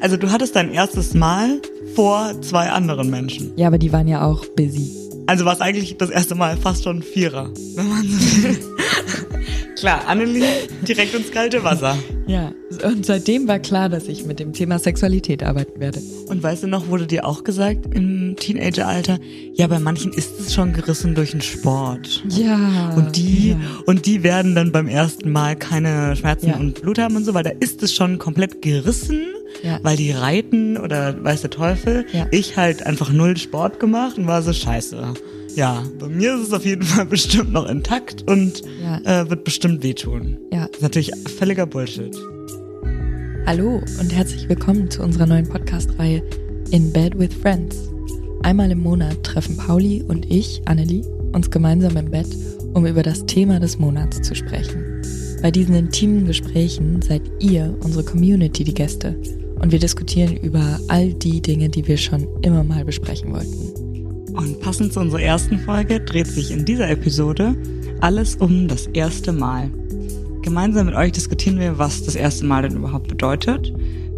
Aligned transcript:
Also 0.00 0.16
du 0.16 0.30
hattest 0.30 0.54
dein 0.56 0.72
erstes 0.72 1.14
Mal 1.14 1.60
vor 1.94 2.32
zwei 2.42 2.70
anderen 2.70 3.10
Menschen. 3.10 3.52
Ja, 3.56 3.68
aber 3.68 3.78
die 3.78 3.92
waren 3.92 4.08
ja 4.08 4.24
auch 4.24 4.44
busy. 4.56 4.90
Also 5.26 5.44
war 5.44 5.54
es 5.54 5.60
eigentlich 5.60 5.96
das 5.96 6.10
erste 6.10 6.34
Mal 6.34 6.56
fast 6.56 6.84
schon 6.84 7.02
Vierer, 7.02 7.50
wenn 7.74 7.88
man 7.88 8.02
so 8.06 8.42
will. 8.42 8.58
Klar, 9.76 10.06
Annelie 10.06 10.46
direkt 10.88 11.14
ins 11.14 11.30
kalte 11.30 11.62
Wasser. 11.62 11.98
Ja, 12.26 12.52
und 12.82 13.04
seitdem 13.04 13.46
war 13.46 13.58
klar, 13.58 13.90
dass 13.90 14.08
ich 14.08 14.24
mit 14.24 14.40
dem 14.40 14.54
Thema 14.54 14.78
Sexualität 14.78 15.42
arbeiten 15.42 15.78
werde. 15.80 16.00
Und 16.28 16.42
weißt 16.42 16.62
du 16.62 16.66
noch, 16.66 16.88
wurde 16.88 17.06
dir 17.06 17.26
auch 17.26 17.44
gesagt 17.44 17.94
im 17.94 18.36
Teenageralter, 18.36 19.18
ja, 19.52 19.66
bei 19.66 19.78
manchen 19.78 20.12
ist 20.14 20.40
es 20.40 20.54
schon 20.54 20.72
gerissen 20.72 21.14
durch 21.14 21.32
den 21.32 21.42
Sport. 21.42 22.24
Ja. 22.30 22.94
Und 22.96 23.16
die, 23.16 23.50
ja. 23.50 23.56
und 23.84 24.06
die 24.06 24.22
werden 24.22 24.54
dann 24.54 24.72
beim 24.72 24.88
ersten 24.88 25.30
Mal 25.30 25.56
keine 25.56 26.16
Schmerzen 26.16 26.48
Ja. 26.48 26.56
und 26.56 26.80
Blut 26.80 26.98
haben 26.98 27.14
und 27.16 27.24
so, 27.24 27.34
weil 27.34 27.44
da 27.44 27.50
ist 27.60 27.82
es 27.82 27.94
schon 27.94 28.18
komplett 28.18 28.62
gerissen, 28.62 29.20
Ja. 29.62 29.78
weil 29.82 29.96
die 29.96 30.10
reiten 30.12 30.76
oder 30.76 31.22
weiß 31.24 31.42
der 31.42 31.50
Teufel. 31.50 32.04
Ja. 32.12 32.26
Ich 32.30 32.56
halt 32.56 32.84
einfach 32.86 33.10
null 33.12 33.36
Sport 33.36 33.80
gemacht 33.80 34.18
und 34.18 34.26
war 34.26 34.42
so 34.42 34.52
scheiße. 34.52 35.14
Ja, 35.54 35.82
bei 35.98 36.08
mir 36.08 36.34
ist 36.34 36.48
es 36.48 36.52
auf 36.52 36.64
jeden 36.66 36.82
Fall 36.82 37.06
bestimmt 37.06 37.52
noch 37.52 37.66
intakt 37.68 38.22
und 38.30 38.62
Ja. 38.82 39.22
äh, 39.22 39.30
wird 39.30 39.44
bestimmt 39.44 39.82
wehtun. 39.82 40.38
Ja. 40.52 40.66
Das 40.66 40.76
ist 40.76 40.82
natürlich 40.82 41.10
völliger 41.38 41.66
Bullshit. 41.66 42.14
Hallo 43.46 43.80
und 44.00 44.12
herzlich 44.14 44.48
willkommen 44.48 44.90
zu 44.90 45.02
unserer 45.02 45.26
neuen 45.26 45.48
Podcast-Reihe 45.48 46.22
In 46.72 46.92
Bed 46.92 47.18
with 47.18 47.32
Friends. 47.40 47.76
Einmal 48.42 48.70
im 48.70 48.80
Monat 48.80 49.22
treffen 49.22 49.56
Pauli 49.56 50.02
und 50.06 50.30
ich, 50.30 50.60
Annelie, 50.66 51.02
uns 51.32 51.50
gemeinsam 51.50 51.96
im 51.96 52.10
Bett, 52.10 52.26
um 52.74 52.86
über 52.86 53.02
das 53.02 53.24
Thema 53.26 53.58
des 53.60 53.78
Monats 53.78 54.20
zu 54.22 54.34
sprechen. 54.34 55.00
Bei 55.42 55.50
diesen 55.50 55.74
intimen 55.74 56.26
Gesprächen 56.26 57.00
seid 57.02 57.22
ihr, 57.40 57.74
unsere 57.82 58.04
Community, 58.04 58.64
die 58.64 58.74
Gäste 58.74 59.16
und 59.60 59.72
wir 59.72 59.78
diskutieren 59.78 60.36
über 60.36 60.78
all 60.88 61.12
die 61.14 61.40
Dinge, 61.40 61.68
die 61.68 61.86
wir 61.86 61.96
schon 61.96 62.26
immer 62.42 62.64
mal 62.64 62.84
besprechen 62.84 63.32
wollten. 63.32 64.34
Und 64.36 64.60
passend 64.60 64.92
zu 64.92 65.00
unserer 65.00 65.22
ersten 65.22 65.58
Folge 65.58 66.00
dreht 66.00 66.26
sich 66.26 66.50
in 66.50 66.64
dieser 66.64 66.90
Episode 66.90 67.56
alles 68.00 68.36
um 68.36 68.68
das 68.68 68.86
erste 68.88 69.32
Mal. 69.32 69.70
Gemeinsam 70.42 70.86
mit 70.86 70.94
euch 70.94 71.12
diskutieren 71.12 71.58
wir, 71.58 71.78
was 71.78 72.04
das 72.04 72.14
erste 72.14 72.44
Mal 72.44 72.62
denn 72.62 72.76
überhaupt 72.76 73.08
bedeutet. 73.08 73.72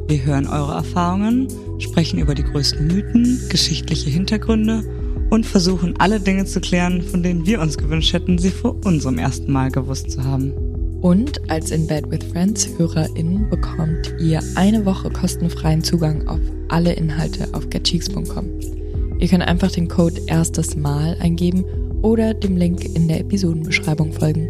Wir 0.09 0.25
hören 0.25 0.47
eure 0.47 0.75
Erfahrungen, 0.75 1.49
sprechen 1.79 2.19
über 2.19 2.35
die 2.35 2.43
größten 2.43 2.87
Mythen, 2.87 3.41
geschichtliche 3.49 4.11
Hintergründe 4.11 4.85
und 5.31 5.47
versuchen 5.47 5.95
alle 5.99 6.21
Dinge 6.21 6.45
zu 6.45 6.61
klären, 6.61 7.03
von 7.03 7.23
denen 7.23 7.47
wir 7.47 7.61
uns 7.61 7.79
gewünscht 7.79 8.13
hätten, 8.13 8.39
sie 8.39 8.51
vor 8.51 8.77
unserem 8.85 9.19
ersten 9.19 9.53
Mal 9.53 9.71
gewusst 9.71 10.11
zu 10.11 10.25
haben. 10.25 10.68
Und 11.01 11.49
als 11.49 11.71
In 11.71 11.87
Bed 11.87 12.11
with 12.11 12.25
Friends 12.33 12.69
HörerInnen 12.77 13.49
bekommt 13.49 14.13
ihr 14.19 14.43
eine 14.57 14.85
Woche 14.85 15.11
kostenfreien 15.11 15.85
Zugang 15.85 16.27
auf 16.27 16.41
alle 16.69 16.93
Inhalte 16.93 17.49
auf 17.53 17.71
getcheeks.com. 17.71 19.19
Ihr 19.21 19.29
könnt 19.29 19.45
einfach 19.45 19.71
den 19.71 19.87
Code 19.87 20.21
erstes 20.27 20.75
Mal 20.75 21.17
eingeben 21.21 21.65
oder 22.03 22.35
dem 22.35 22.57
Link 22.57 22.85
in 22.85 23.07
der 23.07 23.21
Episodenbeschreibung 23.21 24.13
folgen. 24.13 24.49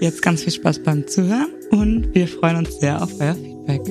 Jetzt 0.00 0.20
ganz 0.20 0.42
viel 0.42 0.52
Spaß 0.52 0.82
beim 0.82 1.06
Zuhören 1.06 1.52
und 1.70 2.12
wir 2.12 2.26
freuen 2.26 2.56
uns 2.56 2.80
sehr 2.80 3.00
auf 3.00 3.12
euer 3.20 3.36
Feedback. 3.36 3.82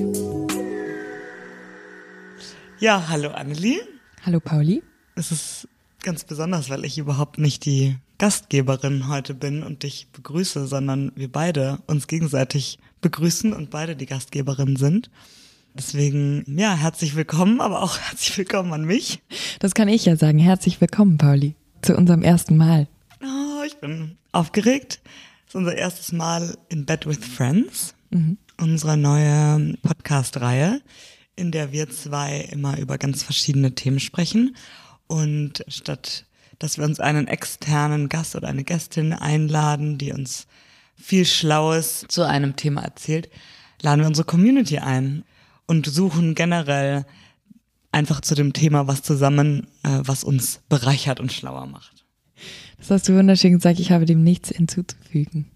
Ja, 2.80 3.08
hallo 3.08 3.30
Annelie. 3.30 3.80
Hallo 4.26 4.40
Pauli. 4.40 4.82
Es 5.14 5.32
ist 5.32 5.68
ganz 6.02 6.24
besonders, 6.24 6.68
weil 6.68 6.84
ich 6.84 6.98
überhaupt 6.98 7.38
nicht 7.38 7.64
die 7.64 7.96
Gastgeberin 8.18 9.08
heute 9.08 9.34
bin 9.34 9.62
und 9.62 9.82
dich 9.82 10.08
begrüße, 10.12 10.66
sondern 10.66 11.12
wir 11.16 11.30
beide 11.30 11.80
uns 11.86 12.06
gegenseitig 12.06 12.78
begrüßen 13.02 13.52
und 13.52 13.70
beide 13.70 13.94
die 13.94 14.06
Gastgeberin 14.06 14.76
sind. 14.76 15.10
Deswegen, 15.74 16.44
ja, 16.58 16.74
herzlich 16.74 17.14
willkommen, 17.16 17.60
aber 17.60 17.82
auch 17.82 17.98
herzlich 18.08 18.38
willkommen 18.38 18.72
an 18.72 18.84
mich. 18.84 19.22
Das 19.58 19.74
kann 19.74 19.88
ich 19.88 20.06
ja 20.06 20.16
sagen. 20.16 20.38
Herzlich 20.38 20.80
willkommen, 20.80 21.18
Pauli, 21.18 21.54
zu 21.82 21.94
unserem 21.94 22.22
ersten 22.22 22.56
Mal. 22.56 22.88
Oh, 23.22 23.62
ich 23.66 23.76
bin 23.76 24.16
aufgeregt. 24.32 25.00
Das 25.44 25.54
ist 25.54 25.56
unser 25.56 25.76
erstes 25.76 26.12
Mal 26.12 26.56
in 26.70 26.86
Bed 26.86 27.06
with 27.06 27.24
Friends, 27.24 27.94
unsere 28.58 28.96
neue 28.96 29.74
Podcast-Reihe, 29.82 30.80
in 31.36 31.50
der 31.52 31.72
wir 31.72 31.90
zwei 31.90 32.40
immer 32.50 32.78
über 32.78 32.96
ganz 32.96 33.22
verschiedene 33.22 33.74
Themen 33.74 34.00
sprechen. 34.00 34.56
Und 35.06 35.64
statt 35.68 36.25
dass 36.58 36.78
wir 36.78 36.84
uns 36.84 37.00
einen 37.00 37.28
externen 37.28 38.08
Gast 38.08 38.36
oder 38.36 38.48
eine 38.48 38.64
Gästin 38.64 39.12
einladen, 39.12 39.98
die 39.98 40.12
uns 40.12 40.46
viel 40.96 41.24
Schlaues 41.24 42.04
zu 42.08 42.22
einem 42.22 42.56
Thema 42.56 42.82
erzählt, 42.82 43.28
laden 43.82 44.00
wir 44.00 44.06
unsere 44.06 44.26
Community 44.26 44.78
ein 44.78 45.24
und 45.66 45.86
suchen 45.86 46.34
generell 46.34 47.04
einfach 47.92 48.20
zu 48.20 48.34
dem 48.34 48.52
Thema 48.52 48.86
was 48.86 49.02
zusammen, 49.02 49.66
äh, 49.82 50.00
was 50.02 50.24
uns 50.24 50.60
bereichert 50.68 51.20
und 51.20 51.32
schlauer 51.32 51.66
macht. 51.66 52.04
Das 52.78 52.90
hast 52.90 53.08
du 53.08 53.16
wunderschön 53.16 53.52
gesagt. 53.52 53.80
Ich 53.80 53.90
habe 53.90 54.04
dem 54.04 54.22
nichts 54.22 54.50
hinzuzufügen. 54.50 55.50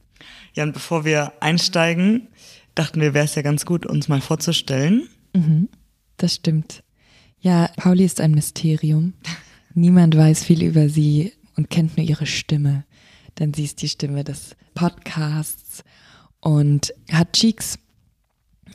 Ja, 0.55 0.65
und 0.65 0.73
bevor 0.73 1.05
wir 1.05 1.33
einsteigen, 1.41 2.29
dachten 2.75 3.01
wir, 3.01 3.15
wäre 3.15 3.25
es 3.25 3.35
ja 3.35 3.43
ganz 3.43 3.67
gut, 3.67 3.87
uns 3.87 4.09
mal 4.09 4.21
vorzustellen. 4.21 5.09
Das 6.17 6.35
stimmt. 6.35 6.83
Ja, 7.41 7.71
Pauli 7.77 8.05
ist 8.05 8.21
ein 8.21 8.33
Mysterium. 8.33 9.15
Niemand 9.75 10.17
weiß 10.17 10.45
viel 10.45 10.63
über 10.63 10.89
sie 10.89 11.33
und 11.57 11.71
kennt 11.71 11.97
nur 11.97 12.07
ihre 12.07 12.27
Stimme. 12.27 12.85
Denn 13.39 13.55
sie 13.55 13.65
ist 13.65 13.83
die 13.83 13.89
Stimme 13.89 14.25
des 14.25 14.57
Podcasts 14.75 15.85
und 16.41 16.93
hat 17.11 17.33
Cheeks 17.33 17.79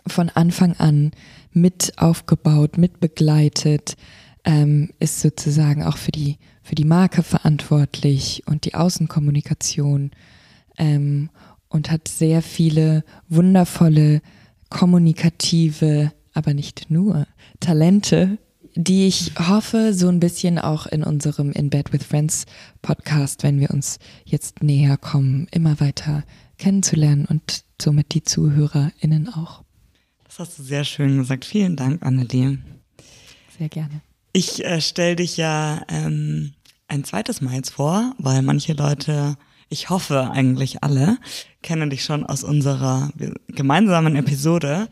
von 0.07 0.29
Anfang 0.29 0.73
an 0.77 1.11
mit 1.51 1.93
aufgebaut, 1.97 2.77
mit 2.77 2.99
begleitet, 2.99 3.95
ähm, 4.43 4.91
ist 4.99 5.21
sozusagen 5.21 5.83
auch 5.83 5.97
für 5.97 6.11
die, 6.11 6.37
für 6.61 6.75
die 6.75 6.85
Marke 6.85 7.23
verantwortlich 7.23 8.43
und 8.45 8.65
die 8.65 8.75
Außenkommunikation 8.75 10.11
ähm, 10.77 11.29
und 11.69 11.91
hat 11.91 12.07
sehr 12.07 12.41
viele 12.41 13.03
wundervolle, 13.27 14.21
kommunikative, 14.69 16.11
aber 16.33 16.53
nicht 16.53 16.89
nur 16.89 17.27
Talente, 17.59 18.37
die 18.75 19.07
ich 19.07 19.31
hoffe, 19.39 19.93
so 19.93 20.09
ein 20.09 20.19
bisschen 20.19 20.59
auch 20.59 20.85
in 20.85 21.03
unserem 21.03 21.51
In 21.51 21.69
Bed 21.69 21.93
with 21.93 22.03
Friends 22.03 22.45
Podcast, 22.81 23.43
wenn 23.43 23.59
wir 23.59 23.71
uns 23.71 23.99
jetzt 24.25 24.61
näher 24.61 24.97
kommen, 24.97 25.47
immer 25.51 25.79
weiter 25.79 26.23
kennenzulernen 26.57 27.25
und 27.25 27.63
somit 27.81 28.13
die 28.13 28.23
ZuhörerInnen 28.23 29.33
auch. 29.33 29.63
Das 30.25 30.39
hast 30.39 30.59
du 30.59 30.63
sehr 30.63 30.83
schön 30.83 31.17
gesagt. 31.17 31.45
Vielen 31.45 31.77
Dank, 31.77 32.05
Annelie. 32.05 32.59
Sehr 33.57 33.69
gerne. 33.69 34.01
Ich 34.33 34.65
äh, 34.65 34.81
stelle 34.81 35.15
dich 35.15 35.37
ja 35.37 35.81
ähm, 35.87 36.53
ein 36.89 37.05
zweites 37.05 37.39
Mal 37.39 37.55
jetzt 37.55 37.69
vor, 37.69 38.13
weil 38.17 38.41
manche 38.41 38.73
Leute, 38.73 39.37
ich 39.69 39.89
hoffe 39.89 40.31
eigentlich 40.31 40.83
alle, 40.83 41.17
kennen 41.61 41.89
dich 41.89 42.03
schon 42.03 42.25
aus 42.25 42.43
unserer 42.43 43.11
gemeinsamen 43.47 44.17
Episode 44.17 44.89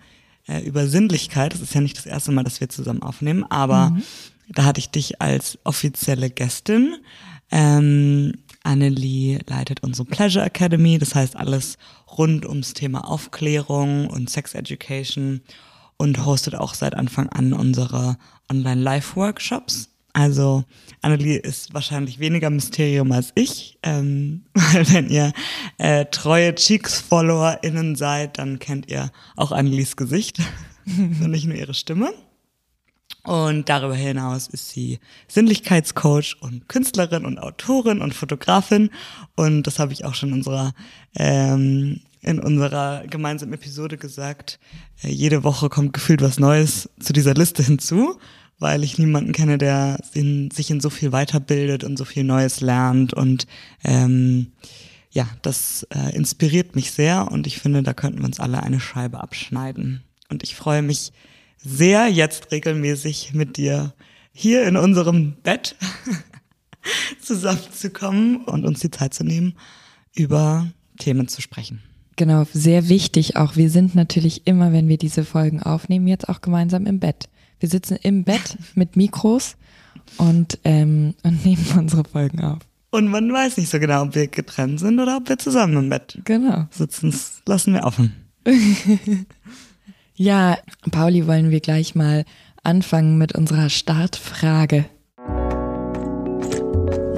äh, 0.47 0.61
über 0.61 0.87
Sinnlichkeit. 0.87 1.53
Das 1.53 1.61
ist 1.61 1.73
ja 1.73 1.81
nicht 1.81 1.97
das 1.97 2.05
erste 2.05 2.31
Mal, 2.31 2.43
dass 2.43 2.59
wir 2.59 2.69
zusammen 2.69 3.01
aufnehmen, 3.01 3.43
aber 3.49 3.95
da 4.49 4.65
hatte 4.65 4.79
ich 4.79 4.89
dich 4.89 5.21
als 5.21 5.57
offizielle 5.63 6.29
Gästin. 6.29 6.95
Ähm, 7.51 8.33
Annelie 8.63 9.39
leitet 9.47 9.83
unsere 9.83 10.05
Pleasure 10.05 10.45
Academy, 10.45 10.97
das 10.97 11.15
heißt 11.15 11.35
alles 11.35 11.77
rund 12.17 12.45
ums 12.45 12.73
Thema 12.73 13.07
Aufklärung 13.07 14.07
und 14.07 14.29
Sex 14.29 14.53
Education 14.53 15.41
und 15.97 16.25
hostet 16.25 16.55
auch 16.55 16.73
seit 16.73 16.95
Anfang 16.95 17.29
an 17.29 17.53
unsere 17.53 18.17
Online-Live-Workshops. 18.49 19.89
Also 20.13 20.63
Annelie 21.01 21.37
ist 21.37 21.73
wahrscheinlich 21.73 22.19
weniger 22.19 22.51
Mysterium 22.51 23.11
als 23.11 23.31
ich, 23.33 23.79
ähm, 23.81 24.43
weil 24.53 24.87
wenn 24.93 25.09
ihr 25.09 25.33
äh, 25.79 26.05
treue 26.05 26.53
Cheeks-FollowerInnen 26.53 27.95
seid, 27.95 28.37
dann 28.37 28.59
kennt 28.59 28.89
ihr 28.89 29.11
auch 29.35 29.51
Annelies 29.51 29.97
Gesicht 29.97 30.39
und 30.85 31.31
nicht 31.31 31.45
nur 31.45 31.55
ihre 31.55 31.73
Stimme. 31.73 32.13
Und 33.23 33.69
darüber 33.69 33.95
hinaus 33.95 34.47
ist 34.47 34.69
sie 34.69 34.99
Sinnlichkeitscoach 35.29 36.35
und 36.41 36.67
Künstlerin 36.67 37.25
und 37.25 37.39
Autorin 37.39 38.01
und 38.01 38.13
Fotografin. 38.13 38.89
Und 39.35 39.63
das 39.63 39.79
habe 39.79 39.93
ich 39.93 40.03
auch 40.03 40.13
schon 40.13 40.29
in 40.29 40.35
unserer, 40.35 40.73
ähm, 41.15 42.01
in 42.21 42.39
unserer 42.39 43.07
gemeinsamen 43.07 43.53
Episode 43.53 43.97
gesagt. 43.97 44.59
Äh, 45.01 45.09
jede 45.09 45.43
Woche 45.45 45.69
kommt 45.69 45.93
gefühlt 45.93 46.21
was 46.21 46.37
Neues 46.37 46.89
zu 46.99 47.13
dieser 47.13 47.33
Liste 47.33 47.63
hinzu, 47.63 48.19
weil 48.59 48.83
ich 48.83 48.97
niemanden 48.97 49.31
kenne, 49.31 49.57
der 49.57 49.99
in, 50.13 50.51
sich 50.51 50.71
in 50.71 50.79
so 50.79 50.89
viel 50.89 51.11
weiterbildet 51.11 51.83
und 51.83 51.97
so 51.97 52.05
viel 52.05 52.23
Neues 52.23 52.61
lernt. 52.61 53.13
Und 53.13 53.47
ähm, 53.83 54.47
ja, 55.11 55.27
das 55.41 55.85
äh, 55.93 56.15
inspiriert 56.15 56.75
mich 56.75 56.91
sehr 56.91 57.31
und 57.31 57.45
ich 57.45 57.59
finde, 57.59 57.83
da 57.83 57.93
könnten 57.93 58.19
wir 58.19 58.25
uns 58.25 58.39
alle 58.39 58.63
eine 58.63 58.79
Scheibe 58.79 59.21
abschneiden. 59.21 60.03
Und 60.29 60.43
ich 60.43 60.55
freue 60.55 60.81
mich 60.81 61.11
sehr, 61.57 62.07
jetzt 62.07 62.51
regelmäßig 62.51 63.33
mit 63.33 63.57
dir 63.57 63.93
hier 64.31 64.67
in 64.67 64.75
unserem 64.75 65.33
Bett 65.43 65.75
zusammenzukommen 67.21 68.43
und 68.45 68.65
uns 68.65 68.79
die 68.79 68.91
Zeit 68.91 69.13
zu 69.13 69.23
nehmen, 69.23 69.55
über 70.15 70.67
Themen 70.97 71.27
zu 71.27 71.41
sprechen. 71.41 71.81
genau, 72.15 72.45
sehr 72.51 72.89
wichtig 72.89 73.35
auch. 73.37 73.55
Wir 73.55 73.69
sind 73.69 73.95
natürlich 73.95 74.45
immer, 74.45 74.71
wenn 74.71 74.87
wir 74.87 74.97
diese 74.97 75.23
Folgen 75.23 75.61
aufnehmen, 75.61 76.07
jetzt 76.07 76.29
auch 76.29 76.41
gemeinsam 76.41 76.85
im 76.85 76.99
Bett. 76.99 77.29
Wir 77.63 77.69
sitzen 77.69 77.95
im 78.03 78.25
Bett 78.25 78.57
mit 78.75 78.97
Mikros 78.97 79.55
und, 80.17 80.59
ähm, 80.65 81.13
und 81.23 81.45
nehmen 81.45 81.65
unsere 81.77 82.03
Folgen 82.03 82.41
auf. 82.43 82.59
Und 82.91 83.07
man 83.07 83.31
weiß 83.31 83.55
nicht 83.55 83.69
so 83.69 83.79
genau, 83.79 84.01
ob 84.03 84.15
wir 84.15 84.27
getrennt 84.27 84.81
sind 84.81 84.99
oder 84.99 85.15
ob 85.15 85.29
wir 85.29 85.37
zusammen 85.37 85.77
im 85.77 85.87
Bett 85.89 86.19
Genau. 86.25 86.67
sitzen. 86.71 87.11
Das 87.11 87.41
lassen 87.47 87.73
wir 87.73 87.83
offen. 87.85 88.11
Ja, 90.15 90.57
Pauli, 90.91 91.25
wollen 91.25 91.49
wir 91.51 91.59
gleich 91.61 91.95
mal 91.95 92.25
anfangen 92.63 93.17
mit 93.17 93.33
unserer 93.33 93.69
Startfrage. 93.69 94.85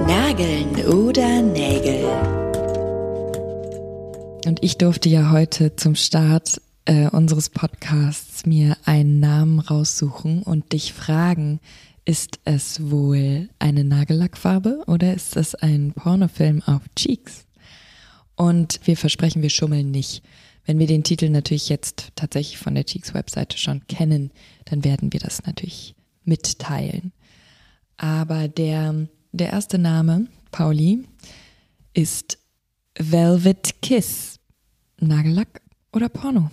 Nageln 0.06 0.76
oder 0.86 1.42
Nägel? 1.42 2.04
Und 4.46 4.62
ich 4.62 4.78
durfte 4.78 5.08
ja 5.10 5.30
heute 5.30 5.76
zum 5.76 5.94
Start 5.94 6.60
äh, 6.86 7.08
unseres 7.08 7.50
Podcasts 7.50 8.46
mir 8.46 8.76
einen 8.84 9.20
Namen 9.20 9.58
raussuchen 9.58 10.42
und 10.42 10.72
dich 10.72 10.92
fragen, 10.92 11.60
ist 12.04 12.38
es 12.44 12.90
wohl 12.90 13.48
eine 13.58 13.84
Nagellackfarbe 13.84 14.84
oder 14.86 15.12
ist 15.12 15.36
es 15.36 15.54
ein 15.54 15.92
Pornofilm 15.92 16.62
auf 16.62 16.82
Cheeks? 16.94 17.44
Und 18.36 18.80
wir 18.84 18.96
versprechen, 18.96 19.42
wir 19.42 19.50
schummeln 19.50 19.90
nicht. 19.90 20.22
Wenn 20.64 20.78
wir 20.78 20.86
den 20.86 21.02
Titel 21.04 21.28
natürlich 21.28 21.68
jetzt 21.68 22.12
tatsächlich 22.14 22.58
von 22.58 22.74
der 22.74 22.84
Cheeks-Webseite 22.84 23.58
schon 23.58 23.86
kennen, 23.86 24.30
dann 24.66 24.84
werden 24.84 25.12
wir 25.12 25.20
das 25.20 25.44
natürlich 25.44 25.94
mitteilen. 26.24 27.12
Aber 27.96 28.48
der, 28.48 29.06
der 29.32 29.50
erste 29.50 29.78
Name, 29.78 30.26
Pauli, 30.52 31.04
ist 31.94 32.38
Velvet 32.98 33.82
Kiss. 33.82 34.38
Nagellack 34.98 35.60
oder 35.92 36.08
Porno? 36.08 36.50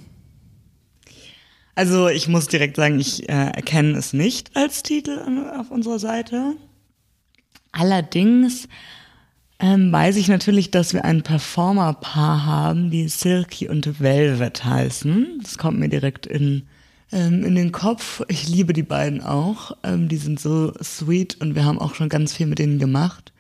Also 1.76 2.08
ich 2.08 2.28
muss 2.28 2.48
direkt 2.48 2.76
sagen, 2.76 3.00
ich 3.00 3.28
äh, 3.30 3.52
erkenne 3.52 3.98
es 3.98 4.14
nicht 4.14 4.56
als 4.56 4.84
Titel 4.84 5.20
auf 5.58 5.72
unserer 5.72 6.00
Seite. 6.00 6.56
Allerdings 7.72 8.68
ähm, 9.60 9.92
weiß 9.92 10.18
ich 10.18 10.28
natürlich, 10.28 10.72
dass 10.72 10.94
wir 10.94 11.06
ein 11.06 11.24
Performer-Paar 11.24 12.46
haben, 12.46 12.92
die 12.92 13.08
Silky 13.08 13.70
und 13.70 14.00
Velvet 14.00 14.64
heißen. 14.64 15.40
Das 15.42 15.58
kommt 15.58 15.80
mir 15.80 15.90
direkt 15.90 16.28
in, 16.28 16.68
ähm, 17.12 17.44
in 17.44 17.56
den 17.56 17.72
Kopf. 17.72 18.22
Ich 18.28 18.48
liebe 18.48 18.74
die 18.74 18.84
beiden 18.84 19.22
auch. 19.22 19.76
Ähm, 19.84 20.10
die 20.10 20.18
sind 20.18 20.40
so 20.40 20.74
sweet 20.84 21.42
und 21.42 21.56
wir 21.56 21.66
haben 21.66 21.80
auch 21.80 21.96
schon 21.96 22.10
ganz 22.10 22.34
viel 22.34 22.46
mit 22.46 22.60
denen 22.60 22.78
gemacht. 22.78 23.34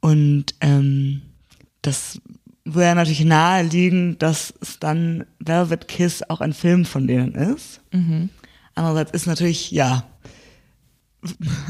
Und 0.00 0.54
ähm, 0.60 1.22
das 1.82 2.20
wäre 2.74 2.94
natürlich 2.94 3.24
naheliegend, 3.24 4.20
dass 4.22 4.52
es 4.60 4.78
dann 4.78 5.24
Velvet 5.38 5.88
Kiss 5.88 6.22
auch 6.28 6.40
ein 6.40 6.52
Film 6.52 6.84
von 6.84 7.06
denen 7.06 7.34
ist. 7.34 7.80
Andererseits 8.74 9.12
ist 9.12 9.26
natürlich, 9.26 9.70
ja, 9.70 10.04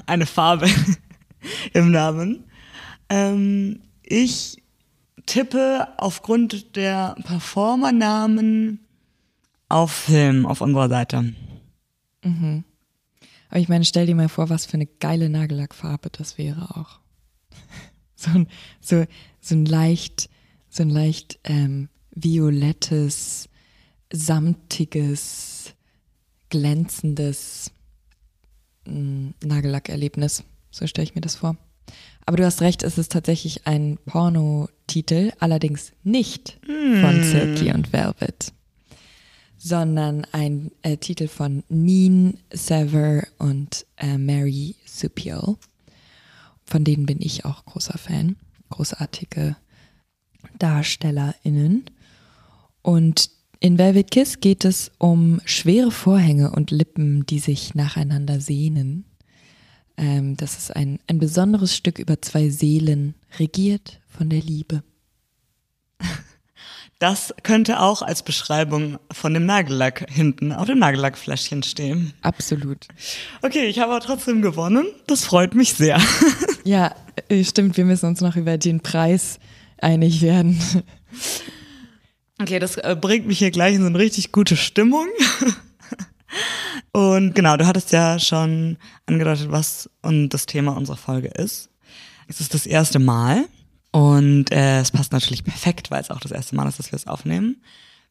eine 0.06 0.26
Farbe 0.26 0.68
im 1.72 1.90
Namen. 1.90 2.44
Ähm, 3.08 3.80
ich 4.02 4.62
tippe 5.26 5.88
aufgrund 5.98 6.76
der 6.76 7.16
Performernamen 7.24 8.80
auf 9.68 9.90
Film 9.92 10.46
auf 10.46 10.60
unserer 10.60 10.88
Seite. 10.88 11.34
Aber 13.50 13.60
ich 13.60 13.68
meine, 13.68 13.84
stell 13.84 14.06
dir 14.06 14.14
mal 14.14 14.28
vor, 14.28 14.48
was 14.50 14.66
für 14.66 14.74
eine 14.74 14.86
geile 14.86 15.28
Nagellackfarbe 15.28 16.10
das 16.10 16.38
wäre 16.38 16.76
auch. 16.76 17.00
So 18.18 18.30
ein, 18.30 18.48
so, 18.80 19.04
so 19.42 19.54
ein 19.54 19.66
leicht, 19.66 20.30
so 20.76 20.82
ein 20.82 20.90
leicht 20.90 21.38
ähm, 21.44 21.88
violettes, 22.14 23.48
samtiges, 24.12 25.74
glänzendes 26.50 27.70
mm, 28.86 29.30
Nagellackerlebnis. 29.42 30.44
So 30.70 30.86
stelle 30.86 31.04
ich 31.04 31.14
mir 31.14 31.22
das 31.22 31.36
vor. 31.36 31.56
Aber 32.26 32.36
du 32.36 32.44
hast 32.44 32.60
recht, 32.60 32.82
es 32.82 32.98
ist 32.98 33.12
tatsächlich 33.12 33.66
ein 33.66 33.98
Pornotitel, 34.04 35.32
allerdings 35.38 35.92
nicht 36.02 36.58
von 36.66 37.22
Silky 37.22 37.72
und 37.72 37.92
Velvet, 37.92 38.52
sondern 39.56 40.26
ein 40.32 40.72
äh, 40.82 40.96
Titel 40.96 41.28
von 41.28 41.62
Neen 41.68 42.38
Sever 42.52 43.26
und 43.38 43.86
äh, 43.96 44.18
Mary 44.18 44.74
Supiel. 44.84 45.56
Von 46.64 46.82
denen 46.82 47.06
bin 47.06 47.20
ich 47.20 47.44
auch 47.44 47.64
großer 47.64 47.96
Fan. 47.96 48.36
Großartige 48.70 49.56
DarstellerInnen. 50.58 51.84
Und 52.82 53.30
in 53.60 53.78
Velvet 53.78 54.10
Kiss 54.10 54.40
geht 54.40 54.64
es 54.64 54.92
um 54.98 55.40
schwere 55.44 55.90
Vorhänge 55.90 56.50
und 56.50 56.70
Lippen, 56.70 57.26
die 57.26 57.38
sich 57.38 57.74
nacheinander 57.74 58.40
sehnen. 58.40 59.04
Ähm, 59.96 60.36
das 60.36 60.58
ist 60.58 60.76
ein, 60.76 60.98
ein 61.06 61.18
besonderes 61.18 61.74
Stück 61.74 61.98
über 61.98 62.20
zwei 62.20 62.48
Seelen, 62.50 63.14
regiert 63.38 64.00
von 64.08 64.28
der 64.28 64.40
Liebe. 64.40 64.82
Das 66.98 67.34
könnte 67.42 67.80
auch 67.80 68.00
als 68.00 68.22
Beschreibung 68.22 68.98
von 69.12 69.34
dem 69.34 69.44
Nagellack 69.44 70.06
hinten 70.10 70.50
auf 70.50 70.64
dem 70.64 70.78
Nagellackfläschchen 70.78 71.62
stehen. 71.62 72.14
Absolut. 72.22 72.88
Okay, 73.42 73.66
ich 73.66 73.80
habe 73.80 73.92
aber 73.92 74.00
trotzdem 74.00 74.40
gewonnen. 74.40 74.86
Das 75.06 75.22
freut 75.26 75.54
mich 75.54 75.74
sehr. 75.74 76.00
Ja, 76.64 76.96
äh, 77.28 77.44
stimmt, 77.44 77.76
wir 77.76 77.84
müssen 77.84 78.06
uns 78.06 78.20
noch 78.20 78.34
über 78.34 78.58
den 78.58 78.80
Preis 78.80 79.38
einig 79.78 80.22
werden. 80.22 80.60
Okay, 82.38 82.58
das 82.58 82.76
äh, 82.76 82.94
bringt 83.00 83.26
mich 83.26 83.38
hier 83.38 83.50
gleich 83.50 83.76
in 83.76 83.80
so 83.80 83.86
eine 83.86 83.98
richtig 83.98 84.30
gute 84.30 84.58
Stimmung. 84.58 85.06
Und 86.92 87.34
genau, 87.34 87.56
du 87.56 87.66
hattest 87.66 87.92
ja 87.92 88.18
schon 88.18 88.76
angedeutet, 89.06 89.50
was 89.50 89.88
das 90.02 90.46
Thema 90.46 90.76
unserer 90.76 90.96
Folge 90.96 91.28
ist. 91.28 91.70
Es 92.28 92.40
ist 92.40 92.52
das 92.52 92.66
erste 92.66 92.98
Mal 92.98 93.46
und 93.92 94.50
äh, 94.50 94.80
es 94.80 94.90
passt 94.90 95.12
natürlich 95.12 95.44
perfekt, 95.44 95.90
weil 95.90 96.02
es 96.02 96.10
auch 96.10 96.20
das 96.20 96.32
erste 96.32 96.56
Mal 96.56 96.68
ist, 96.68 96.78
dass 96.78 96.92
wir 96.92 96.96
es 96.96 97.06
aufnehmen. 97.06 97.62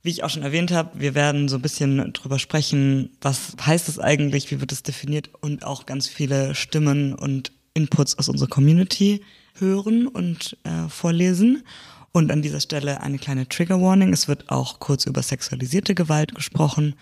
Wie 0.01 0.09
ich 0.09 0.23
auch 0.23 0.29
schon 0.29 0.43
erwähnt 0.43 0.71
habe, 0.71 0.99
wir 0.99 1.15
werden 1.15 1.47
so 1.47 1.57
ein 1.57 1.61
bisschen 1.61 2.13
drüber 2.13 2.39
sprechen, 2.39 3.09
was 3.21 3.55
heißt 3.63 3.89
es 3.89 3.99
eigentlich, 3.99 4.49
wie 4.51 4.61
wird 4.61 4.71
es 4.71 4.83
definiert 4.83 5.29
und 5.41 5.63
auch 5.65 5.85
ganz 5.85 6.07
viele 6.07 6.55
Stimmen 6.55 7.13
und 7.13 7.51
Inputs 7.73 8.17
aus 8.17 8.29
unserer 8.29 8.49
Community 8.49 9.21
hören 9.59 10.07
und 10.07 10.57
äh, 10.63 10.87
vorlesen. 10.89 11.63
Und 12.11 12.31
an 12.31 12.41
dieser 12.41 12.61
Stelle 12.61 13.01
eine 13.01 13.17
kleine 13.17 13.47
Trigger 13.47 13.81
Warning. 13.81 14.13
Es 14.13 14.27
wird 14.27 14.49
auch 14.49 14.79
kurz 14.79 15.05
über 15.05 15.21
sexualisierte 15.21 15.95
Gewalt 15.95 16.33
gesprochen, 16.33 16.95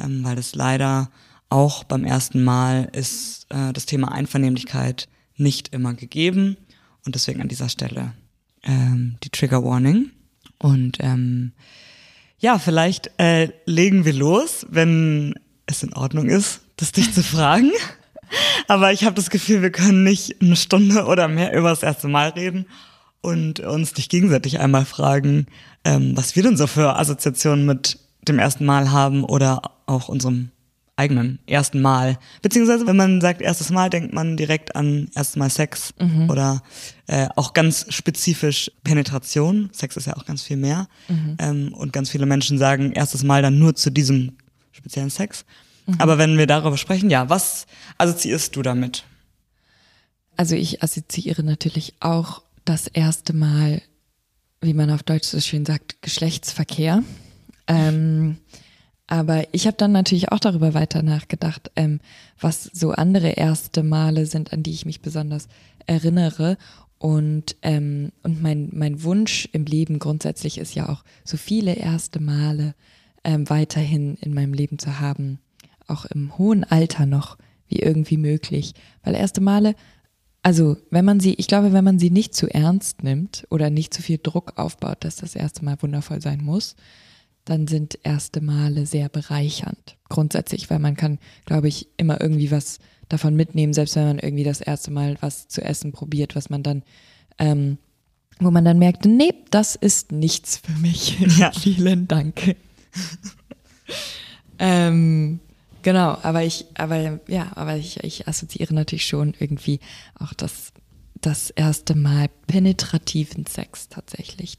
ähm, 0.00 0.24
weil 0.24 0.38
es 0.38 0.54
leider 0.54 1.10
auch 1.50 1.84
beim 1.84 2.04
ersten 2.04 2.42
Mal 2.42 2.88
ist 2.92 3.46
äh, 3.50 3.72
das 3.72 3.86
Thema 3.86 4.12
Einvernehmlichkeit 4.12 5.08
nicht 5.36 5.74
immer 5.74 5.94
gegeben. 5.94 6.56
Und 7.04 7.14
deswegen 7.14 7.42
an 7.42 7.48
dieser 7.48 7.68
Stelle 7.68 8.14
ähm, 8.62 9.16
die 9.22 9.30
Trigger 9.30 9.62
Warning. 9.64 10.10
Und 10.58 10.96
ähm, 11.00 11.52
ja, 12.38 12.58
vielleicht 12.58 13.10
äh, 13.18 13.50
legen 13.66 14.04
wir 14.04 14.14
los, 14.14 14.66
wenn 14.70 15.34
es 15.66 15.82
in 15.82 15.92
Ordnung 15.92 16.28
ist, 16.28 16.60
das 16.76 16.92
dich 16.92 17.12
zu 17.12 17.22
fragen. 17.22 17.70
Aber 18.68 18.92
ich 18.92 19.04
habe 19.04 19.14
das 19.14 19.30
Gefühl, 19.30 19.62
wir 19.62 19.70
können 19.70 20.04
nicht 20.04 20.40
eine 20.40 20.56
Stunde 20.56 21.04
oder 21.04 21.28
mehr 21.28 21.56
über 21.56 21.70
das 21.70 21.82
erste 21.82 22.08
Mal 22.08 22.30
reden 22.30 22.66
und 23.20 23.60
uns 23.60 23.96
nicht 23.96 24.10
gegenseitig 24.10 24.60
einmal 24.60 24.84
fragen, 24.84 25.46
ähm, 25.84 26.16
was 26.16 26.36
wir 26.36 26.42
denn 26.42 26.56
so 26.56 26.66
für 26.66 26.96
Assoziationen 26.96 27.66
mit 27.66 27.98
dem 28.28 28.38
ersten 28.38 28.64
Mal 28.64 28.90
haben 28.90 29.24
oder 29.24 29.62
auch 29.86 30.08
unserem 30.08 30.50
eigenen 30.96 31.40
ersten 31.46 31.80
Mal. 31.82 32.18
Beziehungsweise, 32.40 32.86
wenn 32.86 32.96
man 32.96 33.20
sagt 33.20 33.42
erstes 33.42 33.70
Mal, 33.70 33.90
denkt 33.90 34.12
man 34.12 34.36
direkt 34.36 34.76
an 34.76 35.08
erstes 35.14 35.36
Mal 35.36 35.50
Sex 35.50 35.92
oder 36.28 36.62
äh, 37.06 37.26
auch 37.34 37.52
ganz 37.52 37.86
spezifisch 37.88 38.70
Penetration. 38.84 39.70
Sex 39.72 39.96
ist 39.96 40.06
ja 40.06 40.16
auch 40.16 40.24
ganz 40.24 40.42
viel 40.42 40.56
mehr. 40.56 40.86
Ähm, 41.38 41.74
und 41.74 41.92
ganz 41.92 42.10
viele 42.10 42.26
Menschen 42.26 42.58
sagen 42.58 42.92
erstes 42.92 43.24
Mal 43.24 43.42
dann 43.42 43.58
nur 43.58 43.74
zu 43.74 43.90
diesem 43.90 44.36
speziellen 44.70 45.10
Sex. 45.10 45.44
Aber 45.98 46.18
wenn 46.18 46.38
wir 46.38 46.46
darüber 46.46 46.76
sprechen, 46.76 47.10
ja, 47.10 47.28
was 47.28 47.66
assoziierst 47.98 48.56
du 48.56 48.62
damit? 48.62 49.04
Also 50.36 50.56
ich 50.56 50.82
assoziiere 50.82 51.42
natürlich 51.42 51.94
auch 52.00 52.42
das 52.64 52.86
erste 52.86 53.34
Mal, 53.34 53.82
wie 54.60 54.74
man 54.74 54.90
auf 54.90 55.02
Deutsch 55.02 55.28
so 55.28 55.40
schön 55.40 55.66
sagt, 55.66 56.00
Geschlechtsverkehr. 56.02 57.02
Ähm, 57.66 58.38
aber 59.06 59.44
ich 59.52 59.66
habe 59.66 59.76
dann 59.76 59.92
natürlich 59.92 60.32
auch 60.32 60.38
darüber 60.38 60.72
weiter 60.74 61.02
nachgedacht, 61.02 61.70
ähm, 61.76 62.00
was 62.40 62.64
so 62.72 62.92
andere 62.92 63.30
erste 63.30 63.82
Male 63.82 64.26
sind, 64.26 64.52
an 64.52 64.62
die 64.62 64.72
ich 64.72 64.86
mich 64.86 65.02
besonders 65.02 65.48
erinnere. 65.86 66.56
Und, 66.98 67.56
ähm, 67.62 68.12
und 68.22 68.42
mein, 68.42 68.70
mein 68.72 69.02
Wunsch 69.02 69.46
im 69.52 69.66
Leben 69.66 69.98
grundsätzlich 69.98 70.56
ist 70.56 70.74
ja 70.74 70.88
auch, 70.88 71.04
so 71.22 71.36
viele 71.36 71.74
erste 71.74 72.18
Male 72.18 72.74
ähm, 73.24 73.48
weiterhin 73.50 74.16
in 74.16 74.32
meinem 74.32 74.54
Leben 74.54 74.78
zu 74.78 75.00
haben, 75.00 75.38
auch 75.86 76.04
im 76.06 76.36
hohen 76.38 76.64
Alter 76.64 77.06
noch, 77.06 77.38
wie 77.68 77.78
irgendwie 77.78 78.16
möglich. 78.16 78.74
Weil 79.02 79.14
erste 79.14 79.40
Male 79.40 79.74
Also, 80.42 80.76
wenn 80.90 81.04
man 81.04 81.20
sie, 81.20 81.34
ich 81.34 81.46
glaube, 81.46 81.72
wenn 81.72 81.84
man 81.84 81.98
sie 81.98 82.10
nicht 82.10 82.34
zu 82.34 82.48
ernst 82.48 83.02
nimmt 83.02 83.46
oder 83.50 83.70
nicht 83.70 83.94
zu 83.94 84.02
viel 84.02 84.18
Druck 84.22 84.58
aufbaut, 84.58 84.98
dass 85.04 85.16
das 85.16 85.34
erste 85.34 85.64
Mal 85.64 85.80
wundervoll 85.80 86.20
sein 86.20 86.44
muss, 86.44 86.76
dann 87.44 87.66
sind 87.66 87.98
erste 88.02 88.40
Male 88.40 88.86
sehr 88.86 89.08
bereichernd. 89.08 89.96
Grundsätzlich, 90.08 90.70
weil 90.70 90.78
man 90.78 90.96
kann, 90.96 91.18
glaube 91.44 91.68
ich, 91.68 91.88
immer 91.96 92.20
irgendwie 92.20 92.50
was 92.50 92.78
davon 93.08 93.36
mitnehmen, 93.36 93.72
selbst 93.74 93.96
wenn 93.96 94.06
man 94.06 94.18
irgendwie 94.18 94.44
das 94.44 94.60
erste 94.60 94.90
Mal 94.90 95.16
was 95.20 95.48
zu 95.48 95.62
essen 95.62 95.92
probiert, 95.92 96.36
was 96.36 96.50
man 96.50 96.62
dann, 96.62 96.82
ähm, 97.38 97.78
wo 98.38 98.50
man 98.50 98.64
dann 98.64 98.78
merkt, 98.78 99.04
nee, 99.04 99.32
das 99.50 99.76
ist 99.76 100.12
nichts 100.12 100.56
für 100.56 100.78
mich. 100.78 101.18
Ja. 101.38 101.52
Vielen 101.58 102.08
Dank. 102.08 102.56
ähm, 104.58 105.40
genau, 105.84 106.18
aber 106.22 106.42
ich, 106.42 106.66
aber 106.74 107.20
ja, 107.28 107.52
aber 107.54 107.76
ich, 107.76 108.02
ich 108.02 108.26
assoziiere 108.26 108.74
natürlich 108.74 109.06
schon 109.06 109.34
irgendwie 109.38 109.78
auch 110.18 110.34
das, 110.34 110.72
das 111.20 111.50
erste 111.50 111.94
Mal 111.94 112.28
penetrativen 112.48 113.46
Sex 113.46 113.88
tatsächlich. 113.88 114.58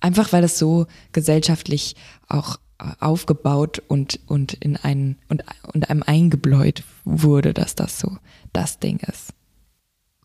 Einfach 0.00 0.32
weil 0.32 0.42
es 0.42 0.58
so 0.58 0.86
gesellschaftlich 1.12 1.94
auch 2.26 2.56
äh, 2.78 2.90
aufgebaut 2.98 3.82
und, 3.86 4.18
und 4.26 4.54
in 4.54 4.76
einen, 4.76 5.18
und, 5.28 5.44
und 5.72 5.88
einem 5.88 6.02
eingebläut 6.02 6.82
wurde, 7.04 7.54
dass 7.54 7.76
das 7.76 8.00
so 8.00 8.18
das 8.52 8.80
Ding 8.80 8.98
ist. 8.98 9.32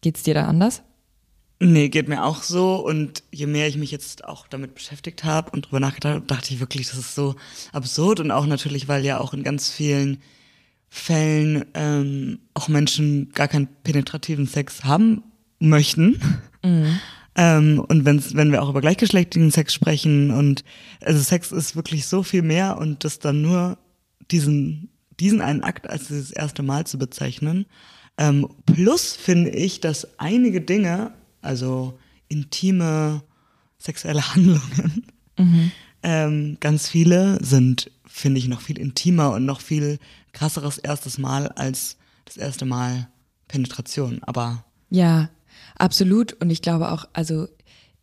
Geht's 0.01 0.23
dir 0.23 0.33
da 0.33 0.45
anders? 0.45 0.81
Nee, 1.63 1.89
geht 1.89 2.07
mir 2.07 2.23
auch 2.23 2.41
so. 2.41 2.77
Und 2.77 3.21
je 3.31 3.45
mehr 3.45 3.67
ich 3.67 3.77
mich 3.77 3.91
jetzt 3.91 4.25
auch 4.25 4.47
damit 4.47 4.73
beschäftigt 4.73 5.23
habe 5.23 5.51
und 5.51 5.67
drüber 5.67 5.79
nachgedacht 5.79 6.15
habe, 6.15 6.25
dachte 6.25 6.51
ich 6.55 6.59
wirklich, 6.59 6.87
das 6.87 6.97
ist 6.97 7.13
so 7.13 7.35
absurd. 7.71 8.19
Und 8.19 8.31
auch 8.31 8.47
natürlich, 8.47 8.87
weil 8.87 9.05
ja 9.05 9.19
auch 9.19 9.35
in 9.35 9.43
ganz 9.43 9.69
vielen 9.69 10.17
Fällen 10.89 11.65
ähm, 11.75 12.39
auch 12.55 12.67
Menschen 12.67 13.31
gar 13.33 13.47
keinen 13.47 13.67
penetrativen 13.83 14.47
Sex 14.47 14.83
haben 14.85 15.21
möchten. 15.59 16.19
Ähm, 17.35 17.79
und 17.87 18.05
wenn's, 18.05 18.35
wenn 18.35 18.51
wir 18.51 18.61
auch 18.61 18.69
über 18.69 18.81
gleichgeschlechtlichen 18.81 19.51
Sex 19.51 19.73
sprechen 19.73 20.31
und 20.31 20.65
also 20.99 21.21
Sex 21.21 21.51
ist 21.51 21.75
wirklich 21.77 22.05
so 22.05 22.23
viel 22.23 22.41
mehr 22.41 22.77
und 22.77 23.05
das 23.05 23.19
dann 23.19 23.41
nur 23.41 23.77
diesen, 24.31 24.89
diesen 25.19 25.41
einen 25.41 25.63
Akt 25.63 25.89
als 25.89 26.07
dieses 26.07 26.31
erste 26.31 26.61
Mal 26.61 26.85
zu 26.87 26.97
bezeichnen. 26.97 27.67
Ähm, 28.17 28.49
plus 28.65 29.15
finde 29.15 29.51
ich, 29.51 29.79
dass 29.79 30.19
einige 30.19 30.59
Dinge, 30.59 31.13
also 31.41 31.97
intime 32.27 33.23
sexuelle 33.77 34.21
Handlungen, 34.35 35.03
ähm, 36.03 36.57
ganz 36.59 36.87
viele 36.87 37.43
sind, 37.43 37.91
finde 38.05 38.39
ich, 38.39 38.47
noch 38.47 38.61
viel 38.61 38.79
intimer 38.79 39.31
und 39.33 39.45
noch 39.45 39.61
viel 39.61 39.99
krasseres 40.33 40.77
erstes 40.77 41.17
Mal 41.17 41.47
als 41.49 41.97
das 42.25 42.37
erste 42.37 42.65
Mal 42.65 43.07
Penetration. 43.47 44.21
Aber 44.23 44.65
Ja, 44.89 45.29
absolut. 45.75 46.33
Und 46.33 46.49
ich 46.49 46.61
glaube 46.61 46.91
auch, 46.91 47.05
also 47.13 47.47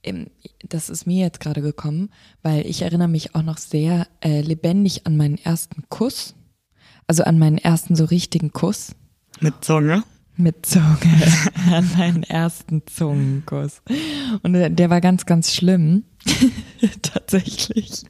ähm, 0.03 0.27
das 0.69 0.91
ist 0.91 1.07
mir 1.07 1.25
jetzt 1.25 1.41
gerade 1.41 1.63
gekommen, 1.63 2.11
weil 2.43 2.67
ich 2.67 2.83
erinnere 2.83 3.09
mich 3.09 3.35
auch 3.35 3.43
noch 3.43 3.59
sehr 3.59 4.07
äh, 4.21 4.41
lebendig 4.41 5.07
an 5.07 5.17
meinen 5.17 5.39
ersten 5.39 5.85
Kuss. 5.89 6.35
Also 7.07 7.25
an 7.25 7.39
meinen 7.39 7.59
ersten 7.59 7.97
so 7.97 8.05
richtigen 8.05 8.53
Kuss. 8.53 8.95
mit 9.41 9.65
Zunge. 9.65 10.03
Mit 10.41 10.65
Zunge. 10.65 10.97
an 11.69 11.91
meinen 11.99 12.23
ersten 12.23 12.83
Zungenkuss. 12.87 13.83
Und 14.43 14.53
der, 14.53 14.89
war 14.89 15.01
ganz, 15.01 15.27
ganz 15.27 15.53
schlimm. 15.53 16.05
Tatsächlich. 17.03 18.05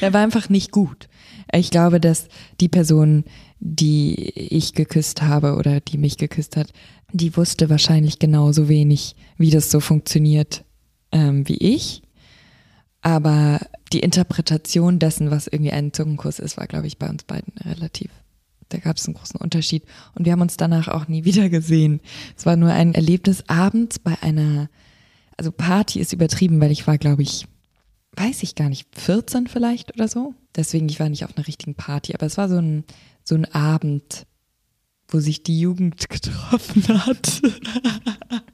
Er 0.00 0.12
war 0.12 0.22
einfach 0.22 0.48
nicht 0.48 0.70
gut. 0.70 1.08
Ich 1.52 1.70
glaube, 1.70 2.00
dass 2.00 2.28
die 2.60 2.68
Person, 2.68 3.24
die 3.58 4.14
ich 4.14 4.74
geküsst 4.74 5.22
habe 5.22 5.56
oder 5.56 5.80
die 5.80 5.98
mich 5.98 6.16
geküsst 6.16 6.56
hat, 6.56 6.72
die 7.12 7.36
wusste 7.36 7.68
wahrscheinlich 7.68 8.20
genauso 8.20 8.68
wenig, 8.68 9.16
wie 9.36 9.50
das 9.50 9.70
so 9.70 9.80
funktioniert 9.80 10.64
ähm, 11.10 11.48
wie 11.48 11.56
ich. 11.56 12.02
Aber 13.00 13.60
die 13.92 14.00
Interpretation 14.00 14.98
dessen, 15.00 15.30
was 15.30 15.48
irgendwie 15.48 15.72
ein 15.72 15.92
Zungenkuss 15.92 16.38
ist, 16.38 16.56
war, 16.56 16.66
glaube 16.66 16.86
ich, 16.86 16.98
bei 16.98 17.08
uns 17.08 17.24
beiden 17.24 17.52
relativ. 17.58 18.10
Da 18.68 18.78
gab 18.78 18.96
es 18.96 19.06
einen 19.06 19.14
großen 19.14 19.40
Unterschied. 19.40 19.84
Und 20.14 20.24
wir 20.24 20.32
haben 20.32 20.40
uns 20.40 20.56
danach 20.56 20.88
auch 20.88 21.08
nie 21.08 21.24
wieder 21.24 21.48
gesehen. 21.48 22.00
Es 22.36 22.46
war 22.46 22.56
nur 22.56 22.70
ein 22.70 22.94
Erlebnis 22.94 23.44
abends 23.48 23.98
bei 23.98 24.20
einer, 24.22 24.68
also 25.36 25.52
Party 25.52 26.00
ist 26.00 26.12
übertrieben, 26.12 26.60
weil 26.60 26.70
ich 26.70 26.86
war, 26.86 26.98
glaube 26.98 27.22
ich, 27.22 27.46
weiß 28.16 28.42
ich 28.42 28.54
gar 28.54 28.68
nicht, 28.68 28.88
14 28.98 29.46
vielleicht 29.46 29.94
oder 29.94 30.08
so. 30.08 30.34
Deswegen, 30.54 30.88
ich 30.88 31.00
war 31.00 31.08
nicht 31.08 31.24
auf 31.24 31.36
einer 31.36 31.46
richtigen 31.46 31.74
Party, 31.74 32.14
aber 32.14 32.26
es 32.26 32.36
war 32.36 32.48
so 32.48 32.58
ein, 32.58 32.84
so 33.24 33.34
ein 33.34 33.44
Abend, 33.52 34.26
wo 35.08 35.20
sich 35.20 35.42
die 35.42 35.58
Jugend 35.58 36.08
getroffen 36.08 36.88
hat. 36.88 37.42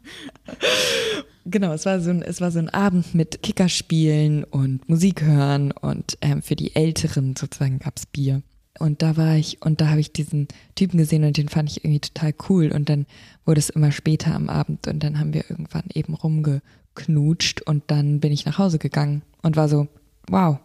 genau, 1.44 1.72
es 1.72 1.86
war 1.86 2.00
so 2.00 2.10
ein, 2.10 2.22
es 2.22 2.40
war 2.40 2.50
so 2.50 2.58
ein 2.58 2.70
Abend 2.70 3.14
mit 3.14 3.42
Kickerspielen 3.42 4.44
und 4.44 4.88
Musik 4.88 5.22
hören 5.22 5.72
und 5.72 6.16
ähm, 6.20 6.42
für 6.42 6.56
die 6.56 6.74
Älteren 6.74 7.36
sozusagen 7.36 7.78
gab's 7.78 8.06
Bier. 8.06 8.42
Und 8.78 9.02
da 9.02 9.16
war 9.16 9.36
ich, 9.36 9.60
und 9.62 9.80
da 9.80 9.88
habe 9.88 10.00
ich 10.00 10.12
diesen 10.12 10.48
Typen 10.74 10.98
gesehen 10.98 11.24
und 11.24 11.36
den 11.36 11.48
fand 11.48 11.70
ich 11.70 11.84
irgendwie 11.84 12.00
total 12.00 12.32
cool. 12.48 12.72
Und 12.72 12.88
dann 12.88 13.06
wurde 13.44 13.58
es 13.58 13.70
immer 13.70 13.92
später 13.92 14.34
am 14.34 14.48
Abend 14.48 14.86
und 14.86 15.02
dann 15.02 15.18
haben 15.18 15.34
wir 15.34 15.50
irgendwann 15.50 15.84
eben 15.92 16.14
rumgeknutscht 16.14 17.62
und 17.62 17.84
dann 17.88 18.20
bin 18.20 18.32
ich 18.32 18.46
nach 18.46 18.58
Hause 18.58 18.78
gegangen 18.78 19.22
und 19.42 19.56
war 19.56 19.68
so, 19.68 19.88
wow, 20.28 20.58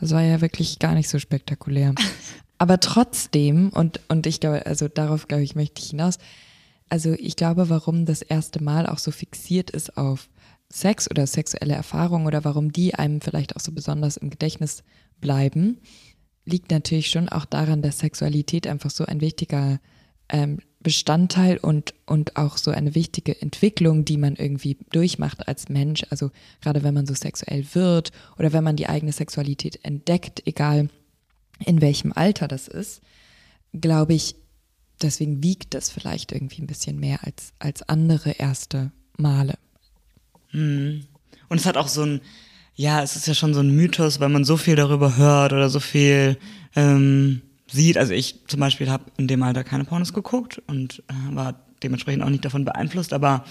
das 0.00 0.12
war 0.12 0.22
ja 0.22 0.40
wirklich 0.40 0.78
gar 0.78 0.94
nicht 0.94 1.08
so 1.08 1.18
spektakulär. 1.18 1.94
Aber 2.58 2.80
trotzdem, 2.80 3.70
und, 3.70 4.00
und 4.08 4.26
ich 4.26 4.40
glaube, 4.40 4.66
also 4.66 4.88
darauf 4.88 5.28
glaube 5.28 5.44
ich, 5.44 5.54
möchte 5.54 5.80
ich 5.80 5.90
hinaus, 5.90 6.18
also 6.88 7.12
ich 7.12 7.36
glaube, 7.36 7.68
warum 7.68 8.06
das 8.06 8.22
erste 8.22 8.62
Mal 8.62 8.86
auch 8.86 8.98
so 8.98 9.10
fixiert 9.10 9.70
ist 9.70 9.96
auf 9.96 10.28
Sex 10.70 11.10
oder 11.10 11.26
sexuelle 11.26 11.74
Erfahrungen 11.74 12.26
oder 12.26 12.44
warum 12.44 12.72
die 12.72 12.94
einem 12.94 13.20
vielleicht 13.20 13.56
auch 13.56 13.60
so 13.60 13.72
besonders 13.72 14.16
im 14.16 14.30
Gedächtnis 14.30 14.82
bleiben, 15.20 15.78
liegt 16.48 16.70
natürlich 16.70 17.10
schon 17.10 17.28
auch 17.28 17.44
daran, 17.44 17.82
dass 17.82 18.00
Sexualität 18.00 18.66
einfach 18.66 18.90
so 18.90 19.04
ein 19.04 19.20
wichtiger 19.20 19.80
ähm, 20.28 20.58
Bestandteil 20.80 21.58
und, 21.58 21.94
und 22.06 22.36
auch 22.36 22.56
so 22.56 22.70
eine 22.70 22.94
wichtige 22.94 23.40
Entwicklung, 23.40 24.04
die 24.04 24.16
man 24.16 24.36
irgendwie 24.36 24.78
durchmacht 24.90 25.48
als 25.48 25.68
Mensch. 25.68 26.04
Also 26.10 26.30
gerade 26.60 26.82
wenn 26.82 26.94
man 26.94 27.06
so 27.06 27.14
sexuell 27.14 27.66
wird 27.74 28.12
oder 28.38 28.52
wenn 28.52 28.64
man 28.64 28.76
die 28.76 28.88
eigene 28.88 29.12
Sexualität 29.12 29.84
entdeckt, 29.84 30.42
egal 30.46 30.88
in 31.64 31.80
welchem 31.80 32.12
Alter 32.12 32.46
das 32.46 32.68
ist, 32.68 33.02
glaube 33.72 34.14
ich, 34.14 34.36
deswegen 35.02 35.42
wiegt 35.42 35.74
das 35.74 35.90
vielleicht 35.90 36.32
irgendwie 36.32 36.62
ein 36.62 36.68
bisschen 36.68 36.98
mehr 36.98 37.24
als, 37.24 37.52
als 37.58 37.88
andere 37.88 38.30
erste 38.30 38.92
Male. 39.16 39.58
Und 41.48 41.58
es 41.58 41.66
hat 41.66 41.76
auch 41.76 41.88
so 41.88 42.02
ein, 42.02 42.20
ja, 42.78 43.02
es 43.02 43.16
ist 43.16 43.26
ja 43.26 43.34
schon 43.34 43.54
so 43.54 43.60
ein 43.60 43.74
Mythos, 43.74 44.20
weil 44.20 44.28
man 44.28 44.44
so 44.44 44.56
viel 44.56 44.76
darüber 44.76 45.16
hört 45.16 45.52
oder 45.52 45.68
so 45.68 45.80
viel 45.80 46.38
ähm, 46.76 47.42
sieht. 47.66 47.98
Also 47.98 48.12
ich 48.12 48.46
zum 48.46 48.60
Beispiel 48.60 48.88
habe 48.88 49.02
in 49.16 49.26
dem 49.26 49.42
Alter 49.42 49.64
keine 49.64 49.84
Pornos 49.84 50.12
geguckt 50.12 50.62
und 50.68 51.02
äh, 51.08 51.34
war 51.34 51.56
dementsprechend 51.82 52.22
auch 52.22 52.30
nicht 52.30 52.44
davon 52.44 52.64
beeinflusst, 52.64 53.12
aber 53.12 53.44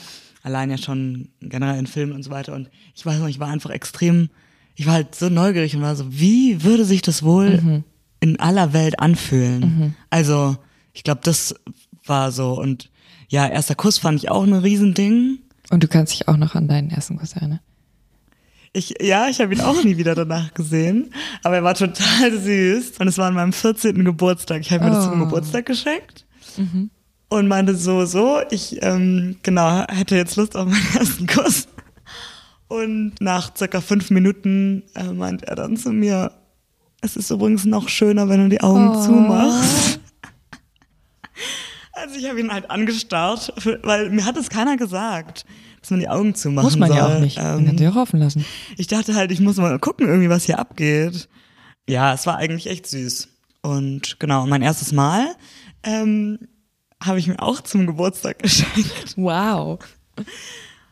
allein 0.44 0.70
ja 0.70 0.78
schon 0.78 1.28
generell 1.42 1.78
in 1.78 1.88
Filmen 1.88 2.14
und 2.14 2.24
so 2.24 2.32
weiter. 2.32 2.54
Und 2.56 2.70
ich 2.96 3.06
weiß 3.06 3.20
noch, 3.20 3.28
ich 3.28 3.38
war 3.38 3.50
einfach 3.50 3.70
extrem, 3.70 4.30
ich 4.76 4.86
war 4.86 4.94
halt 4.94 5.14
so 5.14 5.28
neugierig 5.28 5.76
und 5.76 5.82
war 5.82 5.98
so, 5.98 6.06
wie 6.10 6.64
würde 6.64 6.86
sich 6.86 7.02
das 7.02 7.22
wohl 7.22 7.84
in 8.22 8.40
aller 8.40 8.72
Welt 8.72 8.98
anfühlen? 9.02 9.62
Also 10.10 10.56
ich 10.94 11.04
glaube, 11.04 11.20
das 11.26 11.54
war 12.06 12.32
so. 12.32 12.58
Und 12.58 12.90
ja, 13.28 13.46
erster 13.46 13.76
Kuss 13.76 13.98
fand 13.98 14.24
ich 14.24 14.32
auch 14.32 14.44
ein 14.44 14.54
Riesending. 14.54 15.40
Und 15.70 15.84
du 15.84 15.90
kannst 15.90 16.14
dich 16.14 16.30
auch 16.30 16.38
noch 16.38 16.56
an 16.56 16.70
deinen 16.70 16.92
ersten 16.92 17.18
Kuss 17.18 17.34
erinnern. 17.34 17.60
Ich, 18.74 18.94
ja, 19.02 19.28
ich 19.30 19.40
habe 19.42 19.54
ihn 19.54 19.62
auch 19.62 19.84
nie 19.84 19.98
wieder 19.98 20.14
danach 20.14 20.54
gesehen, 20.54 21.12
aber 21.44 21.56
er 21.56 21.64
war 21.64 21.74
total 21.74 22.32
süß 22.40 22.94
und 23.00 23.08
es 23.08 23.18
war 23.18 23.28
an 23.28 23.34
meinem 23.34 23.54
14. 23.54 24.04
Geburtstag. 24.06 24.62
Ich 24.62 24.72
habe 24.72 24.86
mir 24.86 24.92
das 24.92 25.06
zum 25.06 25.22
Oh. 25.22 25.26
Geburtstag 25.26 25.66
geschenkt 25.66 26.26
und 27.30 27.48
meinte 27.48 27.76
so, 27.76 28.06
so, 28.06 28.42
ich 28.52 28.82
ähm, 28.84 29.38
genau 29.44 29.86
hätte 29.88 30.16
jetzt 30.16 30.36
Lust 30.36 30.56
auf 30.56 30.68
meinen 30.68 30.96
ersten 30.98 31.28
Kuss. 31.28 31.68
Und 32.68 33.14
nach 33.22 33.56
circa 33.56 33.80
fünf 33.82 34.10
Minuten 34.10 34.84
äh, 34.96 35.06
meint 35.06 35.44
er 35.44 35.56
dann 35.56 35.78
zu 35.78 35.92
mir, 35.92 36.32
es 37.02 37.16
ist 37.16 37.30
übrigens 37.32 37.64
noch 37.66 37.88
schöner, 37.90 38.28
wenn 38.28 38.42
du 38.44 38.50
die 38.50 38.62
Augen 38.62 38.90
Oh. 38.90 39.02
zumachst. 39.06 40.00
Also 41.94 42.16
ich 42.18 42.28
habe 42.30 42.40
ihn 42.40 42.52
halt 42.52 42.70
angestarrt, 42.70 43.54
weil 43.84 44.10
mir 44.12 44.26
hat 44.26 44.38
es 44.38 44.50
keiner 44.50 44.78
gesagt, 44.78 45.46
dass 45.88 45.92
man 45.92 46.00
die 46.02 46.10
Augen 46.10 46.36
zumachen 46.36 46.66
Muss 46.66 46.78
man 46.78 46.90
soll. 46.90 46.98
ja 46.98 47.16
auch 47.16 47.20
nicht. 47.20 47.38
Man 47.38 47.60
Ähm, 47.60 47.66
kann 47.66 47.78
sie 47.78 47.88
auch 47.88 47.96
offen 47.96 48.20
lassen. 48.20 48.46
ich 48.78 48.88
dachte 48.88 49.16
halt, 49.16 49.32
ich 49.32 49.40
muss 49.40 49.56
mal 49.58 49.80
gucken, 49.80 50.08
irgendwie, 50.08 50.30
was 50.30 50.44
hier 50.46 50.60
abgeht. 50.60 51.30
Ja, 51.90 52.14
es 52.14 52.26
war 52.28 52.36
eigentlich 52.38 52.68
echt 52.68 52.88
süß. 52.88 53.30
Und 53.62 54.20
genau, 54.20 54.46
mein 54.46 54.62
erstes 54.62 54.92
Mal 54.92 55.26
ähm, 55.84 56.40
habe 57.02 57.20
ich 57.20 57.28
mir 57.28 57.42
auch 57.42 57.62
zum 57.62 57.88
Geburtstag 57.88 58.40
geschenkt. 58.44 59.14
Wow. 59.16 59.80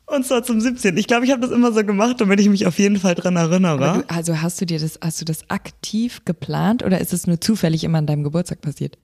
Und 0.05 0.25
zwar 0.25 0.43
zum 0.43 0.61
17. 0.61 0.95
Ich 0.97 1.07
glaube, 1.07 1.25
ich 1.25 1.31
habe 1.31 1.41
das 1.41 1.51
immer 1.51 1.71
so 1.73 1.83
gemacht, 1.83 2.21
damit 2.21 2.39
ich 2.39 2.47
mich 2.47 2.65
auf 2.67 2.77
jeden 2.79 2.99
Fall 2.99 3.15
dran 3.15 3.35
erinnere. 3.35 4.03
Du, 4.07 4.13
also 4.13 4.41
hast 4.41 4.61
du 4.61 4.65
dir 4.65 4.79
das, 4.79 4.99
hast 5.01 5.19
du 5.19 5.25
das 5.25 5.49
aktiv 5.49 6.21
geplant 6.25 6.83
oder 6.83 7.01
ist 7.01 7.11
es 7.11 7.27
nur 7.27 7.41
zufällig 7.41 7.83
immer 7.83 7.97
an 7.97 8.05
deinem 8.07 8.23
Geburtstag 8.23 8.61
passiert? 8.61 8.97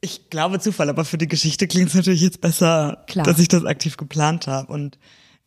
Ich 0.00 0.30
glaube 0.30 0.60
Zufall, 0.60 0.88
aber 0.90 1.04
für 1.04 1.18
die 1.18 1.26
Geschichte 1.26 1.66
klingt 1.66 1.88
es 1.88 1.94
natürlich 1.94 2.20
jetzt 2.20 2.40
besser, 2.40 3.04
Klar. 3.08 3.24
dass 3.24 3.38
ich 3.38 3.48
das 3.48 3.64
aktiv 3.64 3.96
geplant 3.96 4.46
habe. 4.46 4.72
Und 4.72 4.98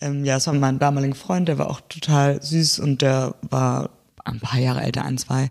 ähm, 0.01 0.25
ja, 0.25 0.37
es 0.37 0.47
war 0.47 0.53
mein 0.53 0.79
damaliger 0.79 1.15
Freund, 1.15 1.47
der 1.47 1.57
war 1.57 1.69
auch 1.69 1.81
total 1.81 2.41
süß 2.41 2.79
und 2.79 3.01
der 3.01 3.35
war 3.49 3.91
ein 4.25 4.39
paar 4.39 4.59
Jahre 4.59 4.81
älter, 4.81 5.05
ein, 5.05 5.17
zwei. 5.17 5.49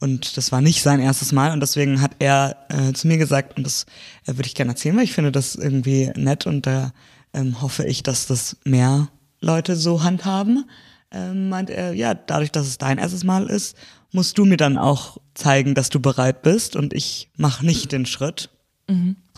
Und 0.00 0.36
das 0.36 0.52
war 0.52 0.60
nicht 0.60 0.82
sein 0.82 1.00
erstes 1.00 1.32
Mal 1.32 1.52
und 1.52 1.60
deswegen 1.60 2.00
hat 2.00 2.12
er 2.20 2.56
äh, 2.68 2.92
zu 2.92 3.08
mir 3.08 3.18
gesagt, 3.18 3.56
und 3.56 3.64
das 3.64 3.84
äh, 4.26 4.36
würde 4.36 4.46
ich 4.46 4.54
gerne 4.54 4.70
erzählen, 4.70 4.96
weil 4.96 5.04
ich 5.04 5.12
finde 5.12 5.32
das 5.32 5.56
irgendwie 5.56 6.12
nett 6.14 6.46
und 6.46 6.66
da 6.66 6.92
ähm, 7.34 7.60
hoffe 7.60 7.84
ich, 7.84 8.04
dass 8.04 8.26
das 8.26 8.56
mehr 8.64 9.08
Leute 9.40 9.76
so 9.76 10.04
handhaben. 10.04 10.64
Ähm, 11.10 11.48
meint 11.48 11.70
er, 11.70 11.94
ja, 11.94 12.14
dadurch, 12.14 12.52
dass 12.52 12.66
es 12.66 12.78
dein 12.78 12.98
erstes 12.98 13.24
Mal 13.24 13.46
ist, 13.46 13.76
musst 14.12 14.38
du 14.38 14.44
mir 14.44 14.56
dann 14.56 14.78
auch 14.78 15.18
zeigen, 15.34 15.74
dass 15.74 15.90
du 15.90 16.00
bereit 16.00 16.42
bist 16.42 16.76
und 16.76 16.92
ich 16.94 17.28
mache 17.36 17.64
nicht 17.64 17.92
den 17.92 18.06
Schritt, 18.06 18.50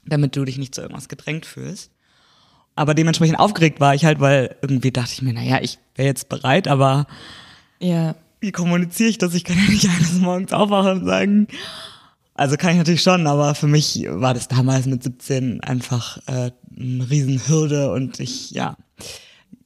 damit 0.07 0.37
du 0.37 0.45
dich 0.45 0.59
nicht 0.59 0.75
zu 0.75 0.81
irgendwas 0.81 1.09
gedrängt 1.09 1.45
fühlst. 1.47 1.91
Aber 2.77 2.95
dementsprechend 2.95 3.39
aufgeregt 3.39 3.81
war 3.81 3.95
ich 3.95 4.05
halt, 4.05 4.21
weil 4.21 4.57
irgendwie 4.63 4.93
dachte 4.93 5.13
ich 5.13 5.23
mir, 5.23 5.33
naja, 5.33 5.59
ich 5.61 5.79
wäre 5.97 6.09
jetzt 6.09 6.29
bereit, 6.29 6.69
aber 6.69 7.07
Ja, 7.81 8.15
wie 8.41 8.53
kommuniziere 8.53 9.11
ich 9.11 9.19
das? 9.19 9.35
Ich 9.35 9.45
kann 9.45 9.57
ja 9.59 9.71
nicht 9.71 9.89
eines 9.89 10.15
Morgens 10.15 10.53
aufwachen 10.53 11.01
und 11.01 11.07
sagen, 11.07 11.47
also 12.35 12.57
kann 12.57 12.71
ich 12.71 12.79
natürlich 12.79 13.03
schon, 13.03 13.27
aber 13.27 13.55
für 13.55 13.67
mich 13.67 14.07
war 14.09 14.33
das 14.33 14.49
damals 14.49 14.87
mit 14.87 15.03
17 15.03 15.61
einfach 15.63 16.19
äh, 16.27 16.53
eine 16.79 17.11
Riesenhürde 17.11 17.93
und 17.93 18.19
ich, 18.21 18.53
ja, 18.53 18.77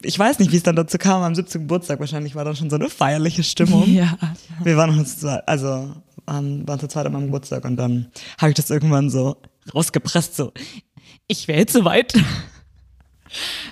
ich 0.02 0.18
weiß 0.18 0.38
nicht, 0.38 0.52
wie 0.52 0.56
es 0.56 0.62
dann 0.62 0.76
dazu 0.76 0.98
kam, 0.98 1.22
am 1.22 1.34
17. 1.34 1.62
Geburtstag 1.62 2.00
wahrscheinlich 2.00 2.34
war 2.34 2.44
dann 2.44 2.56
schon 2.56 2.70
so 2.70 2.76
eine 2.76 2.90
feierliche 2.90 3.42
Stimmung. 3.42 3.88
ja. 3.92 4.16
Wir 4.62 4.76
waren 4.76 4.98
uns 4.98 5.18
zu, 5.20 5.46
also 5.48 5.94
ähm, 6.28 6.66
waren 6.66 6.80
zu 6.80 6.88
zweit 6.88 7.06
an 7.06 7.12
meinem 7.12 7.26
Geburtstag 7.26 7.64
und 7.64 7.76
dann 7.76 8.10
habe 8.38 8.50
ich 8.50 8.56
das 8.56 8.70
irgendwann 8.70 9.10
so 9.10 9.36
rausgepresst, 9.74 10.36
so, 10.36 10.52
ich 11.26 11.48
wäre 11.48 11.60
jetzt 11.60 11.72
soweit. 11.72 12.14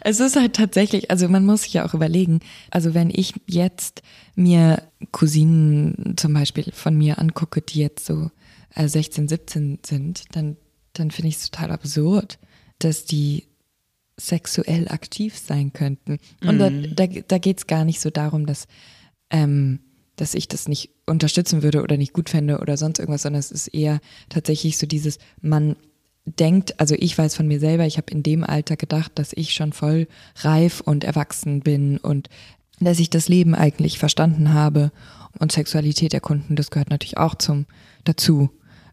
Es 0.01 0.19
ist 0.19 0.35
halt 0.35 0.57
tatsächlich, 0.57 1.13
also 1.13 1.29
man 1.29 1.47
muss 1.47 1.63
sich 1.63 1.75
ja 1.75 1.87
auch 1.87 1.95
überlegen, 1.95 2.41
also 2.73 2.95
wenn 2.95 3.11
ich 3.11 3.35
jetzt 3.47 4.03
mir 4.35 4.83
Cousinen 5.13 6.15
zum 6.17 6.33
Beispiel 6.33 6.73
von 6.73 6.97
mir 6.97 7.21
angucke, 7.21 7.63
die 7.63 7.79
jetzt 7.79 8.07
so 8.07 8.33
äh, 8.75 8.89
16, 8.89 9.29
17 9.29 9.79
sind, 9.87 10.25
dann, 10.33 10.57
dann 10.95 11.13
finde 11.13 11.29
ich 11.29 11.37
es 11.37 11.49
total 11.49 11.71
absurd, 11.71 12.41
dass 12.81 13.05
die 13.05 13.47
sexuell 14.17 14.89
aktiv 14.89 15.39
sein 15.39 15.73
könnten. 15.73 16.19
Und 16.45 16.59
da, 16.59 16.71
da, 16.71 17.07
da 17.07 17.39
geht 17.39 17.59
es 17.59 17.67
gar 17.67 17.85
nicht 17.85 18.01
so 18.01 18.11
darum, 18.11 18.47
dass, 18.47 18.67
ähm, 19.31 19.81
dass 20.17 20.35
ich 20.35 20.49
das 20.49 20.69
nicht 20.69 20.91
unterstützen 21.07 21.63
würde 21.63 21.83
oder 21.83 21.97
nicht 21.97 22.13
gut 22.13 22.29
fände 22.29 22.59
oder 22.59 22.77
sonst 22.77 22.99
irgendwas, 22.99 23.23
sondern 23.23 23.41
es 23.41 23.51
ist 23.51 23.69
eher 23.69 24.01
tatsächlich 24.29 24.79
so 24.79 24.87
dieses, 24.87 25.19
man 25.41 25.77
denkt, 26.25 26.79
also 26.79 26.95
ich 26.99 27.17
weiß 27.17 27.35
von 27.35 27.49
mir 27.49 27.59
selber, 27.59 27.87
ich 27.87 27.97
habe 27.97 28.13
in 28.13 28.23
dem 28.23 28.45
Alter 28.45 28.77
gedacht, 28.77 29.13
dass 29.17 29.33
ich 29.33 29.53
schon 29.55 29.73
voll 29.73 30.07
reif 30.37 30.81
und 30.81 31.05
erwachsen 31.05 31.61
bin 31.61 31.99
und 31.99 32.29
dass 32.81 32.99
ich 32.99 33.11
das 33.11 33.29
Leben 33.29 33.55
eigentlich 33.55 33.99
verstanden 33.99 34.53
habe 34.53 34.93
und 35.39 35.53
Sexualität 35.53 36.15
erkunden, 36.15 36.57
das 36.57 36.71
gehört 36.71 36.91
natürlich 36.91 37.17
auch 37.17 37.35
zum 37.35 37.67
dazu, 38.05 38.51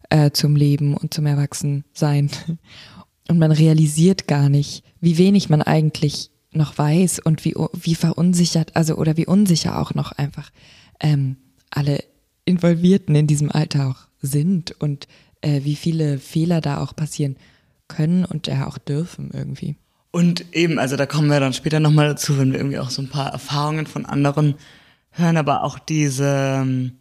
äh, 0.10 0.32
zum 0.32 0.56
Leben 0.56 0.96
und 0.96 1.14
zum 1.14 1.26
Erwachsensein. 1.26 2.30
Und 3.30 3.38
man 3.38 3.52
realisiert 3.52 4.28
gar 4.28 4.50
nicht, 4.50 4.84
wie 5.00 5.20
wenig 5.20 5.50
man 5.50 5.62
eigentlich 5.62 6.32
noch 6.52 6.78
weiß 6.78 7.20
und 7.20 7.46
wie, 7.46 7.54
wie 7.74 7.94
verunsichert, 7.94 8.76
also 8.76 8.96
oder 8.96 9.18
wie 9.18 9.28
unsicher 9.28 9.80
auch 9.80 9.94
noch 9.94 10.12
einfach 10.12 10.50
ähm, 11.00 11.38
alle 11.70 12.04
Involvierten 12.46 13.14
in 13.14 13.28
diesem 13.28 13.52
Alter 13.52 13.90
auch 13.90 14.08
sind 14.22 14.72
und 14.82 15.08
äh, 15.42 15.62
wie 15.64 15.76
viele 15.76 16.18
Fehler 16.18 16.60
da 16.60 16.82
auch 16.82 16.96
passieren 16.96 17.38
können 17.88 18.26
und 18.26 18.48
ja 18.48 18.66
auch 18.68 18.80
dürfen 18.80 19.30
irgendwie. 19.32 19.76
Und 20.12 20.56
eben, 20.56 20.80
also 20.80 20.96
da 20.96 21.06
kommen 21.06 21.30
wir 21.30 21.40
dann 21.40 21.54
später 21.54 21.80
nochmal 21.80 22.08
dazu, 22.08 22.40
wenn 22.40 22.52
wir 22.52 22.58
irgendwie 22.60 22.80
auch 22.80 22.90
so 22.90 23.04
ein 23.04 23.10
paar 23.10 23.32
Erfahrungen 23.32 23.86
von 23.86 24.08
anderen 24.08 24.56
hören, 25.12 25.38
aber 25.38 25.64
auch 25.64 25.78
diese, 25.78 26.62
ähm, 26.64 26.94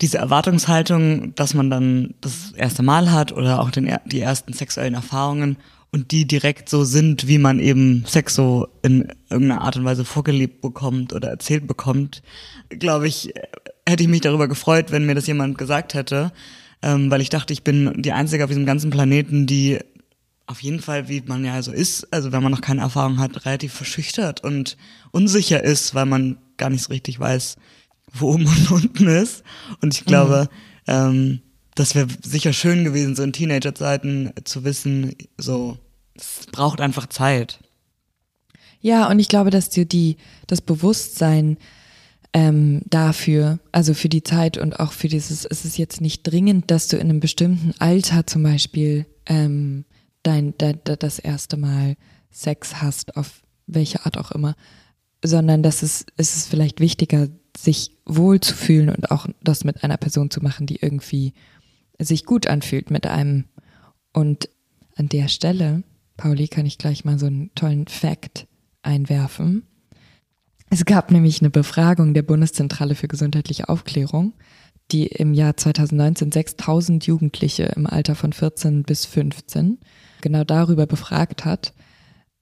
diese 0.00 0.18
Erwartungshaltung, 0.18 1.34
dass 1.34 1.54
man 1.54 1.70
dann 1.70 2.14
das 2.20 2.52
erste 2.52 2.82
Mal 2.82 3.10
hat 3.10 3.32
oder 3.32 3.60
auch 3.60 3.70
den, 3.70 3.92
die 4.06 4.20
ersten 4.20 4.52
sexuellen 4.52 4.94
Erfahrungen 4.94 5.56
und 5.90 6.12
die 6.12 6.26
direkt 6.26 6.68
so 6.68 6.84
sind, 6.84 7.26
wie 7.26 7.38
man 7.38 7.58
eben 7.58 8.04
Sex 8.06 8.34
so 8.34 8.68
in 8.82 9.08
irgendeiner 9.30 9.62
Art 9.62 9.76
und 9.76 9.84
Weise 9.84 10.04
vorgelebt 10.04 10.60
bekommt 10.60 11.12
oder 11.12 11.28
erzählt 11.28 11.66
bekommt, 11.66 12.22
glaube 12.68 13.08
ich, 13.08 13.32
hätte 13.86 14.02
ich 14.02 14.08
mich 14.08 14.20
darüber 14.20 14.48
gefreut, 14.48 14.92
wenn 14.92 15.06
mir 15.06 15.14
das 15.14 15.26
jemand 15.26 15.58
gesagt 15.58 15.94
hätte, 15.94 16.32
ähm, 16.82 17.10
weil 17.10 17.20
ich 17.20 17.30
dachte, 17.30 17.52
ich 17.52 17.64
bin 17.64 18.02
die 18.02 18.12
Einzige 18.12 18.44
auf 18.44 18.50
diesem 18.50 18.66
ganzen 18.66 18.90
Planeten, 18.90 19.46
die 19.46 19.78
auf 20.46 20.62
jeden 20.62 20.80
Fall, 20.80 21.08
wie 21.08 21.22
man 21.26 21.44
ja 21.44 21.60
so 21.62 21.72
ist, 21.72 22.12
also 22.12 22.32
wenn 22.32 22.42
man 22.42 22.52
noch 22.52 22.60
keine 22.60 22.82
Erfahrung 22.82 23.18
hat, 23.18 23.44
relativ 23.44 23.72
verschüchtert 23.72 24.44
und 24.44 24.76
unsicher 25.10 25.62
ist, 25.62 25.94
weil 25.94 26.06
man 26.06 26.38
gar 26.56 26.70
nicht 26.70 26.84
so 26.84 26.92
richtig 26.92 27.18
weiß, 27.18 27.56
wo 28.12 28.34
oben 28.34 28.46
und 28.46 28.70
unten 28.70 29.06
ist. 29.06 29.42
Und 29.80 29.94
ich 29.94 30.04
glaube, 30.04 30.48
ähm, 30.86 31.40
das 31.74 31.94
wäre 31.94 32.08
sicher 32.22 32.52
schön 32.52 32.84
gewesen, 32.84 33.14
so 33.14 33.22
in 33.22 33.32
Teenagerzeiten 33.32 34.32
zu 34.44 34.64
wissen, 34.64 35.14
so, 35.36 35.78
es 36.14 36.46
braucht 36.50 36.80
einfach 36.80 37.06
Zeit. 37.06 37.60
Ja, 38.80 39.08
und 39.08 39.18
ich 39.18 39.28
glaube, 39.28 39.50
dass 39.50 39.70
dir 39.70 39.84
die, 39.84 40.16
das 40.46 40.60
Bewusstsein 40.60 41.58
ähm, 42.32 42.82
dafür, 42.86 43.58
also 43.72 43.94
für 43.94 44.08
die 44.08 44.22
Zeit 44.22 44.58
und 44.58 44.78
auch 44.78 44.92
für 44.92 45.08
dieses, 45.08 45.44
es 45.44 45.64
ist 45.64 45.78
jetzt 45.78 46.00
nicht 46.00 46.22
dringend, 46.22 46.70
dass 46.70 46.88
du 46.88 46.96
in 46.96 47.10
einem 47.10 47.20
bestimmten 47.20 47.74
Alter 47.78 48.26
zum 48.26 48.42
Beispiel 48.42 49.06
ähm, 49.26 49.84
dein, 50.22 50.56
de, 50.58 50.74
de, 50.74 50.96
das 50.96 51.18
erste 51.18 51.56
Mal 51.56 51.96
Sex 52.30 52.82
hast, 52.82 53.16
auf 53.16 53.42
welche 53.66 54.04
Art 54.04 54.18
auch 54.18 54.30
immer, 54.32 54.54
sondern 55.24 55.62
dass 55.62 55.82
es, 55.82 56.06
es 56.16 56.36
ist 56.36 56.48
vielleicht 56.48 56.80
wichtiger, 56.80 57.28
sich 57.62 57.90
wohl 58.06 58.40
zu 58.40 58.54
fühlen 58.54 58.88
und 58.88 59.10
auch 59.10 59.26
das 59.42 59.64
mit 59.64 59.82
einer 59.82 59.96
Person 59.96 60.30
zu 60.30 60.40
machen, 60.40 60.66
die 60.66 60.76
irgendwie 60.76 61.34
sich 61.98 62.24
gut 62.24 62.46
anfühlt 62.46 62.90
mit 62.90 63.06
einem. 63.06 63.44
Und 64.12 64.48
an 64.96 65.08
der 65.08 65.28
Stelle, 65.28 65.82
Pauli, 66.16 66.48
kann 66.48 66.66
ich 66.66 66.78
gleich 66.78 67.04
mal 67.04 67.18
so 67.18 67.26
einen 67.26 67.54
tollen 67.54 67.86
Fact 67.86 68.46
einwerfen. 68.82 69.64
Es 70.70 70.84
gab 70.84 71.10
nämlich 71.10 71.40
eine 71.40 71.50
Befragung 71.50 72.14
der 72.14 72.22
Bundeszentrale 72.22 72.94
für 72.94 73.08
gesundheitliche 73.08 73.68
Aufklärung, 73.68 74.34
die 74.90 75.06
im 75.06 75.34
Jahr 75.34 75.56
2019 75.56 76.32
6000 76.32 77.06
Jugendliche 77.06 77.64
im 77.64 77.86
Alter 77.86 78.14
von 78.14 78.32
14 78.32 78.82
bis 78.84 79.04
15 79.06 79.78
genau 80.20 80.44
darüber 80.44 80.86
befragt 80.86 81.44
hat. 81.44 81.72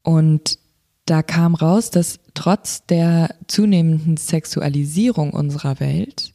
Und 0.02 0.58
da 1.06 1.22
kam 1.22 1.54
raus, 1.54 1.90
dass 1.90 2.18
trotz 2.34 2.84
der 2.86 3.34
zunehmenden 3.46 4.16
Sexualisierung 4.16 5.32
unserer 5.32 5.80
Welt 5.80 6.32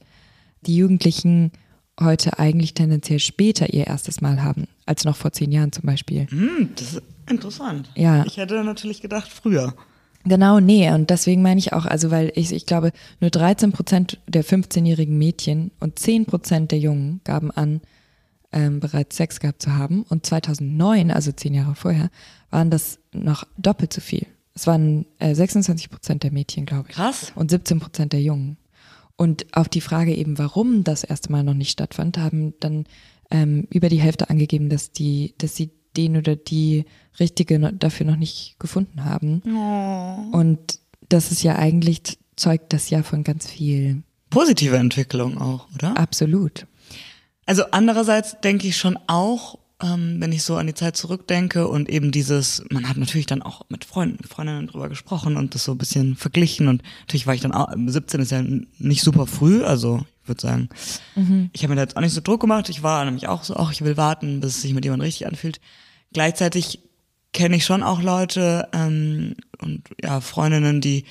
die 0.61 0.77
Jugendlichen 0.77 1.51
heute 1.99 2.39
eigentlich 2.39 2.73
tendenziell 2.73 3.19
später 3.19 3.73
ihr 3.73 3.87
erstes 3.87 4.21
Mal 4.21 4.41
haben, 4.41 4.67
als 4.85 5.03
noch 5.03 5.15
vor 5.15 5.31
zehn 5.33 5.51
Jahren 5.51 5.71
zum 5.71 5.85
Beispiel. 5.85 6.27
Hm, 6.29 6.69
das 6.75 6.93
ist 6.93 7.03
interessant. 7.29 7.91
Ja. 7.95 8.25
Ich 8.25 8.37
hätte 8.37 8.63
natürlich 8.63 9.01
gedacht, 9.01 9.29
früher. 9.29 9.75
Genau, 10.23 10.59
nee, 10.59 10.89
und 10.91 11.09
deswegen 11.09 11.41
meine 11.41 11.59
ich 11.59 11.73
auch, 11.73 11.85
also 11.85 12.11
weil 12.11 12.31
ich, 12.35 12.51
ich 12.51 12.65
glaube, 12.65 12.91
nur 13.19 13.31
13 13.31 13.71
Prozent 13.71 14.19
der 14.27 14.45
15-jährigen 14.45 15.17
Mädchen 15.17 15.71
und 15.79 15.97
10 15.97 16.25
Prozent 16.25 16.71
der 16.71 16.79
Jungen 16.79 17.21
gaben 17.23 17.51
an, 17.51 17.81
ähm, 18.51 18.79
bereits 18.79 19.17
Sex 19.17 19.39
gehabt 19.39 19.61
zu 19.61 19.75
haben. 19.75 20.03
Und 20.03 20.25
2009, 20.25 21.11
also 21.11 21.31
zehn 21.31 21.53
Jahre 21.53 21.75
vorher, 21.75 22.09
waren 22.49 22.69
das 22.69 22.99
noch 23.13 23.45
doppelt 23.57 23.93
so 23.93 24.01
viel. 24.01 24.27
Es 24.53 24.67
waren 24.67 25.05
äh, 25.19 25.33
26 25.33 25.89
Prozent 25.89 26.23
der 26.23 26.31
Mädchen, 26.31 26.65
glaube 26.65 26.89
ich. 26.89 26.95
Krass. 26.95 27.31
Und 27.35 27.51
17 27.51 27.79
Prozent 27.79 28.13
der 28.13 28.21
Jungen. 28.21 28.57
Und 29.15 29.45
auf 29.55 29.69
die 29.69 29.81
Frage 29.81 30.15
eben, 30.15 30.37
warum 30.37 30.83
das 30.83 31.03
erste 31.03 31.31
Mal 31.31 31.43
noch 31.43 31.53
nicht 31.53 31.71
stattfand, 31.71 32.17
haben 32.17 32.53
dann 32.59 32.85
ähm, 33.29 33.67
über 33.69 33.87
die 33.87 34.01
Hälfte 34.01 34.29
angegeben, 34.29 34.69
dass 34.69 34.91
die, 34.91 35.35
dass 35.37 35.55
sie 35.55 35.71
den 35.95 36.17
oder 36.17 36.35
die 36.35 36.85
richtige 37.19 37.59
dafür 37.73 38.05
noch 38.05 38.15
nicht 38.15 38.55
gefunden 38.59 39.05
haben. 39.05 39.41
Und 40.31 40.79
das 41.09 41.31
ist 41.31 41.43
ja 41.43 41.55
eigentlich, 41.57 42.17
zeugt 42.35 42.73
das 42.73 42.89
ja 42.89 43.03
von 43.03 43.23
ganz 43.23 43.47
viel. 43.47 44.03
Positive 44.29 44.77
Entwicklung 44.77 45.37
auch, 45.37 45.67
oder? 45.75 45.97
Absolut. 45.97 46.65
Also 47.45 47.63
andererseits 47.71 48.39
denke 48.41 48.67
ich 48.67 48.77
schon 48.77 48.97
auch, 49.07 49.59
ähm, 49.83 50.17
wenn 50.19 50.31
ich 50.31 50.43
so 50.43 50.55
an 50.55 50.67
die 50.67 50.73
Zeit 50.73 50.97
zurückdenke 50.97 51.67
und 51.67 51.89
eben 51.89 52.11
dieses, 52.11 52.63
man 52.69 52.87
hat 52.87 52.97
natürlich 52.97 53.25
dann 53.25 53.41
auch 53.41 53.63
mit 53.69 53.85
Freunden, 53.85 54.23
Freundinnen 54.23 54.67
drüber 54.67 54.89
gesprochen 54.89 55.37
und 55.37 55.55
das 55.55 55.63
so 55.63 55.73
ein 55.73 55.77
bisschen 55.77 56.15
verglichen 56.15 56.67
und 56.67 56.83
natürlich 57.01 57.27
war 57.27 57.33
ich 57.33 57.41
dann 57.41 57.53
auch, 57.53 57.69
17 57.73 58.21
ist 58.21 58.31
ja 58.31 58.43
nicht 58.79 59.03
super 59.03 59.27
früh, 59.27 59.63
also 59.63 60.05
ich 60.23 60.27
würde 60.27 60.41
sagen, 60.41 60.69
ich 61.53 61.63
habe 61.63 61.71
mir 61.71 61.77
da 61.77 61.81
jetzt 61.83 61.97
auch 61.97 62.01
nicht 62.01 62.13
so 62.13 62.21
Druck 62.21 62.41
gemacht, 62.41 62.69
ich 62.69 62.83
war 62.83 63.03
nämlich 63.05 63.27
auch 63.27 63.43
so, 63.43 63.55
ach, 63.55 63.71
ich 63.71 63.83
will 63.83 63.97
warten, 63.97 64.39
bis 64.39 64.57
es 64.57 64.61
sich 64.61 64.73
mit 64.73 64.85
jemandem 64.85 65.05
richtig 65.05 65.27
anfühlt. 65.27 65.59
Gleichzeitig 66.13 66.79
kenne 67.33 67.55
ich 67.55 67.65
schon 67.65 67.83
auch 67.83 68.01
Leute 68.01 68.67
ähm, 68.73 69.35
und 69.59 69.83
ja, 70.03 70.21
Freundinnen, 70.21 70.81
die 70.81 71.05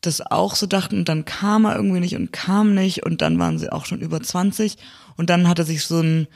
das 0.00 0.20
auch 0.20 0.54
so 0.54 0.66
dachten 0.66 0.98
und 0.98 1.08
dann 1.08 1.24
kam 1.24 1.64
er 1.64 1.76
irgendwie 1.76 2.00
nicht 2.00 2.16
und 2.16 2.32
kam 2.32 2.74
nicht 2.74 3.04
und 3.04 3.22
dann 3.22 3.38
waren 3.38 3.58
sie 3.58 3.72
auch 3.72 3.86
schon 3.86 4.00
über 4.00 4.22
20 4.22 4.76
und 5.16 5.30
dann 5.30 5.48
hatte 5.48 5.64
sich 5.64 5.84
so 5.84 6.00
ein 6.00 6.26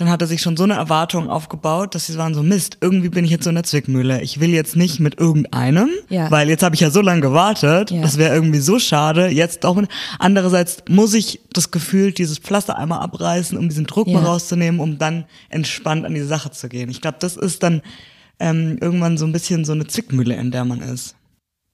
dann 0.00 0.08
hat 0.08 0.22
er 0.22 0.26
sich 0.28 0.40
schon 0.40 0.56
so 0.56 0.64
eine 0.64 0.74
Erwartung 0.74 1.28
aufgebaut, 1.28 1.94
dass 1.94 2.06
sie 2.06 2.16
waren 2.16 2.32
so, 2.34 2.42
Mist, 2.42 2.78
irgendwie 2.80 3.08
bin 3.10 3.24
ich 3.24 3.30
jetzt 3.30 3.44
so 3.44 3.50
in 3.50 3.56
der 3.56 3.64
Zwickmühle. 3.64 4.22
Ich 4.22 4.40
will 4.40 4.50
jetzt 4.50 4.74
nicht 4.76 5.00
mit 5.00 5.18
irgendeinem, 5.20 5.90
Ja. 6.08 6.30
weil 6.30 6.48
jetzt 6.48 6.62
habe 6.62 6.74
ich 6.74 6.80
ja 6.80 6.90
so 6.90 7.00
lange 7.00 7.20
gewartet. 7.20 7.90
Ja. 7.90 8.00
Das 8.00 8.16
wäre 8.16 8.34
irgendwie 8.34 8.60
so 8.60 8.78
schade. 8.78 9.28
Jetzt 9.28 9.64
auch 9.66 9.74
mit. 9.76 9.88
Andererseits 10.18 10.82
muss 10.88 11.12
ich 11.14 11.40
das 11.52 11.70
Gefühl, 11.70 12.12
dieses 12.12 12.38
Pflaster 12.38 12.78
einmal 12.78 13.00
abreißen, 13.00 13.58
um 13.58 13.68
diesen 13.68 13.86
Druck 13.86 14.06
Ja. 14.08 14.14
mal 14.20 14.24
rauszunehmen, 14.26 14.80
um 14.80 14.98
dann 14.98 15.24
entspannt 15.50 16.06
an 16.06 16.14
die 16.14 16.22
Sache 16.22 16.50
zu 16.50 16.68
gehen. 16.68 16.88
Ich 16.88 17.00
glaube, 17.00 17.18
das 17.20 17.36
ist 17.36 17.62
dann 17.62 17.82
ähm, 18.40 18.78
irgendwann 18.80 19.18
so 19.18 19.26
ein 19.26 19.32
bisschen 19.32 19.64
so 19.64 19.72
eine 19.72 19.86
Zwickmühle, 19.86 20.34
in 20.36 20.50
der 20.50 20.64
man 20.64 20.80
ist. 20.80 21.16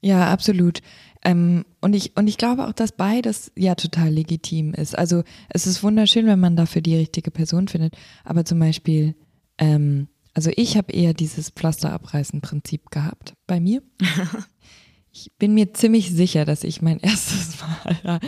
Ja, 0.01 0.31
absolut. 0.33 0.81
Ähm, 1.25 1.65
und 1.81 1.95
ich 1.95 2.17
und 2.17 2.29
ich 2.29 2.37
glaube 2.37 2.67
auch, 2.67 2.73
dass 2.73 2.93
beides 2.93 3.51
ja 3.57 3.75
total 3.75 4.11
legitim 4.11 4.75
ist. 4.75 4.97
Also 4.97 5.25
es 5.49 5.67
ist 5.67 5.83
wunderschön, 5.83 6.27
wenn 6.27 6.39
man 6.39 6.55
dafür 6.55 6.83
die 6.83 6.97
richtige 6.97 7.31
Person 7.31 7.67
findet. 7.67 7.97
Aber 8.25 8.45
zum 8.45 8.59
Beispiel, 8.59 9.15
ähm, 9.57 10.09
also 10.35 10.51
ich 10.55 10.77
habe 10.77 10.93
eher 10.93 11.15
dieses 11.15 11.51
Pflasterabreißen-Prinzip 11.51 12.91
gehabt 12.91 13.35
bei 13.47 13.59
mir. 13.59 13.83
ich 15.13 15.33
bin 15.39 15.55
mir 15.55 15.73
ziemlich 15.73 16.11
sicher, 16.11 16.45
dass 16.45 16.63
ich 16.63 16.83
mein 16.83 16.99
erstes 17.01 17.57
Mal 17.61 18.21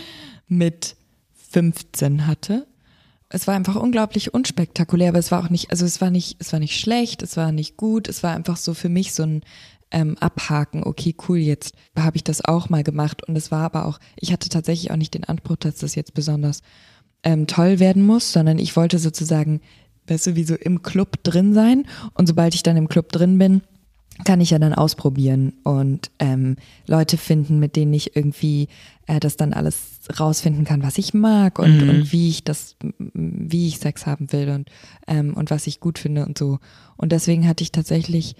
mit 0.48 0.96
15 1.50 2.26
hatte. 2.26 2.66
Es 3.28 3.46
war 3.48 3.54
einfach 3.54 3.74
unglaublich 3.74 4.32
unspektakulär, 4.32 5.08
aber 5.08 5.18
es 5.18 5.32
war 5.32 5.44
auch 5.44 5.50
nicht, 5.50 5.72
also 5.72 5.84
es 5.84 6.00
war 6.00 6.10
nicht, 6.10 6.36
es 6.38 6.52
war 6.52 6.60
nicht 6.60 6.78
schlecht, 6.78 7.22
es 7.22 7.36
war 7.36 7.50
nicht 7.50 7.76
gut, 7.76 8.08
es 8.08 8.22
war 8.22 8.34
einfach 8.34 8.56
so 8.56 8.72
für 8.72 8.88
mich 8.88 9.14
so 9.14 9.24
ein 9.24 9.42
ähm, 9.90 10.16
Abhaken, 10.18 10.84
okay, 10.84 11.14
cool, 11.28 11.38
jetzt 11.38 11.74
habe 11.96 12.16
ich 12.16 12.24
das 12.24 12.44
auch 12.44 12.68
mal 12.68 12.82
gemacht. 12.82 13.26
Und 13.26 13.36
es 13.36 13.50
war 13.50 13.62
aber 13.62 13.86
auch, 13.86 13.98
ich 14.16 14.32
hatte 14.32 14.48
tatsächlich 14.48 14.90
auch 14.90 14.96
nicht 14.96 15.14
den 15.14 15.24
Anspruch, 15.24 15.56
dass 15.56 15.76
das 15.76 15.94
jetzt 15.94 16.14
besonders 16.14 16.62
ähm, 17.22 17.46
toll 17.46 17.78
werden 17.78 18.04
muss, 18.04 18.32
sondern 18.32 18.58
ich 18.58 18.76
wollte 18.76 18.98
sozusagen, 18.98 19.60
weißt 20.06 20.28
du, 20.28 20.36
wie 20.36 20.44
so 20.44 20.54
im 20.54 20.82
Club 20.82 21.22
drin 21.22 21.54
sein. 21.54 21.86
Und 22.14 22.26
sobald 22.26 22.54
ich 22.54 22.62
dann 22.62 22.76
im 22.76 22.88
Club 22.88 23.12
drin 23.12 23.38
bin, 23.38 23.62
kann 24.24 24.40
ich 24.40 24.50
ja 24.50 24.58
dann 24.58 24.72
ausprobieren 24.72 25.52
und 25.62 26.10
ähm, 26.18 26.56
Leute 26.86 27.18
finden, 27.18 27.58
mit 27.58 27.76
denen 27.76 27.92
ich 27.92 28.16
irgendwie 28.16 28.68
äh, 29.06 29.20
das 29.20 29.36
dann 29.36 29.52
alles 29.52 29.98
rausfinden 30.18 30.64
kann, 30.64 30.82
was 30.82 30.98
ich 30.98 31.12
mag 31.12 31.58
und, 31.58 31.88
und 31.88 32.12
wie 32.12 32.30
ich 32.30 32.42
das, 32.42 32.76
wie 33.12 33.68
ich 33.68 33.78
Sex 33.78 34.06
haben 34.06 34.32
will 34.32 34.48
und, 34.48 34.70
ähm, 35.06 35.34
und 35.34 35.50
was 35.50 35.66
ich 35.66 35.80
gut 35.80 35.98
finde 35.98 36.24
und 36.24 36.38
so. 36.38 36.58
Und 36.96 37.12
deswegen 37.12 37.46
hatte 37.46 37.62
ich 37.62 37.72
tatsächlich 37.72 38.36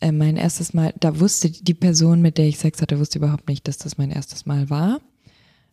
äh, 0.00 0.12
mein 0.12 0.36
erstes 0.36 0.74
Mal, 0.74 0.94
da 1.00 1.18
wusste 1.18 1.50
die 1.50 1.74
Person, 1.74 2.22
mit 2.22 2.38
der 2.38 2.46
ich 2.46 2.58
Sex 2.58 2.80
hatte, 2.80 2.98
wusste 2.98 3.18
überhaupt 3.18 3.48
nicht, 3.48 3.66
dass 3.68 3.78
das 3.78 3.98
mein 3.98 4.10
erstes 4.10 4.46
Mal 4.46 4.70
war. 4.70 5.00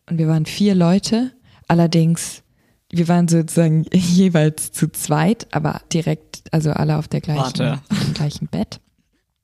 Und 0.08 0.18
wir 0.18 0.28
waren 0.28 0.46
vier 0.46 0.74
Leute, 0.74 1.32
allerdings, 1.68 2.42
wir 2.90 3.08
waren 3.08 3.28
sozusagen 3.28 3.84
jeweils 3.92 4.72
zu 4.72 4.90
zweit, 4.90 5.46
aber 5.52 5.80
direkt, 5.92 6.42
also 6.52 6.70
alle 6.70 6.96
auf 6.96 7.08
der 7.08 7.20
gleichen, 7.20 7.78
auf 7.90 8.04
dem 8.04 8.14
gleichen 8.14 8.48
Bett. 8.48 8.80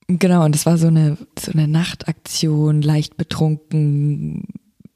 Genau, 0.08 0.44
und 0.44 0.54
es 0.54 0.66
war 0.66 0.78
so 0.78 0.88
eine, 0.88 1.16
so 1.38 1.52
eine 1.52 1.68
Nachtaktion, 1.68 2.82
leicht 2.82 3.16
betrunken. 3.16 4.44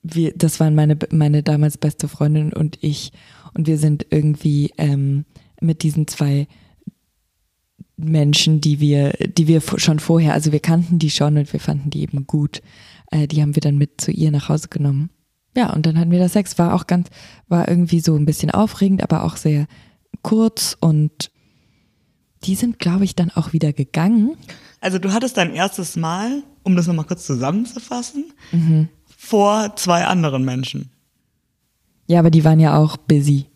Wir, 0.02 0.32
das 0.36 0.60
waren 0.60 0.74
meine, 0.74 0.98
meine 1.10 1.42
damals 1.42 1.78
beste 1.78 2.08
Freundin 2.08 2.52
und 2.52 2.78
ich. 2.82 3.12
Und 3.54 3.66
wir 3.66 3.78
sind 3.78 4.06
irgendwie 4.10 4.72
ähm, 4.76 5.24
mit 5.60 5.82
diesen 5.82 6.06
zwei 6.06 6.48
Menschen, 7.96 8.60
die 8.60 8.80
wir, 8.80 9.10
die 9.12 9.46
wir 9.46 9.60
schon 9.60 9.98
vorher, 10.00 10.34
also 10.34 10.52
wir 10.52 10.60
kannten 10.60 10.98
die 10.98 11.10
schon 11.10 11.38
und 11.38 11.52
wir 11.52 11.60
fanden 11.60 11.90
die 11.90 12.02
eben 12.02 12.26
gut. 12.26 12.60
Äh, 13.10 13.26
die 13.26 13.40
haben 13.42 13.54
wir 13.54 13.60
dann 13.62 13.78
mit 13.78 14.00
zu 14.00 14.10
ihr 14.10 14.30
nach 14.30 14.48
Hause 14.48 14.68
genommen. 14.68 15.10
Ja, 15.56 15.72
und 15.72 15.86
dann 15.86 15.98
hatten 15.98 16.10
wir 16.10 16.18
das 16.18 16.34
Sex. 16.34 16.58
War 16.58 16.74
auch 16.74 16.86
ganz, 16.86 17.08
war 17.48 17.68
irgendwie 17.68 18.00
so 18.00 18.14
ein 18.14 18.26
bisschen 18.26 18.50
aufregend, 18.50 19.02
aber 19.02 19.24
auch 19.24 19.36
sehr 19.36 19.66
kurz 20.22 20.76
und 20.78 21.30
die 22.44 22.54
sind, 22.54 22.78
glaube 22.78 23.04
ich, 23.04 23.14
dann 23.16 23.30
auch 23.30 23.52
wieder 23.54 23.72
gegangen. 23.72 24.36
Also 24.80 24.98
du 24.98 25.12
hattest 25.12 25.38
dein 25.38 25.54
erstes 25.54 25.96
Mal, 25.96 26.42
um 26.62 26.76
das 26.76 26.86
nochmal 26.86 27.06
kurz 27.06 27.24
zusammenzufassen, 27.26 28.26
Mhm. 28.52 28.88
vor 29.16 29.74
zwei 29.76 30.04
anderen 30.04 30.44
Menschen. 30.44 30.90
Ja, 32.06 32.18
aber 32.20 32.30
die 32.30 32.44
waren 32.44 32.60
ja 32.60 32.76
auch 32.76 32.96
busy. 32.98 33.46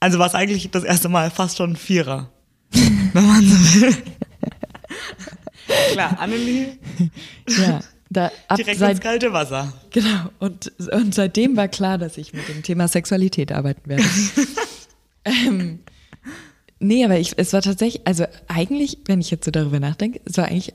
Also 0.00 0.18
war 0.18 0.26
es 0.26 0.34
eigentlich 0.34 0.70
das 0.70 0.82
erste 0.84 1.08
Mal 1.10 1.30
fast 1.30 1.58
schon 1.58 1.76
Vierer. 1.76 2.30
wenn 3.16 3.26
man 3.26 3.44
so 3.44 3.80
will. 3.80 3.96
Klar, 5.92 6.18
Annelie, 6.20 6.78
Ja, 7.48 7.80
da 8.10 8.26
ab 8.48 8.56
direkt 8.56 8.68
ins 8.68 8.78
seit, 8.78 9.00
kalte 9.00 9.32
Wasser. 9.32 9.72
genau. 9.90 10.30
Und, 10.38 10.72
und 10.92 11.14
seitdem 11.14 11.56
war 11.56 11.68
klar, 11.68 11.98
dass 11.98 12.18
ich 12.18 12.32
mit 12.32 12.48
dem 12.48 12.62
Thema 12.62 12.88
Sexualität 12.88 13.52
arbeiten 13.52 13.88
werde. 13.88 14.04
ähm, 15.24 15.80
nee, 16.78 17.04
aber 17.04 17.18
ich, 17.18 17.32
es 17.36 17.52
war 17.52 17.62
tatsächlich, 17.62 18.06
also 18.06 18.24
eigentlich, 18.48 18.98
wenn 19.06 19.20
ich 19.20 19.30
jetzt 19.30 19.44
so 19.44 19.50
darüber 19.50 19.80
nachdenke, 19.80 20.20
es 20.24 20.36
war 20.36 20.44
eigentlich 20.46 20.74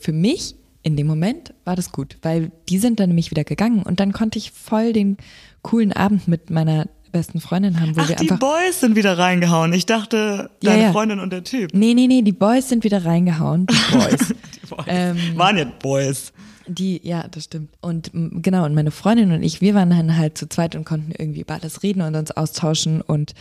für 0.00 0.12
mich 0.12 0.54
in 0.82 0.96
dem 0.96 1.06
Moment 1.06 1.52
war 1.64 1.76
das 1.76 1.92
gut, 1.92 2.16
weil 2.22 2.50
die 2.68 2.78
sind 2.78 3.00
dann 3.00 3.10
nämlich 3.10 3.30
wieder 3.30 3.44
gegangen 3.44 3.82
und 3.82 4.00
dann 4.00 4.12
konnte 4.12 4.38
ich 4.38 4.52
voll 4.52 4.92
den 4.92 5.16
coolen 5.62 5.92
Abend 5.92 6.28
mit 6.28 6.50
meiner 6.50 6.88
besten 7.08 7.40
Freundin 7.40 7.80
haben, 7.80 7.96
wo 7.96 8.00
Ach, 8.00 8.08
wir 8.08 8.16
die 8.16 8.30
einfach 8.30 8.38
Boys 8.38 8.80
sind 8.80 8.96
wieder 8.96 9.18
reingehauen. 9.18 9.72
Ich 9.72 9.86
dachte, 9.86 10.50
Ja, 10.62 10.70
deine 10.70 10.82
ja. 10.84 10.92
Freundin 10.92 11.20
und 11.20 11.30
der 11.32 11.44
Typ. 11.44 11.72
Nee, 11.74 11.94
nee, 11.94 12.06
nee, 12.06 12.22
die 12.22 12.32
Boys 12.32 12.68
sind 12.68 12.84
wieder 12.84 13.04
reingehauen. 13.04 13.66
Die 13.66 13.74
Boys. 13.96 14.28
Die 14.28 14.66
Boys. 14.66 14.84
Ähm, 14.86 15.16
Waren 15.36 15.56
ja 15.58 15.64
Boys. 15.64 16.32
Die, 16.66 17.00
ja, 17.02 17.26
das 17.28 17.44
stimmt. 17.44 17.70
Und 17.80 18.10
genau, 18.12 18.64
und 18.64 18.74
meine 18.74 18.90
Freundin 18.90 19.32
und 19.32 19.42
ich, 19.42 19.60
wir 19.60 19.74
waren 19.74 19.90
dann 19.90 20.16
halt 20.16 20.36
zu 20.36 20.48
zweit 20.48 20.76
und 20.76 20.84
konnten 20.84 21.12
irgendwie 21.16 21.40
über 21.40 21.54
alles 21.54 21.82
reden 21.82 22.02
und 22.02 22.14
uns 22.14 22.30
austauschen 22.30 23.00
und 23.00 23.32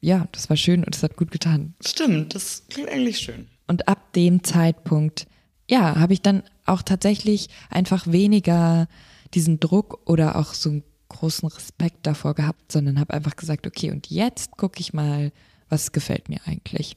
ja, 0.00 0.28
das 0.32 0.50
war 0.50 0.56
schön 0.58 0.84
und 0.84 0.94
es 0.94 1.02
hat 1.02 1.16
gut 1.16 1.30
getan. 1.30 1.72
Stimmt, 1.82 2.34
das 2.34 2.64
klingt 2.68 2.90
eigentlich 2.90 3.18
schön. 3.18 3.46
Und 3.66 3.88
ab 3.88 4.12
dem 4.12 4.44
Zeitpunkt, 4.44 5.26
ja, 5.70 5.98
habe 5.98 6.12
ich 6.12 6.20
dann 6.20 6.42
auch 6.66 6.82
tatsächlich 6.82 7.48
einfach 7.70 8.06
weniger 8.06 8.86
diesen 9.32 9.60
Druck 9.60 10.00
oder 10.04 10.36
auch 10.36 10.52
so 10.52 10.68
einen 10.68 10.82
großen 11.08 11.48
Respekt 11.48 12.06
davor 12.06 12.34
gehabt, 12.34 12.72
sondern 12.72 12.98
habe 12.98 13.14
einfach 13.14 13.36
gesagt, 13.36 13.66
okay, 13.66 13.90
und 13.90 14.10
jetzt 14.10 14.52
gucke 14.52 14.80
ich 14.80 14.92
mal, 14.92 15.32
was 15.68 15.92
gefällt 15.92 16.28
mir 16.28 16.40
eigentlich. 16.46 16.96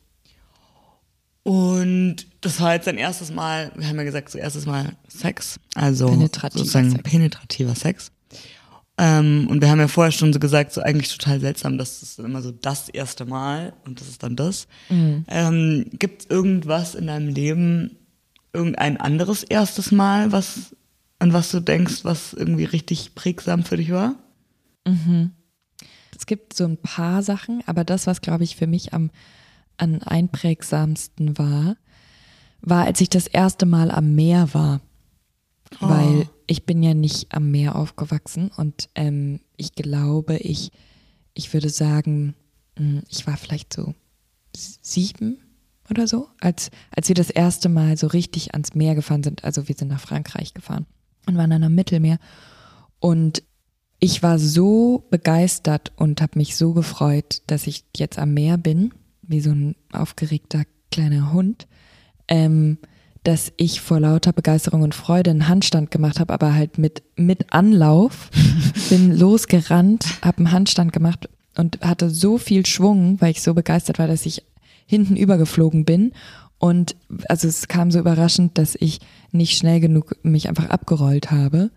Und 1.44 2.28
das 2.42 2.60
war 2.60 2.74
jetzt 2.74 2.88
dein 2.88 2.98
erstes 2.98 3.32
Mal, 3.32 3.72
wir 3.76 3.88
haben 3.88 3.96
ja 3.96 4.04
gesagt, 4.04 4.30
so 4.30 4.38
erstes 4.38 4.66
Mal 4.66 4.98
Sex, 5.08 5.60
also 5.76 6.10
Penetrativer 6.10 6.60
sozusagen 6.60 6.92
Sex. 6.92 7.04
penetrativer 7.04 7.76
Sex. 7.76 8.12
Ähm, 8.98 9.48
und 9.50 9.62
wir 9.62 9.70
haben 9.70 9.80
ja 9.80 9.88
vorher 9.88 10.12
schon 10.12 10.34
so 10.34 10.40
gesagt, 10.40 10.74
so 10.74 10.82
eigentlich 10.82 11.16
total 11.16 11.40
seltsam, 11.40 11.78
dass 11.78 12.00
das 12.00 12.20
immer 12.20 12.42
so 12.42 12.52
das 12.52 12.90
erste 12.90 13.26
Mal 13.26 13.74
und 13.86 14.02
das 14.02 14.10
ist 14.10 14.24
dann 14.24 14.36
das. 14.36 14.68
Mhm. 14.90 15.24
Ähm, 15.30 15.86
Gibt 15.94 16.24
es 16.24 16.30
irgendwas 16.30 16.96
in 16.96 17.08
deinem 17.08 17.30
Leben, 17.30 17.96
irgendein 18.54 18.98
anderes 18.98 19.44
erstes 19.44 19.92
Mal, 19.92 20.32
was 20.32 20.76
an 21.20 21.34
was 21.34 21.52
du 21.52 21.60
denkst, 21.60 22.04
was 22.04 22.34
irgendwie 22.34 22.66
richtig 22.66 23.16
prägsam 23.16 23.64
für 23.64 23.78
dich 23.78 23.92
war? 23.92 24.16
Es 26.16 26.26
gibt 26.26 26.54
so 26.54 26.66
ein 26.66 26.78
paar 26.78 27.24
Sachen, 27.24 27.64
aber 27.66 27.84
das, 27.84 28.08
was 28.08 28.22
glaube 28.22 28.44
ich 28.44 28.56
für 28.56 28.68
mich 28.68 28.94
am, 28.94 29.12
am 29.78 30.00
einprägsamsten 30.04 31.38
war, 31.38 31.78
war, 32.62 32.86
als 32.86 33.02
ich 33.02 33.10
das 33.10 33.28
erste 33.28 33.66
Mal 33.66 33.92
am 33.92 34.16
Meer 34.16 34.54
war. 34.54 34.82
Weil 35.80 36.30
ich 36.48 36.66
bin 36.66 36.82
ja 36.82 36.94
nicht 36.94 37.34
am 37.34 37.52
Meer 37.52 37.76
aufgewachsen 37.76 38.50
und 38.56 38.90
ähm, 38.96 39.42
ich 39.58 39.74
glaube, 39.74 40.38
ich, 40.38 40.72
ich 41.34 41.54
würde 41.54 41.70
sagen, 41.70 42.36
mh, 42.80 43.02
ich 43.10 43.28
war 43.28 43.36
vielleicht 43.36 43.74
so 43.74 43.94
sieben 44.54 45.40
oder 45.90 46.08
so, 46.08 46.30
als, 46.40 46.72
als 46.96 47.10
wir 47.10 47.16
das 47.16 47.30
erste 47.30 47.68
Mal 47.68 47.98
so 47.98 48.08
richtig 48.08 48.54
ans 48.54 48.76
Meer 48.76 48.96
gefahren 48.96 49.24
sind. 49.24 49.44
Also 49.44 49.68
wir 49.68 49.76
sind 49.76 49.90
nach 49.90 50.00
Frankreich 50.00 50.54
gefahren 50.54 50.86
und 51.28 51.38
waren 51.38 51.50
dann 51.50 51.64
am 51.64 51.76
Mittelmeer. 51.76 52.18
Und 53.00 53.44
ich 54.00 54.24
war 54.24 54.40
so 54.40 55.06
begeistert 55.10 55.92
und 55.96 56.22
habe 56.22 56.38
mich 56.38 56.56
so 56.56 56.74
gefreut, 56.74 57.42
dass 57.48 57.68
ich 57.68 57.86
jetzt 57.96 58.20
am 58.20 58.34
Meer 58.34 58.58
bin, 58.58 58.94
wie 59.22 59.40
so 59.40 59.52
ein 59.52 59.76
aufgeregter 59.92 60.64
kleiner 60.92 61.34
Hund, 61.34 61.68
ähm, 62.28 62.78
dass 63.24 63.52
ich 63.58 63.82
vor 63.82 64.00
lauter 64.00 64.32
Begeisterung 64.32 64.84
und 64.84 64.96
Freude 64.96 65.32
einen 65.32 65.48
Handstand 65.48 65.92
gemacht 65.92 66.20
habe, 66.20 66.34
aber 66.34 66.54
halt 66.54 66.78
mit, 66.78 67.04
mit 67.16 67.52
Anlauf, 67.52 68.30
bin 68.90 69.18
losgerannt, 69.18 70.06
habe 70.22 70.38
einen 70.38 70.52
Handstand 70.52 70.94
gemacht 70.94 71.28
und 71.58 71.82
hatte 71.82 72.10
so 72.10 72.38
viel 72.38 72.66
Schwung, 72.66 73.20
weil 73.20 73.32
ich 73.32 73.42
so 73.42 73.54
begeistert 73.54 74.00
war, 74.00 74.08
dass 74.08 74.26
ich 74.26 74.44
hinten 74.86 75.18
übergeflogen 75.18 75.84
bin. 75.84 76.14
Und 76.60 76.96
also 77.30 77.48
es 77.48 77.68
kam 77.68 77.92
so 77.92 78.00
überraschend, 78.00 78.58
dass 78.58 78.76
ich 78.80 79.00
nicht 79.32 79.58
schnell 79.58 79.80
genug 79.80 80.16
mich 80.24 80.50
einfach 80.50 80.70
abgerollt 80.70 81.32
habe. 81.32 81.72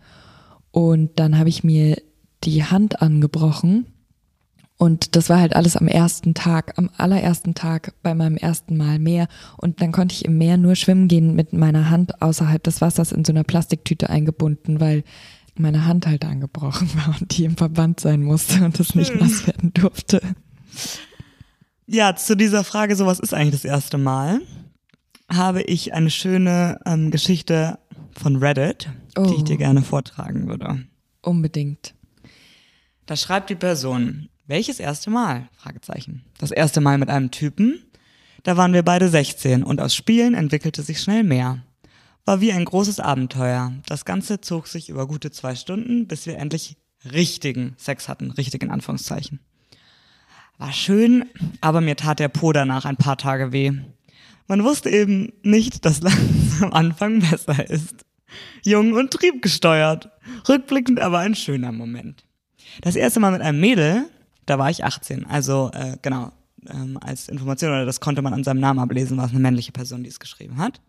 Und 0.70 1.18
dann 1.18 1.38
habe 1.38 1.48
ich 1.48 1.64
mir 1.64 2.00
die 2.44 2.64
Hand 2.64 3.02
angebrochen. 3.02 3.86
Und 4.78 5.14
das 5.14 5.28
war 5.28 5.38
halt 5.38 5.54
alles 5.54 5.76
am 5.76 5.88
ersten 5.88 6.32
Tag, 6.32 6.78
am 6.78 6.88
allerersten 6.96 7.54
Tag 7.54 7.92
bei 8.02 8.14
meinem 8.14 8.38
ersten 8.38 8.78
Mal 8.78 8.98
Meer. 8.98 9.28
Und 9.58 9.82
dann 9.82 9.92
konnte 9.92 10.14
ich 10.14 10.24
im 10.24 10.38
Meer 10.38 10.56
nur 10.56 10.74
schwimmen 10.74 11.06
gehen 11.06 11.34
mit 11.34 11.52
meiner 11.52 11.90
Hand 11.90 12.22
außerhalb 12.22 12.62
des 12.62 12.80
Wassers 12.80 13.12
in 13.12 13.26
so 13.26 13.32
einer 13.32 13.44
Plastiktüte 13.44 14.08
eingebunden, 14.08 14.80
weil 14.80 15.04
meine 15.54 15.84
Hand 15.84 16.06
halt 16.06 16.24
angebrochen 16.24 16.88
war 16.94 17.14
und 17.20 17.36
die 17.36 17.44
im 17.44 17.58
Verband 17.58 18.00
sein 18.00 18.22
musste 18.22 18.64
und 18.64 18.78
das 18.78 18.94
nicht 18.94 19.14
nass 19.14 19.46
werden 19.46 19.74
durfte. 19.74 20.22
ja, 21.86 22.16
zu 22.16 22.34
dieser 22.34 22.64
Frage, 22.64 22.96
so 22.96 23.04
was 23.04 23.20
ist 23.20 23.34
eigentlich 23.34 23.62
das 23.62 23.66
erste 23.66 23.98
Mal, 23.98 24.40
habe 25.32 25.62
ich 25.62 25.92
eine 25.94 26.10
schöne 26.10 26.80
ähm, 26.86 27.10
Geschichte 27.10 27.78
von 28.18 28.36
Reddit, 28.36 28.88
die 29.16 29.34
ich 29.34 29.40
Oh. 29.40 29.44
dir 29.44 29.56
gerne 29.56 29.82
vortragen 29.82 30.48
würde. 30.48 30.84
Unbedingt. 31.22 31.94
Da 33.06 33.16
schreibt 33.16 33.50
die 33.50 33.54
Person, 33.56 34.28
welches 34.46 34.80
erste 34.80 35.10
Mal? 35.10 35.48
Fragezeichen. 35.56 36.24
Das 36.38 36.50
erste 36.50 36.80
Mal 36.80 36.98
mit 36.98 37.08
einem 37.08 37.30
Typen. 37.30 37.82
Da 38.42 38.56
waren 38.56 38.72
wir 38.72 38.82
beide 38.82 39.08
16 39.08 39.62
und 39.62 39.80
aus 39.80 39.94
Spielen 39.94 40.34
entwickelte 40.34 40.82
sich 40.82 41.00
schnell 41.00 41.22
mehr. 41.24 41.62
War 42.24 42.40
wie 42.40 42.52
ein 42.52 42.64
großes 42.64 43.00
Abenteuer. 43.00 43.72
Das 43.86 44.04
Ganze 44.04 44.40
zog 44.40 44.66
sich 44.66 44.88
über 44.88 45.06
gute 45.06 45.30
zwei 45.30 45.54
Stunden, 45.54 46.06
bis 46.06 46.26
wir 46.26 46.38
endlich 46.38 46.76
richtigen 47.10 47.74
Sex 47.78 48.08
hatten, 48.08 48.30
richtig 48.30 48.62
in 48.62 48.70
Anführungszeichen. 48.70 49.40
War 50.58 50.72
schön, 50.72 51.24
aber 51.62 51.80
mir 51.80 51.96
tat 51.96 52.18
der 52.18 52.28
Po 52.28 52.52
danach 52.52 52.84
ein 52.84 52.96
paar 52.96 53.16
Tage 53.16 53.52
weh. 53.52 53.72
Man 54.50 54.64
wusste 54.64 54.90
eben 54.90 55.32
nicht, 55.44 55.84
dass 55.84 56.00
langsam 56.02 56.64
am 56.64 56.72
Anfang 56.72 57.20
besser 57.20 57.70
ist. 57.70 58.04
Jung 58.64 58.94
und 58.94 59.12
triebgesteuert. 59.12 60.10
Rückblickend 60.48 60.98
aber 60.98 61.20
ein 61.20 61.36
schöner 61.36 61.70
Moment. 61.70 62.24
Das 62.80 62.96
erste 62.96 63.20
Mal 63.20 63.30
mit 63.30 63.42
einem 63.42 63.60
Mädel, 63.60 64.06
da 64.46 64.58
war 64.58 64.68
ich 64.68 64.84
18. 64.84 65.24
Also 65.26 65.70
äh, 65.72 65.98
genau, 66.02 66.32
ähm, 66.68 66.98
als 67.00 67.28
Information, 67.28 67.70
oder 67.70 67.86
das 67.86 68.00
konnte 68.00 68.22
man 68.22 68.34
an 68.34 68.42
seinem 68.42 68.58
Namen 68.58 68.80
ablesen, 68.80 69.16
war 69.18 69.26
es 69.26 69.30
eine 69.30 69.38
männliche 69.38 69.70
Person, 69.70 70.02
die 70.02 70.10
es 70.10 70.18
geschrieben 70.18 70.58
hat. 70.58 70.80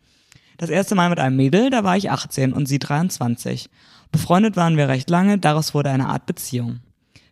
Das 0.57 0.71
erste 0.71 0.95
Mal 0.95 1.11
mit 1.11 1.19
einem 1.19 1.37
Mädel, 1.37 1.69
da 1.69 1.83
war 1.83 1.95
ich 1.95 2.09
18 2.09 2.53
und 2.53 2.65
sie 2.65 2.79
23. 2.79 3.69
Befreundet 4.11 4.55
waren 4.55 4.75
wir 4.75 4.87
recht 4.87 5.07
lange, 5.07 5.37
daraus 5.37 5.75
wurde 5.75 5.91
eine 5.91 6.07
Art 6.07 6.25
Beziehung. 6.25 6.79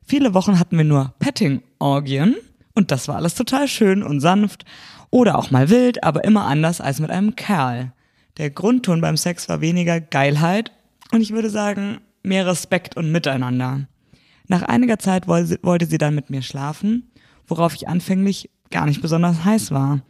Viele 0.05 0.35
Wochen 0.35 0.59
hatten 0.59 0.77
wir 0.77 0.85
nur 0.85 1.11
Petting-Orgien 1.17 2.35
und 2.75 2.91
das 2.91 3.07
war 3.07 3.15
alles 3.15 3.33
total 3.33 3.67
schön 3.67 4.03
und 4.03 4.19
sanft 4.19 4.65
oder 5.09 5.37
auch 5.37 5.51
mal 5.51 5.69
wild, 5.69 6.03
aber 6.03 6.23
immer 6.23 6.45
anders 6.45 6.81
als 6.81 6.99
mit 6.99 7.11
einem 7.11 7.35
Kerl. 7.35 7.93
Der 8.37 8.49
Grundton 8.49 9.01
beim 9.01 9.17
Sex 9.17 9.49
war 9.49 9.61
weniger 9.61 9.99
Geilheit 9.99 10.71
und 11.11 11.21
ich 11.21 11.31
würde 11.31 11.49
sagen 11.49 11.99
mehr 12.23 12.45
Respekt 12.45 12.95
und 12.95 13.11
Miteinander. 13.11 13.87
Nach 14.47 14.63
einiger 14.63 14.97
Zeit 14.97 15.27
wollte 15.27 15.85
sie 15.85 15.97
dann 15.97 16.15
mit 16.15 16.29
mir 16.29 16.41
schlafen, 16.41 17.11
worauf 17.47 17.75
ich 17.75 17.87
anfänglich 17.87 18.49
gar 18.71 18.85
nicht 18.85 19.01
besonders 19.01 19.43
heiß 19.43 19.71
war. 19.71 20.01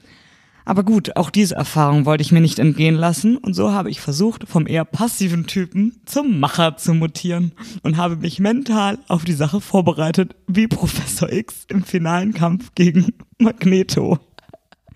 Aber 0.65 0.83
gut, 0.83 1.15
auch 1.15 1.31
diese 1.31 1.55
Erfahrung 1.55 2.05
wollte 2.05 2.21
ich 2.21 2.31
mir 2.31 2.41
nicht 2.41 2.59
entgehen 2.59 2.93
lassen 2.93 3.37
und 3.37 3.55
so 3.55 3.71
habe 3.71 3.89
ich 3.89 4.01
versucht, 4.01 4.47
vom 4.47 4.67
eher 4.67 4.85
passiven 4.85 5.47
Typen 5.47 5.99
zum 6.05 6.39
Macher 6.39 6.77
zu 6.77 6.93
mutieren 6.93 7.53
und 7.81 7.97
habe 7.97 8.17
mich 8.17 8.39
mental 8.39 8.99
auf 9.07 9.23
die 9.23 9.33
Sache 9.33 9.61
vorbereitet, 9.61 10.35
wie 10.47 10.67
Professor 10.67 11.31
X 11.31 11.65
im 11.69 11.83
finalen 11.83 12.33
Kampf 12.33 12.75
gegen 12.75 13.13
Magneto. 13.39 14.19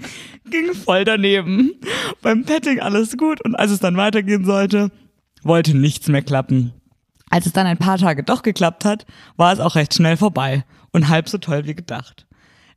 Ging 0.49 0.73
voll 0.73 1.03
daneben. 1.03 1.71
Beim 2.21 2.43
Petting 2.43 2.79
alles 2.79 3.17
gut 3.17 3.41
und 3.41 3.55
als 3.55 3.71
es 3.71 3.79
dann 3.79 3.97
weitergehen 3.97 4.45
sollte, 4.45 4.91
wollte 5.43 5.77
nichts 5.77 6.07
mehr 6.07 6.21
klappen. 6.21 6.73
Als 7.29 7.45
es 7.45 7.53
dann 7.53 7.67
ein 7.67 7.77
paar 7.77 7.97
Tage 7.97 8.23
doch 8.23 8.43
geklappt 8.43 8.85
hat, 8.85 9.05
war 9.37 9.51
es 9.53 9.59
auch 9.59 9.75
recht 9.75 9.93
schnell 9.93 10.17
vorbei 10.17 10.65
und 10.91 11.09
halb 11.09 11.27
so 11.29 11.37
toll 11.37 11.65
wie 11.65 11.75
gedacht. 11.75 12.27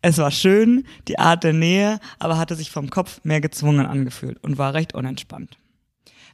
Es 0.03 0.19
war 0.19 0.31
schön, 0.31 0.87
die 1.09 1.19
Art 1.19 1.45
der 1.45 1.53
Nähe, 1.53 1.99
aber 2.19 2.39
hatte 2.39 2.55
sich 2.55 2.71
vom 2.71 2.91
Kopf 2.91 3.21
mehr 3.25 3.41
gezwungen 3.41 3.87
angefühlt 3.87 4.43
und 4.43 4.59
war 4.59 4.75
recht 4.75 4.95
unentspannt. 4.95 5.59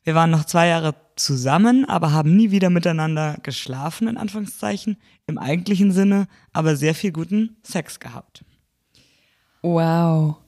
Wir 0.04 0.14
waren 0.14 0.30
noch 0.30 0.44
zwei 0.44 0.66
Jahre 0.66 0.94
zusammen, 1.16 1.84
aber 1.84 2.12
haben 2.12 2.36
nie 2.36 2.50
wieder 2.50 2.70
miteinander 2.70 3.38
geschlafen, 3.42 4.08
in 4.08 4.16
Anführungszeichen, 4.16 4.96
im 5.26 5.38
eigentlichen 5.38 5.92
Sinne, 5.92 6.26
aber 6.52 6.76
sehr 6.76 6.94
viel 6.94 7.12
guten 7.12 7.56
Sex 7.62 8.00
gehabt. 8.00 8.44
Wow. 9.62 10.41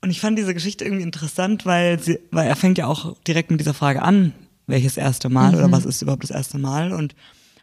Und 0.00 0.10
ich 0.10 0.20
fand 0.20 0.38
diese 0.38 0.54
Geschichte 0.54 0.84
irgendwie 0.84 1.02
interessant, 1.02 1.66
weil, 1.66 1.98
sie, 1.98 2.20
weil 2.30 2.46
er 2.46 2.56
fängt 2.56 2.78
ja 2.78 2.86
auch 2.86 3.16
direkt 3.22 3.50
mit 3.50 3.60
dieser 3.60 3.74
Frage 3.74 4.02
an, 4.02 4.32
welches 4.66 4.96
erste 4.96 5.28
Mal 5.28 5.54
oder 5.54 5.72
was 5.72 5.84
ist 5.84 6.02
überhaupt 6.02 6.22
das 6.22 6.30
erste 6.30 6.58
Mal. 6.58 6.92
Und 6.92 7.14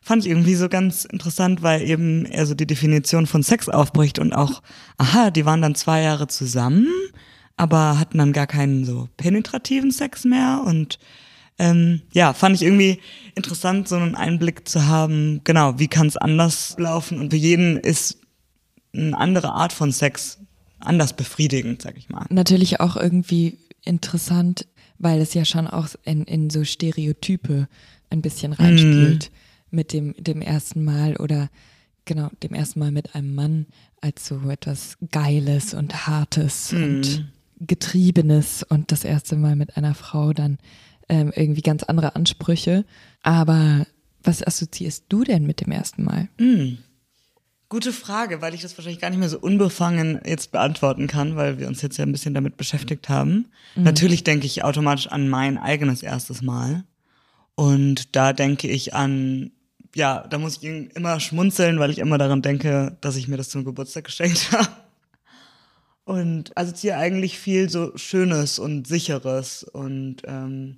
fand 0.01 0.23
ich 0.23 0.29
irgendwie 0.29 0.55
so 0.55 0.69
ganz 0.69 1.05
interessant, 1.05 1.63
weil 1.63 1.81
eben 1.81 2.25
er 2.25 2.45
so 2.45 2.53
die 2.53 2.67
Definition 2.67 3.25
von 3.25 3.41
Sex 3.41 3.69
aufbricht 3.69 4.19
und 4.19 4.33
auch, 4.33 4.61
aha, 4.97 5.31
die 5.31 5.45
waren 5.45 5.61
dann 5.61 5.75
zwei 5.75 6.01
Jahre 6.01 6.27
zusammen, 6.27 6.87
aber 7.57 7.97
hatten 7.97 8.17
dann 8.17 8.33
gar 8.33 8.47
keinen 8.47 8.85
so 8.85 9.09
penetrativen 9.17 9.91
Sex 9.91 10.25
mehr. 10.25 10.61
Und 10.65 10.99
ähm, 11.57 12.01
ja, 12.11 12.33
fand 12.33 12.55
ich 12.55 12.63
irgendwie 12.63 12.99
interessant, 13.33 13.87
so 13.87 13.95
einen 13.95 14.15
Einblick 14.15 14.67
zu 14.67 14.85
haben, 14.85 15.41
genau, 15.43 15.79
wie 15.79 15.87
kann 15.87 16.07
es 16.07 16.17
anders 16.17 16.75
laufen. 16.77 17.19
Und 17.19 17.31
für 17.31 17.37
jeden 17.37 17.77
ist 17.77 18.19
eine 18.93 19.17
andere 19.17 19.53
Art 19.53 19.73
von 19.73 19.91
Sex 19.91 20.39
anders 20.79 21.15
befriedigend, 21.15 21.81
sag 21.81 21.97
ich 21.97 22.09
mal. 22.09 22.25
Natürlich 22.29 22.79
auch 22.79 22.95
irgendwie 22.95 23.57
interessant, 23.83 24.67
weil 24.97 25.21
es 25.21 25.33
ja 25.33 25.45
schon 25.45 25.67
auch 25.67 25.89
in, 26.03 26.23
in 26.23 26.49
so 26.49 26.63
Stereotype 26.63 27.67
ein 28.09 28.21
bisschen 28.21 28.53
reinspielt 28.53 29.31
mit 29.71 29.93
dem, 29.93 30.15
dem 30.17 30.41
ersten 30.41 30.83
Mal 30.83 31.17
oder 31.17 31.49
genau, 32.05 32.29
dem 32.43 32.53
ersten 32.53 32.79
Mal 32.79 32.91
mit 32.91 33.15
einem 33.15 33.35
Mann 33.35 33.65
als 34.01 34.27
so 34.27 34.49
etwas 34.49 34.97
Geiles 35.11 35.73
und 35.73 36.07
Hartes 36.07 36.71
und 36.71 37.31
Getriebenes 37.59 38.63
und 38.63 38.91
das 38.91 39.03
erste 39.03 39.35
Mal 39.35 39.55
mit 39.55 39.77
einer 39.77 39.95
Frau 39.95 40.33
dann 40.33 40.57
ähm, 41.09 41.31
irgendwie 41.35 41.61
ganz 41.61 41.83
andere 41.83 42.15
Ansprüche. 42.15 42.85
Aber 43.23 43.85
was 44.23 44.45
assoziierst 44.45 45.05
du 45.09 45.23
denn 45.23 45.45
mit 45.45 45.61
dem 45.61 45.71
ersten 45.71 46.03
Mal? 46.03 46.29
Gute 47.75 47.91
Frage, 47.91 48.41
weil 48.41 48.53
ich 48.53 48.61
das 48.61 48.77
wahrscheinlich 48.77 49.01
gar 49.01 49.09
nicht 49.09 49.19
mehr 49.19 49.27
so 49.27 49.37
unbefangen 49.37 50.21
jetzt 50.25 50.53
beantworten 50.53 51.07
kann, 51.07 51.35
weil 51.35 51.59
wir 51.59 51.67
uns 51.67 51.81
jetzt 51.81 51.97
ja 51.97 52.05
ein 52.05 52.13
bisschen 52.13 52.33
damit 52.33 52.55
beschäftigt 52.55 53.09
haben. 53.09 53.47
Natürlich 53.75 54.23
denke 54.23 54.45
ich 54.45 54.63
automatisch 54.63 55.07
an 55.07 55.27
mein 55.27 55.57
eigenes 55.57 56.01
erstes 56.01 56.41
Mal. 56.41 56.85
Und 57.55 58.15
da 58.15 58.31
denke 58.31 58.69
ich 58.69 58.93
an, 58.93 59.51
ja, 59.93 60.25
da 60.25 60.37
muss 60.37 60.63
ich 60.63 60.95
immer 60.95 61.19
schmunzeln, 61.19 61.77
weil 61.77 61.89
ich 61.89 61.97
immer 61.97 62.17
daran 62.17 62.41
denke, 62.41 62.95
dass 63.01 63.17
ich 63.17 63.27
mir 63.27 63.35
das 63.35 63.49
zum 63.49 63.65
Geburtstag 63.65 64.05
geschenkt 64.05 64.51
habe. 64.53 64.69
Und 66.05 66.57
assoziiere 66.57 66.95
eigentlich 66.95 67.37
viel 67.37 67.69
so 67.69 67.91
Schönes 67.97 68.57
und 68.57 68.87
Sicheres 68.87 69.63
und 69.63 70.21
ähm, 70.25 70.77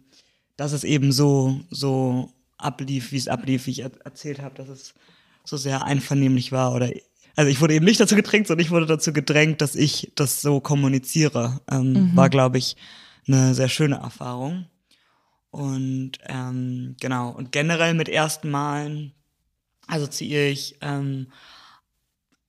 dass 0.55 0.71
es 0.71 0.83
eben 0.83 1.12
so, 1.12 1.62
so 1.69 2.33
ablief, 2.57 3.12
wie 3.12 3.17
es 3.17 3.27
ablief, 3.27 3.67
wie 3.67 3.71
ich 3.71 3.79
er 3.83 3.91
erzählt 4.03 4.41
habe, 4.41 4.55
dass 4.55 4.69
es 4.69 4.95
so 5.47 5.57
sehr 5.57 5.83
einvernehmlich 5.83 6.51
war 6.51 6.73
oder 6.73 6.91
also 7.36 7.51
ich 7.51 7.62
wurde 7.62 7.75
eben 7.75 7.86
nicht 7.86 7.99
dazu 7.99 8.15
gedrängt, 8.15 8.47
sondern 8.47 8.65
ich 8.65 8.71
wurde 8.71 8.88
dazu 8.88 9.13
gedrängt, 9.13 9.62
dass 9.62 9.75
ich 9.75 10.12
das 10.15 10.41
so 10.41 10.60
kommuniziere. 10.60 11.62
Ähm, 11.69 12.12
War, 12.15 12.29
glaube 12.29 12.57
ich, 12.57 12.75
eine 13.27 13.53
sehr 13.53 13.69
schöne 13.69 13.97
Erfahrung. 13.97 14.65
Und 15.51 16.13
ähm, 16.25 16.95
genau, 16.99 17.29
und 17.29 17.51
generell 17.51 17.93
mit 17.93 18.10
ersten 18.10 18.49
Malen 18.49 19.13
assoziiere 19.86 20.47
ich 20.47 20.77
ähm, 20.81 21.27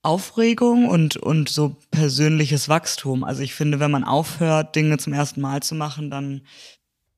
Aufregung 0.01 0.87
und, 0.87 1.17
und 1.17 1.49
so 1.49 1.75
persönliches 1.91 2.67
Wachstum. 2.67 3.23
Also 3.23 3.43
ich 3.43 3.53
finde, 3.53 3.79
wenn 3.79 3.91
man 3.91 4.03
aufhört, 4.03 4.75
Dinge 4.75 4.97
zum 4.97 5.13
ersten 5.13 5.39
Mal 5.41 5.61
zu 5.61 5.75
machen, 5.75 6.09
dann, 6.09 6.41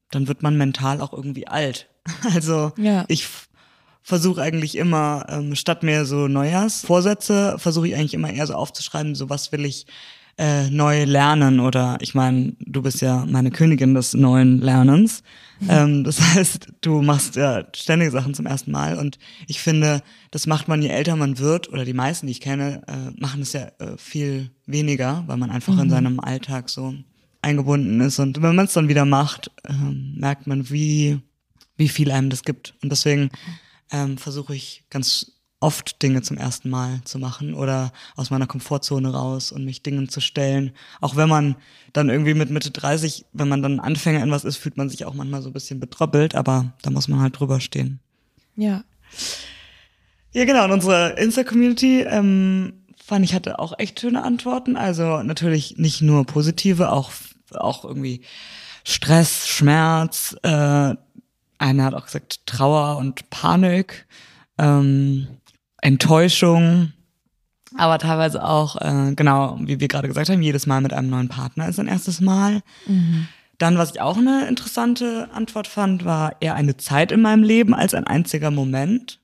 dann 0.10 0.28
wird 0.28 0.44
man 0.44 0.58
mental 0.58 1.00
auch 1.00 1.13
irgendwie 1.13 1.48
alt. 1.48 1.88
Also 2.34 2.74
Ja. 2.78 3.06
ich 3.08 3.28
versuche 4.04 4.42
eigentlich 4.42 4.78
immer, 4.78 5.26
ähm, 5.30 5.56
statt 5.56 5.84
mir 5.84 6.06
so 6.06 6.28
Neujahrsvorsätze, 6.28 7.56
versuche 7.58 7.90
ich 7.90 7.96
eigentlich 7.96 8.14
immer 8.14 8.32
eher 8.32 8.48
so 8.48 8.54
aufzuschreiben, 8.54 9.16
so 9.16 9.30
was 9.30 9.52
will 9.52 9.66
ich 9.66 9.86
äh, 10.38 10.70
neu 10.70 11.04
lernen 11.04 11.60
oder 11.60 11.98
ich 12.02 12.16
meine, 12.16 12.54
du 12.60 12.82
bist 12.82 13.02
ja 13.02 13.26
meine 13.28 13.52
Königin 13.52 13.94
des 13.94 14.14
neuen 14.14 14.60
Lernens. 14.60 15.24
Ähm, 15.70 16.04
das 16.04 16.20
heißt, 16.36 16.68
du 16.82 17.02
machst 17.02 17.36
ja 17.36 17.66
ständige 17.76 18.12
Sachen 18.12 18.34
zum 18.34 18.46
ersten 18.46 18.72
Mal 18.72 18.98
und 18.98 19.20
ich 19.48 19.62
finde, 19.62 20.02
das 20.32 20.48
macht 20.48 20.68
man, 20.68 20.82
je 20.82 20.90
älter 20.90 21.16
man 21.16 21.38
wird 21.38 21.72
oder 21.72 21.86
die 21.86 21.94
meisten, 21.94 22.28
die 22.28 22.32
ich 22.32 22.42
kenne, 22.42 22.82
äh, 22.88 23.20
machen 23.20 23.42
es 23.42 23.54
ja 23.54 23.68
äh, 23.80 23.98
viel 23.98 24.50
weniger, 24.66 25.24
weil 25.28 25.38
man 25.38 25.52
einfach 25.52 25.78
in 25.78 25.90
seinem 25.90 26.20
Alltag 26.20 26.70
so 26.70 26.96
eingebunden 27.42 28.00
ist 28.02 28.20
und 28.20 28.42
wenn 28.42 28.56
man 28.56 28.66
es 28.66 28.74
dann 28.74 28.88
wieder 28.88 29.06
macht, 29.06 29.52
ähm, 29.68 30.16
merkt 30.18 30.48
man, 30.48 30.70
wie 30.70 31.20
wie 31.82 31.90
viel 31.90 32.12
einem 32.12 32.30
das 32.30 32.44
gibt. 32.44 32.76
Und 32.84 32.92
deswegen 32.92 33.32
ähm, 33.91 34.17
versuche 34.17 34.56
ich 34.56 34.86
ganz 34.89 35.34
oft 35.62 36.01
Dinge 36.01 36.23
zum 36.23 36.38
ersten 36.38 36.69
Mal 36.69 37.01
zu 37.06 37.19
machen 37.19 37.54
oder 37.54 37.93
aus 38.15 38.32
meiner 38.32 38.47
Komfortzone 38.47 39.13
raus 39.13 39.51
und 39.51 39.63
mich 39.63 39.84
Dingen 39.84 40.10
zu 40.10 40.19
stellen. 40.19 40.71
Auch 40.99 41.15
wenn 41.15 41.30
man 41.30 41.56
dann 41.93 42.10
irgendwie 42.10 42.34
mit 42.34 42.49
Mitte 42.49 42.71
30, 42.71 43.25
wenn 43.32 43.47
man 43.47 43.62
dann 43.62 43.80
Anfänger 43.80 44.23
in 44.23 44.32
was 44.32 44.43
ist, 44.43 44.58
fühlt 44.58 44.75
man 44.75 44.89
sich 44.89 45.06
auch 45.06 45.13
manchmal 45.13 45.43
so 45.43 45.49
ein 45.49 45.54
bisschen 45.54 45.80
betröppelt, 45.80 46.34
aber 46.34 46.73
da 46.82 46.89
muss 46.89 47.08
man 47.08 47.21
halt 47.21 47.39
drüber 47.39 47.60
stehen. 47.60 47.99
Ja. 48.56 48.84
Ja, 50.34 50.45
genau. 50.45 50.65
Und 50.65 50.71
unsere 50.71 51.12
Insta-Community, 51.12 52.01
ähm, 52.01 52.73
fand 53.06 53.25
ich, 53.25 53.34
hatte 53.34 53.60
auch 53.60 53.77
echt 53.77 53.99
schöne 53.99 54.23
Antworten. 54.23 54.77
Also 54.77 55.21
natürlich 55.21 55.77
nicht 55.77 56.01
nur 56.01 56.25
positive, 56.25 56.91
auch, 56.91 57.12
auch 57.54 57.86
irgendwie 57.86 58.21
Stress, 58.84 59.47
Schmerz. 59.47 60.36
Äh, 60.43 60.95
einer 61.62 61.86
hat 61.86 61.93
auch 61.93 62.06
gesagt 62.06 62.45
Trauer 62.45 62.97
und 62.97 63.30
Panik, 63.30 64.08
ähm, 64.58 65.28
Enttäuschung. 65.82 66.93
Aber 67.78 67.97
teilweise 68.00 68.43
auch, 68.43 68.76
äh, 68.82 69.13
genau, 69.15 69.58
wie 69.62 69.80
wir 69.80 69.88
gerade 69.88 70.08
gesagt 70.08 70.30
haben, 70.30 70.41
jedes 70.41 70.67
Mal 70.67 70.82
mit 70.82 70.91
einem 70.91 71.10
neuen 71.10 71.30
Partner 71.30 71.69
ist 71.69 71.80
ein 71.80 71.88
erstes 71.88 72.19
Mal. 72.19 72.62
Dann, 73.58 73.78
was 73.78 73.91
ich 73.91 74.02
auch 74.02 74.17
eine 74.17 74.47
interessante 74.47 75.30
Antwort 75.34 75.67
fand, 75.67 76.04
war 76.04 76.36
eher 76.41 76.56
eine 76.56 76.76
Zeit 76.78 77.12
in 77.12 77.21
meinem 77.21 77.43
Leben 77.43 77.74
als 77.74 77.93
ein 77.93 78.08
einziger 78.08 78.52
Moment. 78.52 79.19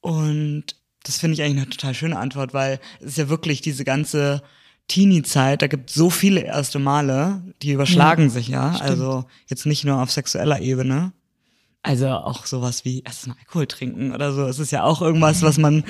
Und 0.00 0.64
das 1.02 1.18
finde 1.18 1.34
ich 1.34 1.42
eigentlich 1.42 1.62
eine 1.62 1.70
total 1.70 1.94
schöne 1.94 2.18
Antwort, 2.18 2.54
weil 2.54 2.78
es 3.00 3.06
ist 3.08 3.18
ja 3.18 3.28
wirklich 3.28 3.62
diese 3.62 3.84
ganze 3.84 4.42
Teenie-Zeit, 4.88 5.62
da 5.62 5.66
gibt 5.66 5.90
es 5.90 5.96
so 5.96 6.10
viele 6.10 6.40
erste 6.40 6.78
Male, 6.78 7.42
die 7.62 7.72
überschlagen 7.72 8.30
sich 8.30 8.48
ja. 8.48 8.76
Also 8.80 9.24
jetzt 9.46 9.66
nicht 9.66 9.84
nur 9.84 10.02
auf 10.02 10.10
sexueller 10.10 10.60
Ebene. 10.60 11.12
Also 11.82 12.08
auch 12.08 12.46
sowas 12.46 12.84
wie 12.84 13.00
erstes 13.00 13.26
Mal 13.26 13.36
Alkohol 13.40 13.66
trinken 13.66 14.14
oder 14.14 14.32
so. 14.32 14.46
Es 14.46 14.58
ist 14.58 14.72
ja 14.72 14.84
auch 14.84 15.02
irgendwas, 15.02 15.42
was 15.42 15.58
man 15.58 15.84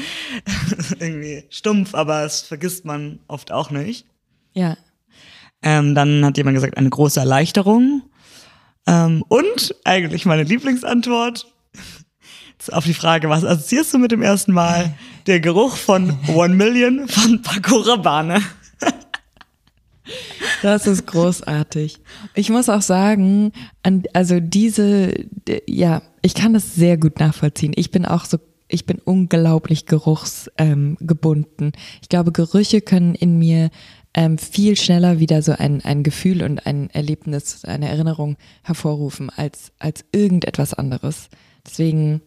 irgendwie 0.98 1.44
stumpf, 1.50 1.94
aber 1.94 2.24
es 2.24 2.40
vergisst 2.40 2.84
man 2.84 3.20
oft 3.28 3.52
auch 3.52 3.70
nicht. 3.70 4.06
Ja. 4.54 4.76
Ähm, 5.62 5.94
dann 5.94 6.24
hat 6.24 6.36
jemand 6.36 6.56
gesagt, 6.56 6.76
eine 6.76 6.90
große 6.90 7.20
Erleichterung. 7.20 8.02
Ähm, 8.86 9.24
und 9.28 9.74
eigentlich 9.84 10.26
meine 10.26 10.42
Lieblingsantwort 10.42 11.46
auf 12.72 12.84
die 12.84 12.94
Frage, 12.94 13.28
was 13.28 13.44
assoziierst 13.44 13.94
du 13.94 13.98
mit 13.98 14.10
dem 14.10 14.22
ersten 14.22 14.52
Mal? 14.52 14.94
Der 15.26 15.40
Geruch 15.40 15.76
von 15.76 16.18
One 16.28 16.54
Million 16.54 17.08
von 17.08 17.40
Paco 17.40 17.76
Rabanne. 17.76 18.42
Das 20.62 20.86
ist 20.86 21.06
großartig. 21.06 22.00
Ich 22.34 22.50
muss 22.50 22.68
auch 22.68 22.82
sagen, 22.82 23.52
also 24.12 24.40
diese, 24.40 25.14
ja, 25.66 26.02
ich 26.22 26.34
kann 26.34 26.54
das 26.54 26.74
sehr 26.74 26.96
gut 26.96 27.20
nachvollziehen. 27.20 27.72
Ich 27.76 27.90
bin 27.90 28.06
auch 28.06 28.24
so, 28.24 28.38
ich 28.68 28.86
bin 28.86 28.98
unglaublich 28.98 29.86
geruchsgebunden. 29.86 31.66
Ähm, 31.66 31.72
ich 32.00 32.08
glaube, 32.08 32.32
Gerüche 32.32 32.80
können 32.80 33.14
in 33.14 33.38
mir 33.38 33.70
ähm, 34.14 34.38
viel 34.38 34.76
schneller 34.76 35.18
wieder 35.18 35.42
so 35.42 35.52
ein, 35.52 35.82
ein 35.82 36.02
Gefühl 36.02 36.42
und 36.42 36.66
ein 36.66 36.88
Erlebnis, 36.90 37.64
eine 37.64 37.88
Erinnerung 37.88 38.36
hervorrufen 38.62 39.30
als, 39.30 39.72
als 39.78 40.04
irgendetwas 40.12 40.72
anderes. 40.72 41.28
Deswegen, 41.66 42.22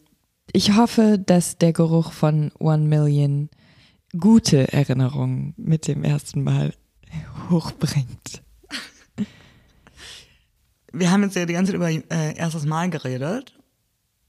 ich 0.51 0.75
hoffe, 0.75 1.17
dass 1.23 1.57
der 1.57 1.73
Geruch 1.73 2.11
von 2.11 2.51
One 2.59 2.85
Million 2.85 3.49
gute 4.17 4.71
Erinnerungen 4.71 5.53
mit 5.57 5.87
dem 5.87 6.03
ersten 6.03 6.43
Mal 6.43 6.73
hochbringt. 7.49 8.41
Wir 10.93 11.11
haben 11.11 11.23
jetzt 11.23 11.35
ja 11.35 11.45
die 11.45 11.53
ganze 11.53 11.71
Zeit 11.71 11.75
über 11.77 11.89
äh, 11.89 12.35
erstes 12.35 12.65
Mal 12.65 12.89
geredet. 12.89 13.53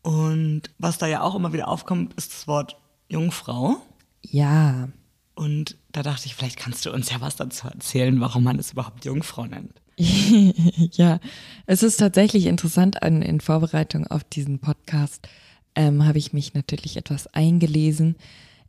Und 0.02 0.62
was 0.78 0.98
da 0.98 1.06
ja 1.06 1.22
auch 1.22 1.34
immer 1.34 1.52
wieder 1.52 1.68
aufkommt, 1.68 2.14
ist 2.14 2.32
das 2.32 2.46
Wort 2.46 2.76
Jungfrau. 3.08 3.76
Ja, 4.22 4.88
Und 5.34 5.76
da 5.92 6.02
dachte 6.02 6.26
ich, 6.26 6.34
vielleicht 6.34 6.58
kannst 6.58 6.84
du 6.84 6.92
uns 6.92 7.10
ja 7.10 7.20
was 7.20 7.36
dazu 7.36 7.68
erzählen, 7.68 8.20
warum 8.20 8.42
man 8.42 8.58
es 8.58 8.72
überhaupt 8.72 9.04
Jungfrau 9.04 9.46
nennt. 9.46 9.80
ja, 9.98 11.20
es 11.66 11.82
ist 11.82 11.96
tatsächlich 11.98 12.46
interessant, 12.46 13.02
an, 13.02 13.22
in 13.22 13.40
Vorbereitung 13.40 14.06
auf 14.06 14.24
diesen 14.24 14.58
Podcast 14.60 15.28
ähm, 15.74 16.04
habe 16.04 16.18
ich 16.18 16.32
mich 16.32 16.54
natürlich 16.54 16.96
etwas 16.96 17.26
eingelesen 17.28 18.16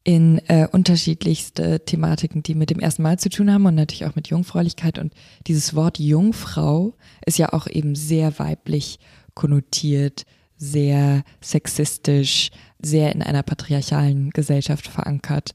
in 0.03 0.39
äh, 0.47 0.67
unterschiedlichste 0.71 1.83
Thematiken, 1.85 2.41
die 2.41 2.55
mit 2.55 2.69
dem 2.69 2.79
ersten 2.79 3.03
Mal 3.03 3.19
zu 3.19 3.29
tun 3.29 3.51
haben 3.51 3.65
und 3.65 3.75
natürlich 3.75 4.05
auch 4.05 4.15
mit 4.15 4.29
Jungfräulichkeit. 4.29 4.97
Und 4.97 5.13
dieses 5.47 5.75
Wort 5.75 5.99
Jungfrau 5.99 6.93
ist 7.25 7.37
ja 7.37 7.53
auch 7.53 7.67
eben 7.67 7.95
sehr 7.95 8.39
weiblich 8.39 8.99
konnotiert, 9.33 10.25
sehr 10.57 11.23
sexistisch, 11.41 12.49
sehr 12.81 13.13
in 13.13 13.21
einer 13.21 13.43
patriarchalen 13.43 14.29
Gesellschaft 14.31 14.87
verankert 14.87 15.51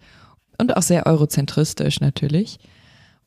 und 0.58 0.76
auch 0.76 0.82
sehr 0.82 1.06
eurozentristisch 1.06 2.00
natürlich. 2.00 2.58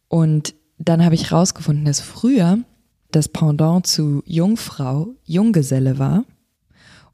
Und 0.07 0.55
dann 0.77 1.03
habe 1.03 1.15
ich 1.15 1.31
rausgefunden, 1.31 1.85
dass 1.85 1.99
früher 1.99 2.59
das 3.11 3.27
Pendant 3.27 3.87
zu 3.87 4.21
Jungfrau 4.25 5.09
Junggeselle 5.23 5.97
war. 5.97 6.25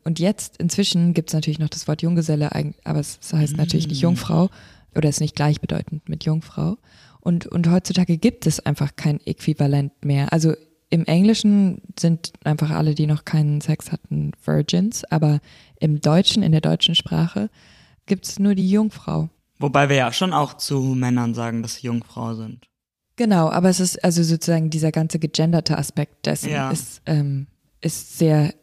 Und 0.04 0.20
jetzt, 0.20 0.58
inzwischen 0.58 1.14
gibt 1.14 1.30
es 1.30 1.34
natürlich 1.34 1.60
noch 1.60 1.70
das 1.70 1.88
Wort 1.88 2.02
Junggeselle, 2.02 2.52
aber 2.84 3.00
es 3.00 3.20
heißt 3.32 3.58
natürlich 3.58 3.88
nicht 3.88 4.02
Jungfrau 4.02 4.50
oder 4.96 5.10
ist 5.10 5.22
nicht 5.22 5.36
gleichbedeutend 5.36 6.10
mit 6.10 6.26
Jungfrau. 6.26 6.78
Und, 7.22 7.48
und 7.48 7.70
heutzutage 7.70 8.18
gibt 8.18 8.46
es 8.46 8.60
einfach 8.60 8.96
kein 8.96 9.20
Äquivalent 9.26 9.94
mehr. 10.04 10.34
Also 10.34 10.54
im 10.90 11.06
Englischen 11.06 11.82
sind 11.98 12.34
einfach 12.44 12.70
alle, 12.70 12.96
die 12.96 13.08
noch 13.08 13.26
keinen 13.26 13.62
Sex 13.62 13.92
hatten, 13.92 14.32
Virgins, 14.44 15.04
aber 15.06 15.40
im 15.80 16.02
Deutschen, 16.02 16.44
in 16.44 16.52
der 16.52 16.62
deutschen 16.62 16.96
Sprache, 16.96 17.50
gibt 18.06 18.26
es 18.26 18.40
nur 18.40 18.56
die 18.56 18.70
Jungfrau. 18.70 19.30
Wobei 19.60 19.88
wir 19.90 19.96
ja 19.96 20.12
schon 20.12 20.34
auch 20.34 20.56
zu 20.56 20.82
Männern 20.82 21.34
sagen, 21.34 21.64
dass 21.64 21.76
sie 21.76 21.88
Jungfrau 21.88 22.36
sind. 22.36 22.68
Genau, 23.16 23.50
aber 23.50 23.70
es 23.70 23.80
ist 23.80 24.04
also 24.04 24.22
sozusagen 24.24 24.70
dieser 24.70 24.92
ganze 24.92 25.18
gegenderte 25.20 25.78
Aspekt 25.78 26.26
dessen 26.26 26.52
Ja. 26.52 26.72
ist, 26.72 27.02
ähm, 27.06 27.48
ist 27.80 28.18
sehr, 28.18 28.54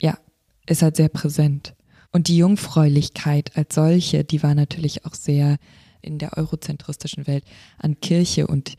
ja, 0.00 0.18
ist 0.66 0.82
halt 0.82 0.96
sehr 0.96 1.08
präsent. 1.08 1.74
Und 2.12 2.28
die 2.28 2.36
Jungfräulichkeit 2.36 3.56
als 3.56 3.74
solche, 3.74 4.24
die 4.24 4.42
war 4.42 4.54
natürlich 4.54 5.04
auch 5.04 5.14
sehr 5.14 5.56
in 6.00 6.18
der 6.18 6.36
eurozentristischen 6.36 7.26
Welt 7.26 7.44
an 7.78 8.00
Kirche 8.00 8.46
und 8.46 8.76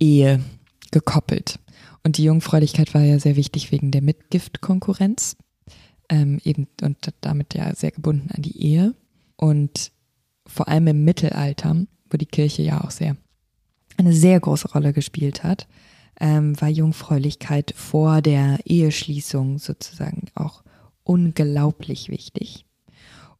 Ehe 0.00 0.40
gekoppelt. 0.90 1.58
Und 2.02 2.18
die 2.18 2.24
Jungfräulichkeit 2.24 2.94
war 2.94 3.02
ja 3.02 3.18
sehr 3.18 3.36
wichtig 3.36 3.72
wegen 3.72 3.90
der 3.90 4.02
Mitgiftkonkurrenz, 4.02 5.36
ähm, 6.08 6.40
eben 6.44 6.66
und 6.82 7.12
damit 7.20 7.54
ja 7.54 7.74
sehr 7.74 7.90
gebunden 7.90 8.30
an 8.34 8.42
die 8.42 8.60
Ehe. 8.60 8.94
Und 9.36 9.92
vor 10.46 10.68
allem 10.68 10.86
im 10.86 11.04
Mittelalter, 11.04 11.86
wo 12.10 12.16
die 12.16 12.26
Kirche 12.26 12.62
ja 12.62 12.82
auch 12.82 12.90
sehr 12.90 13.16
eine 13.96 14.12
sehr 14.12 14.38
große 14.40 14.72
Rolle 14.72 14.92
gespielt 14.92 15.42
hat, 15.42 15.66
ähm, 16.20 16.60
war 16.60 16.68
Jungfräulichkeit 16.68 17.74
vor 17.76 18.22
der 18.22 18.58
Eheschließung 18.64 19.58
sozusagen 19.58 20.28
auch 20.34 20.62
unglaublich 21.06 22.08
wichtig. 22.08 22.66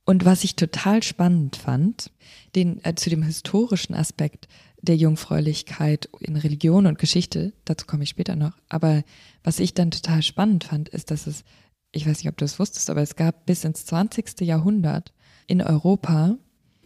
Und 0.05 0.25
was 0.25 0.45
ich 0.45 0.55
total 0.55 1.03
spannend 1.03 1.57
fand, 1.57 2.13
den, 2.55 2.83
äh, 2.85 2.95
zu 2.95 3.11
dem 3.11 3.25
historischen 3.25 3.95
Aspekt 3.95 4.47
der 4.81 4.97
Jungfräulichkeit 4.97 6.09
in 6.21 6.37
Religion 6.37 6.87
und 6.87 6.99
Geschichte, 6.99 7.53
dazu 7.65 7.87
komme 7.87 8.05
ich 8.05 8.11
später 8.11 8.37
noch, 8.37 8.53
aber 8.69 9.03
was 9.43 9.59
ich 9.59 9.75
dann 9.75 9.91
total 9.91 10.23
spannend 10.23 10.65
fand, 10.65 10.89
ist, 10.89 11.11
dass 11.11 11.27
es, 11.27 11.43
ich 11.91 12.07
weiß 12.07 12.19
nicht, 12.19 12.29
ob 12.29 12.37
du 12.37 12.45
das 12.45 12.61
wusstest, 12.61 12.89
aber 12.89 13.03
es 13.03 13.17
gab 13.17 13.47
bis 13.47 13.65
ins 13.65 13.85
20. 13.85 14.43
Jahrhundert 14.43 15.13
in 15.49 15.61
Europa 15.61 16.37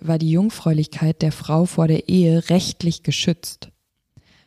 war 0.00 0.18
die 0.18 0.30
Jungfräulichkeit 0.30 1.20
der 1.20 1.32
Frau 1.32 1.66
vor 1.66 1.88
der 1.88 2.08
Ehe 2.08 2.48
rechtlich 2.48 3.02
geschützt. 3.02 3.70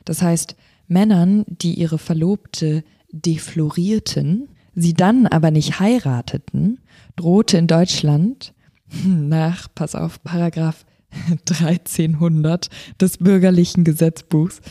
Das 0.03 0.23
heißt, 0.23 0.55
Männern, 0.87 1.45
die 1.47 1.75
ihre 1.75 1.99
Verlobte 1.99 2.83
deflorierten, 3.11 4.49
sie 4.75 4.93
dann 4.93 5.27
aber 5.27 5.51
nicht 5.51 5.79
heirateten, 5.79 6.79
drohte 7.15 7.57
in 7.57 7.67
Deutschland 7.67 8.53
nach, 9.05 9.67
pass 9.73 9.95
auf, 9.95 10.23
Paragraph 10.23 10.85
1300 11.49 12.69
des 12.99 13.17
bürgerlichen 13.17 13.83
Gesetzbuchs 13.83 14.61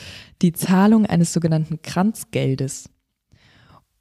die 0.43 0.53
Zahlung 0.53 1.07
eines 1.07 1.33
sogenannten 1.33 1.83
Kranzgeldes. 1.83 2.89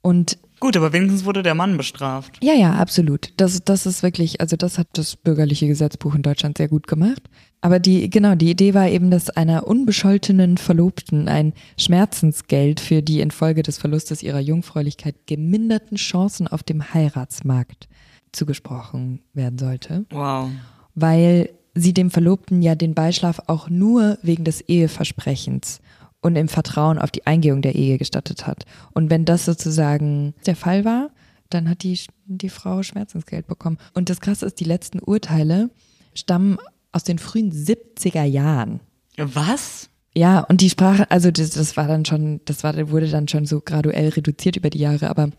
Und 0.00 0.38
Gut, 0.58 0.76
aber 0.76 0.92
wenigstens 0.92 1.24
wurde 1.24 1.42
der 1.42 1.54
Mann 1.54 1.76
bestraft. 1.76 2.38
ja, 2.42 2.54
ja, 2.54 2.74
absolut. 2.74 3.32
Das, 3.36 3.64
das 3.64 3.86
ist 3.86 4.02
wirklich, 4.02 4.40
also 4.40 4.56
das 4.56 4.78
hat 4.78 4.88
das 4.94 5.16
bürgerliche 5.16 5.66
Gesetzbuch 5.66 6.14
in 6.14 6.22
Deutschland 6.22 6.58
sehr 6.58 6.68
gut 6.68 6.86
gemacht. 6.86 7.22
Aber 7.64 7.78
die, 7.78 8.10
genau, 8.10 8.34
die 8.34 8.50
Idee 8.50 8.74
war 8.74 8.88
eben, 8.88 9.10
dass 9.10 9.30
einer 9.30 9.66
unbescholtenen 9.68 10.58
Verlobten 10.58 11.28
ein 11.28 11.52
Schmerzensgeld 11.78 12.80
für 12.80 13.02
die 13.02 13.20
infolge 13.20 13.62
des 13.62 13.78
Verlustes 13.78 14.22
ihrer 14.24 14.40
Jungfräulichkeit 14.40 15.14
geminderten 15.26 15.96
Chancen 15.96 16.48
auf 16.48 16.64
dem 16.64 16.92
Heiratsmarkt 16.92 17.88
zugesprochen 18.32 19.20
werden 19.32 19.58
sollte, 19.58 20.04
Wow. 20.10 20.50
weil 20.96 21.50
sie 21.74 21.94
dem 21.94 22.10
Verlobten 22.10 22.62
ja 22.62 22.74
den 22.74 22.94
Beischlaf 22.94 23.40
auch 23.46 23.68
nur 23.70 24.18
wegen 24.22 24.42
des 24.44 24.60
Eheversprechens 24.62 25.80
und 26.20 26.34
im 26.36 26.48
Vertrauen 26.48 26.98
auf 26.98 27.12
die 27.12 27.26
Eingehung 27.26 27.62
der 27.62 27.76
Ehe 27.76 27.96
gestattet 27.96 28.46
hat. 28.46 28.64
Und 28.92 29.08
wenn 29.08 29.24
das 29.24 29.44
sozusagen 29.44 30.34
der 30.46 30.56
Fall 30.56 30.84
war, 30.84 31.10
dann 31.48 31.68
hat 31.68 31.84
die, 31.84 31.98
die 32.26 32.48
Frau 32.48 32.82
Schmerzensgeld 32.82 33.46
bekommen. 33.46 33.78
Und 33.94 34.10
das 34.10 34.20
Krasse 34.20 34.46
ist, 34.46 34.58
die 34.58 34.64
letzten 34.64 34.98
Urteile 34.98 35.70
stammen 36.14 36.58
aus 36.92 37.04
den 37.04 37.18
frühen 37.18 37.52
70er 37.52 38.24
Jahren. 38.24 38.80
Was? 39.16 39.88
Ja, 40.14 40.40
und 40.40 40.60
die 40.60 40.70
Sprache, 40.70 41.10
also 41.10 41.30
das, 41.30 41.50
das 41.50 41.76
war 41.76 41.88
dann 41.88 42.04
schon, 42.04 42.40
das 42.44 42.62
war, 42.64 42.90
wurde 42.90 43.08
dann 43.08 43.28
schon 43.28 43.46
so 43.46 43.60
graduell 43.60 44.10
reduziert 44.10 44.56
über 44.56 44.70
die 44.70 44.78
Jahre, 44.78 45.08
aber 45.08 45.30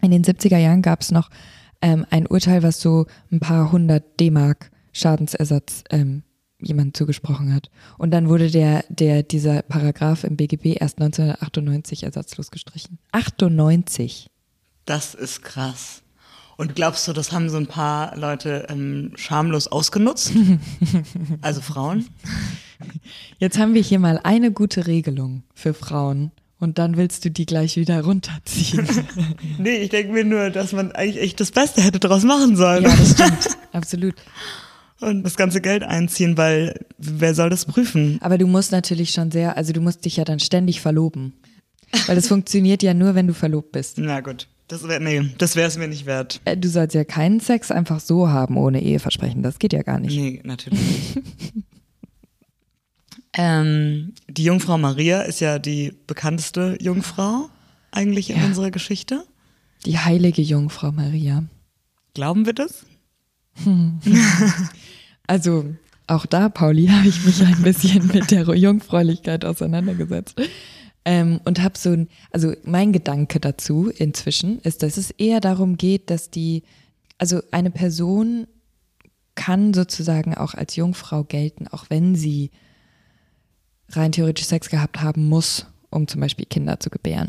in 0.00 0.10
den 0.10 0.24
70er 0.24 0.58
Jahren 0.58 0.82
gab 0.82 1.02
es 1.02 1.10
noch 1.10 1.30
ähm, 1.82 2.06
ein 2.10 2.26
Urteil, 2.26 2.62
was 2.62 2.80
so 2.80 3.06
ein 3.30 3.40
paar 3.40 3.72
hundert 3.72 4.18
D-Mark 4.18 4.70
Schadensersatz 4.92 5.84
ähm, 5.90 6.22
jemand 6.58 6.96
zugesprochen 6.96 7.54
hat. 7.54 7.70
Und 7.98 8.12
dann 8.12 8.28
wurde 8.28 8.50
der, 8.50 8.84
der, 8.88 9.22
dieser 9.22 9.62
Paragraph 9.62 10.24
im 10.24 10.36
BGB 10.36 10.76
erst 10.80 10.98
1998 10.98 12.04
ersatzlos 12.04 12.50
gestrichen. 12.50 12.98
98. 13.12 14.30
Das 14.86 15.14
ist 15.14 15.42
krass. 15.42 16.02
Und 16.56 16.74
glaubst 16.74 17.06
du, 17.06 17.12
das 17.12 17.32
haben 17.32 17.50
so 17.50 17.58
ein 17.58 17.66
paar 17.66 18.16
Leute 18.16 18.66
ähm, 18.70 19.12
schamlos 19.16 19.68
ausgenutzt? 19.68 20.32
also 21.42 21.60
Frauen? 21.60 22.06
Jetzt 23.38 23.58
haben 23.58 23.74
wir 23.74 23.82
hier 23.82 23.98
mal 23.98 24.20
eine 24.22 24.50
gute 24.50 24.86
Regelung 24.86 25.42
für 25.54 25.74
Frauen 25.74 26.30
und 26.58 26.78
dann 26.78 26.96
willst 26.96 27.24
du 27.24 27.30
die 27.30 27.44
gleich 27.44 27.76
wieder 27.76 28.02
runterziehen. 28.02 28.88
nee, 29.58 29.76
ich 29.76 29.90
denke 29.90 30.12
mir 30.12 30.24
nur, 30.24 30.48
dass 30.48 30.72
man 30.72 30.92
eigentlich 30.92 31.22
echt 31.22 31.40
das 31.40 31.50
Beste 31.50 31.82
hätte 31.82 32.00
daraus 32.00 32.24
machen 32.24 32.56
sollen. 32.56 32.84
ja, 32.84 32.96
das 32.96 33.10
stimmt. 33.12 33.48
Absolut. 33.72 34.14
Und 35.00 35.24
das 35.24 35.36
ganze 35.36 35.60
Geld 35.60 35.82
einziehen, 35.82 36.38
weil 36.38 36.86
wer 36.96 37.34
soll 37.34 37.50
das 37.50 37.66
prüfen? 37.66 38.18
Aber 38.22 38.38
du 38.38 38.46
musst 38.46 38.72
natürlich 38.72 39.10
schon 39.10 39.30
sehr, 39.30 39.58
also 39.58 39.74
du 39.74 39.82
musst 39.82 40.06
dich 40.06 40.16
ja 40.16 40.24
dann 40.24 40.40
ständig 40.40 40.80
verloben. 40.80 41.34
Weil 42.06 42.16
das 42.16 42.28
funktioniert 42.28 42.82
ja 42.82 42.94
nur, 42.94 43.14
wenn 43.14 43.26
du 43.26 43.34
verlobt 43.34 43.72
bist. 43.72 43.98
Na 43.98 44.20
gut, 44.20 44.48
das 44.68 44.86
wäre 44.88 45.00
nee, 45.00 45.30
das 45.38 45.56
wäre 45.56 45.68
es 45.68 45.76
mir 45.78 45.88
nicht 45.88 46.06
wert. 46.06 46.40
Äh, 46.44 46.56
Du 46.56 46.68
sollst 46.68 46.94
ja 46.94 47.04
keinen 47.04 47.40
Sex 47.40 47.70
einfach 47.70 48.00
so 48.00 48.28
haben 48.28 48.56
ohne 48.56 48.82
Eheversprechen. 48.82 49.42
Das 49.42 49.58
geht 49.58 49.72
ja 49.72 49.82
gar 49.82 49.98
nicht. 50.00 50.16
Nee, 50.16 50.40
natürlich 50.44 50.80
nicht. 50.80 51.22
ähm, 53.34 54.14
die 54.28 54.44
Jungfrau 54.44 54.78
Maria 54.78 55.22
ist 55.22 55.40
ja 55.40 55.58
die 55.58 55.92
bekannteste 56.06 56.76
Jungfrau 56.80 57.48
eigentlich 57.92 58.30
in 58.30 58.38
Ja. 58.38 58.44
unserer 58.46 58.70
Geschichte. 58.70 59.24
Die 59.84 59.98
heilige 59.98 60.42
Jungfrau 60.42 60.90
Maria. 60.92 61.44
Glauben 62.14 62.46
wir 62.46 62.52
das? 62.54 62.84
Also 65.28 65.74
auch 66.06 66.24
da, 66.24 66.48
Pauli, 66.48 66.86
habe 66.92 67.08
ich 67.08 67.24
mich 67.24 67.42
ein 67.44 67.60
bisschen 67.62 68.06
mit 68.08 68.30
der 68.30 68.42
Jungfräulichkeit 68.54 69.44
auseinandergesetzt. 69.44 70.36
Ähm, 71.08 71.40
und 71.44 71.62
habe 71.62 71.78
so 71.78 71.90
ein, 71.90 72.08
also 72.32 72.52
mein 72.64 72.92
Gedanke 72.92 73.38
dazu 73.38 73.90
inzwischen 73.90 74.58
ist, 74.62 74.82
dass 74.82 74.96
es 74.96 75.12
eher 75.12 75.38
darum 75.40 75.76
geht, 75.76 76.10
dass 76.10 76.30
die, 76.30 76.64
also 77.16 77.40
eine 77.52 77.70
Person 77.70 78.48
kann 79.36 79.72
sozusagen 79.72 80.34
auch 80.34 80.54
als 80.54 80.74
Jungfrau 80.74 81.22
gelten, 81.22 81.68
auch 81.68 81.86
wenn 81.90 82.16
sie 82.16 82.50
rein 83.90 84.10
theoretisch 84.10 84.46
Sex 84.46 84.68
gehabt 84.68 85.00
haben 85.00 85.28
muss, 85.28 85.66
um 85.90 86.08
zum 86.08 86.20
Beispiel 86.20 86.46
Kinder 86.46 86.80
zu 86.80 86.90
gebären. 86.90 87.28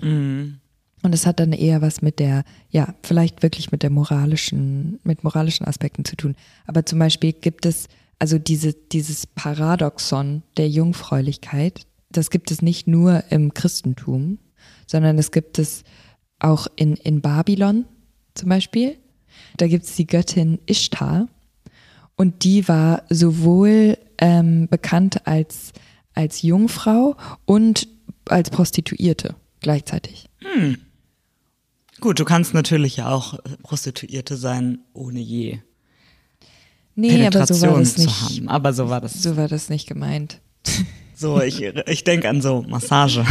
Und 1.03 1.13
es 1.13 1.25
hat 1.27 1.39
dann 1.39 1.53
eher 1.53 1.81
was 1.81 2.01
mit 2.01 2.19
der, 2.19 2.43
ja, 2.69 2.95
vielleicht 3.03 3.43
wirklich 3.43 3.71
mit 3.71 3.83
der 3.83 3.91
moralischen, 3.91 4.99
mit 5.03 5.23
moralischen 5.23 5.67
Aspekten 5.67 6.03
zu 6.03 6.15
tun. 6.15 6.35
Aber 6.65 6.85
zum 6.85 6.97
Beispiel 6.97 7.33
gibt 7.33 7.65
es, 7.65 7.87
also 8.17 8.39
diese, 8.39 8.73
dieses 8.73 9.27
Paradoxon 9.27 10.41
der 10.57 10.67
Jungfräulichkeit, 10.69 11.86
das 12.09 12.29
gibt 12.29 12.51
es 12.51 12.61
nicht 12.61 12.87
nur 12.87 13.23
im 13.29 13.53
Christentum, 13.53 14.39
sondern 14.85 15.17
es 15.17 15.31
gibt 15.31 15.59
es 15.59 15.83
auch 16.39 16.67
in, 16.75 16.95
in 16.95 17.21
Babylon 17.21 17.85
zum 18.33 18.49
Beispiel. 18.49 18.97
Da 19.57 19.67
gibt 19.67 19.85
es 19.85 19.95
die 19.95 20.07
Göttin 20.07 20.59
Ishtar 20.65 21.27
und 22.15 22.43
die 22.43 22.67
war 22.67 23.03
sowohl 23.09 23.97
ähm, 24.17 24.67
bekannt 24.67 25.27
als, 25.27 25.73
als 26.13 26.41
Jungfrau 26.41 27.15
und 27.45 27.87
als 28.25 28.49
Prostituierte 28.49 29.35
gleichzeitig. 29.61 30.29
Gut, 31.99 32.19
du 32.19 32.25
kannst 32.25 32.53
natürlich 32.53 32.97
ja 32.97 33.09
auch 33.09 33.33
äh, 33.35 33.57
Prostituierte 33.61 34.37
sein, 34.37 34.79
ohne 34.93 35.19
je 35.19 35.59
Nee, 36.99 37.27
aber 37.27 37.45
so 37.45 37.61
war 37.61 37.77
das 37.77 37.97
nicht. 37.97 38.09
haben. 38.09 38.49
Aber 38.49 38.73
so 38.73 38.89
war 38.89 38.99
das. 39.01 39.21
So 39.21 39.37
war 39.37 39.47
das 39.47 39.69
nicht 39.69 39.87
gemeint. 39.87 40.41
So, 41.17 41.41
ich, 41.41 41.61
ich 41.61 42.03
denke 42.03 42.29
an 42.29 42.41
so 42.41 42.63
Massage. 42.67 43.25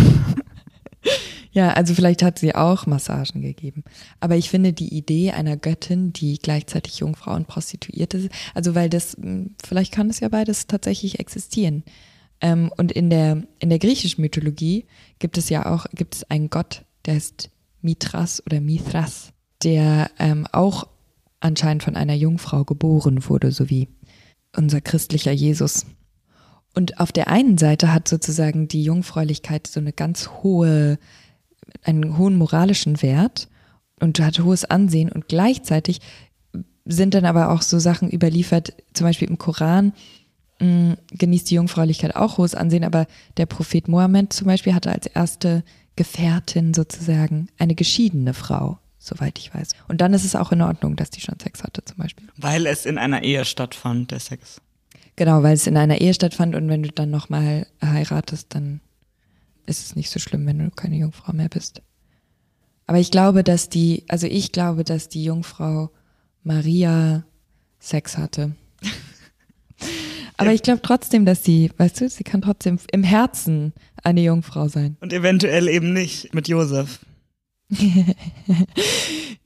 Ja, 1.53 1.73
also 1.73 1.95
vielleicht 1.95 2.23
hat 2.23 2.39
sie 2.39 2.55
auch 2.55 2.85
Massagen 2.85 3.41
gegeben. 3.41 3.83
Aber 4.21 4.37
ich 4.37 4.51
finde 4.51 4.75
die 4.75 4.95
Idee 4.95 5.31
einer 5.31 5.57
Göttin, 5.57 6.13
die 6.13 6.39
gleichzeitig 6.39 6.99
Jungfrau 6.99 7.35
und 7.35 7.47
Prostituierte 7.47 8.19
ist, 8.19 8.31
also 8.53 8.75
weil 8.75 8.91
das, 8.91 9.17
mh, 9.17 9.47
vielleicht 9.65 9.91
kann 9.91 10.11
es 10.11 10.21
ja 10.21 10.29
beides 10.29 10.67
tatsächlich 10.67 11.19
existieren. 11.19 11.83
Ähm, 12.43 12.71
und 12.77 12.93
in 12.93 13.09
der, 13.09 13.43
in 13.59 13.71
der 13.71 13.79
griechischen 13.79 14.21
Mythologie 14.21 14.85
gibt 15.19 15.39
es 15.39 15.49
ja 15.49 15.73
auch, 15.73 15.87
gibt 15.95 16.17
es 16.17 16.31
einen 16.31 16.51
Gott, 16.51 16.85
der 17.07 17.15
heißt 17.15 17.49
Mithras 17.81 18.43
oder 18.45 18.61
Mithras, 18.61 19.33
der 19.63 20.11
ähm, 20.19 20.47
auch 20.53 20.87
anscheinend 21.41 21.85
von 21.85 21.97
einer 21.97 22.15
Jungfrau 22.15 22.65
geboren 22.65 23.27
wurde, 23.31 23.51
so 23.51 23.71
wie 23.71 23.89
unser 24.55 24.83
christlicher 24.83 25.33
Jesus. 25.33 25.87
Und 26.77 27.01
auf 27.01 27.11
der 27.11 27.29
einen 27.29 27.57
Seite 27.57 27.93
hat 27.93 28.07
sozusagen 28.07 28.69
die 28.69 28.85
Jungfräulichkeit 28.85 29.67
so 29.67 29.81
eine 29.81 29.95
ganz 29.95 30.29
hohe, 30.43 30.99
einen 31.83 32.19
hohen 32.19 32.37
moralischen 32.37 33.01
Wert 33.01 33.49
und 33.99 34.21
hat 34.21 34.41
hohes 34.41 34.67
Ansehen 34.67 35.11
und 35.11 35.27
gleichzeitig 35.27 36.01
sind 36.85 37.15
dann 37.15 37.25
aber 37.25 37.51
auch 37.51 37.63
so 37.63 37.79
Sachen 37.79 38.11
überliefert, 38.11 38.75
zum 38.93 39.07
Beispiel 39.07 39.29
im 39.29 39.39
Koran 39.39 39.95
mh, 40.61 40.99
genießt 41.13 41.51
die 41.51 41.55
Jungfräulichkeit 41.55 42.15
auch 42.15 42.37
hohes 42.37 42.55
Ansehen, 42.55 42.85
aber 42.85 43.07
der 43.39 43.47
Prophet 43.47 43.89
Mohammed 43.89 44.35
zum 44.35 44.47
Beispiel 44.47 44.75
hatte 44.75 44.93
als 44.93 45.07
erste 45.07 45.65
Gefährtin 45.97 46.75
sozusagen 46.75 47.49
eine 47.59 47.75
geschiedene 47.75 48.35
Frau, 48.35 48.79
soweit 48.99 49.39
ich 49.39 49.53
weiß. 49.55 49.71
Und 49.89 50.03
dann 50.03 50.13
ist 50.13 50.27
es 50.27 50.37
auch 50.37 50.53
in 50.53 50.61
Ordnung, 50.61 50.95
dass 50.95 51.09
die 51.09 51.23
schon 51.23 51.41
Sex 51.41 51.63
hatte 51.65 51.83
zum 51.87 51.97
Beispiel. 51.97 52.29
Weil 52.37 52.67
es 52.67 52.85
in 52.85 52.99
einer 52.99 53.23
Ehe 53.23 53.47
stattfand, 53.47 54.11
der 54.11 54.21
Sex. 54.21 54.61
Genau, 55.17 55.43
weil 55.43 55.55
es 55.55 55.67
in 55.67 55.77
einer 55.77 56.01
Ehe 56.01 56.15
stattfand 56.15 56.55
und 56.55 56.69
wenn 56.69 56.83
du 56.83 56.91
dann 56.91 57.11
nochmal 57.11 57.67
heiratest, 57.83 58.55
dann 58.55 58.81
ist 59.67 59.85
es 59.85 59.97
nicht 59.97 60.11
so 60.11 60.21
schlimm, 60.21 60.47
wenn 60.47 60.59
du 60.59 60.71
keine 60.71 60.97
Jungfrau 60.97 61.33
mehr 61.33 61.49
bist. 61.49 61.83
Aber 62.87 62.99
ich 62.99 63.11
glaube, 63.11 63.43
dass 63.43 63.69
die, 63.69 64.05
also 64.09 64.27
ich 64.27 64.53
glaube, 64.53 64.85
dass 64.85 65.09
die 65.09 65.25
Jungfrau 65.25 65.91
Maria 66.45 67.25
Sex 67.81 68.17
hatte. 68.17 68.55
Aber 70.37 70.53
ich 70.53 70.63
glaube 70.63 70.83
trotzdem, 70.83 71.25
dass 71.25 71.43
sie, 71.43 71.71
weißt 71.79 72.03
du, 72.03 72.09
sie 72.11 72.23
kann 72.23 72.43
trotzdem 72.43 72.79
im 72.93 73.03
Herzen 73.03 73.73
eine 74.05 74.21
Jungfrau 74.21 74.69
sein. 74.69 74.97
Und 75.01 75.13
eventuell 75.13 75.67
eben 75.67 75.93
nicht 75.95 76.35
mit 76.35 76.47
Josef. 76.47 77.01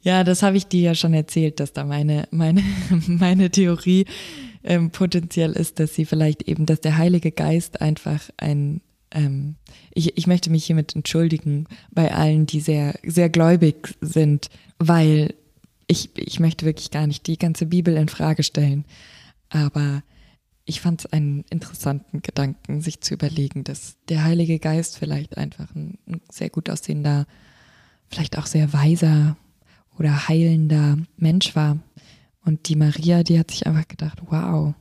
Ja, 0.02 0.24
das 0.24 0.42
habe 0.42 0.56
ich 0.56 0.66
dir 0.66 0.80
ja 0.80 0.94
schon 0.94 1.12
erzählt, 1.12 1.60
dass 1.60 1.72
da 1.72 1.84
meine, 1.84 2.26
meine, 2.30 2.62
meine 3.06 3.50
Theorie 3.50 4.06
ähm, 4.62 4.90
potenziell 4.90 5.52
ist, 5.52 5.80
dass 5.80 5.94
sie 5.94 6.04
vielleicht 6.04 6.42
eben, 6.42 6.66
dass 6.66 6.80
der 6.80 6.98
Heilige 6.98 7.32
Geist 7.32 7.80
einfach 7.80 8.30
ein, 8.36 8.80
ähm, 9.10 9.56
ich, 9.92 10.16
ich 10.16 10.26
möchte 10.26 10.50
mich 10.50 10.64
hiermit 10.64 10.94
entschuldigen 10.94 11.66
bei 11.90 12.12
allen, 12.12 12.46
die 12.46 12.60
sehr, 12.60 12.98
sehr 13.04 13.28
gläubig 13.28 13.96
sind, 14.00 14.48
weil 14.78 15.34
ich, 15.86 16.10
ich 16.16 16.38
möchte 16.40 16.66
wirklich 16.66 16.90
gar 16.90 17.06
nicht 17.06 17.26
die 17.26 17.38
ganze 17.38 17.66
Bibel 17.66 17.96
in 17.96 18.08
Frage 18.08 18.42
stellen. 18.42 18.84
Aber 19.48 20.02
ich 20.64 20.80
fand 20.80 21.00
es 21.00 21.12
einen 21.12 21.44
interessanten 21.50 22.22
Gedanken, 22.22 22.80
sich 22.80 23.00
zu 23.00 23.14
überlegen, 23.14 23.64
dass 23.64 23.96
der 24.08 24.22
Heilige 24.22 24.60
Geist 24.60 24.98
vielleicht 24.98 25.36
einfach 25.36 25.74
ein, 25.74 25.98
ein 26.06 26.20
sehr 26.30 26.48
gut 26.48 26.70
aussehender, 26.70 27.26
vielleicht 28.08 28.38
auch 28.38 28.46
sehr 28.46 28.72
weiser 28.72 29.36
oder 29.98 30.28
heilender 30.28 30.98
Mensch 31.16 31.56
war. 31.56 31.78
Und 32.44 32.68
die 32.68 32.76
Maria, 32.76 33.22
die 33.22 33.38
hat 33.38 33.50
sich 33.50 33.66
einfach 33.66 33.86
gedacht, 33.88 34.18
wow, 34.26 34.74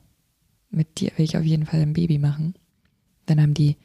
mit 0.70 0.99
dir 0.99 1.12
will 1.18 1.26
ich 1.26 1.38
auf 1.38 1.43
jeden 1.43 1.66
Fall 1.66 1.82
ein 1.82 1.93
Baby 1.93 2.18
machen. 2.18 2.55
Dann 3.26 3.41
haben 3.41 3.53
die, 3.53 3.76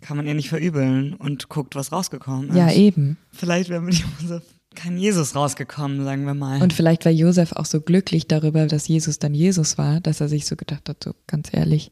Kann 0.00 0.16
man 0.16 0.26
ihr 0.26 0.34
nicht 0.34 0.48
verübeln 0.48 1.14
und 1.14 1.48
guckt, 1.48 1.74
was 1.74 1.92
rausgekommen 1.92 2.50
ist. 2.50 2.56
ja 2.56 2.72
eben. 2.72 3.16
Vielleicht 3.30 3.68
wäre 3.68 3.82
mit 3.82 3.94
Josef 4.20 4.42
kein 4.74 4.96
Jesus 4.98 5.34
rausgekommen, 5.34 6.04
sagen 6.04 6.24
wir 6.24 6.34
mal. 6.34 6.62
Und 6.62 6.72
vielleicht 6.72 7.04
war 7.04 7.12
Josef 7.12 7.52
auch 7.52 7.64
so 7.64 7.80
glücklich 7.80 8.28
darüber, 8.28 8.66
dass 8.66 8.86
Jesus 8.86 9.18
dann 9.18 9.34
Jesus 9.34 9.76
war, 9.76 10.00
dass 10.00 10.20
er 10.20 10.28
sich 10.28 10.46
so 10.46 10.54
gedacht 10.56 10.88
hat, 10.88 11.02
so 11.02 11.14
ganz 11.26 11.52
ehrlich, 11.52 11.90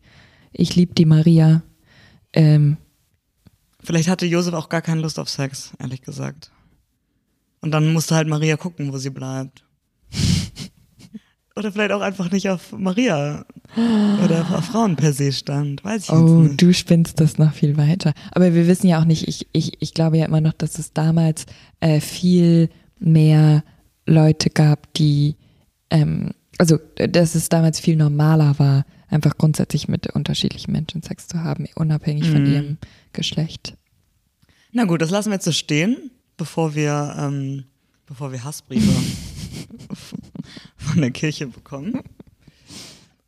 ich 0.52 0.76
liebe 0.76 0.94
die 0.94 1.04
Maria. 1.06 1.62
Ähm, 2.32 2.76
Vielleicht 3.82 4.08
hatte 4.08 4.26
Josef 4.26 4.54
auch 4.54 4.68
gar 4.68 4.82
keine 4.82 5.00
Lust 5.00 5.18
auf 5.18 5.28
Sex, 5.28 5.72
ehrlich 5.78 6.02
gesagt. 6.02 6.50
Und 7.60 7.72
dann 7.72 7.92
musste 7.92 8.14
halt 8.14 8.28
Maria 8.28 8.56
gucken, 8.56 8.92
wo 8.92 8.98
sie 8.98 9.10
bleibt. 9.10 9.64
Oder 11.56 11.72
vielleicht 11.72 11.92
auch 11.92 12.02
einfach 12.02 12.30
nicht 12.30 12.50
auf 12.50 12.72
Maria 12.76 13.46
oder 14.22 14.46
auf 14.54 14.66
Frauen 14.66 14.94
per 14.96 15.12
se 15.14 15.32
stand. 15.32 15.82
Weiß 15.82 16.04
ich 16.04 16.10
oh, 16.10 16.42
nicht. 16.42 16.60
du 16.60 16.74
spinnst 16.74 17.18
das 17.18 17.38
noch 17.38 17.54
viel 17.54 17.76
weiter. 17.78 18.12
Aber 18.32 18.52
wir 18.54 18.66
wissen 18.66 18.86
ja 18.86 19.00
auch 19.00 19.06
nicht, 19.06 19.26
ich, 19.26 19.46
ich, 19.52 19.80
ich 19.80 19.94
glaube 19.94 20.18
ja 20.18 20.26
immer 20.26 20.42
noch, 20.42 20.52
dass 20.52 20.78
es 20.78 20.92
damals 20.92 21.46
äh, 21.80 22.00
viel 22.00 22.68
mehr 22.98 23.64
Leute 24.06 24.50
gab, 24.50 24.92
die, 24.94 25.36
ähm, 25.90 26.30
also 26.58 26.78
äh, 26.96 27.08
dass 27.08 27.34
es 27.34 27.48
damals 27.48 27.80
viel 27.80 27.96
normaler 27.96 28.58
war, 28.58 28.84
einfach 29.08 29.38
grundsätzlich 29.38 29.88
mit 29.88 30.08
unterschiedlichen 30.08 30.72
Menschen 30.72 31.02
Sex 31.02 31.26
zu 31.26 31.42
haben, 31.42 31.66
unabhängig 31.74 32.28
von 32.28 32.42
Mhm. 32.42 32.52
ihrem 32.52 32.78
Geschlecht. 33.14 33.74
Na 34.72 34.84
gut, 34.84 35.00
das 35.00 35.10
lassen 35.10 35.30
wir 35.30 35.34
jetzt 35.36 35.44
so 35.46 35.52
stehen, 35.52 36.10
bevor 36.36 36.74
wir, 36.74 37.16
ähm, 37.18 37.64
bevor 38.06 38.30
wir 38.30 38.44
Hassbriefe 38.44 38.90
von 40.86 41.00
der 41.00 41.10
Kirche 41.10 41.46
bekommen. 41.46 42.00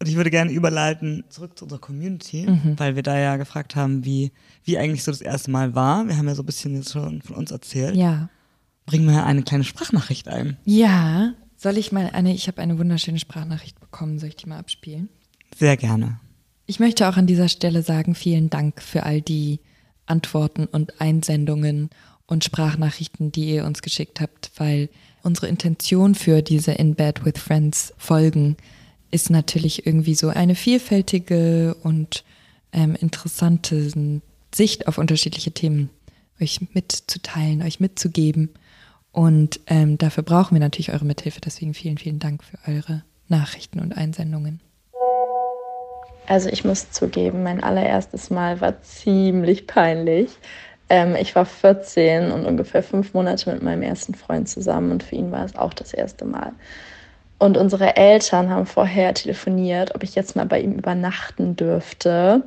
Und 0.01 0.09
ich 0.09 0.15
würde 0.15 0.31
gerne 0.31 0.53
überleiten 0.53 1.25
zurück 1.29 1.59
zu 1.59 1.65
unserer 1.65 1.81
Community, 1.81 2.47
weil 2.77 2.95
wir 2.95 3.03
da 3.03 3.19
ja 3.19 3.37
gefragt 3.37 3.75
haben, 3.75 4.05
wie, 4.05 4.31
wie 4.65 4.79
eigentlich 4.79 5.03
so 5.03 5.11
das 5.11 5.21
erste 5.21 5.51
Mal 5.51 5.75
war. 5.75 6.07
Wir 6.07 6.17
haben 6.17 6.29
ja 6.29 6.37
so 6.37 6.43
ein 6.43 6.47
bisschen 6.47 6.77
jetzt 6.77 6.93
schon 6.93 7.21
von 7.21 7.35
uns 7.35 7.51
erzählt. 7.51 7.97
Ja. 7.97 8.29
Bringen 8.87 9.09
wir 9.09 9.27
eine 9.27 9.43
kleine 9.43 9.65
Sprachnachricht 9.65 10.29
ein. 10.29 10.57
Ja, 10.65 11.35
Soll 11.61 11.77
ich 11.77 11.91
mal 11.91 12.11
eine, 12.13 12.33
ich 12.33 12.47
habe 12.47 12.63
eine 12.63 12.79
wunderschöne 12.79 13.19
Sprachnachricht 13.19 13.81
bekommen, 13.81 14.21
soll 14.21 14.29
ich 14.29 14.37
die 14.37 14.49
mal 14.49 14.61
abspielen? 14.61 15.09
Sehr 15.57 15.77
gerne. 15.77 16.21
Ich 16.67 16.79
möchte 16.79 17.09
auch 17.09 17.17
an 17.17 17.27
dieser 17.27 17.49
Stelle 17.49 17.83
sagen, 17.83 18.15
vielen 18.15 18.49
Dank 18.49 18.81
für 18.81 19.03
all 19.03 19.21
die 19.21 19.59
Antworten 20.07 20.67
und 20.67 21.01
Einsendungen 21.01 21.91
und 22.27 22.45
Sprachnachrichten, 22.45 23.33
die 23.33 23.55
ihr 23.55 23.65
uns 23.65 23.83
geschickt 23.83 24.21
habt, 24.21 24.53
weil 24.57 24.89
unsere 25.23 25.49
Intention 25.49 26.15
für 26.15 26.43
diese 26.43 26.73
In 26.73 26.95
Bed 26.95 27.25
with 27.25 27.39
Friends 27.39 27.93
Folgen 27.99 28.57
ist 29.11 29.31
natürlich 29.31 29.87
irgendwie 29.87 30.15
so 30.15 30.29
eine 30.29 30.55
vielfältige 30.55 31.75
und 31.83 32.25
ähm, 32.73 32.95
interessante 32.95 33.91
Sicht 34.55 34.87
auf 34.87 34.99
unterschiedliche 34.99 35.53
Themen 35.53 35.91
euch 36.41 36.61
mitzuteilen, 36.73 37.63
euch 37.63 37.81
mitzugeben. 37.81 38.51
Und 39.13 39.61
ähm, 39.67 39.99
dafür 39.99 40.23
brauchen 40.23 40.55
wir 40.55 40.61
natürlich 40.61 40.93
eure 40.93 41.05
Mithilfe. 41.05 41.41
Deswegen 41.41 41.75
vielen, 41.75 41.99
vielen 41.99 42.19
Dank 42.19 42.45
für 42.45 42.59
eure 42.71 43.03
Nachrichten 43.29 43.81
und 43.81 43.97
Einsendungen. 43.97 44.61
Also 46.27 46.51
ich 46.51 46.63
muss 46.63 46.91
zugeben, 46.91 47.43
mein 47.43 47.63
allererstes 47.63 48.29
Mal 48.29 48.61
war 48.61 48.83
ziemlich 48.83 49.67
peinlich. 49.67 50.29
Ähm, 50.89 51.17
ich 51.17 51.35
war 51.35 51.45
14 51.45 52.33
und 52.33 52.47
ungefähr 52.47 52.83
fünf 52.83 53.15
Monate 53.15 53.53
mit 53.53 53.63
meinem 53.63 53.83
ersten 53.83 54.15
Freund 54.15 54.49
zusammen 54.49 54.91
und 54.91 55.03
für 55.03 55.17
ihn 55.17 55.31
war 55.33 55.45
es 55.45 55.57
auch 55.57 55.75
das 55.75 55.93
erste 55.93 56.25
Mal. 56.25 56.53
Und 57.39 57.57
unsere 57.57 57.97
Eltern 57.97 58.51
haben 58.51 58.67
vorher 58.67 59.15
telefoniert, 59.15 59.95
ob 59.95 60.03
ich 60.03 60.15
jetzt 60.15 60.35
mal 60.35 60.47
bei 60.47 60.61
ihm 60.61 60.73
übernachten 60.73 61.55
dürfte. 61.55 62.43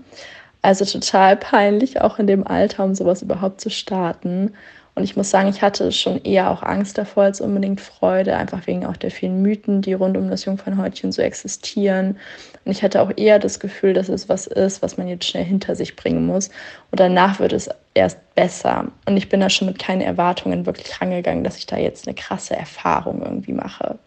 Also 0.61 0.85
total 0.85 1.37
peinlich, 1.37 2.01
auch 2.01 2.19
in 2.19 2.27
dem 2.27 2.45
Alter, 2.45 2.83
um 2.83 2.93
sowas 2.93 3.21
überhaupt 3.21 3.61
zu 3.61 3.69
starten. 3.69 4.53
Und 4.93 5.03
ich 5.03 5.15
muss 5.15 5.29
sagen, 5.29 5.47
ich 5.49 5.61
hatte 5.61 5.91
schon 5.91 6.21
eher 6.23 6.51
auch 6.51 6.63
Angst 6.63 6.97
davor 6.97 7.23
als 7.23 7.39
unbedingt 7.39 7.79
Freude, 7.79 8.35
einfach 8.35 8.67
wegen 8.67 8.85
auch 8.85 8.97
der 8.97 9.11
vielen 9.11 9.41
Mythen, 9.41 9.81
die 9.81 9.93
rund 9.93 10.17
um 10.17 10.29
das 10.29 10.45
Jungfernhäutchen 10.45 11.11
so 11.11 11.21
existieren. 11.21 12.17
Und 12.65 12.71
ich 12.71 12.83
hatte 12.83 13.01
auch 13.01 13.11
eher 13.15 13.39
das 13.39 13.59
Gefühl, 13.59 13.93
dass 13.93 14.09
es 14.09 14.27
was 14.27 14.47
ist, 14.47 14.81
was 14.81 14.97
man 14.97 15.07
jetzt 15.07 15.25
schnell 15.25 15.45
hinter 15.45 15.75
sich 15.75 15.95
bringen 15.95 16.25
muss. 16.25 16.49
Und 16.91 16.99
danach 16.99 17.39
wird 17.39 17.53
es 17.53 17.69
erst 17.93 18.19
besser. 18.35 18.87
Und 19.05 19.15
ich 19.15 19.29
bin 19.29 19.39
da 19.39 19.49
schon 19.49 19.67
mit 19.67 19.79
keinen 19.79 20.01
Erwartungen 20.01 20.65
wirklich 20.65 20.99
rangegangen, 20.99 21.43
dass 21.43 21.57
ich 21.57 21.65
da 21.65 21.77
jetzt 21.77 22.07
eine 22.07 22.15
krasse 22.15 22.55
Erfahrung 22.55 23.21
irgendwie 23.21 23.53
mache. 23.53 23.97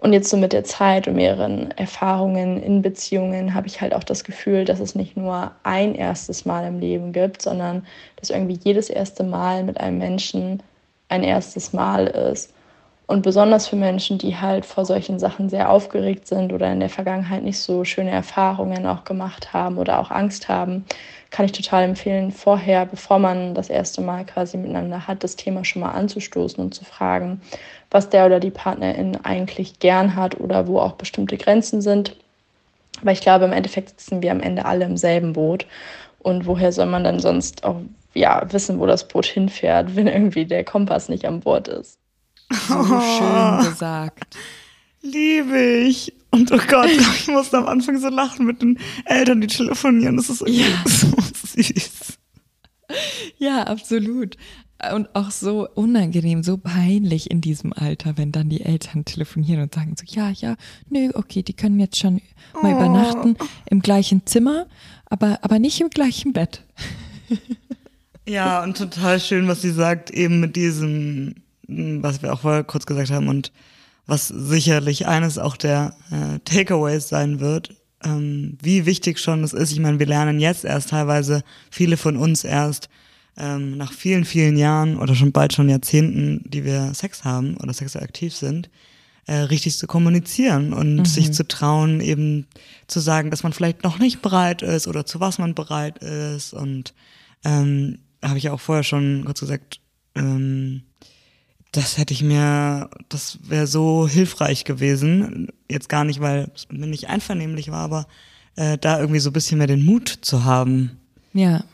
Und 0.00 0.14
jetzt 0.14 0.30
so 0.30 0.38
mit 0.38 0.54
der 0.54 0.64
Zeit 0.64 1.06
und 1.08 1.16
mehreren 1.16 1.72
Erfahrungen 1.72 2.62
in 2.62 2.80
Beziehungen 2.80 3.54
habe 3.54 3.66
ich 3.66 3.82
halt 3.82 3.94
auch 3.94 4.02
das 4.02 4.24
Gefühl, 4.24 4.64
dass 4.64 4.80
es 4.80 4.94
nicht 4.94 5.14
nur 5.16 5.50
ein 5.62 5.94
erstes 5.94 6.46
Mal 6.46 6.66
im 6.66 6.80
Leben 6.80 7.12
gibt, 7.12 7.42
sondern 7.42 7.86
dass 8.16 8.30
irgendwie 8.30 8.58
jedes 8.64 8.88
erste 8.88 9.24
Mal 9.24 9.62
mit 9.62 9.78
einem 9.78 9.98
Menschen 9.98 10.62
ein 11.10 11.22
erstes 11.22 11.74
Mal 11.74 12.06
ist. 12.06 12.54
Und 13.06 13.22
besonders 13.22 13.66
für 13.66 13.76
Menschen, 13.76 14.18
die 14.18 14.36
halt 14.36 14.64
vor 14.64 14.86
solchen 14.86 15.18
Sachen 15.18 15.50
sehr 15.50 15.68
aufgeregt 15.68 16.28
sind 16.28 16.52
oder 16.52 16.72
in 16.72 16.80
der 16.80 16.88
Vergangenheit 16.88 17.42
nicht 17.42 17.58
so 17.58 17.84
schöne 17.84 18.10
Erfahrungen 18.12 18.86
auch 18.86 19.04
gemacht 19.04 19.52
haben 19.52 19.78
oder 19.78 19.98
auch 19.98 20.10
Angst 20.10 20.48
haben, 20.48 20.86
kann 21.30 21.46
ich 21.46 21.52
total 21.52 21.84
empfehlen, 21.84 22.32
vorher, 22.32 22.86
bevor 22.86 23.18
man 23.18 23.54
das 23.54 23.70
erste 23.70 24.00
Mal 24.00 24.24
quasi 24.24 24.56
miteinander 24.56 25.06
hat, 25.06 25.22
das 25.22 25.36
Thema 25.36 25.64
schon 25.64 25.80
mal 25.80 25.92
anzustoßen 25.92 26.62
und 26.62 26.74
zu 26.74 26.84
fragen, 26.84 27.40
was 27.90 28.08
der 28.08 28.26
oder 28.26 28.40
die 28.40 28.50
Partnerin 28.50 29.16
eigentlich 29.24 29.78
gern 29.78 30.16
hat 30.16 30.38
oder 30.40 30.66
wo 30.66 30.80
auch 30.80 30.92
bestimmte 30.92 31.36
Grenzen 31.36 31.82
sind. 31.82 32.16
Weil 33.02 33.14
ich 33.14 33.20
glaube, 33.20 33.44
im 33.44 33.52
Endeffekt 33.52 33.90
sitzen 33.90 34.22
wir 34.22 34.32
am 34.32 34.40
Ende 34.40 34.64
alle 34.64 34.84
im 34.84 34.96
selben 34.96 35.32
Boot. 35.32 35.66
Und 36.18 36.46
woher 36.46 36.72
soll 36.72 36.86
man 36.86 37.04
dann 37.04 37.20
sonst 37.20 37.64
auch 37.64 37.76
ja, 38.12 38.42
wissen, 38.52 38.78
wo 38.80 38.86
das 38.86 39.06
Boot 39.06 39.26
hinfährt, 39.26 39.94
wenn 39.96 40.08
irgendwie 40.08 40.44
der 40.44 40.64
Kompass 40.64 41.08
nicht 41.08 41.24
an 41.24 41.40
Bord 41.40 41.68
ist? 41.68 41.98
So 42.50 42.74
oh, 42.74 43.00
schön 43.00 43.70
gesagt. 43.70 44.36
Liebe 45.02 45.60
ich. 45.60 46.14
Und 46.30 46.52
oh 46.52 46.60
Gott, 46.68 46.90
ich 47.18 47.28
musste 47.28 47.58
am 47.58 47.66
Anfang 47.66 47.98
so 47.98 48.08
lachen 48.08 48.46
mit 48.46 48.62
den 48.62 48.78
Eltern, 49.04 49.40
die 49.40 49.46
telefonieren. 49.46 50.16
Das 50.16 50.30
ist 50.30 50.42
irgendwie 50.42 50.62
ja. 50.62 50.84
so 50.86 51.08
süß. 51.56 52.18
Ja, 53.38 53.62
absolut 53.64 54.36
und 54.94 55.14
auch 55.14 55.30
so 55.30 55.68
unangenehm, 55.74 56.42
so 56.42 56.56
peinlich 56.56 57.30
in 57.30 57.40
diesem 57.40 57.72
Alter, 57.72 58.16
wenn 58.16 58.32
dann 58.32 58.48
die 58.48 58.62
Eltern 58.62 59.04
telefonieren 59.04 59.62
und 59.62 59.74
sagen 59.74 59.94
so, 59.96 60.04
ja, 60.06 60.30
ja, 60.30 60.56
nö, 60.88 61.10
okay, 61.14 61.42
die 61.42 61.52
können 61.52 61.78
jetzt 61.80 61.98
schon 61.98 62.20
mal 62.62 62.72
oh. 62.72 62.76
übernachten 62.76 63.36
im 63.68 63.80
gleichen 63.82 64.26
Zimmer, 64.26 64.66
aber, 65.06 65.38
aber 65.42 65.58
nicht 65.58 65.80
im 65.80 65.90
gleichen 65.90 66.32
Bett. 66.32 66.64
Ja, 68.26 68.62
und 68.62 68.76
total 68.76 69.18
schön, 69.18 69.48
was 69.48 69.62
sie 69.62 69.72
sagt, 69.72 70.10
eben 70.10 70.40
mit 70.40 70.54
diesem, 70.54 71.36
was 71.66 72.22
wir 72.22 72.32
auch 72.32 72.40
vorher 72.40 72.64
kurz 72.64 72.86
gesagt 72.86 73.10
haben 73.10 73.28
und 73.28 73.52
was 74.06 74.28
sicherlich 74.28 75.06
eines 75.06 75.38
auch 75.38 75.56
der 75.56 75.94
äh, 76.10 76.38
Takeaways 76.44 77.08
sein 77.08 77.40
wird, 77.40 77.74
ähm, 78.04 78.58
wie 78.62 78.86
wichtig 78.86 79.18
schon 79.18 79.44
es 79.44 79.52
ist. 79.52 79.72
Ich 79.72 79.80
meine, 79.80 79.98
wir 79.98 80.06
lernen 80.06 80.40
jetzt 80.40 80.64
erst 80.64 80.90
teilweise, 80.90 81.42
viele 81.70 81.96
von 81.96 82.16
uns 82.16 82.44
erst, 82.44 82.88
ähm, 83.36 83.76
nach 83.76 83.92
vielen, 83.92 84.24
vielen 84.24 84.56
Jahren 84.56 84.98
oder 84.98 85.14
schon 85.14 85.32
bald 85.32 85.52
schon 85.52 85.68
Jahrzehnten, 85.68 86.42
die 86.44 86.64
wir 86.64 86.92
Sex 86.94 87.24
haben 87.24 87.56
oder 87.56 87.72
sexuell 87.72 88.04
aktiv 88.04 88.34
sind, 88.34 88.70
äh, 89.26 89.34
richtig 89.34 89.78
zu 89.78 89.86
kommunizieren 89.86 90.72
und 90.72 90.96
mhm. 90.96 91.04
sich 91.04 91.32
zu 91.32 91.46
trauen, 91.46 92.00
eben 92.00 92.46
zu 92.86 93.00
sagen, 93.00 93.30
dass 93.30 93.42
man 93.42 93.52
vielleicht 93.52 93.82
noch 93.84 93.98
nicht 93.98 94.22
bereit 94.22 94.62
ist 94.62 94.88
oder 94.88 95.06
zu 95.06 95.20
was 95.20 95.38
man 95.38 95.54
bereit 95.54 95.98
ist. 95.98 96.52
Und 96.52 96.94
ähm, 97.44 97.98
habe 98.22 98.38
ich 98.38 98.50
auch 98.50 98.60
vorher 98.60 98.84
schon 98.84 99.22
kurz 99.24 99.40
gesagt, 99.40 99.80
ähm, 100.14 100.69
das 101.72 101.98
hätte 101.98 102.14
ich 102.14 102.22
mir, 102.22 102.90
das 103.08 103.38
wäre 103.42 103.66
so 103.66 104.08
hilfreich 104.08 104.64
gewesen. 104.64 105.48
Jetzt 105.70 105.88
gar 105.88 106.04
nicht, 106.04 106.20
weil 106.20 106.50
es 106.54 106.68
mir 106.70 106.86
nicht 106.86 107.08
einvernehmlich 107.08 107.70
war, 107.70 107.84
aber 107.84 108.06
äh, 108.56 108.76
da 108.78 108.98
irgendwie 108.98 109.20
so 109.20 109.30
ein 109.30 109.34
bisschen 109.34 109.58
mehr 109.58 109.66
den 109.66 109.84
Mut 109.84 110.08
zu 110.08 110.44
haben. 110.44 110.98
Ja, 111.32 111.64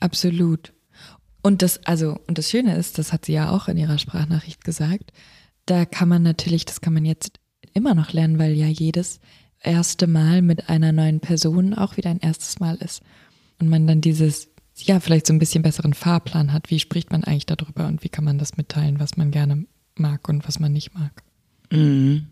absolut. 0.00 0.72
Und 1.42 1.62
das, 1.62 1.84
also, 1.84 2.18
und 2.26 2.38
das 2.38 2.50
Schöne 2.50 2.76
ist, 2.76 2.98
das 2.98 3.12
hat 3.12 3.26
sie 3.26 3.32
ja 3.32 3.50
auch 3.50 3.68
in 3.68 3.76
ihrer 3.76 3.98
Sprachnachricht 3.98 4.64
gesagt, 4.64 5.12
da 5.66 5.84
kann 5.84 6.08
man 6.08 6.22
natürlich, 6.22 6.64
das 6.64 6.80
kann 6.80 6.94
man 6.94 7.04
jetzt 7.04 7.38
immer 7.74 7.94
noch 7.94 8.12
lernen, 8.12 8.38
weil 8.38 8.52
ja 8.52 8.66
jedes 8.66 9.20
erste 9.60 10.06
Mal 10.06 10.42
mit 10.42 10.68
einer 10.68 10.92
neuen 10.92 11.20
Person 11.20 11.74
auch 11.74 11.96
wieder 11.96 12.10
ein 12.10 12.20
erstes 12.20 12.60
Mal 12.60 12.76
ist. 12.76 13.02
Und 13.60 13.68
man 13.68 13.86
dann 13.86 14.00
dieses, 14.00 14.48
ja, 14.86 15.00
vielleicht 15.00 15.26
so 15.26 15.32
ein 15.32 15.38
bisschen 15.38 15.62
besseren 15.62 15.94
Fahrplan 15.94 16.52
hat. 16.52 16.70
Wie 16.70 16.78
spricht 16.78 17.10
man 17.10 17.24
eigentlich 17.24 17.46
darüber 17.46 17.86
und 17.86 18.04
wie 18.04 18.08
kann 18.08 18.24
man 18.24 18.38
das 18.38 18.56
mitteilen, 18.56 19.00
was 19.00 19.16
man 19.16 19.30
gerne 19.30 19.66
mag 19.96 20.28
und 20.28 20.46
was 20.46 20.60
man 20.60 20.72
nicht 20.72 20.94
mag? 20.94 21.10
Mhm. 21.70 22.26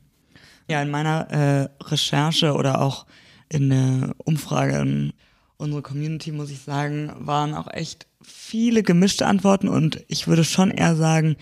Ja, 0.69 0.83
in 0.83 0.91
meiner 0.91 1.31
äh, 1.31 1.69
Recherche 1.85 2.55
oder 2.55 2.81
auch 2.81 3.07
in 3.49 3.71
der 3.71 4.15
Umfrage 4.19 4.79
in 4.79 5.13
unserer 5.57 5.83
Community, 5.83 6.33
muss 6.33 6.51
ich 6.51 6.61
sagen, 6.61 7.13
waren 7.19 7.55
auch 7.55 7.73
echt 7.73 8.07
viele 8.23 8.83
gemischte 8.83 9.27
Antworten 9.27 9.69
und 9.69 10.05
ich 10.09 10.27
würde 10.27 10.45
schon 10.45 10.71
eher 10.71 10.97
sagen, 10.97 11.37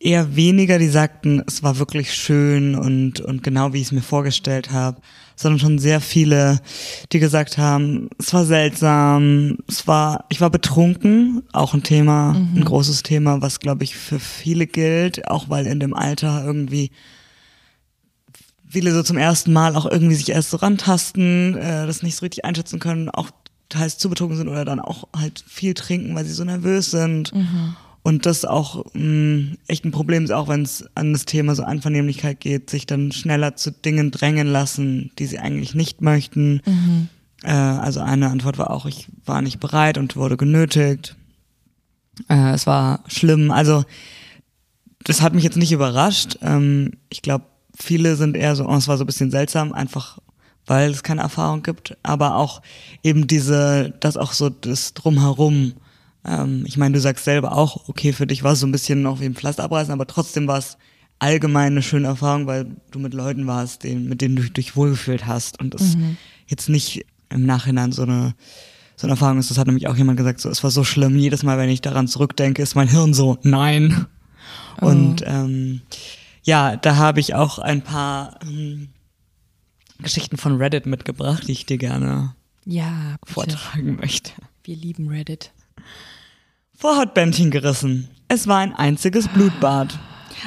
eher 0.00 0.36
weniger, 0.36 0.78
die 0.78 0.88
sagten, 0.88 1.42
es 1.46 1.62
war 1.62 1.78
wirklich 1.78 2.12
schön 2.12 2.74
und, 2.74 3.20
und 3.20 3.42
genau 3.42 3.72
wie 3.72 3.78
ich 3.78 3.86
es 3.86 3.92
mir 3.92 4.02
vorgestellt 4.02 4.70
habe, 4.70 5.00
sondern 5.38 5.60
schon 5.60 5.78
sehr 5.78 6.00
viele, 6.00 6.60
die 7.12 7.20
gesagt 7.20 7.58
haben, 7.58 8.10
es 8.18 8.34
war 8.34 8.44
seltsam, 8.44 9.58
es 9.68 9.86
war, 9.86 10.24
ich 10.28 10.40
war 10.40 10.50
betrunken, 10.50 11.42
auch 11.52 11.74
ein 11.74 11.82
Thema, 11.82 12.34
mhm. 12.34 12.56
ein 12.56 12.64
großes 12.64 13.04
Thema, 13.04 13.40
was 13.40 13.60
glaube 13.60 13.84
ich 13.84 13.96
für 13.96 14.18
viele 14.18 14.66
gilt, 14.66 15.28
auch 15.28 15.48
weil 15.48 15.66
in 15.66 15.78
dem 15.80 15.94
Alter 15.94 16.44
irgendwie 16.44 16.90
viele 18.68 18.92
so 18.92 19.02
zum 19.02 19.16
ersten 19.16 19.52
Mal 19.52 19.76
auch 19.76 19.86
irgendwie 19.86 20.16
sich 20.16 20.28
erst 20.28 20.50
so 20.50 20.58
rantasten, 20.58 21.56
äh, 21.56 21.86
das 21.86 22.02
nicht 22.02 22.16
so 22.16 22.26
richtig 22.26 22.44
einschätzen 22.44 22.80
können, 22.80 23.08
auch 23.08 23.30
teils 23.68 23.98
zu 23.98 24.08
betrunken 24.08 24.36
sind 24.36 24.48
oder 24.48 24.64
dann 24.64 24.80
auch 24.80 25.08
halt 25.16 25.44
viel 25.46 25.74
trinken, 25.74 26.14
weil 26.14 26.24
sie 26.24 26.32
so 26.32 26.44
nervös 26.44 26.90
sind. 26.90 27.34
Mhm. 27.34 27.76
Und 28.02 28.26
das 28.26 28.44
auch 28.44 28.84
mh, 28.94 29.02
mm, 29.02 29.58
echt 29.66 29.84
ein 29.84 29.90
Problem 29.90 30.24
ist, 30.24 30.30
auch 30.30 30.48
wenn 30.48 30.62
es 30.62 30.84
an 30.94 31.12
das 31.12 31.24
Thema 31.24 31.54
so 31.54 31.64
Einvernehmlichkeit 31.64 32.40
geht, 32.40 32.70
sich 32.70 32.86
dann 32.86 33.12
schneller 33.12 33.56
zu 33.56 33.70
Dingen 33.70 34.10
drängen 34.10 34.46
lassen, 34.46 35.10
die 35.18 35.26
sie 35.26 35.38
eigentlich 35.38 35.74
nicht 35.74 36.00
möchten. 36.00 36.62
Mhm. 36.64 37.08
Äh, 37.42 37.52
also 37.52 38.00
eine 38.00 38.30
Antwort 38.30 38.58
war 38.58 38.70
auch, 38.70 38.86
ich 38.86 39.08
war 39.24 39.42
nicht 39.42 39.60
bereit 39.60 39.98
und 39.98 40.16
wurde 40.16 40.36
genötigt. 40.36 41.16
Äh, 42.28 42.52
es 42.52 42.66
war 42.66 43.04
schlimm. 43.08 43.50
Also 43.50 43.84
das 45.04 45.22
hat 45.22 45.34
mich 45.34 45.44
jetzt 45.44 45.56
nicht 45.56 45.72
überrascht. 45.72 46.38
Ähm, 46.42 46.92
ich 47.08 47.22
glaube, 47.22 47.44
viele 47.76 48.16
sind 48.16 48.36
eher 48.36 48.56
so, 48.56 48.66
oh, 48.66 48.74
es 48.74 48.88
war 48.88 48.96
so 48.96 49.04
ein 49.04 49.06
bisschen 49.06 49.30
seltsam, 49.30 49.72
einfach 49.72 50.18
weil 50.68 50.90
es 50.90 51.02
keine 51.02 51.22
Erfahrung 51.22 51.62
gibt, 51.62 51.96
aber 52.02 52.36
auch 52.36 52.60
eben 53.02 53.26
diese, 53.26 53.94
das 54.00 54.16
auch 54.16 54.32
so 54.32 54.50
das 54.50 54.94
Drumherum. 54.94 55.72
Ähm, 56.24 56.64
ich 56.66 56.76
meine, 56.76 56.94
du 56.94 57.00
sagst 57.00 57.24
selber 57.24 57.52
auch, 57.52 57.88
okay, 57.88 58.12
für 58.12 58.26
dich 58.26 58.42
war 58.42 58.52
es 58.52 58.60
so 58.60 58.66
ein 58.66 58.72
bisschen 58.72 59.02
noch 59.02 59.20
wie 59.20 59.26
ein 59.26 59.34
Pflaster 59.34 59.64
abreißen, 59.64 59.92
aber 59.92 60.06
trotzdem 60.06 60.46
war 60.46 60.58
es 60.58 60.78
allgemein 61.18 61.72
eine 61.72 61.82
schöne 61.82 62.06
Erfahrung, 62.06 62.46
weil 62.46 62.76
du 62.90 62.98
mit 62.98 63.14
Leuten 63.14 63.46
warst, 63.46 63.84
denen, 63.84 64.08
mit 64.08 64.20
denen 64.20 64.36
du 64.36 64.48
dich 64.48 64.76
wohlgefühlt 64.76 65.26
hast 65.26 65.60
und 65.60 65.74
es 65.74 65.96
mhm. 65.96 66.16
jetzt 66.46 66.68
nicht 66.68 67.04
im 67.28 67.44
Nachhinein 67.44 67.92
so 67.92 68.02
eine 68.02 68.34
so 68.96 69.06
eine 69.06 69.12
Erfahrung 69.12 69.38
ist. 69.38 69.48
Das 69.50 69.58
hat 69.58 69.66
nämlich 69.68 69.86
auch 69.86 69.96
jemand 69.96 70.16
gesagt, 70.18 70.40
so 70.40 70.48
es 70.48 70.64
war 70.64 70.72
so 70.72 70.82
schlimm. 70.82 71.16
Jedes 71.16 71.44
Mal, 71.44 71.56
wenn 71.56 71.70
ich 71.70 71.80
daran 71.80 72.08
zurückdenke, 72.08 72.62
ist 72.62 72.74
mein 72.74 72.88
Hirn 72.88 73.14
so 73.14 73.38
nein. 73.42 74.06
Oh. 74.80 74.86
Und 74.86 75.22
ähm, 75.24 75.82
ja, 76.42 76.76
da 76.76 76.96
habe 76.96 77.20
ich 77.20 77.34
auch 77.34 77.58
ein 77.58 77.82
paar 77.82 78.40
ähm, 78.42 78.88
Geschichten 80.00 80.36
von 80.36 80.56
Reddit 80.56 80.86
mitgebracht, 80.86 81.46
die 81.46 81.52
ich 81.52 81.66
dir 81.66 81.78
gerne 81.78 82.34
Ja, 82.64 83.16
bitte. 83.20 83.32
vortragen 83.32 83.96
möchte. 83.96 84.32
Wir 84.64 84.76
lieben 84.76 85.08
Reddit. 85.08 85.52
Vorhautbändchen 86.74 87.50
gerissen. 87.50 88.08
Es 88.28 88.46
war 88.46 88.58
ein 88.58 88.74
einziges 88.74 89.28
Blutbad. 89.28 89.98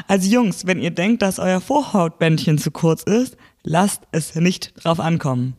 Also 0.07 0.29
Jungs, 0.29 0.65
wenn 0.65 0.79
ihr 0.79 0.91
denkt, 0.91 1.21
dass 1.21 1.39
euer 1.39 1.61
Vorhautbändchen 1.61 2.57
zu 2.57 2.71
kurz 2.71 3.03
ist, 3.03 3.38
lasst 3.63 4.03
es 4.11 4.36
nicht 4.36 4.73
drauf 4.84 4.99
ankommen. 4.99 5.55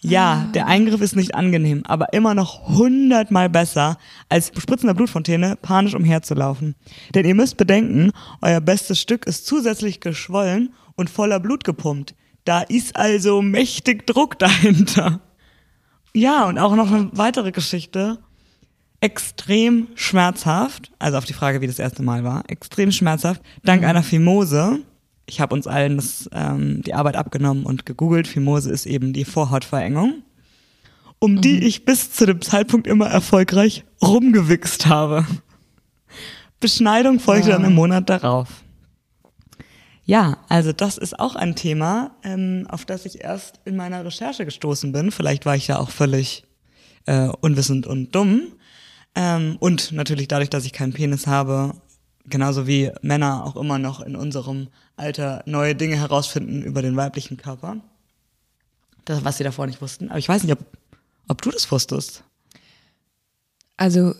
Ja, 0.00 0.50
der 0.52 0.66
Eingriff 0.66 1.00
ist 1.00 1.16
nicht 1.16 1.34
angenehm, 1.34 1.82
aber 1.86 2.12
immer 2.12 2.34
noch 2.34 2.68
hundertmal 2.68 3.48
besser, 3.48 3.96
als 4.28 4.48
spritzender 4.48 4.92
Blutfontäne 4.92 5.56
panisch 5.56 5.94
umherzulaufen. 5.94 6.74
Denn 7.14 7.24
ihr 7.24 7.34
müsst 7.34 7.56
bedenken, 7.56 8.12
euer 8.42 8.60
bestes 8.60 9.00
Stück 9.00 9.26
ist 9.26 9.46
zusätzlich 9.46 10.00
geschwollen 10.00 10.74
und 10.94 11.08
voller 11.08 11.40
Blut 11.40 11.64
gepumpt. 11.64 12.14
Da 12.44 12.60
ist 12.60 12.96
also 12.96 13.40
mächtig 13.40 14.06
Druck 14.06 14.38
dahinter. 14.38 15.20
Ja, 16.12 16.44
und 16.44 16.58
auch 16.58 16.76
noch 16.76 16.92
eine 16.92 17.08
weitere 17.12 17.50
Geschichte 17.50 18.18
extrem 19.04 19.88
schmerzhaft, 19.96 20.90
also 20.98 21.18
auf 21.18 21.26
die 21.26 21.34
Frage, 21.34 21.60
wie 21.60 21.66
das 21.66 21.78
erste 21.78 22.02
Mal 22.02 22.24
war, 22.24 22.44
extrem 22.48 22.90
schmerzhaft, 22.90 23.42
dank 23.62 23.84
einer 23.84 24.02
Phimose. 24.02 24.78
Ich 25.26 25.42
habe 25.42 25.54
uns 25.54 25.66
allen 25.66 25.96
das, 25.96 26.26
ähm, 26.32 26.80
die 26.80 26.94
Arbeit 26.94 27.14
abgenommen 27.16 27.66
und 27.66 27.84
gegoogelt. 27.84 28.26
Phimose 28.26 28.70
ist 28.70 28.86
eben 28.86 29.12
die 29.12 29.26
Vorhautverengung, 29.26 30.22
um 31.18 31.42
die 31.42 31.64
ich 31.64 31.84
bis 31.84 32.12
zu 32.12 32.24
dem 32.24 32.40
Zeitpunkt 32.40 32.86
immer 32.86 33.08
erfolgreich 33.08 33.84
rumgewichst 34.02 34.86
habe. 34.86 35.26
Beschneidung 36.58 37.20
folgte 37.20 37.50
Ja. 37.50 37.56
dann 37.56 37.66
im 37.66 37.74
Monat 37.74 38.08
darauf. 38.08 38.48
Ja, 40.06 40.38
also 40.48 40.72
das 40.72 40.96
ist 40.96 41.20
auch 41.20 41.36
ein 41.36 41.56
Thema, 41.56 42.12
ähm, 42.24 42.66
auf 42.70 42.86
das 42.86 43.04
ich 43.04 43.22
erst 43.22 43.60
in 43.66 43.76
meiner 43.76 44.02
Recherche 44.02 44.46
gestoßen 44.46 44.92
bin. 44.92 45.10
Vielleicht 45.10 45.44
war 45.44 45.56
ich 45.56 45.66
ja 45.66 45.78
auch 45.78 45.90
völlig 45.90 46.44
äh, 47.04 47.28
unwissend 47.42 47.86
und 47.86 48.14
dumm. 48.14 48.44
Ähm, 49.14 49.56
und 49.60 49.92
natürlich 49.92 50.28
dadurch, 50.28 50.50
dass 50.50 50.64
ich 50.64 50.72
keinen 50.72 50.92
Penis 50.92 51.26
habe, 51.26 51.74
genauso 52.26 52.66
wie 52.66 52.90
Männer 53.02 53.44
auch 53.44 53.56
immer 53.56 53.78
noch 53.78 54.00
in 54.00 54.16
unserem 54.16 54.68
Alter 54.96 55.42
neue 55.46 55.74
Dinge 55.74 55.96
herausfinden 55.96 56.62
über 56.62 56.82
den 56.82 56.96
weiblichen 56.96 57.36
Körper. 57.36 57.76
Das, 59.04 59.24
was 59.24 59.38
sie 59.38 59.44
davor 59.44 59.66
nicht 59.66 59.82
wussten. 59.82 60.08
Aber 60.08 60.18
ich 60.18 60.28
weiß 60.28 60.42
nicht, 60.42 60.52
ob, 60.52 60.64
ob 61.28 61.42
du 61.42 61.50
das 61.50 61.70
wusstest. 61.70 62.24
Also, 63.76 64.14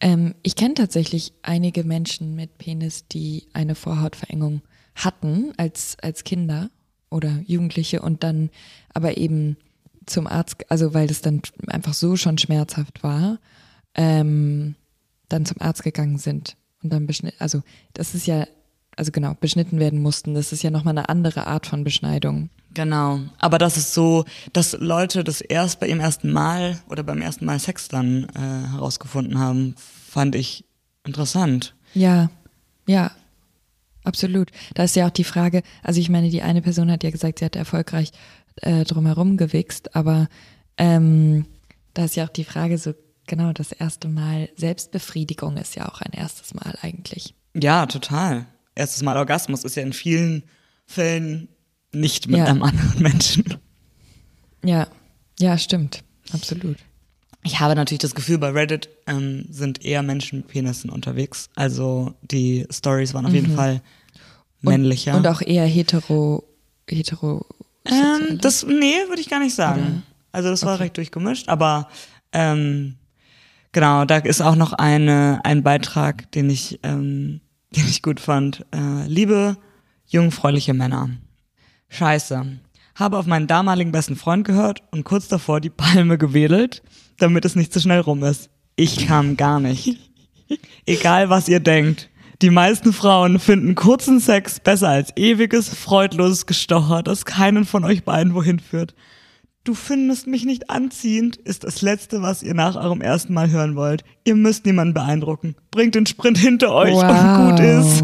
ähm, 0.00 0.34
ich 0.42 0.54
kenne 0.54 0.74
tatsächlich 0.74 1.32
einige 1.42 1.82
Menschen 1.82 2.36
mit 2.36 2.58
Penis, 2.58 3.08
die 3.08 3.48
eine 3.52 3.74
Vorhautverengung 3.74 4.62
hatten 4.94 5.52
als, 5.56 5.96
als 6.02 6.24
Kinder 6.24 6.70
oder 7.10 7.42
Jugendliche 7.46 8.02
und 8.02 8.22
dann 8.22 8.50
aber 8.94 9.16
eben 9.16 9.56
zum 10.06 10.26
Arzt, 10.26 10.70
also 10.70 10.94
weil 10.94 11.06
das 11.06 11.20
dann 11.20 11.42
einfach 11.66 11.94
so 11.94 12.16
schon 12.16 12.38
schmerzhaft 12.38 13.02
war, 13.02 13.38
ähm, 13.94 14.74
dann 15.28 15.46
zum 15.46 15.60
Arzt 15.60 15.82
gegangen 15.82 16.18
sind 16.18 16.56
und 16.82 16.92
dann 16.92 17.06
beschnitten, 17.06 17.36
also 17.40 17.62
das 17.92 18.14
ist 18.14 18.26
ja, 18.26 18.46
also 18.96 19.12
genau, 19.12 19.34
beschnitten 19.40 19.78
werden 19.78 20.00
mussten. 20.00 20.34
Das 20.34 20.52
ist 20.52 20.62
ja 20.62 20.70
nochmal 20.70 20.96
eine 20.96 21.08
andere 21.08 21.46
Art 21.46 21.66
von 21.66 21.84
Beschneidung. 21.84 22.50
Genau. 22.74 23.20
Aber 23.38 23.58
das 23.58 23.76
ist 23.76 23.94
so, 23.94 24.24
dass 24.52 24.72
Leute 24.78 25.24
das 25.24 25.40
erst 25.40 25.80
bei 25.80 25.88
ihrem 25.88 26.00
ersten 26.00 26.30
Mal 26.30 26.78
oder 26.88 27.02
beim 27.02 27.20
ersten 27.20 27.44
Mal 27.44 27.58
Sex 27.58 27.88
dann 27.88 28.24
äh, 28.34 28.38
herausgefunden 28.72 29.38
haben, 29.38 29.74
fand 29.76 30.34
ich 30.34 30.64
interessant. 31.04 31.74
Ja, 31.94 32.30
ja, 32.86 33.12
absolut. 34.04 34.50
Da 34.74 34.84
ist 34.84 34.96
ja 34.96 35.06
auch 35.06 35.12
die 35.12 35.24
Frage, 35.24 35.62
also 35.82 36.00
ich 36.00 36.08
meine, 36.08 36.30
die 36.30 36.42
eine 36.42 36.62
Person 36.62 36.90
hat 36.90 37.04
ja 37.04 37.10
gesagt, 37.10 37.38
sie 37.38 37.44
hat 37.44 37.56
erfolgreich 37.56 38.12
äh, 38.56 38.84
drumherum 38.84 39.36
gewichst, 39.36 39.94
aber 39.96 40.28
ähm, 40.76 41.46
da 41.94 42.04
ist 42.04 42.16
ja 42.16 42.24
auch 42.24 42.30
die 42.30 42.44
Frage 42.44 42.78
so, 42.78 42.94
genau, 43.28 43.52
das 43.52 43.70
erste 43.70 44.08
Mal 44.08 44.48
Selbstbefriedigung 44.56 45.56
ist 45.56 45.76
ja 45.76 45.88
auch 45.88 46.00
ein 46.00 46.12
erstes 46.12 46.54
Mal 46.54 46.76
eigentlich. 46.82 47.34
Ja, 47.54 47.86
total. 47.86 48.46
Erstes 48.74 49.02
Mal 49.02 49.16
Orgasmus 49.16 49.62
ist 49.64 49.76
ja 49.76 49.82
in 49.84 49.92
vielen 49.92 50.42
Fällen 50.86 51.48
nicht 51.92 52.26
mit 52.28 52.38
Ja. 52.38 52.46
einem 52.46 52.62
anderen 52.64 53.00
Menschen. 53.02 53.44
Ja, 54.64 54.88
ja, 55.38 55.56
stimmt, 55.56 56.02
absolut. 56.32 56.76
Ich 57.44 57.60
habe 57.60 57.74
natürlich 57.76 58.00
das 58.00 58.14
Gefühl, 58.16 58.38
bei 58.38 58.50
Reddit 58.50 58.88
ähm, 59.06 59.46
sind 59.50 59.84
eher 59.84 60.02
Menschen 60.02 60.38
mit 60.40 60.48
Penissen 60.48 60.90
unterwegs. 60.90 61.48
Also 61.54 62.14
die 62.22 62.66
Stories 62.70 63.14
waren 63.14 63.24
auf 63.26 63.32
jeden 63.32 63.54
Fall 63.54 63.80
männlicher. 64.60 65.16
Und 65.16 65.26
auch 65.28 65.40
eher 65.40 65.64
hetero, 65.64 66.42
hetero. 66.88 67.46
Ähm, 67.84 68.38
das, 68.40 68.66
nee, 68.66 68.96
würde 69.08 69.20
ich 69.20 69.30
gar 69.30 69.38
nicht 69.38 69.54
sagen. 69.54 70.02
Also 70.32 70.50
das 70.50 70.64
war 70.64 70.74
Okay. 70.74 70.82
recht 70.84 70.96
durchgemischt, 70.96 71.48
aber 71.48 71.88
ähm, 72.32 72.96
genau, 73.78 74.04
da 74.04 74.16
ist 74.16 74.40
auch 74.40 74.56
noch 74.56 74.72
eine, 74.72 75.40
ein 75.44 75.62
Beitrag, 75.62 76.32
den 76.32 76.50
ich, 76.50 76.80
ähm, 76.82 77.40
den 77.76 77.84
ich 77.88 78.02
gut 78.02 78.18
fand. 78.18 78.66
Äh, 78.74 79.06
liebe 79.06 79.56
jungfräuliche 80.06 80.74
Männer. 80.74 81.10
Scheiße. 81.88 82.58
Habe 82.96 83.16
auf 83.16 83.26
meinen 83.26 83.46
damaligen 83.46 83.92
besten 83.92 84.16
Freund 84.16 84.44
gehört 84.44 84.82
und 84.90 85.04
kurz 85.04 85.28
davor 85.28 85.60
die 85.60 85.70
Palme 85.70 86.18
gewedelt, 86.18 86.82
damit 87.18 87.44
es 87.44 87.54
nicht 87.54 87.72
zu 87.72 87.78
schnell 87.78 88.00
rum 88.00 88.24
ist. 88.24 88.50
Ich 88.74 89.06
kam 89.06 89.36
gar 89.36 89.60
nicht. 89.60 89.96
Egal 90.86 91.30
was 91.30 91.48
ihr 91.48 91.60
denkt. 91.60 92.10
Die 92.42 92.50
meisten 92.50 92.92
Frauen 92.92 93.38
finden 93.38 93.76
kurzen 93.76 94.18
Sex 94.18 94.58
besser 94.58 94.88
als 94.88 95.16
ewiges, 95.16 95.68
freudloses 95.68 96.46
Gestocher, 96.46 97.04
das 97.04 97.24
keinen 97.24 97.64
von 97.64 97.84
euch 97.84 98.04
beiden 98.04 98.34
wohin 98.34 98.58
führt. 98.58 98.94
Du 99.68 99.74
findest 99.74 100.26
mich 100.26 100.46
nicht 100.46 100.70
anziehend, 100.70 101.36
ist 101.36 101.62
das 101.62 101.82
Letzte, 101.82 102.22
was 102.22 102.42
ihr 102.42 102.54
nach 102.54 102.74
eurem 102.76 103.02
ersten 103.02 103.34
Mal 103.34 103.50
hören 103.50 103.76
wollt. 103.76 104.02
Ihr 104.24 104.34
müsst 104.34 104.64
niemanden 104.64 104.94
beeindrucken. 104.94 105.56
Bringt 105.70 105.94
den 105.94 106.06
Sprint 106.06 106.38
hinter 106.38 106.72
euch 106.72 106.94
und 106.94 107.50
gut 107.50 107.60
ist. 107.60 108.02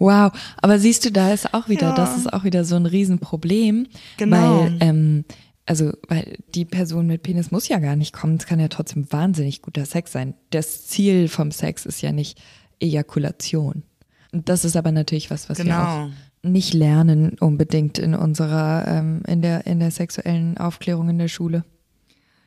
Wow, 0.00 0.32
aber 0.60 0.80
siehst 0.80 1.04
du, 1.04 1.12
da 1.12 1.32
ist 1.32 1.54
auch 1.54 1.68
wieder, 1.68 1.90
Ja. 1.90 1.94
das 1.94 2.16
ist 2.16 2.32
auch 2.32 2.42
wieder 2.42 2.64
so 2.64 2.74
ein 2.74 2.86
Riesenproblem, 2.86 3.86
Genau. 4.16 4.62
weil 4.62 4.76
ähm, 4.80 5.24
also 5.64 5.92
weil 6.08 6.38
die 6.56 6.64
Person 6.64 7.06
mit 7.06 7.22
Penis 7.22 7.52
muss 7.52 7.68
ja 7.68 7.78
gar 7.78 7.94
nicht 7.94 8.12
kommen, 8.12 8.36
es 8.38 8.46
kann 8.46 8.58
ja 8.58 8.66
trotzdem 8.66 9.06
wahnsinnig 9.12 9.62
guter 9.62 9.86
Sex 9.86 10.10
sein. 10.10 10.34
Das 10.50 10.88
Ziel 10.88 11.28
vom 11.28 11.52
Sex 11.52 11.86
ist 11.86 12.02
ja 12.02 12.10
nicht 12.10 12.42
Ejakulation. 12.80 13.84
Und 14.32 14.48
das 14.48 14.64
ist 14.64 14.76
aber 14.76 14.90
natürlich 14.90 15.30
was, 15.30 15.48
was 15.48 15.58
wir 15.58 15.66
Genau. 15.66 15.76
auch 16.06 16.08
nicht 16.44 16.74
lernen 16.74 17.36
unbedingt 17.40 17.98
in 17.98 18.14
unserer 18.14 18.86
ähm, 18.86 19.22
in 19.26 19.42
der 19.42 19.66
in 19.66 19.80
der 19.80 19.90
sexuellen 19.90 20.56
Aufklärung 20.58 21.08
in 21.08 21.18
der 21.18 21.28
Schule. 21.28 21.64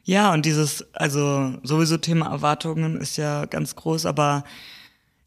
Ja, 0.03 0.33
und 0.33 0.45
dieses, 0.45 0.85
also 0.93 1.53
sowieso 1.63 1.97
Thema 1.97 2.27
Erwartungen 2.31 2.95
ist 2.95 3.17
ja 3.17 3.43
ganz 3.45 3.75
groß, 3.75 4.05
aber 4.05 4.45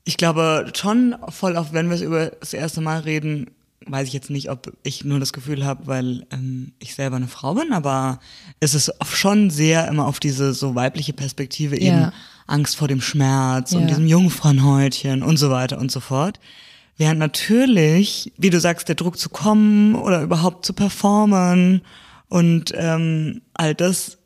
ich 0.04 0.16
glaube 0.16 0.72
schon 0.74 1.14
voll 1.28 1.56
auf, 1.58 1.74
wenn 1.74 1.88
wir 1.88 1.96
es 1.96 2.00
über 2.00 2.30
das 2.40 2.54
erste 2.54 2.80
Mal 2.80 3.00
reden, 3.00 3.50
weiß 3.86 4.08
ich 4.08 4.14
jetzt 4.14 4.30
nicht, 4.30 4.50
ob 4.50 4.72
ich 4.82 5.04
nur 5.04 5.20
das 5.20 5.34
Gefühl 5.34 5.66
habe, 5.66 5.86
weil 5.86 6.26
ähm, 6.30 6.72
ich 6.78 6.94
selber 6.94 7.16
eine 7.16 7.28
Frau 7.28 7.54
bin, 7.54 7.72
aber 7.74 8.20
es 8.60 8.74
ist 8.74 8.90
schon 9.12 9.50
sehr 9.50 9.86
immer 9.88 10.06
auf 10.06 10.18
diese 10.18 10.54
so 10.54 10.74
weibliche 10.74 11.12
Perspektive 11.12 11.76
eben 11.76 11.98
Ja. 11.98 12.12
Angst 12.46 12.76
vor 12.76 12.88
dem 12.88 13.00
Schmerz 13.02 13.72
Ja. 13.72 13.78
und 13.78 13.86
diesem 13.88 14.06
Jungfrauenhäutchen 14.06 15.22
und 15.22 15.36
so 15.36 15.50
weiter 15.50 15.78
und 15.78 15.90
so 15.92 16.00
fort. 16.00 16.40
Während 17.00 17.18
natürlich, 17.18 18.30
wie 18.36 18.50
du 18.50 18.60
sagst, 18.60 18.88
der 18.88 18.94
Druck 18.94 19.18
zu 19.18 19.30
kommen 19.30 19.94
oder 19.94 20.20
überhaupt 20.20 20.66
zu 20.66 20.74
performen 20.74 21.80
und 22.28 22.74
ähm, 22.76 23.40
all 23.54 23.74
das 23.74 24.18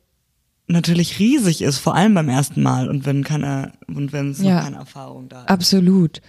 natürlich 0.67 1.17
riesig 1.17 1.61
ist, 1.61 1.77
vor 1.77 1.95
allem 1.95 2.13
beim 2.13 2.27
ersten 2.27 2.61
Mal 2.61 2.89
und 2.89 3.05
wenn 3.05 3.23
keine 3.23 3.71
und 3.87 4.11
wenn 4.11 4.31
es 4.31 4.41
Ja. 4.41 4.55
noch 4.55 4.63
keine 4.65 4.75
Erfahrung 4.75 5.29
da 5.29 5.43
ist. 5.43 5.49
Absolut. 5.49 6.21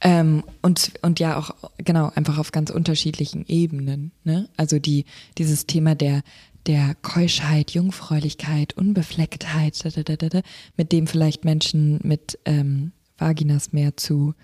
Ähm, 0.00 0.44
und, 0.62 0.92
und 1.02 1.18
ja 1.18 1.36
auch, 1.36 1.50
genau, 1.78 2.12
einfach 2.14 2.38
auf 2.38 2.52
ganz 2.52 2.70
unterschiedlichen 2.70 3.44
Ebenen. 3.48 4.12
Ne? 4.22 4.48
Also 4.56 4.78
die, 4.78 5.04
dieses 5.36 5.66
Thema 5.66 5.96
der, 5.96 6.22
der 6.66 6.94
Keuschheit, 7.02 7.72
Jungfräulichkeit, 7.72 8.76
Unbeflecktheit, 8.76 9.84
da, 9.84 9.88
da, 9.90 10.04
da, 10.04 10.14
da, 10.14 10.28
da, 10.28 10.40
mit 10.76 10.92
dem 10.92 11.08
vielleicht 11.08 11.44
Menschen 11.44 11.98
mit 12.04 12.38
ähm, 12.44 12.92
Vaginas 13.18 13.72
mehr 13.72 13.96
zu 13.96 14.34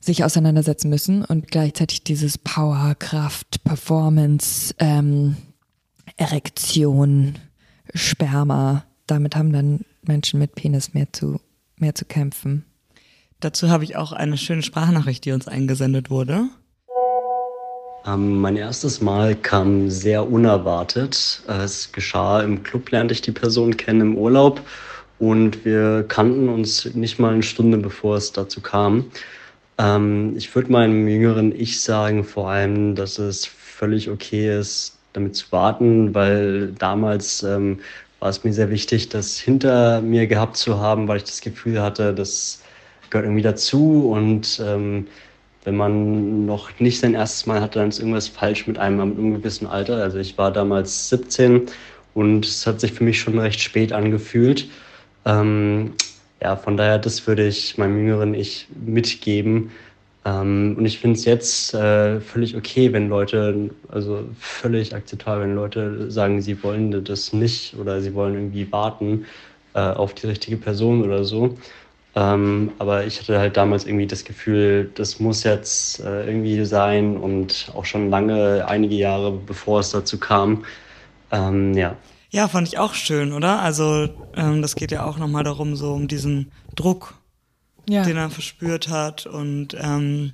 sich 0.00 0.24
auseinandersetzen 0.24 0.88
müssen 0.88 1.24
und 1.24 1.50
gleichzeitig 1.50 2.02
dieses 2.02 2.38
Power, 2.38 2.94
Kraft, 2.98 3.62
Performance, 3.64 4.74
ähm, 4.78 5.36
Erektion, 6.16 7.38
Sperma, 7.94 8.84
damit 9.06 9.36
haben 9.36 9.52
dann 9.52 9.80
Menschen 10.02 10.38
mit 10.38 10.54
Penis 10.54 10.94
mehr 10.94 11.12
zu, 11.12 11.40
mehr 11.76 11.94
zu 11.94 12.04
kämpfen. 12.04 12.64
Dazu 13.40 13.70
habe 13.70 13.84
ich 13.84 13.96
auch 13.96 14.12
eine 14.12 14.36
schöne 14.36 14.62
Sprachnachricht, 14.62 15.24
die 15.24 15.32
uns 15.32 15.48
eingesendet 15.48 16.10
wurde. 16.10 16.48
Ähm, 18.06 18.40
mein 18.40 18.56
erstes 18.56 19.00
Mal 19.00 19.34
kam 19.34 19.90
sehr 19.90 20.30
unerwartet. 20.30 21.42
Es 21.46 21.92
geschah 21.92 22.42
im 22.42 22.62
Club, 22.62 22.90
lernte 22.90 23.12
ich 23.12 23.20
die 23.20 23.32
Person 23.32 23.76
kennen 23.76 24.00
im 24.00 24.16
Urlaub 24.16 24.62
und 25.18 25.64
wir 25.64 26.04
kannten 26.08 26.48
uns 26.48 26.94
nicht 26.94 27.18
mal 27.18 27.34
eine 27.34 27.42
Stunde 27.42 27.76
bevor 27.76 28.16
es 28.16 28.32
dazu 28.32 28.60
kam. 28.60 29.06
Ähm, 29.80 30.34
ich 30.36 30.54
würde 30.54 30.70
meinem 30.70 31.08
jüngeren 31.08 31.58
Ich 31.58 31.80
sagen, 31.80 32.24
vor 32.24 32.50
allem, 32.50 32.94
dass 32.94 33.18
es 33.18 33.46
völlig 33.46 34.10
okay 34.10 34.58
ist, 34.58 34.98
damit 35.14 35.36
zu 35.36 35.50
warten, 35.52 36.14
weil 36.14 36.72
damals 36.78 37.42
ähm, 37.42 37.80
war 38.20 38.28
es 38.28 38.44
mir 38.44 38.52
sehr 38.52 38.70
wichtig, 38.70 39.08
das 39.08 39.38
hinter 39.38 40.02
mir 40.02 40.26
gehabt 40.26 40.56
zu 40.58 40.78
haben, 40.78 41.08
weil 41.08 41.16
ich 41.16 41.24
das 41.24 41.40
Gefühl 41.40 41.80
hatte, 41.80 42.14
das 42.14 42.62
gehört 43.08 43.24
irgendwie 43.26 43.42
dazu 43.42 44.10
und 44.10 44.62
ähm, 44.64 45.06
wenn 45.64 45.76
man 45.76 46.46
noch 46.46 46.70
nicht 46.78 47.00
sein 47.00 47.14
erstes 47.14 47.46
Mal 47.46 47.60
hatte, 47.60 47.78
dann 47.78 47.88
ist 47.88 47.98
irgendwas 47.98 48.28
falsch 48.28 48.66
mit 48.66 48.78
einem 48.78 48.96
mit 49.08 49.18
einem 49.18 49.34
gewissen 49.34 49.66
Alter. 49.66 49.96
Also 49.96 50.18
ich 50.18 50.38
war 50.38 50.52
damals 50.52 51.08
17 51.08 51.66
und 52.14 52.46
es 52.46 52.66
hat 52.66 52.80
sich 52.80 52.92
für 52.92 53.04
mich 53.04 53.20
schon 53.20 53.38
recht 53.38 53.60
spät 53.60 53.92
angefühlt. 53.92 54.68
Ähm, 55.26 55.94
ja, 56.42 56.56
von 56.56 56.76
daher, 56.76 56.98
das 56.98 57.26
würde 57.26 57.46
ich 57.46 57.76
meinem 57.78 57.98
jüngeren 57.98 58.34
Ich 58.34 58.68
mitgeben. 58.84 59.70
Ähm, 60.24 60.74
und 60.78 60.86
ich 60.86 60.98
finde 60.98 61.18
es 61.18 61.24
jetzt 61.24 61.74
äh, 61.74 62.20
völlig 62.20 62.56
okay, 62.56 62.92
wenn 62.92 63.08
Leute, 63.08 63.70
also 63.88 64.24
völlig 64.38 64.94
akzeptabel, 64.94 65.44
wenn 65.44 65.54
Leute 65.54 66.10
sagen, 66.10 66.42
sie 66.42 66.62
wollen 66.62 67.04
das 67.04 67.32
nicht 67.32 67.74
oder 67.78 68.00
sie 68.00 68.14
wollen 68.14 68.34
irgendwie 68.34 68.70
warten 68.70 69.26
äh, 69.74 69.80
auf 69.80 70.14
die 70.14 70.26
richtige 70.26 70.56
Person 70.56 71.02
oder 71.02 71.24
so. 71.24 71.56
Ähm, 72.16 72.72
aber 72.78 73.06
ich 73.06 73.20
hatte 73.20 73.38
halt 73.38 73.56
damals 73.56 73.86
irgendwie 73.86 74.06
das 74.06 74.24
Gefühl, 74.24 74.90
das 74.94 75.20
muss 75.20 75.44
jetzt 75.44 76.00
äh, 76.00 76.26
irgendwie 76.26 76.64
sein 76.64 77.16
und 77.16 77.70
auch 77.74 77.84
schon 77.84 78.10
lange, 78.10 78.66
einige 78.68 78.96
Jahre 78.96 79.32
bevor 79.32 79.80
es 79.80 79.90
dazu 79.90 80.18
kam. 80.18 80.64
Ähm, 81.32 81.74
ja. 81.74 81.96
Ja, 82.30 82.46
fand 82.46 82.68
ich 82.68 82.78
auch 82.78 82.94
schön, 82.94 83.32
oder? 83.32 83.60
Also 83.60 84.08
ähm, 84.36 84.62
das 84.62 84.76
geht 84.76 84.92
ja 84.92 85.04
auch 85.04 85.18
nochmal 85.18 85.42
darum, 85.42 85.74
so 85.74 85.92
um 85.92 86.06
diesen 86.06 86.52
Druck, 86.76 87.14
ja. 87.88 88.04
den 88.04 88.16
er 88.16 88.30
verspürt 88.30 88.88
hat 88.88 89.26
und 89.26 89.76
ähm, 89.78 90.32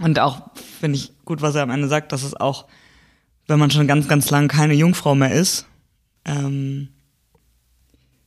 und 0.00 0.18
auch 0.18 0.50
finde 0.78 0.98
ich 0.98 1.12
gut, 1.24 1.40
was 1.40 1.54
er 1.54 1.62
am 1.62 1.70
Ende 1.70 1.88
sagt, 1.88 2.12
dass 2.12 2.22
es 2.22 2.34
auch, 2.34 2.66
wenn 3.46 3.58
man 3.58 3.70
schon 3.70 3.86
ganz, 3.86 4.08
ganz 4.08 4.30
lang 4.30 4.48
keine 4.48 4.74
Jungfrau 4.74 5.14
mehr 5.14 5.32
ist, 5.32 5.66
ähm, 6.26 6.88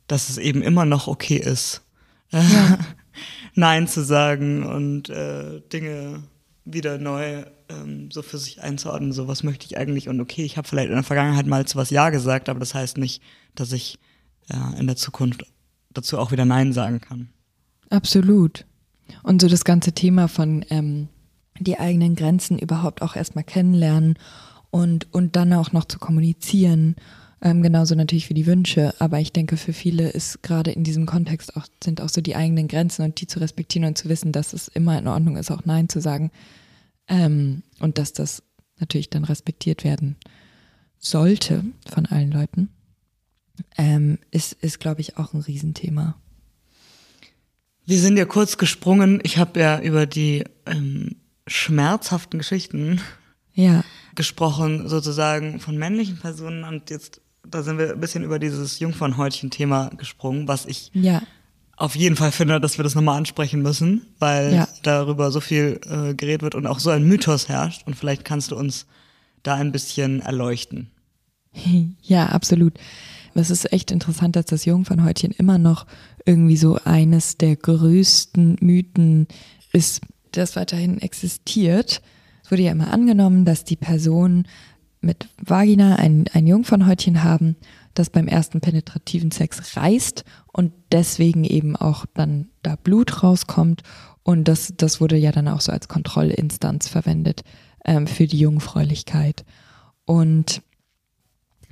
dass 0.08 0.28
es 0.28 0.38
eben 0.38 0.62
immer 0.62 0.84
noch 0.84 1.06
okay 1.06 1.36
ist, 1.36 1.82
ja. 2.30 2.78
Nein 3.54 3.88
zu 3.88 4.04
sagen 4.04 4.64
und 4.64 5.10
äh, 5.10 5.60
Dinge 5.72 6.22
wieder 6.64 6.98
neu 6.98 7.44
ähm, 7.70 8.10
so 8.10 8.22
für 8.22 8.38
sich 8.38 8.60
einzuordnen, 8.60 9.12
so 9.12 9.28
was 9.28 9.42
möchte 9.42 9.66
ich 9.66 9.78
eigentlich 9.78 10.08
und 10.08 10.20
okay, 10.20 10.44
ich 10.44 10.56
habe 10.56 10.68
vielleicht 10.68 10.88
in 10.88 10.94
der 10.94 11.02
Vergangenheit 11.02 11.46
mal 11.46 11.64
zu 11.66 11.76
was 11.76 11.90
Ja 11.90 12.10
gesagt, 12.10 12.48
aber 12.48 12.60
das 12.60 12.74
heißt 12.74 12.98
nicht, 12.98 13.22
dass 13.54 13.72
ich 13.72 13.98
ja, 14.48 14.72
in 14.78 14.86
der 14.86 14.96
Zukunft 14.96 15.44
dazu 15.92 16.18
auch 16.18 16.32
wieder 16.32 16.44
Nein 16.44 16.72
sagen 16.72 17.00
kann. 17.00 17.30
Absolut. 17.90 18.66
Und 19.22 19.40
so 19.40 19.48
das 19.48 19.64
ganze 19.64 19.92
Thema 19.92 20.28
von 20.28 20.64
ähm, 20.70 21.08
die 21.58 21.78
eigenen 21.78 22.14
Grenzen 22.14 22.58
überhaupt 22.58 23.02
auch 23.02 23.16
erstmal 23.16 23.44
kennenlernen 23.44 24.18
und, 24.70 25.12
und 25.12 25.36
dann 25.36 25.52
auch 25.52 25.72
noch 25.72 25.84
zu 25.84 25.98
kommunizieren 25.98 26.96
ähm, 27.42 27.62
genauso 27.62 27.94
natürlich 27.94 28.26
für 28.26 28.34
die 28.34 28.46
Wünsche, 28.46 28.94
aber 28.98 29.18
ich 29.18 29.32
denke, 29.32 29.56
für 29.56 29.72
viele 29.72 30.10
ist 30.10 30.42
gerade 30.42 30.72
in 30.72 30.84
diesem 30.84 31.06
Kontext 31.06 31.56
auch, 31.56 31.66
sind 31.82 32.02
auch 32.02 32.10
so 32.10 32.20
die 32.20 32.36
eigenen 32.36 32.68
Grenzen 32.68 33.02
und 33.02 33.20
die 33.20 33.26
zu 33.26 33.38
respektieren 33.40 33.88
und 33.88 33.96
zu 33.96 34.08
wissen, 34.10 34.32
dass 34.32 34.52
es 34.52 34.68
immer 34.68 34.98
in 34.98 35.08
Ordnung 35.08 35.36
ist, 35.36 35.50
auch 35.50 35.64
Nein 35.64 35.88
zu 35.88 36.00
sagen. 36.00 36.30
Ähm, 37.10 37.62
und 37.80 37.98
dass 37.98 38.14
das 38.14 38.42
natürlich 38.78 39.10
dann 39.10 39.24
respektiert 39.24 39.84
werden 39.84 40.16
sollte 40.98 41.64
von 41.92 42.06
allen 42.06 42.30
Leuten, 42.30 42.70
ähm, 43.76 44.18
ist, 44.30 44.54
ist 44.54 44.80
glaube 44.80 45.02
ich, 45.02 45.18
auch 45.18 45.34
ein 45.34 45.40
Riesenthema. 45.40 46.14
Wir 47.84 47.98
sind 47.98 48.16
ja 48.16 48.24
kurz 48.24 48.56
gesprungen. 48.56 49.20
Ich 49.24 49.36
habe 49.36 49.60
ja 49.60 49.80
über 49.80 50.06
die 50.06 50.44
ähm, 50.64 51.16
schmerzhaften 51.46 52.38
Geschichten 52.38 53.00
ja. 53.52 53.84
gesprochen, 54.14 54.88
sozusagen 54.88 55.60
von 55.60 55.76
männlichen 55.76 56.18
Personen 56.18 56.64
und 56.64 56.88
jetzt 56.88 57.20
da 57.46 57.62
sind 57.62 57.78
wir 57.78 57.92
ein 57.92 58.00
bisschen 58.00 58.22
über 58.22 58.38
dieses 58.38 58.78
Jungfernhäutchen-Thema 58.80 59.90
gesprungen, 59.96 60.46
was 60.48 60.66
ich 60.66 60.90
ja. 60.92 61.22
Auf 61.80 61.96
jeden 61.96 62.14
Fall 62.14 62.30
finde, 62.30 62.60
dass 62.60 62.78
wir 62.78 62.82
das 62.82 62.94
nochmal 62.94 63.16
ansprechen 63.16 63.62
müssen, 63.62 64.02
weil 64.18 64.52
ja. 64.52 64.68
darüber 64.82 65.30
so 65.30 65.40
viel 65.40 65.80
äh, 65.88 66.14
geredet 66.14 66.42
wird 66.42 66.54
und 66.54 66.66
auch 66.66 66.78
so 66.78 66.90
ein 66.90 67.04
Mythos 67.04 67.48
herrscht. 67.48 67.86
Und 67.86 67.96
vielleicht 67.96 68.24
kannst 68.24 68.50
du 68.50 68.56
uns 68.56 68.86
da 69.42 69.54
ein 69.54 69.72
bisschen 69.72 70.20
erleuchten. 70.20 70.90
Ja, 72.02 72.26
absolut. 72.26 72.74
Es 73.34 73.50
ist 73.50 73.72
echt 73.72 73.90
interessant, 73.90 74.36
dass 74.36 74.46
das 74.46 74.64
Jungfernhäutchen 74.64 75.30
immer 75.32 75.58
noch 75.58 75.86
irgendwie 76.24 76.56
so 76.56 76.78
eines 76.84 77.36
der 77.38 77.56
größten 77.56 78.56
Mythen 78.60 79.28
ist, 79.72 80.02
das 80.32 80.56
weiterhin 80.56 81.00
existiert. 81.00 82.02
Es 82.44 82.50
wurde 82.50 82.62
ja 82.62 82.72
immer 82.72 82.92
angenommen, 82.92 83.44
dass 83.44 83.64
die 83.64 83.76
Person 83.76 84.46
mit 85.00 85.28
Vagina 85.38 85.96
ein, 85.96 86.26
ein 86.32 86.46
Jungfernhäutchen 86.46 87.22
haben, 87.22 87.56
das 87.94 88.10
beim 88.10 88.28
ersten 88.28 88.60
penetrativen 88.60 89.30
Sex 89.30 89.76
reißt 89.76 90.24
und 90.52 90.72
deswegen 90.92 91.44
eben 91.44 91.76
auch 91.76 92.06
dann 92.14 92.48
da 92.62 92.76
Blut 92.76 93.22
rauskommt. 93.22 93.82
Und 94.22 94.44
das, 94.48 94.74
das 94.76 95.00
wurde 95.00 95.16
ja 95.16 95.32
dann 95.32 95.48
auch 95.48 95.60
so 95.60 95.72
als 95.72 95.88
Kontrollinstanz 95.88 96.88
verwendet 96.88 97.42
ähm, 97.84 98.06
für 98.06 98.26
die 98.26 98.38
Jungfräulichkeit. 98.38 99.44
Und 100.04 100.62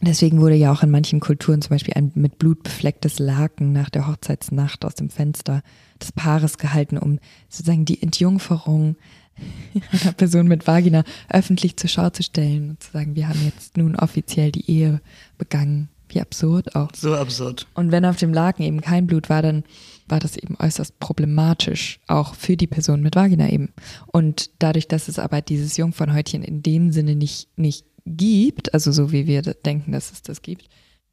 deswegen 0.00 0.40
wurde 0.40 0.54
ja 0.54 0.72
auch 0.72 0.82
in 0.82 0.90
manchen 0.90 1.20
Kulturen 1.20 1.62
zum 1.62 1.70
Beispiel 1.70 1.94
ein 1.94 2.12
mit 2.14 2.38
Blut 2.38 2.62
beflecktes 2.62 3.18
Laken 3.18 3.72
nach 3.72 3.90
der 3.90 4.06
Hochzeitsnacht 4.06 4.84
aus 4.84 4.94
dem 4.94 5.10
Fenster 5.10 5.62
des 6.00 6.12
Paares 6.12 6.58
gehalten, 6.58 6.98
um 6.98 7.18
sozusagen 7.48 7.84
die 7.84 8.02
Entjungferung 8.02 8.96
einer 10.02 10.12
Person 10.12 10.48
mit 10.48 10.66
Vagina 10.66 11.04
öffentlich 11.28 11.76
zur 11.76 11.90
Schau 11.90 12.10
zu 12.10 12.22
stellen 12.22 12.70
und 12.70 12.82
zu 12.82 12.92
sagen, 12.92 13.14
wir 13.14 13.28
haben 13.28 13.44
jetzt 13.44 13.76
nun 13.76 13.96
offiziell 13.96 14.52
die 14.52 14.70
Ehe 14.70 15.00
begangen. 15.36 15.88
Wie 16.08 16.20
absurd 16.20 16.74
auch. 16.74 16.90
So 16.94 17.14
absurd. 17.14 17.66
Und 17.74 17.92
wenn 17.92 18.04
auf 18.04 18.16
dem 18.16 18.32
Laken 18.32 18.64
eben 18.64 18.80
kein 18.80 19.06
Blut 19.06 19.28
war, 19.28 19.42
dann 19.42 19.64
war 20.06 20.20
das 20.20 20.36
eben 20.36 20.56
äußerst 20.58 20.98
problematisch, 21.00 22.00
auch 22.06 22.34
für 22.34 22.56
die 22.56 22.66
Person 22.66 23.02
mit 23.02 23.14
Vagina 23.14 23.50
eben. 23.50 23.72
Und 24.06 24.50
dadurch, 24.58 24.88
dass 24.88 25.08
es 25.08 25.18
aber 25.18 25.42
dieses 25.42 25.76
Jungfernhäutchen 25.76 26.42
in 26.42 26.62
dem 26.62 26.92
Sinne 26.92 27.14
nicht, 27.14 27.48
nicht 27.58 27.84
gibt, 28.06 28.72
also 28.72 28.90
so 28.90 29.12
wie 29.12 29.26
wir 29.26 29.42
denken, 29.42 29.92
dass 29.92 30.12
es 30.12 30.22
das 30.22 30.40
gibt, 30.40 30.68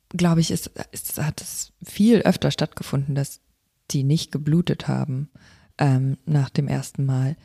glaube 0.09 0.41
ich, 0.41 0.51
ist, 0.51 0.71
ist, 0.91 1.21
hat 1.21 1.41
es 1.41 1.73
viel 1.83 2.21
öfter 2.21 2.51
stattgefunden, 2.51 3.15
dass 3.15 3.41
die 3.91 4.03
nicht 4.03 4.31
geblutet 4.31 4.87
haben 4.87 5.29
ähm, 5.77 6.17
nach 6.25 6.49
dem 6.49 6.67
ersten 6.67 7.05
Mal 7.05 7.35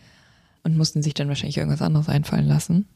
und 0.63 0.77
mussten 0.77 1.03
sich 1.03 1.15
dann 1.15 1.29
wahrscheinlich 1.29 1.59
irgendwas 1.59 1.83
anderes 1.83 2.09
einfallen 2.09 2.47
lassen. 2.47 2.89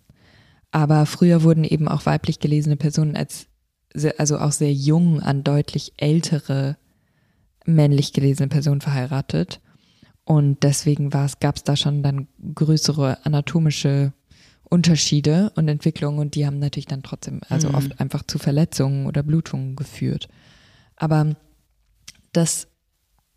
Aber 0.70 1.06
früher 1.06 1.42
wurden 1.42 1.64
eben 1.64 1.88
auch 1.88 2.06
weiblich 2.06 2.40
gelesene 2.40 2.76
Personen 2.76 3.16
als, 3.16 3.46
sehr, 3.94 4.18
also 4.18 4.38
auch 4.38 4.52
sehr 4.52 4.72
jung 4.72 5.20
an 5.20 5.44
deutlich 5.44 5.92
ältere 5.96 6.76
männlich 7.64 8.12
gelesene 8.12 8.48
Personen 8.48 8.80
verheiratet. 8.80 9.60
Und 10.24 10.62
deswegen 10.62 11.10
gab 11.10 11.56
es 11.56 11.64
da 11.64 11.76
schon 11.76 12.02
dann 12.02 12.28
größere 12.54 13.24
anatomische 13.24 14.12
Unterschiede 14.64 15.52
und 15.54 15.68
Entwicklungen 15.68 16.18
und 16.18 16.34
die 16.34 16.46
haben 16.46 16.58
natürlich 16.58 16.86
dann 16.86 17.02
trotzdem, 17.02 17.40
also 17.48 17.68
mhm. 17.68 17.74
oft 17.74 18.00
einfach 18.00 18.24
zu 18.26 18.38
Verletzungen 18.38 19.06
oder 19.06 19.22
Blutungen 19.22 19.76
geführt. 19.76 20.28
Aber 20.96 21.36
das 22.32 22.66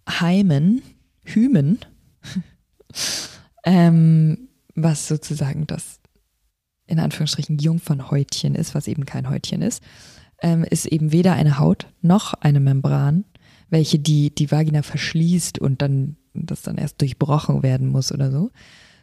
Heimen, 0.10 0.82
Hymen, 1.24 1.80
ähm, 3.66 4.48
was 4.74 5.08
sozusagen 5.08 5.68
das 5.68 6.00
in 6.88 7.00
Anführungsstrichen 7.00 7.58
Jungfernhäutchen 7.58 8.56
ist, 8.56 8.74
was 8.74 8.88
eben 8.88 9.06
kein 9.06 9.30
Häutchen 9.30 9.62
ist, 9.62 9.84
ähm, 10.42 10.64
ist 10.64 10.86
eben 10.86 11.12
weder 11.12 11.34
eine 11.34 11.60
Haut 11.60 11.88
noch 12.02 12.34
eine 12.36 12.60
Membran, 12.60 13.26
welche 13.70 14.00
die, 14.00 14.34
die 14.34 14.52
Vagina 14.52 14.82
verschließt 14.82 15.60
und 15.60 15.82
dann 15.82 16.16
das 16.34 16.62
dann 16.62 16.78
erst 16.78 17.02
durchbrochen 17.02 17.64
werden 17.64 17.88
muss 17.88 18.12
oder 18.12 18.32
so, 18.32 18.52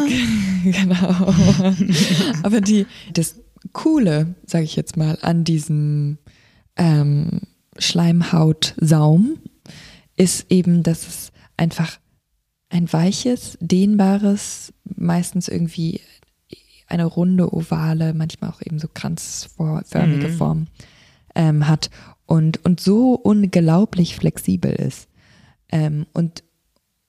genau. 0.64 1.34
aber 2.42 2.60
die 2.60 2.86
das 3.12 3.36
Coole, 3.72 4.34
sage 4.46 4.64
ich 4.64 4.76
jetzt 4.76 4.96
mal, 4.96 5.18
an 5.22 5.42
diesem 5.42 6.18
ähm, 6.76 7.40
Schleimhautsaum 7.78 9.38
ist 10.16 10.46
eben, 10.50 10.82
dass 10.84 11.06
es 11.08 11.32
einfach 11.56 11.98
ein 12.68 12.92
weiches, 12.92 13.58
dehnbares, 13.60 14.72
meistens 14.84 15.48
irgendwie 15.48 16.00
eine 16.86 17.04
runde, 17.04 17.52
ovale, 17.52 18.14
manchmal 18.14 18.50
auch 18.50 18.60
eben 18.62 18.78
so 18.78 18.88
kranzförmige 18.92 20.28
Mhm. 20.28 20.36
Form 20.36 20.66
ähm, 21.36 21.68
hat 21.68 21.90
und, 22.26 22.64
und 22.64 22.80
so 22.80 23.14
unglaublich 23.14 24.16
flexibel 24.16 24.72
ist. 24.72 25.08
Ähm, 25.70 26.06
und 26.12 26.42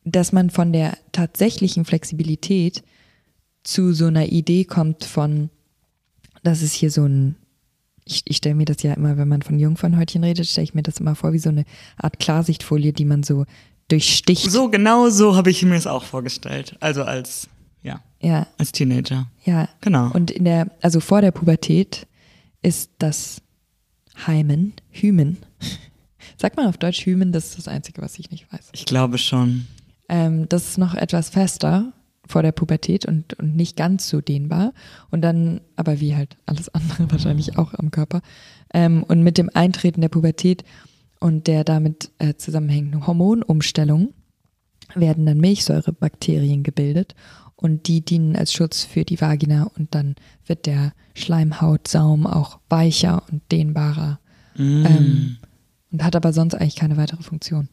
dass 0.04 0.32
man 0.32 0.50
von 0.52 0.72
der 0.72 0.98
tatsächlichen 1.12 1.84
Flexibilität 1.86 2.84
zu 3.64 3.94
so 3.94 4.06
einer 4.06 4.28
Idee 4.28 4.64
kommt 4.64 5.04
von, 5.04 5.50
das 6.44 6.62
ist 6.62 6.74
hier 6.74 6.92
so 6.92 7.06
ein, 7.06 7.36
ich, 8.06 8.22
ich 8.26 8.38
stelle 8.38 8.56
mir 8.56 8.66
das 8.66 8.84
ja 8.84 8.94
immer, 8.94 9.18
wenn 9.18 9.28
man 9.28 9.42
von 9.42 9.60
Jungfernhäutchen 9.60 10.24
redet, 10.24 10.48
stelle 10.48 10.64
ich 10.64 10.74
mir 10.74 10.84
das 10.84 11.00
immer 11.00 11.16
vor 11.16 11.34
wie 11.34 11.40
so 11.40 11.50
eine 11.50 11.66
Art 11.98 12.20
Klarsichtfolie, 12.20 12.94
die 12.94 13.04
man 13.06 13.24
so 13.24 13.46
durchsticht. 13.90 14.50
So, 14.50 14.70
genau 14.70 15.10
so 15.10 15.36
habe 15.36 15.50
ich 15.50 15.64
mir 15.64 15.76
es 15.76 15.88
auch 15.88 16.04
vorgestellt. 16.06 16.78
Also 16.80 17.04
als, 17.04 17.50
ja, 17.84 18.02
Ja, 18.22 18.48
als 18.58 18.72
Teenager. 18.72 19.28
ja. 19.44 19.68
Genau. 19.82 20.12
Und 20.14 20.32
in 20.32 20.46
der, 20.46 20.72
also 20.82 21.00
vor 21.02 21.22
der 21.22 21.32
Pubertät 21.32 22.08
ist 22.62 22.92
das 23.00 23.42
Hymen, 24.26 24.74
Hymen. 24.90 25.38
Sagt 26.38 26.58
man 26.58 26.68
auf 26.68 26.78
Deutsch 26.78 27.06
Hymen, 27.06 27.32
das 27.32 27.50
ist 27.50 27.58
das 27.58 27.68
Einzige, 27.68 28.02
was 28.02 28.20
ich 28.20 28.32
nicht 28.32 28.52
weiß. 28.52 28.70
Ich 28.74 28.86
glaube 28.86 29.18
schon. 29.18 29.68
Ähm, 30.10 30.48
das 30.50 30.70
ist 30.70 30.78
noch 30.78 30.94
etwas 30.94 31.30
fester 31.30 31.94
vor 32.26 32.42
der 32.42 32.52
Pubertät 32.52 33.06
und, 33.06 33.34
und 33.40 33.56
nicht 33.56 33.78
ganz 33.78 34.10
so 34.10 34.22
dehnbar. 34.22 34.74
Und 35.10 35.22
dann, 35.22 35.62
aber 35.76 36.00
wie 36.00 36.16
halt 36.16 36.38
alles 36.46 36.70
andere 36.70 37.10
wahrscheinlich 37.12 37.58
auch 37.58 37.74
am 37.74 37.92
Körper. 37.92 38.22
Ähm, 38.74 39.04
und 39.04 39.24
mit 39.24 39.38
dem 39.38 39.50
Eintreten 39.54 40.02
der 40.02 40.10
Pubertät 40.10 40.64
und 41.20 41.48
der 41.48 41.64
damit 41.64 42.12
äh, 42.20 42.36
zusammenhängenden 42.36 43.08
Hormonumstellung 43.08 44.14
werden 44.96 45.26
dann 45.26 45.40
Milchsäurebakterien 45.40 46.64
gebildet 46.64 47.16
und 47.58 47.88
die 47.88 48.02
dienen 48.02 48.36
als 48.36 48.54
Schutz 48.54 48.86
für 48.86 49.04
die 49.04 49.20
Vagina 49.20 49.70
und 49.78 49.94
dann 49.94 50.16
wird 50.46 50.66
der 50.66 50.94
Schleimhautsaum 51.16 52.26
auch 52.26 52.60
weicher 52.70 53.24
und 53.30 53.42
dehnbarer 53.52 54.20
ähm, 54.58 55.38
und 55.92 56.04
hat 56.04 56.16
aber 56.16 56.32
sonst 56.32 56.56
eigentlich 56.56 56.76
keine 56.76 56.98
weitere 56.98 57.24
Funktion. 57.24 57.70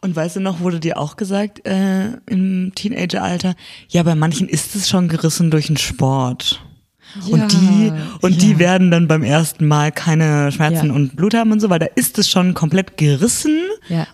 Und 0.00 0.14
weißt 0.14 0.36
du 0.36 0.40
noch, 0.40 0.60
wurde 0.60 0.80
dir 0.80 0.98
auch 0.98 1.16
gesagt 1.16 1.66
äh, 1.66 2.12
im 2.26 2.72
Teenageralter, 2.74 3.54
ja, 3.88 4.02
bei 4.02 4.14
manchen 4.14 4.48
ist 4.48 4.76
es 4.76 4.88
schon 4.88 5.08
gerissen 5.08 5.50
durch 5.50 5.68
den 5.68 5.76
Sport. 5.76 6.65
Ja, 7.24 7.32
und 7.34 7.52
die 7.52 7.92
und 8.20 8.32
ja. 8.34 8.38
die 8.38 8.58
werden 8.58 8.90
dann 8.90 9.08
beim 9.08 9.22
ersten 9.22 9.66
Mal 9.66 9.92
keine 9.92 10.52
Schmerzen 10.52 10.86
Ja. 10.88 10.92
und 10.92 11.16
Blut 11.16 11.34
haben 11.34 11.52
und 11.52 11.60
so, 11.60 11.70
weil 11.70 11.78
da 11.78 11.86
ist 11.94 12.18
es 12.18 12.28
schon 12.28 12.54
komplett 12.54 12.96
gerissen, 12.96 13.58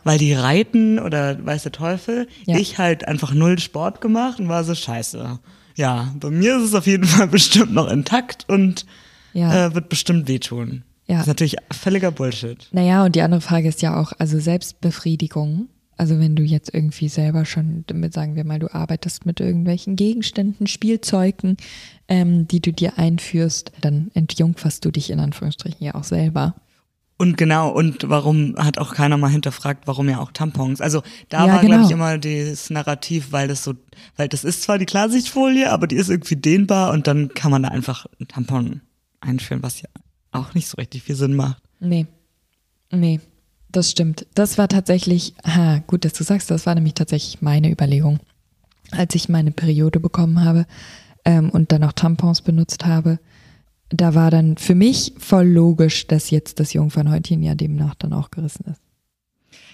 weil 0.04 0.18
die 0.18 0.32
reiten 0.34 0.98
oder 0.98 1.44
weiß 1.44 1.64
der 1.64 1.72
Teufel. 1.72 2.28
Ich 2.46 2.78
halt 2.78 3.08
einfach 3.08 3.32
null 3.34 3.58
Sport 3.58 4.00
gemacht 4.00 4.38
und 4.40 4.48
war 4.48 4.64
so 4.64 4.74
scheiße. 4.74 5.38
Ja, 5.76 6.14
bei 6.20 6.30
mir 6.30 6.56
ist 6.58 6.64
es 6.64 6.74
auf 6.74 6.86
jeden 6.86 7.04
Fall 7.06 7.26
bestimmt 7.28 7.72
noch 7.72 7.90
intakt 7.90 8.44
und 8.48 8.86
Ja. 9.32 9.66
äh, 9.68 9.74
wird 9.74 9.88
bestimmt 9.88 10.28
wehtun. 10.28 10.82
Ja. 11.08 11.16
Das 11.16 11.22
ist 11.22 11.28
natürlich 11.28 11.56
völliger 11.72 12.10
Bullshit. 12.12 12.68
Naja, 12.72 13.04
und 13.04 13.16
die 13.16 13.22
andere 13.22 13.40
Frage 13.40 13.68
ist 13.68 13.82
ja 13.82 13.98
auch, 14.00 14.12
also 14.18 14.38
Selbstbefriedigung. 14.38 15.68
Also 15.96 16.18
wenn 16.18 16.34
du 16.36 16.42
jetzt 16.42 16.72
irgendwie 16.74 17.08
selber 17.08 17.44
schon, 17.44 17.84
damit 17.86 18.12
sagen 18.12 18.34
wir 18.34 18.44
mal, 18.44 18.58
du 18.58 18.72
arbeitest 18.74 19.24
mit 19.26 19.40
irgendwelchen 19.40 19.94
Gegenständen, 19.94 20.66
Spielzeugen, 20.66 21.56
ähm, 22.08 22.46
die 22.48 22.60
du 22.60 22.72
dir 22.72 22.98
einführst, 22.98 23.72
dann 23.80 24.10
entjungferst 24.14 24.84
du 24.84 24.90
dich 24.90 25.10
in 25.10 25.20
Anführungsstrichen 25.20 25.84
ja 25.84 25.94
auch 25.94 26.04
selber. 26.04 26.54
Und 27.18 27.36
genau, 27.36 27.70
und 27.70 28.08
warum 28.08 28.56
hat 28.56 28.78
auch 28.78 28.94
keiner 28.94 29.16
mal 29.16 29.28
hinterfragt, 29.30 29.86
warum 29.86 30.08
ja 30.08 30.18
auch 30.18 30.32
Tampons? 30.32 30.80
Also 30.80 31.02
da 31.28 31.46
Ja, 31.46 31.52
war, 31.52 31.60
glaube 31.60 31.74
genau. 31.76 31.86
ich, 31.86 31.92
immer 31.92 32.18
das 32.18 32.68
Narrativ, 32.70 33.30
weil 33.30 33.46
das 33.46 33.62
so, 33.62 33.74
weil 34.16 34.28
das 34.28 34.42
ist 34.42 34.62
zwar 34.62 34.78
die 34.78 34.86
Klarsichtfolie, 34.86 35.70
aber 35.70 35.86
die 35.86 35.96
ist 35.96 36.10
irgendwie 36.10 36.34
dehnbar 36.36 36.92
und 36.92 37.06
dann 37.06 37.28
kann 37.28 37.52
man 37.52 37.62
da 37.62 37.68
einfach 37.68 38.06
einen 38.18 38.26
Tampon 38.26 38.80
einführen, 39.20 39.62
was 39.62 39.80
ja 39.80 39.88
auch 40.32 40.54
nicht 40.54 40.66
so 40.66 40.76
richtig 40.76 41.04
viel 41.04 41.14
Sinn 41.14 41.34
macht. 41.34 41.62
Nee. 41.78 42.06
Nee, 42.90 43.20
das 43.70 43.90
stimmt. 43.90 44.26
Das 44.34 44.58
war 44.58 44.66
tatsächlich, 44.68 45.34
ha, 45.46 45.78
gut, 45.86 46.04
dass 46.04 46.14
du 46.14 46.24
sagst, 46.24 46.50
das 46.50 46.66
war 46.66 46.74
nämlich 46.74 46.94
tatsächlich 46.94 47.40
meine 47.40 47.70
Überlegung. 47.70 48.18
Als 48.90 49.14
ich 49.14 49.28
meine 49.28 49.52
Periode 49.52 50.00
bekommen 50.00 50.44
habe 50.44 50.66
ähm, 51.24 51.50
und 51.50 51.72
dann 51.72 51.84
auch 51.84 51.92
Tampons 51.92 52.42
benutzt 52.42 52.84
habe, 52.84 53.18
da 53.90 54.14
war 54.14 54.30
dann 54.30 54.56
für 54.56 54.74
mich 54.74 55.14
voll 55.18 55.46
logisch, 55.46 56.06
dass 56.06 56.30
jetzt 56.30 56.60
das 56.60 56.72
Jungfernhäutchen 56.72 57.42
ja 57.42 57.54
demnach 57.54 57.94
dann 57.94 58.12
auch 58.12 58.30
gerissen 58.30 58.64
ist. 58.70 58.80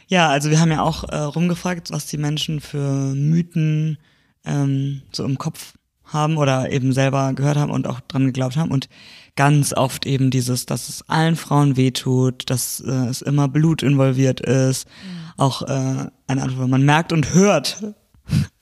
Ja, 0.09 0.29
also 0.29 0.51
wir 0.51 0.61
haben 0.61 0.71
ja 0.71 0.83
auch 0.83 1.05
äh, 1.05 1.17
rumgefragt, 1.17 1.91
was 1.91 2.07
die 2.07 2.17
Menschen 2.17 2.61
für 2.61 3.15
Mythen 3.15 3.99
ähm, 4.45 5.03
so 5.13 5.25
im 5.25 5.39
Kopf 5.39 5.75
haben 6.05 6.39
oder 6.39 6.73
eben 6.73 6.93
selber 6.93 7.35
gehört 7.35 7.59
haben 7.59 7.71
und 7.71 7.87
auch 7.87 8.01
dran 8.01 8.25
geglaubt 8.25 8.57
haben. 8.57 8.71
Und 8.71 8.89
ganz 9.37 9.75
oft 9.75 10.07
eben 10.07 10.31
dieses, 10.31 10.67
dass 10.67 10.89
es 10.89 11.09
allen 11.09 11.37
Frauen 11.37 11.77
wehtut, 11.77 12.49
dass 12.51 12.81
äh, 12.81 12.91
es 12.91 13.23
immer 13.23 13.49
Blut 13.49 13.83
involviert 13.83 14.41
ist. 14.41 14.89
Auch 15.37 15.63
äh, 15.63 16.07
eine 16.27 16.43
Antwort, 16.43 16.69
man 16.69 16.85
merkt 16.85 17.13
und 17.13 17.35
hört, 17.35 17.83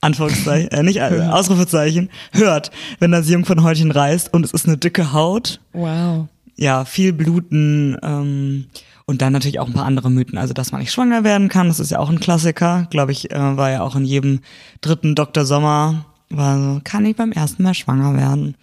Anführungszeichen, 0.01 0.71
äh, 0.71 0.83
nicht 0.83 0.97
äh, 0.99 1.29
Ausrufezeichen, 1.31 2.11
hört, 2.33 2.71
wenn 2.99 3.11
das 3.11 3.29
Jungfernhäutchen 3.29 3.91
reißt 3.91 4.33
und 4.33 4.45
es 4.45 4.53
ist 4.53 4.67
eine 4.67 4.77
dicke 4.77 5.13
Haut 5.13 5.61
Wow. 5.73 6.29
ja, 6.57 6.85
viel 6.85 7.13
bluten 7.13 7.97
ähm, 8.03 8.67
und 9.07 9.23
dann 9.23 9.33
natürlich 9.33 9.61
auch 9.61 9.69
ein 9.69 9.73
paar 9.73 9.87
andere 9.87 10.11
Mythen. 10.11 10.39
Also, 10.39 10.53
dass 10.53 10.73
man 10.73 10.81
nicht 10.81 10.93
schwanger 10.93 11.23
werden 11.25 11.49
kann, 11.49 11.69
das 11.69 11.81
ist 11.81 11.91
ja 11.91 11.99
auch 11.99 12.11
ein 12.11 12.21
Klassiker. 12.21 12.89
Glaube 12.91 13.13
ich, 13.13 13.31
äh, 13.31 13.57
war 13.57 13.71
ja 13.71 13.83
auch 13.83 13.95
in 13.95 14.05
jedem 14.05 14.41
dritten 14.81 15.15
Dr. 15.15 15.45
Sommer, 15.45 16.07
war 16.29 16.59
so, 16.59 16.81
kann 16.83 17.05
ich 17.05 17.17
beim 17.17 17.33
ersten 17.33 17.63
Mal 17.63 17.75
schwanger 17.75 18.17
werden. 18.17 18.57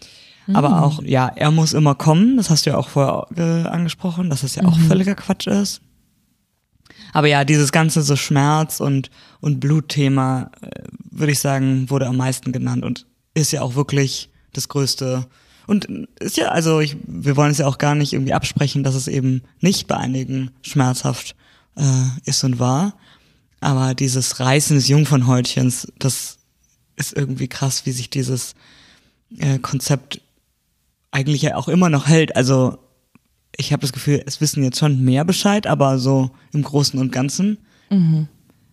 Aber 0.53 0.83
auch, 0.83 1.01
ja, 1.03 1.31
er 1.33 1.51
muss 1.51 1.71
immer 1.71 1.95
kommen, 1.95 2.35
das 2.35 2.49
hast 2.49 2.65
du 2.65 2.71
ja 2.71 2.77
auch 2.77 2.89
vorher 2.89 3.27
äh, 3.37 3.67
angesprochen, 3.67 4.29
dass 4.29 4.41
das 4.41 4.55
ja 4.55 4.65
auch 4.65 4.77
völliger 4.77 5.15
Quatsch 5.15 5.47
ist. 5.47 5.81
Aber 7.13 7.27
ja, 7.27 7.45
dieses 7.45 7.71
ganze 7.71 8.01
so 8.01 8.15
Schmerz 8.17 8.81
und, 8.81 9.09
und 9.43 9.59
Blutthema, 9.59 10.51
äh, 10.61 10.83
würde 11.11 11.33
ich 11.33 11.39
sagen, 11.39 11.89
wurde 11.89 12.07
am 12.07 12.15
meisten 12.15 12.53
genannt 12.53 12.85
und 12.85 13.05
ist 13.33 13.51
ja 13.51 13.61
auch 13.61 13.75
wirklich 13.75 14.29
das 14.53 14.69
größte. 14.69 15.27
Und 15.67 15.85
ist 16.21 16.37
ja, 16.37 16.47
also 16.47 16.79
ich, 16.79 16.95
wir 17.05 17.35
wollen 17.35 17.51
es 17.51 17.57
ja 17.57 17.67
auch 17.67 17.77
gar 17.77 17.93
nicht 17.93 18.13
irgendwie 18.13 18.33
absprechen, 18.33 18.83
dass 18.83 18.95
es 18.95 19.09
eben 19.09 19.41
nicht 19.59 19.87
bei 19.87 19.97
einigen 19.97 20.51
schmerzhaft 20.61 21.35
äh, 21.75 22.05
ist 22.23 22.41
und 22.45 22.59
war. 22.59 22.93
Aber 23.59 23.95
dieses 23.95 24.39
Reißen 24.39 24.77
des 24.77 24.87
Jungfernhäutchens, 24.87 25.91
das 25.99 26.37
ist 26.95 27.11
irgendwie 27.11 27.49
krass, 27.49 27.85
wie 27.85 27.91
sich 27.91 28.09
dieses 28.09 28.55
äh, 29.39 29.59
Konzept 29.59 30.21
eigentlich 31.11 31.41
ja 31.41 31.57
auch 31.57 31.67
immer 31.67 31.89
noch 31.89 32.07
hält. 32.07 32.37
Also 32.37 32.77
ich 33.57 33.73
habe 33.73 33.81
das 33.81 33.91
Gefühl, 33.91 34.23
es 34.25 34.39
wissen 34.39 34.63
jetzt 34.63 34.79
schon 34.79 35.03
mehr 35.03 35.25
Bescheid, 35.25 35.67
aber 35.67 35.99
so 35.99 36.31
im 36.53 36.63
Großen 36.63 36.97
und 36.97 37.11
Ganzen 37.11 37.57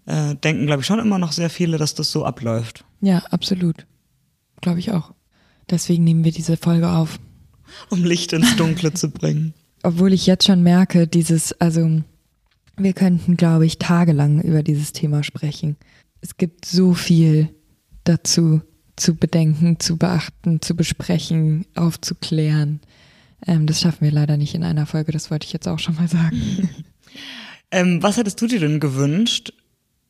äh, 0.06 0.34
denken, 0.36 0.66
glaube 0.66 0.80
ich, 0.80 0.86
schon 0.86 0.98
immer 0.98 1.18
noch 1.18 1.32
sehr 1.32 1.50
viele, 1.50 1.78
dass 1.78 1.94
das 1.94 2.10
so 2.10 2.24
abläuft. 2.24 2.84
Ja, 3.00 3.18
absolut. 3.30 3.86
Glaube 4.60 4.78
ich 4.78 4.92
auch. 4.92 5.12
Deswegen 5.70 6.04
nehmen 6.04 6.24
wir 6.24 6.32
diese 6.32 6.56
Folge 6.56 6.90
auf. 6.90 7.18
Um 7.88 8.04
Licht 8.04 8.32
ins 8.32 8.56
Dunkle 8.56 8.92
zu 8.92 9.10
bringen. 9.10 9.54
Obwohl 9.82 10.12
ich 10.12 10.26
jetzt 10.26 10.46
schon 10.46 10.62
merke, 10.62 11.06
dieses, 11.06 11.58
also 11.60 12.02
wir 12.76 12.92
könnten, 12.92 13.36
glaube 13.36 13.66
ich, 13.66 13.78
tagelang 13.78 14.40
über 14.42 14.62
dieses 14.62 14.92
Thema 14.92 15.22
sprechen. 15.22 15.76
Es 16.20 16.36
gibt 16.36 16.64
so 16.64 16.92
viel 16.92 17.48
dazu 18.04 18.60
zu 18.96 19.14
bedenken, 19.14 19.80
zu 19.80 19.96
beachten, 19.96 20.60
zu 20.60 20.74
besprechen, 20.74 21.66
aufzuklären. 21.74 22.80
Ähm, 23.46 23.66
das 23.66 23.80
schaffen 23.80 24.02
wir 24.02 24.12
leider 24.12 24.36
nicht 24.36 24.54
in 24.54 24.64
einer 24.64 24.84
Folge, 24.84 25.12
das 25.12 25.30
wollte 25.30 25.46
ich 25.46 25.52
jetzt 25.52 25.68
auch 25.68 25.78
schon 25.78 25.94
mal 25.94 26.08
sagen. 26.08 26.68
Ähm, 27.72 28.02
was 28.02 28.16
hättest 28.16 28.40
du 28.42 28.48
dir 28.48 28.58
denn 28.58 28.80
gewünscht, 28.80 29.52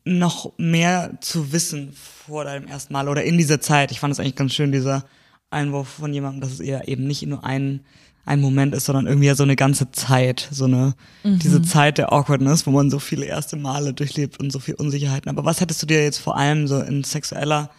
noch 0.03 0.53
mehr 0.57 1.17
zu 1.21 1.51
wissen 1.51 1.93
vor 1.93 2.43
deinem 2.43 2.67
ersten 2.67 2.93
Mal 2.93 3.07
oder 3.07 3.23
in 3.23 3.37
dieser 3.37 3.61
Zeit? 3.61 3.91
Ich 3.91 3.99
fand 3.99 4.13
es 4.13 4.19
eigentlich 4.19 4.35
ganz 4.35 4.53
schön, 4.53 4.71
dieser 4.71 5.05
Einwurf 5.49 5.87
von 5.87 6.13
jemandem, 6.13 6.41
dass 6.41 6.53
es 6.53 6.59
eher 6.59 6.87
eben 6.87 7.05
nicht 7.05 7.25
nur 7.25 7.43
ein, 7.43 7.81
ein 8.25 8.39
Moment 8.39 8.73
ist, 8.73 8.85
sondern 8.85 9.07
irgendwie 9.07 9.27
ja 9.27 9.35
so 9.35 9.43
eine 9.43 9.55
ganze 9.55 9.91
Zeit, 9.91 10.47
so 10.51 10.65
eine, 10.65 10.95
diese 11.23 11.61
Zeit 11.61 11.97
der 11.97 12.13
Awkwardness, 12.13 12.65
wo 12.65 12.71
man 12.71 12.89
so 12.89 12.99
viele 12.99 13.25
erste 13.25 13.57
Male 13.57 13.93
durchlebt 13.93 14.39
und 14.39 14.51
so 14.51 14.59
viel 14.59 14.75
Unsicherheiten. 14.75 15.29
Aber 15.29 15.45
was 15.45 15.61
hättest 15.61 15.81
du 15.81 15.85
dir 15.85 16.03
jetzt 16.03 16.19
vor 16.19 16.37
allem 16.37 16.67
so 16.67 16.79
in 16.79 17.03
sexueller 17.03 17.69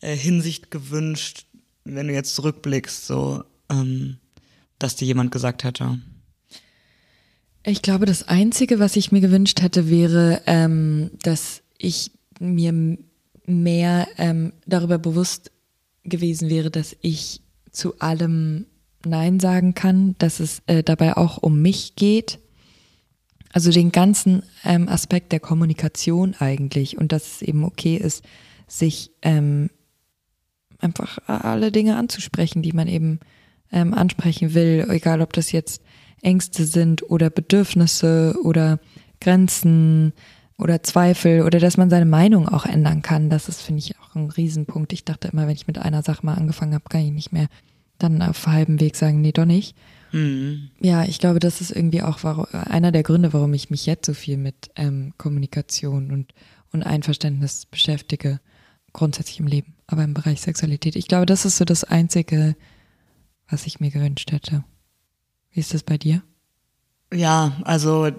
äh, 0.00 0.14
Hinsicht 0.14 0.70
gewünscht, 0.70 1.46
wenn 1.84 2.08
du 2.08 2.14
jetzt 2.14 2.34
zurückblickst, 2.34 3.06
so, 3.06 3.44
ähm, 3.70 4.18
dass 4.78 4.96
dir 4.96 5.06
jemand 5.06 5.32
gesagt 5.32 5.64
hätte? 5.64 5.98
Ich 7.64 7.82
glaube, 7.82 8.06
das 8.06 8.28
Einzige, 8.28 8.78
was 8.78 8.96
ich 8.96 9.12
mir 9.12 9.20
gewünscht 9.20 9.60
hätte, 9.60 9.90
wäre, 9.90 10.42
ähm, 10.46 11.10
dass 11.22 11.62
ich 11.76 12.12
mir 12.38 12.96
mehr 13.46 14.08
ähm, 14.16 14.52
darüber 14.66 14.98
bewusst 14.98 15.50
gewesen 16.04 16.48
wäre, 16.48 16.70
dass 16.70 16.96
ich 17.00 17.42
zu 17.70 17.98
allem 17.98 18.66
Nein 19.04 19.40
sagen 19.40 19.74
kann, 19.74 20.14
dass 20.18 20.40
es 20.40 20.62
äh, 20.66 20.82
dabei 20.82 21.16
auch 21.16 21.38
um 21.38 21.60
mich 21.60 21.96
geht. 21.96 22.38
Also 23.52 23.70
den 23.70 23.92
ganzen 23.92 24.42
ähm, 24.64 24.88
Aspekt 24.88 25.32
der 25.32 25.40
Kommunikation 25.40 26.34
eigentlich 26.38 26.98
und 26.98 27.12
dass 27.12 27.34
es 27.34 27.42
eben 27.42 27.64
okay 27.64 27.96
ist, 27.96 28.24
sich 28.66 29.10
ähm, 29.22 29.70
einfach 30.78 31.18
alle 31.26 31.72
Dinge 31.72 31.96
anzusprechen, 31.96 32.62
die 32.62 32.72
man 32.72 32.88
eben 32.88 33.20
ähm, 33.72 33.94
ansprechen 33.94 34.54
will, 34.54 34.86
egal 34.90 35.20
ob 35.22 35.32
das 35.32 35.50
jetzt 35.50 35.82
Ängste 36.22 36.64
sind 36.64 37.08
oder 37.10 37.30
Bedürfnisse 37.30 38.36
oder 38.42 38.80
Grenzen 39.20 40.12
oder 40.58 40.82
Zweifel 40.82 41.42
oder 41.42 41.60
dass 41.60 41.76
man 41.76 41.90
seine 41.90 42.06
Meinung 42.06 42.48
auch 42.48 42.66
ändern 42.66 43.02
kann. 43.02 43.30
Das 43.30 43.48
ist, 43.48 43.62
finde 43.62 43.80
ich, 43.80 43.98
auch 43.98 44.14
ein 44.14 44.30
Riesenpunkt. 44.30 44.92
Ich 44.92 45.04
dachte 45.04 45.28
immer, 45.28 45.46
wenn 45.46 45.54
ich 45.54 45.66
mit 45.66 45.78
einer 45.78 46.02
Sache 46.02 46.26
mal 46.26 46.34
angefangen 46.34 46.74
habe, 46.74 46.84
kann 46.88 47.02
ich 47.02 47.12
nicht 47.12 47.32
mehr 47.32 47.48
dann 47.98 48.22
auf 48.22 48.46
halbem 48.46 48.80
Weg 48.80 48.96
sagen, 48.96 49.20
nee, 49.20 49.32
doch 49.32 49.44
nicht. 49.44 49.76
Mhm. 50.12 50.70
Ja, 50.80 51.04
ich 51.04 51.18
glaube, 51.18 51.38
das 51.38 51.60
ist 51.60 51.70
irgendwie 51.70 52.02
auch 52.02 52.22
einer 52.52 52.92
der 52.92 53.02
Gründe, 53.02 53.32
warum 53.32 53.54
ich 53.54 53.70
mich 53.70 53.86
jetzt 53.86 54.06
so 54.06 54.14
viel 54.14 54.36
mit 54.36 54.70
ähm, 54.76 55.12
Kommunikation 55.18 56.10
und, 56.10 56.32
und 56.72 56.82
Einverständnis 56.82 57.66
beschäftige, 57.66 58.40
grundsätzlich 58.92 59.40
im 59.40 59.46
Leben, 59.46 59.74
aber 59.86 60.04
im 60.04 60.14
Bereich 60.14 60.40
Sexualität. 60.40 60.96
Ich 60.96 61.08
glaube, 61.08 61.26
das 61.26 61.44
ist 61.44 61.58
so 61.58 61.64
das 61.64 61.84
Einzige, 61.84 62.56
was 63.48 63.66
ich 63.66 63.80
mir 63.80 63.90
gewünscht 63.90 64.32
hätte. 64.32 64.64
Wie 65.58 65.60
ist 65.60 65.74
das 65.74 65.82
bei 65.82 65.98
dir? 65.98 66.22
Ja, 67.12 67.56
also 67.64 68.12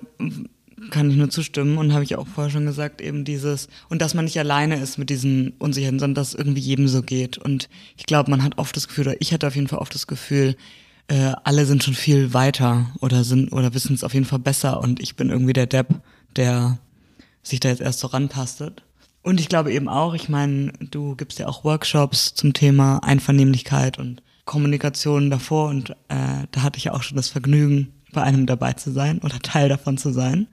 kann 0.92 1.10
ich 1.10 1.16
nur 1.16 1.30
zustimmen 1.30 1.78
und 1.78 1.94
habe 1.94 2.04
ich 2.04 2.18
auch 2.18 2.28
vorher 2.28 2.52
schon 2.52 2.66
gesagt, 2.66 3.00
eben 3.00 3.24
dieses, 3.24 3.70
und 3.88 4.02
dass 4.02 4.14
man 4.14 4.26
nicht 4.26 4.38
alleine 4.38 4.78
ist 4.78 4.98
mit 4.98 5.10
diesen 5.10 5.52
Unsicherheiten, 5.52 6.00
sondern 6.00 6.16
dass 6.16 6.34
es 6.34 6.36
irgendwie 6.36 6.60
jedem 6.60 6.90
so 6.90 7.02
geht. 7.02 7.38
Und 7.38 7.70
ich 7.96 8.06
glaube, 8.06 8.30
man 8.30 8.44
hat 8.44 8.58
oft 8.58 8.76
das 8.76 8.90
Gefühl, 8.90 9.08
oder 9.08 9.22
ich 9.22 9.32
hatte 9.32 9.48
auf 9.48 9.56
jeden 9.56 9.70
Fall 9.70 9.80
oft 9.80 9.96
das 9.96 10.06
Gefühl, 10.06 10.58
äh, 11.08 11.32
alle 11.46 11.66
sind 11.66 11.82
schon 11.82 11.94
viel 11.94 12.34
weiter 12.34 12.88
oder 13.00 13.24
sind 13.24 13.54
oder 13.54 13.74
wissen 13.74 13.94
es 13.94 14.04
auf 14.04 14.14
jeden 14.14 14.26
Fall 14.26 14.40
besser 14.40 14.82
und 14.82 15.00
ich 15.00 15.16
bin 15.16 15.30
irgendwie 15.30 15.54
der 15.54 15.68
Depp, 15.68 15.88
der 16.36 16.78
sich 17.42 17.62
da 17.62 17.70
jetzt 17.70 17.80
erst 17.80 18.00
so 18.00 18.08
rantastet. 18.08 18.84
Und 19.22 19.40
ich 19.40 19.48
glaube 19.48 19.72
eben 19.72 19.88
auch, 19.88 20.14
ich 20.14 20.28
meine, 20.28 20.74
du 20.92 21.16
gibst 21.16 21.40
ja 21.40 21.48
auch 21.48 21.64
Workshops 21.64 22.34
zum 22.34 22.52
Thema 22.52 22.98
Einvernehmlichkeit 22.98 23.98
und 23.98 24.22
Kommunikation 24.50 25.30
davor 25.30 25.70
und 25.70 25.92
äh, 26.08 26.48
da 26.50 26.64
hatte 26.64 26.80
ich 26.80 26.86
ja 26.86 26.94
auch 26.94 27.04
schon 27.04 27.18
das 27.18 27.30
Vergnügen, 27.30 27.94
bei 28.12 28.24
einem 28.24 28.48
dabei 28.48 28.74
zu 28.74 28.92
sein 28.92 29.20
oder 29.20 29.38
Teil 29.40 29.70
davon 29.70 30.00
zu 30.00 30.12
sein. 30.12 30.48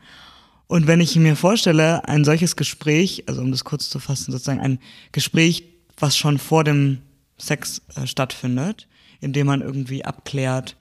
Und 0.66 0.86
wenn 0.86 1.01
ich 1.01 1.16
mir 1.16 1.34
vorstelle, 1.34 2.07
ein 2.07 2.22
solches 2.22 2.57
Gespräch, 2.57 3.24
also 3.26 3.40
um 3.40 3.51
das 3.51 3.64
kurz 3.64 3.88
zu 3.88 3.99
fassen, 3.99 4.32
sozusagen 4.32 4.61
ein 4.61 4.80
Gespräch, 5.12 5.64
was 5.99 6.14
schon 6.14 6.36
vor 6.36 6.62
dem 6.62 6.99
Sex 7.38 7.80
äh, 7.94 8.07
stattfindet, 8.07 8.86
indem 9.22 9.47
man 9.47 9.62
irgendwie 9.62 10.05
abklärt, 10.05 10.76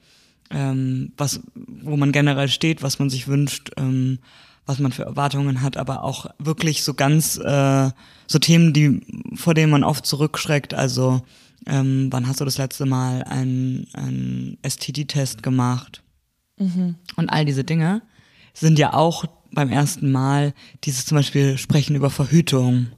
ähm, 0.50 1.12
was, 1.16 1.40
wo 1.54 1.96
man 1.96 2.12
generell 2.12 2.48
steht, 2.48 2.82
was 2.82 2.98
man 2.98 3.08
sich 3.08 3.28
wünscht, 3.28 3.70
ähm, 3.78 4.18
was 4.66 4.78
man 4.78 4.92
für 4.92 5.04
Erwartungen 5.04 5.62
hat, 5.62 5.78
aber 5.78 6.04
auch 6.04 6.26
wirklich 6.38 6.82
so 6.82 6.92
ganz 6.92 7.38
äh, 7.38 7.90
so 8.26 8.38
Themen, 8.38 8.74
die 8.74 9.00
vor 9.36 9.54
denen 9.54 9.70
man 9.70 9.84
oft 9.84 10.04
zurückschreckt. 10.04 10.74
Also 10.74 11.22
ähm, 11.66 12.08
wann 12.10 12.26
hast 12.28 12.40
du 12.40 12.44
das 12.44 12.58
letzte 12.58 12.86
Mal 12.86 13.22
einen, 13.24 13.88
einen 13.92 14.58
STD-Test 14.62 15.42
gemacht? 15.42 16.02
Mhm. 16.58 16.96
Und 17.16 17.28
all 17.28 17.44
diese 17.44 17.64
Dinge 17.64 18.02
sind 18.54 18.78
ja 18.78 18.94
auch 18.94 19.24
beim 19.52 19.70
ersten 19.70 20.10
Mal 20.10 20.54
dieses 20.84 21.06
zum 21.06 21.16
Beispiel 21.16 21.58
Sprechen 21.58 21.96
über 21.96 22.10
Verhütung. 22.10 22.88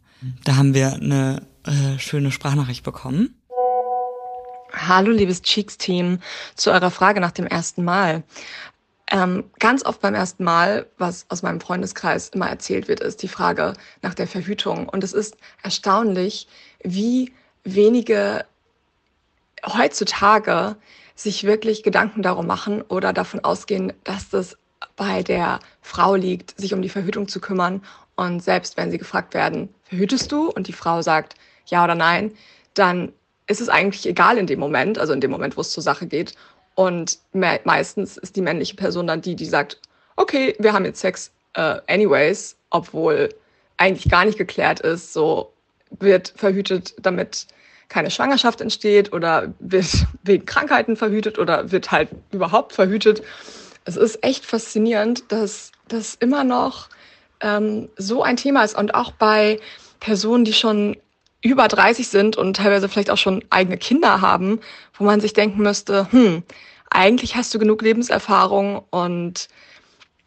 Da 0.44 0.56
haben 0.56 0.74
wir 0.74 0.94
eine 0.94 1.42
äh, 1.64 1.98
schöne 1.98 2.30
Sprachnachricht 2.30 2.84
bekommen. 2.84 3.34
Hallo, 4.72 5.10
liebes 5.10 5.42
Cheeks-Team, 5.42 6.18
zu 6.54 6.70
eurer 6.70 6.90
Frage 6.90 7.20
nach 7.20 7.32
dem 7.32 7.46
ersten 7.46 7.84
Mal. 7.84 8.22
Ähm, 9.10 9.44
ganz 9.58 9.84
oft 9.84 10.02
beim 10.02 10.14
ersten 10.14 10.44
Mal, 10.44 10.86
was 10.98 11.24
aus 11.30 11.42
meinem 11.42 11.60
Freundeskreis 11.60 12.28
immer 12.28 12.48
erzählt 12.48 12.88
wird, 12.88 13.00
ist 13.00 13.22
die 13.22 13.28
Frage 13.28 13.72
nach 14.02 14.12
der 14.12 14.26
Verhütung. 14.26 14.88
Und 14.88 15.02
es 15.02 15.14
ist 15.14 15.36
erstaunlich, 15.62 16.48
wie 16.82 17.32
wenige 17.64 18.44
heutzutage 19.64 20.76
sich 21.14 21.44
wirklich 21.44 21.82
Gedanken 21.82 22.22
darum 22.22 22.46
machen 22.46 22.82
oder 22.82 23.12
davon 23.12 23.40
ausgehen, 23.40 23.92
dass 24.04 24.28
das 24.28 24.56
bei 24.96 25.22
der 25.22 25.60
Frau 25.82 26.14
liegt, 26.14 26.58
sich 26.58 26.74
um 26.74 26.82
die 26.82 26.88
Verhütung 26.88 27.28
zu 27.28 27.40
kümmern. 27.40 27.82
Und 28.16 28.42
selbst 28.42 28.76
wenn 28.76 28.90
sie 28.90 28.98
gefragt 28.98 29.34
werden, 29.34 29.68
verhütest 29.84 30.30
du? 30.30 30.50
Und 30.50 30.68
die 30.68 30.72
Frau 30.72 31.02
sagt 31.02 31.34
ja 31.66 31.84
oder 31.84 31.94
nein, 31.94 32.32
dann 32.74 33.12
ist 33.46 33.60
es 33.60 33.68
eigentlich 33.68 34.06
egal 34.06 34.38
in 34.38 34.46
dem 34.46 34.60
Moment, 34.60 34.98
also 34.98 35.12
in 35.12 35.20
dem 35.20 35.30
Moment, 35.30 35.56
wo 35.56 35.60
es 35.60 35.70
zur 35.70 35.82
Sache 35.82 36.06
geht. 36.06 36.34
Und 36.74 37.18
me 37.32 37.60
meistens 37.64 38.16
ist 38.16 38.36
die 38.36 38.42
männliche 38.42 38.76
Person 38.76 39.06
dann 39.06 39.20
die, 39.20 39.34
die 39.34 39.46
sagt, 39.46 39.80
okay, 40.16 40.54
wir 40.58 40.72
haben 40.72 40.84
jetzt 40.84 41.00
Sex 41.00 41.32
uh, 41.56 41.80
anyways, 41.88 42.56
obwohl 42.70 43.34
eigentlich 43.78 44.08
gar 44.08 44.24
nicht 44.24 44.38
geklärt 44.38 44.80
ist, 44.80 45.12
so 45.12 45.52
wird 45.98 46.34
verhütet, 46.36 46.94
damit 47.00 47.46
keine 47.88 48.10
Schwangerschaft 48.10 48.60
entsteht 48.60 49.12
oder 49.12 49.52
wird 49.58 49.86
wegen 50.22 50.46
Krankheiten 50.46 50.96
verhütet 50.96 51.38
oder 51.38 51.70
wird 51.70 51.90
halt 51.90 52.10
überhaupt 52.30 52.72
verhütet. 52.72 53.22
Es 53.84 53.96
ist 53.96 54.22
echt 54.22 54.44
faszinierend, 54.44 55.24
dass 55.32 55.72
das 55.88 56.14
immer 56.14 56.44
noch 56.44 56.88
ähm, 57.40 57.88
so 57.96 58.22
ein 58.22 58.36
Thema 58.36 58.64
ist 58.64 58.76
und 58.76 58.94
auch 58.94 59.12
bei 59.12 59.58
Personen, 60.00 60.44
die 60.44 60.52
schon 60.52 60.96
über 61.40 61.68
30 61.68 62.08
sind 62.08 62.36
und 62.36 62.56
teilweise 62.56 62.88
vielleicht 62.88 63.10
auch 63.10 63.16
schon 63.16 63.44
eigene 63.50 63.78
Kinder 63.78 64.20
haben, 64.20 64.60
wo 64.94 65.04
man 65.04 65.20
sich 65.20 65.32
denken 65.32 65.62
müsste, 65.62 66.10
hm, 66.10 66.42
eigentlich 66.90 67.36
hast 67.36 67.54
du 67.54 67.58
genug 67.58 67.82
Lebenserfahrung 67.82 68.82
und 68.90 69.48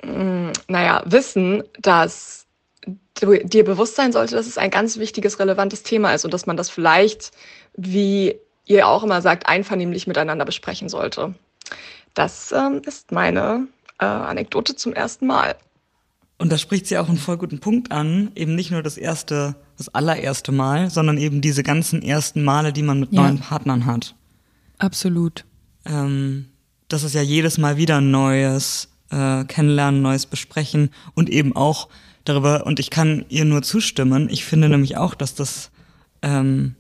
mh, 0.04 0.12
hm, 0.14 0.52
naja, 0.68 1.04
wissen, 1.06 1.64
dass 1.80 2.41
dir 3.22 3.64
bewusst 3.64 3.96
sein 3.96 4.12
sollte, 4.12 4.36
dass 4.36 4.48
es 4.48 4.58
ein 4.58 4.72
ganz 4.72 4.98
wichtiges, 4.98 5.40
relevantes 5.40 5.84
Thema 5.84 6.14
ist 6.14 6.26
und 6.26 6.34
dass 6.34 6.46
man 6.46 6.58
das 6.58 6.70
vielleicht, 6.70 7.32
wie 7.76 8.36
ihr 8.66 8.88
auch 8.88 9.04
immer 9.04 9.22
sagt, 9.22 9.48
einvernehmlich 9.48 10.08
miteinander 10.08 10.46
besprechen 10.46 10.90
sollte. 10.90 11.34
Das 12.14 12.52
ähm, 12.52 12.82
ist 12.86 13.12
meine 13.12 13.68
äh, 14.00 14.06
Anekdote 14.06 14.76
zum 14.76 14.94
ersten 14.94 15.28
Mal. 15.28 15.56
Und 16.38 16.52
da 16.52 16.58
spricht 16.58 16.88
sie 16.88 16.98
auch 16.98 17.08
einen 17.08 17.20
voll 17.20 17.38
guten 17.38 17.60
Punkt 17.60 17.92
an, 17.92 18.32
eben 18.36 18.56
nicht 18.56 18.72
nur 18.72 18.82
das 18.82 18.98
erste, 18.98 19.56
das 19.78 19.90
allererste 19.90 20.52
Mal, 20.52 20.90
sondern 20.90 21.18
eben 21.18 21.40
diese 21.40 21.62
ganzen 21.62 22.02
ersten 22.02 22.44
Male, 22.44 22.74
die 22.74 22.82
man 22.82 23.00
mit 23.00 23.14
ja. 23.14 23.22
neuen 23.22 23.40
Partnern 23.40 23.86
hat. 23.86 24.16
Absolut. 24.80 25.46
Ähm, 25.86 26.48
das 26.88 27.04
ist 27.04 27.14
ja 27.14 27.22
jedes 27.22 27.60
Mal 27.60 27.78
wieder 27.78 27.98
ein 27.98 28.10
neues 28.10 28.90
äh, 29.12 29.44
Kennenlernen, 29.44 30.02
neues 30.02 30.26
Besprechen 30.26 30.90
und 31.14 31.30
eben 31.30 31.56
auch 31.56 31.90
darüber, 32.26 32.66
und 32.66 32.80
ich 32.80 32.90
kann 32.90 33.26
ihr 33.30 33.46
nur 33.46 33.62
zustimmen, 33.62 34.30
ich 34.30 34.46
finde 34.46 34.70
nämlich 34.70 34.98
auch, 34.98 35.16
dass 35.16 35.36
das 35.36 35.72
ähm, 36.22 36.76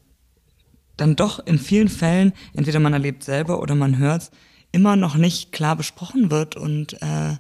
dann 0.98 1.16
doch 1.16 1.46
in 1.46 1.60
vielen 1.60 1.90
Fällen, 1.90 2.34
entweder 2.54 2.80
man 2.80 2.94
erlebt 2.94 3.24
selber 3.24 3.60
oder 3.62 3.76
man 3.76 3.98
hört 3.98 4.32
immer 4.72 4.96
noch 4.96 5.16
nicht 5.16 5.52
klar 5.52 5.76
besprochen 5.76 6.32
wird 6.32 6.56
und, 6.56 7.02
äh, 7.02 7.36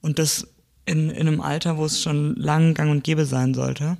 und 0.00 0.18
das 0.18 0.46
in, 0.84 1.10
in 1.10 1.28
einem 1.28 1.40
Alter, 1.40 1.76
wo 1.76 1.84
es 1.84 2.02
schon 2.02 2.36
lang 2.36 2.74
gang 2.74 2.90
und 2.90 3.04
gäbe 3.04 3.24
sein 3.24 3.54
sollte. 3.54 3.96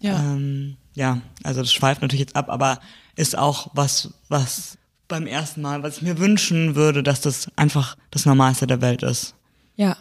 Ja. 0.00 0.18
Ähm, 0.18 0.76
ja, 0.94 1.20
also 1.42 1.60
das 1.60 1.72
schweift 1.72 2.02
natürlich 2.02 2.20
jetzt 2.20 2.36
ab, 2.36 2.48
aber 2.48 2.80
ist 3.16 3.36
auch 3.36 3.70
was, 3.74 4.14
was 4.28 4.78
beim 5.08 5.26
ersten 5.26 5.60
Mal, 5.60 5.82
was 5.82 5.98
ich 5.98 6.02
mir 6.02 6.18
wünschen 6.18 6.74
würde, 6.74 7.02
dass 7.02 7.20
das 7.20 7.50
einfach 7.56 7.96
das 8.10 8.26
Normalste 8.26 8.66
der 8.66 8.80
Welt 8.80 9.02
ist. 9.02 9.34
Ja, 9.76 9.96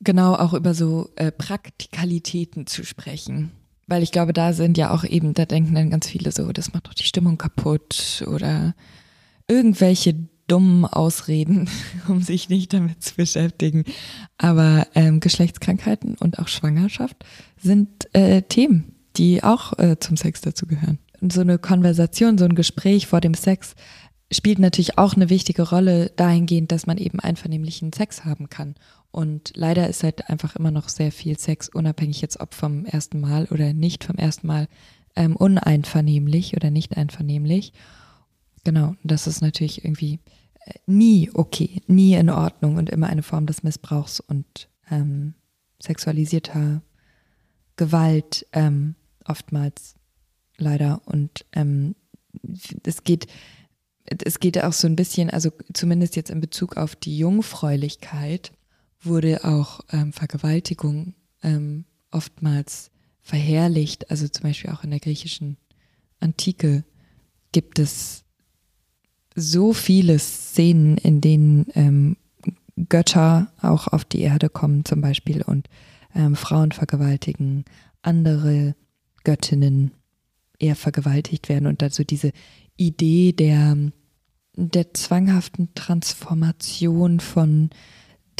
genau 0.00 0.34
auch 0.34 0.54
über 0.54 0.74
so 0.74 1.10
äh, 1.16 1.30
Praktikalitäten 1.30 2.66
zu 2.66 2.84
sprechen. 2.84 3.52
Weil 3.86 4.02
ich 4.02 4.12
glaube, 4.12 4.32
da 4.32 4.52
sind 4.52 4.78
ja 4.78 4.92
auch 4.92 5.04
eben, 5.04 5.34
da 5.34 5.44
denken 5.44 5.74
dann 5.74 5.90
ganz 5.90 6.08
viele 6.08 6.32
so, 6.32 6.52
das 6.52 6.72
macht 6.72 6.86
doch 6.86 6.94
die 6.94 7.04
Stimmung 7.04 7.38
kaputt 7.38 8.24
oder 8.26 8.74
irgendwelche 9.48 10.14
dummen 10.46 10.84
Ausreden, 10.84 11.68
um 12.08 12.22
sich 12.22 12.48
nicht 12.48 12.72
damit 12.72 13.02
zu 13.02 13.16
beschäftigen. 13.16 13.84
Aber 14.38 14.86
ähm, 14.94 15.20
Geschlechtskrankheiten 15.20 16.16
und 16.16 16.38
auch 16.38 16.48
Schwangerschaft 16.48 17.24
sind 17.60 17.88
äh, 18.14 18.42
Themen, 18.42 18.94
die 19.16 19.42
auch 19.42 19.78
äh, 19.78 19.98
zum 19.98 20.16
Sex 20.16 20.40
dazugehören. 20.40 20.98
Und 21.20 21.32
so 21.32 21.42
eine 21.42 21.58
Konversation, 21.58 22.38
so 22.38 22.44
ein 22.46 22.54
Gespräch 22.54 23.06
vor 23.06 23.20
dem 23.20 23.34
Sex 23.34 23.74
spielt 24.32 24.60
natürlich 24.60 24.96
auch 24.96 25.14
eine 25.14 25.28
wichtige 25.28 25.68
Rolle 25.68 26.12
dahingehend, 26.16 26.70
dass 26.70 26.86
man 26.86 26.96
eben 26.98 27.18
einvernehmlichen 27.18 27.92
Sex 27.92 28.24
haben 28.24 28.48
kann 28.48 28.76
und 29.12 29.52
leider 29.56 29.88
ist 29.88 30.04
halt 30.04 30.28
einfach 30.28 30.56
immer 30.56 30.70
noch 30.70 30.88
sehr 30.88 31.10
viel 31.10 31.38
Sex, 31.38 31.68
unabhängig 31.68 32.20
jetzt 32.20 32.40
ob 32.40 32.54
vom 32.54 32.84
ersten 32.84 33.20
Mal 33.20 33.46
oder 33.46 33.72
nicht 33.72 34.04
vom 34.04 34.16
ersten 34.16 34.46
Mal, 34.46 34.68
ähm, 35.16 35.36
uneinvernehmlich 35.36 36.56
oder 36.56 36.70
nicht 36.70 36.96
einvernehmlich. 36.96 37.72
Genau, 38.64 38.94
das 39.02 39.26
ist 39.26 39.40
natürlich 39.40 39.84
irgendwie 39.84 40.20
äh, 40.64 40.74
nie 40.86 41.30
okay, 41.34 41.82
nie 41.86 42.14
in 42.14 42.30
Ordnung 42.30 42.76
und 42.76 42.90
immer 42.90 43.08
eine 43.08 43.22
Form 43.22 43.46
des 43.46 43.62
Missbrauchs 43.62 44.20
und 44.20 44.68
ähm, 44.90 45.34
sexualisierter 45.82 46.82
Gewalt 47.76 48.46
ähm, 48.52 48.94
oftmals 49.24 49.94
leider. 50.56 51.02
Und 51.06 51.46
ähm, 51.52 51.96
es 52.84 53.02
geht, 53.02 53.26
es 54.04 54.38
geht 54.38 54.62
auch 54.62 54.72
so 54.72 54.86
ein 54.86 54.96
bisschen, 54.96 55.30
also 55.30 55.50
zumindest 55.72 56.14
jetzt 56.14 56.30
in 56.30 56.40
Bezug 56.40 56.76
auf 56.76 56.94
die 56.94 57.18
Jungfräulichkeit, 57.18 58.52
wurde 59.02 59.44
auch 59.44 59.80
ähm, 59.92 60.12
Vergewaltigung 60.12 61.14
ähm, 61.42 61.84
oftmals 62.10 62.90
verherrlicht, 63.22 64.10
also 64.10 64.28
zum 64.28 64.44
Beispiel 64.44 64.70
auch 64.70 64.84
in 64.84 64.90
der 64.90 65.00
griechischen 65.00 65.56
Antike 66.18 66.84
gibt 67.52 67.78
es 67.78 68.24
so 69.34 69.72
viele 69.72 70.18
Szenen, 70.18 70.96
in 70.98 71.20
denen 71.20 71.66
ähm, 71.74 72.16
Götter 72.88 73.52
auch 73.60 73.88
auf 73.88 74.04
die 74.04 74.20
Erde 74.20 74.48
kommen 74.48 74.84
zum 74.84 75.00
Beispiel 75.00 75.42
und 75.42 75.68
ähm, 76.14 76.34
Frauen 76.36 76.72
vergewaltigen, 76.72 77.64
andere 78.02 78.74
Göttinnen 79.24 79.92
eher 80.58 80.76
vergewaltigt 80.76 81.48
werden 81.48 81.66
und 81.66 81.82
dazu 81.82 82.04
diese 82.04 82.32
Idee 82.76 83.32
der, 83.32 83.76
der 84.56 84.94
zwanghaften 84.94 85.74
Transformation 85.74 87.20
von 87.20 87.70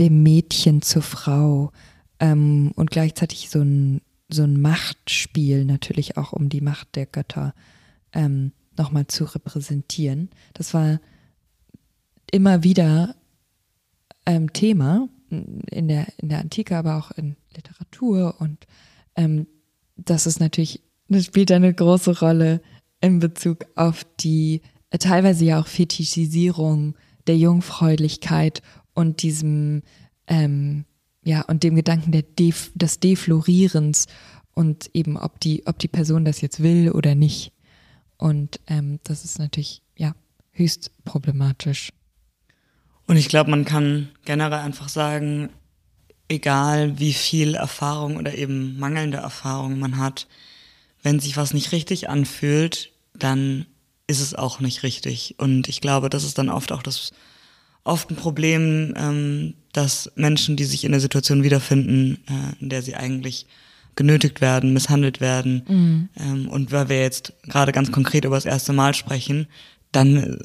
dem 0.00 0.22
Mädchen 0.22 0.82
zur 0.82 1.02
Frau 1.02 1.70
ähm, 2.18 2.72
und 2.74 2.90
gleichzeitig 2.90 3.50
so 3.50 3.60
ein, 3.60 4.00
so 4.28 4.42
ein 4.42 4.60
Machtspiel 4.60 5.64
natürlich 5.64 6.16
auch 6.16 6.32
um 6.32 6.48
die 6.48 6.62
Macht 6.62 6.96
der 6.96 7.06
Götter 7.06 7.54
ähm, 8.12 8.52
nochmal 8.76 9.06
zu 9.06 9.24
repräsentieren. 9.24 10.30
Das 10.54 10.74
war 10.74 11.00
immer 12.32 12.64
wieder 12.64 13.14
ähm, 14.26 14.52
Thema 14.52 15.08
in 15.28 15.86
der, 15.86 16.08
in 16.18 16.30
der 16.30 16.40
Antike, 16.40 16.76
aber 16.76 16.96
auch 16.96 17.10
in 17.12 17.36
Literatur 17.54 18.40
und 18.40 18.66
ähm, 19.16 19.46
das 19.96 20.26
ist 20.26 20.40
natürlich, 20.40 20.82
das 21.08 21.26
spielt 21.26 21.52
eine 21.52 21.72
große 21.72 22.18
Rolle 22.20 22.62
in 23.00 23.18
Bezug 23.18 23.66
auf 23.74 24.06
die 24.18 24.62
äh, 24.90 24.98
teilweise 24.98 25.44
ja 25.44 25.60
auch 25.60 25.66
Fetischisierung 25.66 26.94
der 27.26 27.36
Jungfräulichkeit 27.36 28.62
und 29.00 29.22
diesem, 29.22 29.82
ähm, 30.26 30.84
ja, 31.24 31.42
und 31.42 31.62
dem 31.62 31.74
Gedanken 31.74 32.12
der 32.12 32.22
Def 32.22 32.70
des 32.74 33.00
Deflorierens 33.00 34.06
und 34.54 34.90
eben, 34.94 35.16
ob 35.16 35.40
die, 35.40 35.66
ob 35.66 35.78
die 35.78 35.88
Person 35.88 36.24
das 36.24 36.40
jetzt 36.40 36.62
will 36.62 36.90
oder 36.90 37.14
nicht. 37.14 37.52
Und 38.18 38.60
ähm, 38.66 39.00
das 39.04 39.24
ist 39.24 39.38
natürlich, 39.38 39.82
ja, 39.96 40.14
höchst 40.52 40.92
problematisch. 41.04 41.92
Und 43.06 43.16
ich 43.16 43.28
glaube, 43.28 43.50
man 43.50 43.64
kann 43.64 44.10
generell 44.24 44.60
einfach 44.60 44.88
sagen, 44.88 45.48
egal 46.28 46.98
wie 46.98 47.14
viel 47.14 47.54
Erfahrung 47.54 48.18
oder 48.18 48.34
eben 48.34 48.78
mangelnde 48.78 49.16
Erfahrung 49.16 49.78
man 49.78 49.96
hat, 49.96 50.28
wenn 51.02 51.18
sich 51.18 51.36
was 51.36 51.54
nicht 51.54 51.72
richtig 51.72 52.08
anfühlt, 52.10 52.92
dann 53.14 53.66
ist 54.06 54.20
es 54.20 54.34
auch 54.34 54.60
nicht 54.60 54.82
richtig. 54.82 55.36
Und 55.38 55.68
ich 55.68 55.80
glaube, 55.80 56.10
das 56.10 56.24
ist 56.24 56.36
dann 56.36 56.50
oft 56.50 56.70
auch 56.72 56.82
das 56.82 57.12
oft 57.84 58.10
ein 58.10 58.16
Problem, 58.16 58.94
ähm, 58.96 59.54
dass 59.72 60.10
Menschen, 60.16 60.56
die 60.56 60.64
sich 60.64 60.84
in 60.84 60.92
der 60.92 61.00
Situation 61.00 61.42
wiederfinden, 61.42 62.18
äh, 62.28 62.62
in 62.62 62.68
der 62.68 62.82
sie 62.82 62.96
eigentlich 62.96 63.46
genötigt 63.96 64.40
werden, 64.40 64.72
misshandelt 64.72 65.20
werden, 65.20 65.62
mhm. 65.68 66.08
ähm, 66.16 66.48
und 66.48 66.72
weil 66.72 66.88
wir 66.88 67.00
jetzt 67.00 67.32
gerade 67.42 67.72
ganz 67.72 67.92
konkret 67.92 68.24
über 68.24 68.36
das 68.36 68.46
erste 68.46 68.72
Mal 68.72 68.94
sprechen, 68.94 69.46
dann 69.92 70.16
äh, 70.16 70.38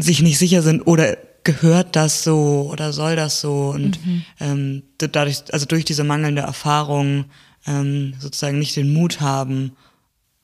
sich 0.00 0.22
nicht 0.22 0.38
sicher 0.38 0.62
sind 0.62 0.82
oder 0.86 1.16
gehört 1.44 1.96
das 1.96 2.22
so 2.22 2.68
oder 2.70 2.92
soll 2.92 3.16
das 3.16 3.40
so 3.40 3.70
und 3.70 4.04
mhm. 4.04 4.24
ähm, 4.40 4.82
dadurch, 4.98 5.42
also 5.52 5.66
durch 5.66 5.84
diese 5.84 6.04
mangelnde 6.04 6.42
Erfahrung 6.42 7.24
ähm, 7.66 8.14
sozusagen 8.18 8.58
nicht 8.58 8.76
den 8.76 8.92
Mut 8.92 9.20
haben, 9.20 9.72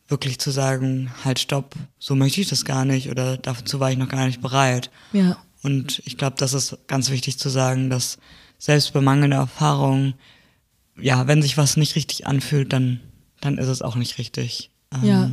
wirklich 0.09 0.39
zu 0.39 0.51
sagen, 0.51 1.11
halt 1.25 1.39
stopp, 1.39 1.75
so 1.99 2.15
möchte 2.15 2.41
ich 2.41 2.49
das 2.49 2.65
gar 2.65 2.85
nicht 2.85 3.11
oder 3.11 3.37
dazu 3.37 3.81
war 3.81 3.91
ich 3.91 3.99
noch 3.99 4.09
gar 4.09 4.27
nicht 4.27 4.41
bereit. 4.41 4.91
Ja. 5.13 5.37
Und 5.67 6.01
ich 6.07 6.17
glaube, 6.17 6.37
das 6.39 6.55
ist 6.55 6.79
ganz 6.87 7.11
wichtig 7.11 7.41
zu 7.41 7.49
sagen, 7.49 7.91
dass 7.91 8.19
selbst 8.57 8.93
bei 8.93 9.01
mangelnder 9.01 9.39
Erfahrung, 9.39 10.15
ja, 10.97 11.27
wenn 11.27 11.43
sich 11.43 11.59
was 11.59 11.77
nicht 11.77 11.97
richtig 11.97 12.25
anfühlt, 12.25 12.73
dann, 12.73 13.01
dann 13.41 13.59
ist 13.59 13.67
es 13.67 13.83
auch 13.83 13.97
nicht 13.97 14.17
richtig. 14.19 14.71
Ähm, 14.95 15.05
ja. 15.05 15.31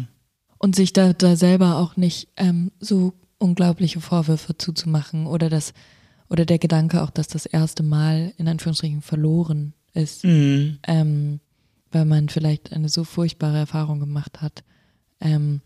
Und 0.57 0.75
sich 0.75 0.91
da, 0.91 1.13
da 1.13 1.35
selber 1.35 1.77
auch 1.77 1.97
nicht 1.97 2.29
ähm, 2.35 2.71
so 2.79 3.13
unglaubliche 3.37 4.01
Vorwürfe 4.01 4.57
zuzumachen 4.57 5.27
oder 5.27 5.51
das 5.51 5.71
oder 6.29 6.45
der 6.45 6.57
Gedanke 6.57 7.03
auch, 7.03 7.11
dass 7.11 7.27
das 7.27 7.45
erste 7.45 7.83
Mal 7.83 8.33
in 8.37 8.47
Anführungsstrichen 8.47 9.03
verloren 9.03 9.75
ist, 9.93 10.23
mhm. 10.23 10.79
ähm, 10.87 11.41
weil 11.91 12.05
man 12.05 12.29
vielleicht 12.29 12.73
eine 12.73 12.89
so 12.89 13.03
furchtbare 13.03 13.57
Erfahrung 13.59 13.99
gemacht 13.99 14.41
hat. 14.41 14.63
Ähm, 15.21 15.61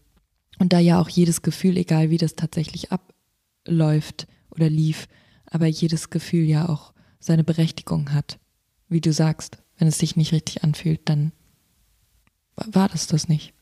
und 0.59 0.73
da 0.73 0.79
ja 0.79 0.99
auch 0.99 1.07
jedes 1.07 1.41
Gefühl, 1.41 1.77
egal 1.77 2.09
wie 2.09 2.17
das 2.17 2.35
tatsächlich 2.35 2.89
abläuft 2.91 4.27
oder 4.57 4.69
lief, 4.69 5.07
aber 5.45 5.67
jedes 5.67 6.09
Gefühl 6.09 6.43
ja 6.43 6.67
auch 6.67 6.93
seine 7.19 7.43
Berechtigung 7.43 8.13
hat. 8.13 8.39
Wie 8.89 9.01
du 9.01 9.13
sagst, 9.13 9.57
wenn 9.77 9.87
es 9.87 9.97
sich 9.97 10.15
nicht 10.15 10.31
richtig 10.31 10.63
anfühlt, 10.63 11.01
dann 11.05 11.31
war 12.55 12.89
das 12.89 13.07
das 13.07 13.29
nicht. 13.29 13.53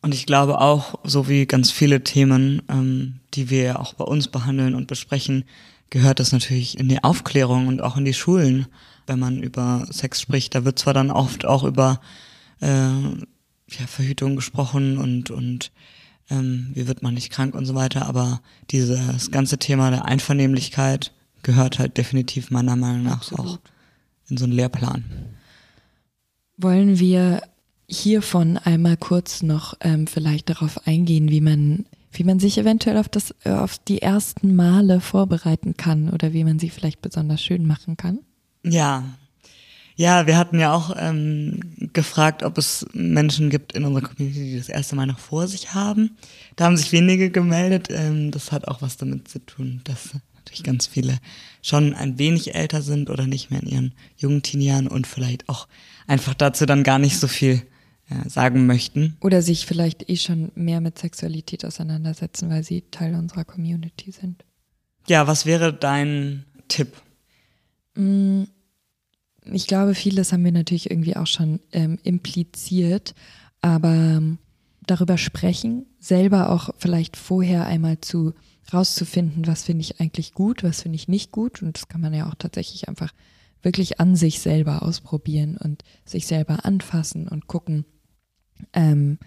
Und 0.00 0.14
ich 0.14 0.26
glaube 0.26 0.60
auch, 0.60 0.98
so 1.04 1.28
wie 1.28 1.46
ganz 1.46 1.70
viele 1.70 2.04
Themen, 2.04 2.62
ähm, 2.68 3.20
die 3.34 3.50
wir 3.50 3.80
auch 3.80 3.94
bei 3.94 4.04
uns 4.04 4.28
behandeln 4.28 4.74
und 4.74 4.86
besprechen, 4.86 5.44
gehört 5.90 6.20
das 6.20 6.32
natürlich 6.32 6.78
in 6.78 6.88
die 6.88 7.02
Aufklärung 7.02 7.66
und 7.66 7.80
auch 7.80 7.96
in 7.96 8.04
die 8.04 8.14
Schulen, 8.14 8.66
wenn 9.06 9.18
man 9.18 9.42
über 9.42 9.86
Sex 9.90 10.20
spricht. 10.20 10.54
Da 10.54 10.64
wird 10.64 10.78
zwar 10.78 10.94
dann 10.94 11.10
oft 11.10 11.46
auch 11.46 11.64
über 11.64 12.00
äh, 12.60 12.66
ja, 12.68 13.86
Verhütung 13.86 14.36
gesprochen 14.36 14.98
und, 14.98 15.30
und 15.30 15.72
ähm, 16.30 16.70
wie 16.74 16.86
wird 16.86 17.02
man 17.02 17.14
nicht 17.14 17.30
krank 17.30 17.54
und 17.54 17.66
so 17.66 17.74
weiter, 17.74 18.06
aber 18.06 18.40
dieses 18.70 19.30
ganze 19.30 19.58
Thema 19.58 19.90
der 19.90 20.04
Einvernehmlichkeit 20.04 21.12
gehört 21.42 21.78
halt 21.78 21.96
definitiv 21.96 22.50
meiner 22.50 22.76
Meinung 22.76 23.04
nach 23.04 23.18
Absolut. 23.18 23.46
auch 23.46 23.58
in 24.28 24.36
so 24.36 24.44
einen 24.44 24.52
Lehrplan. 24.52 25.04
Wollen 26.56 26.98
wir 26.98 27.42
hiervon 27.88 28.58
einmal 28.58 28.96
kurz 28.96 29.42
noch 29.42 29.74
ähm, 29.80 30.06
vielleicht 30.06 30.50
darauf 30.50 30.86
eingehen, 30.86 31.30
wie 31.30 31.40
man, 31.40 31.86
wie 32.12 32.24
man 32.24 32.38
sich 32.38 32.58
eventuell 32.58 32.98
auf 32.98 33.08
das, 33.08 33.34
auf 33.44 33.78
die 33.78 34.02
ersten 34.02 34.54
Male 34.54 35.00
vorbereiten 35.00 35.76
kann 35.76 36.10
oder 36.10 36.32
wie 36.32 36.44
man 36.44 36.58
sie 36.58 36.68
vielleicht 36.68 37.00
besonders 37.00 37.42
schön 37.42 37.66
machen 37.66 37.96
kann? 37.96 38.18
Ja. 38.62 39.04
Ja, 39.98 40.28
wir 40.28 40.38
hatten 40.38 40.60
ja 40.60 40.72
auch 40.72 40.94
ähm, 40.96 41.58
gefragt, 41.92 42.44
ob 42.44 42.56
es 42.56 42.86
Menschen 42.92 43.50
gibt 43.50 43.72
in 43.72 43.84
unserer 43.84 44.06
Community, 44.06 44.52
die 44.52 44.56
das 44.56 44.68
erste 44.68 44.94
Mal 44.94 45.06
noch 45.06 45.18
vor 45.18 45.48
sich 45.48 45.74
haben. 45.74 46.16
Da 46.54 46.66
haben 46.66 46.76
sich 46.76 46.92
wenige 46.92 47.30
gemeldet. 47.30 47.88
Ähm, 47.90 48.30
das 48.30 48.52
hat 48.52 48.68
auch 48.68 48.80
was 48.80 48.96
damit 48.96 49.26
zu 49.26 49.44
tun, 49.44 49.80
dass 49.82 50.10
natürlich 50.36 50.62
ganz 50.62 50.86
viele 50.86 51.18
schon 51.62 51.94
ein 51.94 52.16
wenig 52.16 52.54
älter 52.54 52.80
sind 52.80 53.10
oder 53.10 53.26
nicht 53.26 53.50
mehr 53.50 53.60
in 53.60 53.68
ihren 53.68 53.94
jungen 54.16 54.42
Teenie-Jahren 54.42 54.86
und 54.86 55.08
vielleicht 55.08 55.48
auch 55.48 55.66
einfach 56.06 56.34
dazu 56.34 56.64
dann 56.64 56.84
gar 56.84 57.00
nicht 57.00 57.18
so 57.18 57.26
viel 57.26 57.62
äh, 58.08 58.28
sagen 58.28 58.66
möchten. 58.66 59.16
Oder 59.20 59.42
sich 59.42 59.66
vielleicht 59.66 60.08
eh 60.08 60.16
schon 60.16 60.52
mehr 60.54 60.80
mit 60.80 60.96
Sexualität 60.96 61.64
auseinandersetzen, 61.64 62.50
weil 62.50 62.62
sie 62.62 62.84
Teil 62.92 63.16
unserer 63.16 63.44
Community 63.44 64.12
sind. 64.12 64.44
Ja, 65.08 65.26
was 65.26 65.44
wäre 65.44 65.74
dein 65.74 66.44
Tipp? 66.68 66.92
Mm, 67.96 68.44
ich 69.52 69.66
glaube, 69.66 69.94
vieles 69.94 70.32
haben 70.32 70.44
wir 70.44 70.52
natürlich 70.52 70.90
irgendwie 70.90 71.16
auch 71.16 71.26
schon 71.26 71.60
ähm, 71.72 71.98
impliziert, 72.02 73.14
aber 73.60 73.92
ähm, 73.92 74.38
darüber 74.86 75.18
sprechen, 75.18 75.86
selber 75.98 76.50
auch 76.50 76.70
vielleicht 76.78 77.16
vorher 77.16 77.66
einmal 77.66 78.00
zu 78.00 78.34
rauszufinden, 78.72 79.46
was 79.46 79.64
finde 79.64 79.82
ich 79.82 80.00
eigentlich 80.00 80.34
gut, 80.34 80.62
was 80.62 80.82
finde 80.82 80.96
ich 80.96 81.08
nicht 81.08 81.32
gut. 81.32 81.62
Und 81.62 81.76
das 81.76 81.88
kann 81.88 82.00
man 82.00 82.14
ja 82.14 82.28
auch 82.28 82.34
tatsächlich 82.34 82.88
einfach 82.88 83.12
wirklich 83.62 84.00
an 84.00 84.16
sich 84.16 84.40
selber 84.40 84.82
ausprobieren 84.82 85.56
und 85.56 85.82
sich 86.04 86.26
selber 86.26 86.64
anfassen 86.64 87.28
und 87.28 87.46
gucken, 87.46 87.84
ähm, 88.72 89.18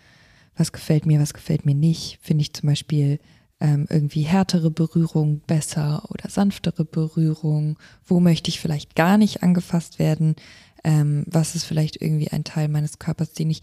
was 0.55 0.71
gefällt 0.71 1.05
mir, 1.05 1.19
was 1.19 1.33
gefällt 1.33 1.65
mir 1.65 1.75
nicht. 1.75 2.19
Finde 2.21 2.43
ich 2.43 2.53
zum 2.53 2.67
Beispiel 2.67 3.19
ähm, 3.61 3.87
irgendwie 3.89 4.23
härtere 4.23 4.71
Berührung 4.71 5.39
besser 5.47 6.03
oder 6.09 6.29
sanftere 6.29 6.83
Berührung? 6.83 7.77
Wo 8.05 8.19
möchte 8.19 8.49
ich 8.49 8.59
vielleicht 8.59 8.95
gar 8.95 9.17
nicht 9.17 9.43
angefasst 9.43 9.99
werden? 9.99 10.35
Ähm, 10.83 11.23
was 11.27 11.55
ist 11.55 11.63
vielleicht 11.63 12.01
irgendwie 12.01 12.29
ein 12.29 12.43
Teil 12.43 12.67
meines 12.67 12.99
Körpers, 12.99 13.33
den 13.33 13.49
ich 13.49 13.61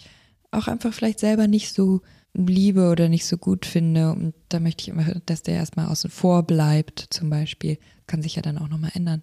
auch 0.51 0.69
einfach 0.69 0.95
vielleicht 0.95 1.19
selber 1.19 1.47
nicht 1.47 1.75
so 1.75 2.01
liebe 2.35 2.91
oder 2.91 3.09
nicht 3.09 3.27
so 3.27 3.37
gut 3.37 3.67
finde. 3.67 4.13
Und 4.13 4.35
da 4.49 4.61
möchte 4.61 4.83
ich 4.83 4.89
immer, 4.89 5.05
dass 5.27 5.43
der 5.43 5.57
erstmal 5.57 5.89
außen 5.89 6.11
vor 6.11 6.45
bleibt, 6.45 7.07
zum 7.11 7.31
Beispiel. 7.31 7.79
Kann 8.07 8.23
sich 8.23 8.37
ja 8.37 8.43
dann 8.43 8.59
auch 8.59 8.69
nochmal 8.69 8.93
ändern. 8.95 9.23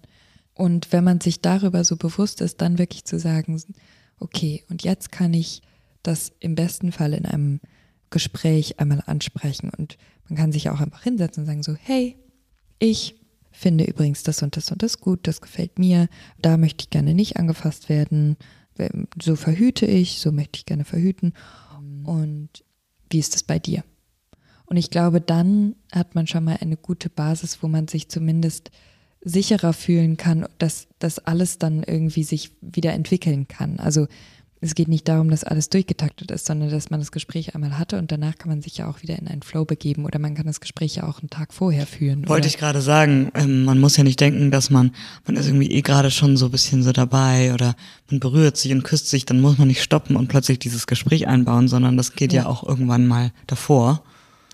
Und 0.54 0.92
wenn 0.92 1.04
man 1.04 1.20
sich 1.20 1.40
darüber 1.40 1.84
so 1.84 1.96
bewusst 1.96 2.40
ist, 2.40 2.60
dann 2.60 2.78
wirklich 2.78 3.04
zu 3.04 3.18
sagen, 3.18 3.60
okay, 4.20 4.64
und 4.68 4.84
jetzt 4.84 5.12
kann 5.12 5.34
ich 5.34 5.62
das 6.02 6.32
im 6.40 6.54
besten 6.54 6.92
Fall 6.92 7.12
in 7.14 7.26
einem 7.26 7.60
Gespräch 8.10 8.78
einmal 8.78 9.02
ansprechen. 9.06 9.70
Und 9.76 9.98
man 10.28 10.36
kann 10.36 10.52
sich 10.52 10.70
auch 10.70 10.80
einfach 10.80 11.02
hinsetzen 11.02 11.42
und 11.42 11.46
sagen 11.46 11.62
so, 11.62 11.74
hey, 11.74 12.16
ich 12.78 13.16
finde 13.50 13.84
übrigens 13.84 14.22
das 14.22 14.42
und 14.42 14.56
das 14.56 14.70
und 14.70 14.82
das 14.82 15.00
gut, 15.00 15.26
das 15.26 15.40
gefällt 15.40 15.78
mir, 15.78 16.08
da 16.40 16.56
möchte 16.56 16.84
ich 16.84 16.90
gerne 16.90 17.14
nicht 17.14 17.36
angefasst 17.36 17.88
werden, 17.88 18.36
so 19.22 19.36
verhüte 19.36 19.86
ich, 19.86 20.20
so 20.20 20.32
möchte 20.32 20.58
ich 20.58 20.66
gerne 20.66 20.84
verhüten. 20.84 21.32
Und 22.04 22.50
wie 23.10 23.18
ist 23.18 23.34
das 23.34 23.42
bei 23.42 23.58
dir? 23.58 23.84
Und 24.66 24.76
ich 24.76 24.90
glaube, 24.90 25.20
dann 25.20 25.76
hat 25.92 26.14
man 26.14 26.26
schon 26.26 26.44
mal 26.44 26.58
eine 26.60 26.76
gute 26.76 27.08
Basis, 27.08 27.62
wo 27.62 27.68
man 27.68 27.88
sich 27.88 28.08
zumindest 28.08 28.70
sicherer 29.22 29.72
fühlen 29.72 30.16
kann, 30.16 30.46
dass 30.58 30.88
das 30.98 31.18
alles 31.20 31.58
dann 31.58 31.82
irgendwie 31.82 32.24
sich 32.24 32.52
wieder 32.60 32.92
entwickeln 32.92 33.48
kann. 33.48 33.78
Also 33.78 34.06
es 34.66 34.74
geht 34.74 34.88
nicht 34.88 35.08
darum, 35.08 35.30
dass 35.30 35.44
alles 35.44 35.70
durchgetaktet 35.70 36.30
ist, 36.30 36.46
sondern 36.46 36.70
dass 36.70 36.90
man 36.90 37.00
das 37.00 37.12
Gespräch 37.12 37.54
einmal 37.54 37.78
hatte 37.78 37.98
und 37.98 38.12
danach 38.12 38.36
kann 38.36 38.48
man 38.50 38.60
sich 38.60 38.76
ja 38.78 38.88
auch 38.88 39.02
wieder 39.02 39.18
in 39.18 39.28
einen 39.28 39.42
Flow 39.42 39.64
begeben 39.64 40.04
oder 40.04 40.18
man 40.18 40.34
kann 40.34 40.46
das 40.46 40.60
Gespräch 40.60 40.96
ja 40.96 41.04
auch 41.08 41.20
einen 41.20 41.30
Tag 41.30 41.54
vorher 41.54 41.86
führen. 41.86 42.28
Wollte 42.28 42.46
oder? 42.46 42.48
ich 42.48 42.58
gerade 42.58 42.82
sagen, 42.82 43.30
ähm, 43.34 43.64
man 43.64 43.78
muss 43.80 43.96
ja 43.96 44.04
nicht 44.04 44.20
denken, 44.20 44.50
dass 44.50 44.68
man, 44.70 44.92
man 45.26 45.36
ist 45.36 45.46
irgendwie 45.46 45.70
eh 45.70 45.80
gerade 45.82 46.10
schon 46.10 46.36
so 46.36 46.46
ein 46.46 46.50
bisschen 46.50 46.82
so 46.82 46.92
dabei 46.92 47.54
oder 47.54 47.74
man 48.10 48.20
berührt 48.20 48.56
sich 48.56 48.72
und 48.72 48.82
küsst 48.82 49.08
sich, 49.08 49.24
dann 49.24 49.40
muss 49.40 49.56
man 49.58 49.68
nicht 49.68 49.82
stoppen 49.82 50.16
und 50.16 50.28
plötzlich 50.28 50.58
dieses 50.58 50.86
Gespräch 50.86 51.26
einbauen, 51.26 51.68
sondern 51.68 51.96
das 51.96 52.12
geht 52.12 52.32
ja, 52.32 52.42
Ja. 52.42 52.48
auch 52.48 52.62
irgendwann 52.66 53.06
mal 53.06 53.32
davor, 53.46 54.02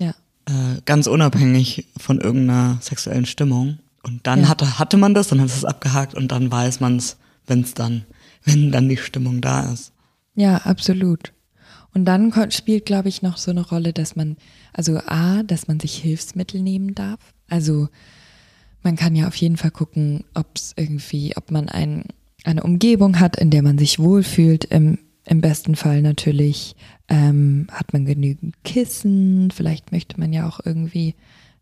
Ja, 0.01 0.11
äh, 0.47 0.81
ganz 0.85 1.07
unabhängig 1.07 1.87
von 1.97 2.21
irgendeiner 2.21 2.79
sexuellen 2.81 3.27
Stimmung. 3.27 3.79
Und 4.05 4.27
dann 4.27 4.41
Ja. 4.43 4.49
hatte, 4.49 4.79
hatte 4.79 4.97
man 4.97 5.15
das, 5.15 5.29
dann 5.29 5.41
hat 5.41 5.49
es 5.49 5.65
abgehakt 5.65 6.15
und 6.15 6.33
dann 6.33 6.51
weiß 6.51 6.81
man 6.81 6.97
es, 6.97 7.17
wenn 7.47 7.61
es 7.61 7.75
dann, 7.75 8.05
wenn 8.45 8.73
dann 8.73 8.89
die 8.89 8.97
Stimmung 8.97 9.41
da 9.41 9.73
ist. 9.73 9.92
Ja, 10.35 10.57
absolut. 10.59 11.33
Und 11.95 12.07
dann 12.07 12.33
spielt, 12.51 12.87
glaube 12.87 13.09
ich, 13.09 13.23
noch 13.23 13.37
so 13.37 13.51
eine 13.51 13.67
Rolle, 13.67 13.93
dass 13.93 14.17
man, 14.17 14.37
also 14.73 14.99
A, 15.07 15.43
dass 15.43 15.69
man 15.69 15.79
sich 15.79 15.97
Hilfsmittel 15.97 16.63
nehmen 16.63 16.95
darf. 16.95 17.21
Also 17.49 17.89
man 18.83 18.97
kann 18.97 19.15
ja 19.15 19.29
auf 19.29 19.37
jeden 19.37 19.57
Fall 19.57 19.71
gucken, 19.71 20.25
ob 20.35 20.47
es 20.55 20.73
irgendwie, 20.77 21.37
ob 21.37 21.51
man 21.51 21.69
ein, 21.69 22.05
eine 22.45 22.63
Umgebung 22.63 23.21
hat, 23.21 23.37
in 23.37 23.51
der 23.51 23.63
man 23.63 23.79
sich 23.79 23.99
wohlfühlt. 23.99 24.65
Im, 24.65 24.99
im 25.27 25.41
besten 25.41 25.77
Fall 25.77 26.01
natürlich 26.03 26.77
ähm, 27.09 27.67
hat 27.71 27.93
man 27.93 28.07
genügend 28.07 28.55
Kissen. 28.65 29.51
Vielleicht 29.51 29.93
möchte 29.93 30.19
man 30.19 30.33
ja 30.33 30.49
auch 30.49 30.61
irgendwie 30.65 31.15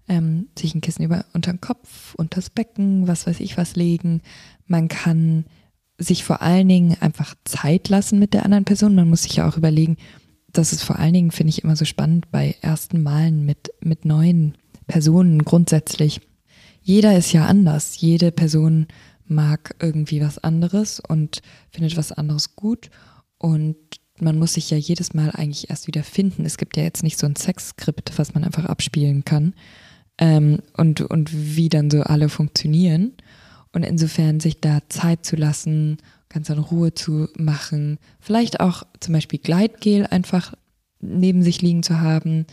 ähm, 0.09 0.49
sich 0.57 0.75
ein 0.75 0.81
Kissen 0.81 1.03
über 1.03 1.25
unter 1.35 1.53
den 1.53 1.61
Kopf, 1.61 2.15
unters 2.15 2.51
Becken, 2.51 3.09
was 3.09 3.27
weiß 3.27 3.41
ich 3.41 3.59
was 3.59 3.75
legen. 3.75 4.23
Man 4.67 4.89
kann 4.89 5.45
sich 6.01 6.25
vor 6.25 6.43
allen 6.43 6.69
Dingen 6.69 6.97
einfach 7.01 7.35
Zeit 7.45 7.89
lassen 7.89 8.19
mit 8.19 8.35
der 8.35 8.45
anderen 8.45 8.65
Person. 8.65 8.95
Man 8.95 9.09
muss 9.09 9.23
sich 9.23 9.37
ja 9.37 9.49
auch 9.49 9.57
überlegen, 9.57 9.97
das 10.53 10.73
ist 10.73 10.83
vor 10.83 10.99
allen 10.99 11.15
Dingen, 11.15 11.31
finde 11.31 11.51
ich, 11.51 11.63
immer 11.63 11.77
so 11.77 11.85
spannend 11.85 12.31
bei 12.31 12.57
ersten 12.61 13.03
Malen 13.03 13.45
mit, 13.45 13.73
mit 13.81 14.05
neuen 14.05 14.57
Personen 14.87 15.45
grundsätzlich. 15.45 16.21
Jeder 16.83 17.17
ist 17.17 17.33
ja 17.33 17.47
anders. 17.47 18.01
Jede 18.01 18.33
Person 18.33 18.87
mag 19.27 19.77
irgendwie 19.79 20.21
was 20.21 20.39
anderes 20.39 21.01
und 21.01 21.43
findet 21.71 21.97
was 21.97 22.13
anderes 22.13 22.57
gut. 22.57 22.91
Und 23.39 23.77
man 24.19 24.39
muss 24.39 24.55
sich 24.55 24.71
ja 24.71 24.77
jedes 24.77 25.15
Mal 25.15 25.31
eigentlich 25.31 25.71
erst 25.71 25.87
wieder 25.87 26.03
finden. 26.03 26.45
Es 26.45 26.57
gibt 26.57 26.77
ja 26.77 26.83
jetzt 26.83 27.03
nicht 27.03 27.19
so 27.19 27.27
ein 27.27 27.37
Sexskript, 27.37 28.19
was 28.19 28.35
man 28.35 28.45
einfach 28.45 28.65
abspielen 28.65 29.25
kann. 29.25 29.55
Ähm, 30.19 30.61
und, 30.77 31.01
und 31.03 31.31
wie 31.57 31.69
dann 31.69 31.91
so 31.91 32.03
alle 32.03 32.29
funktionieren. 32.29 33.13
Und 33.73 33.85
insofern 33.85 34.41
sich 34.41 34.61
da 34.61 34.81
Zeit 34.89 35.25
zu 35.25 35.37
lassen, 35.37 35.99
ganz 36.29 36.49
in 36.49 36.59
Ruhe 36.59 36.95
zu 36.95 37.29
machen, 37.37 37.99
vielleicht 38.21 38.61
auch 38.61 38.85
zum 39.01 39.15
Beispiel 39.15 39.39
Gleitgel 39.39 40.07
einfach 40.07 40.55
neben 41.01 41.43
sich 41.43 41.63
liegen 41.63 41.83
zu 41.83 42.01
haben, 42.01 42.47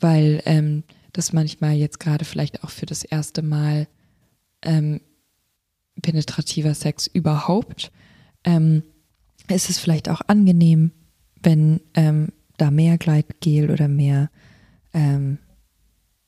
weil 0.00 0.42
ähm, 0.44 0.82
das 1.12 1.32
manchmal 1.32 1.74
jetzt 1.74 2.00
gerade 2.00 2.24
vielleicht 2.24 2.64
auch 2.64 2.70
für 2.70 2.86
das 2.86 3.04
erste 3.04 3.42
Mal 3.42 3.86
ähm, 4.62 5.00
penetrativer 6.00 6.74
Sex 6.74 7.06
überhaupt, 7.06 7.92
ähm, 8.44 8.82
ist 9.48 9.70
es 9.70 9.78
vielleicht 9.78 10.08
auch 10.08 10.22
angenehm, 10.26 10.92
wenn 11.42 11.80
ähm, 11.94 12.28
da 12.56 12.70
mehr 12.70 12.98
Gleitgel 12.98 13.70
oder 13.70 13.88
mehr 13.88 14.30
ähm, 14.94 15.38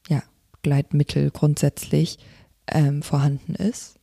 ja, 0.08 0.22
Gleitmittel 0.62 1.30
grundsätzlich 1.30 2.18
ähm, 2.66 3.02
vorhanden 3.02 3.54
ist. 3.54 3.98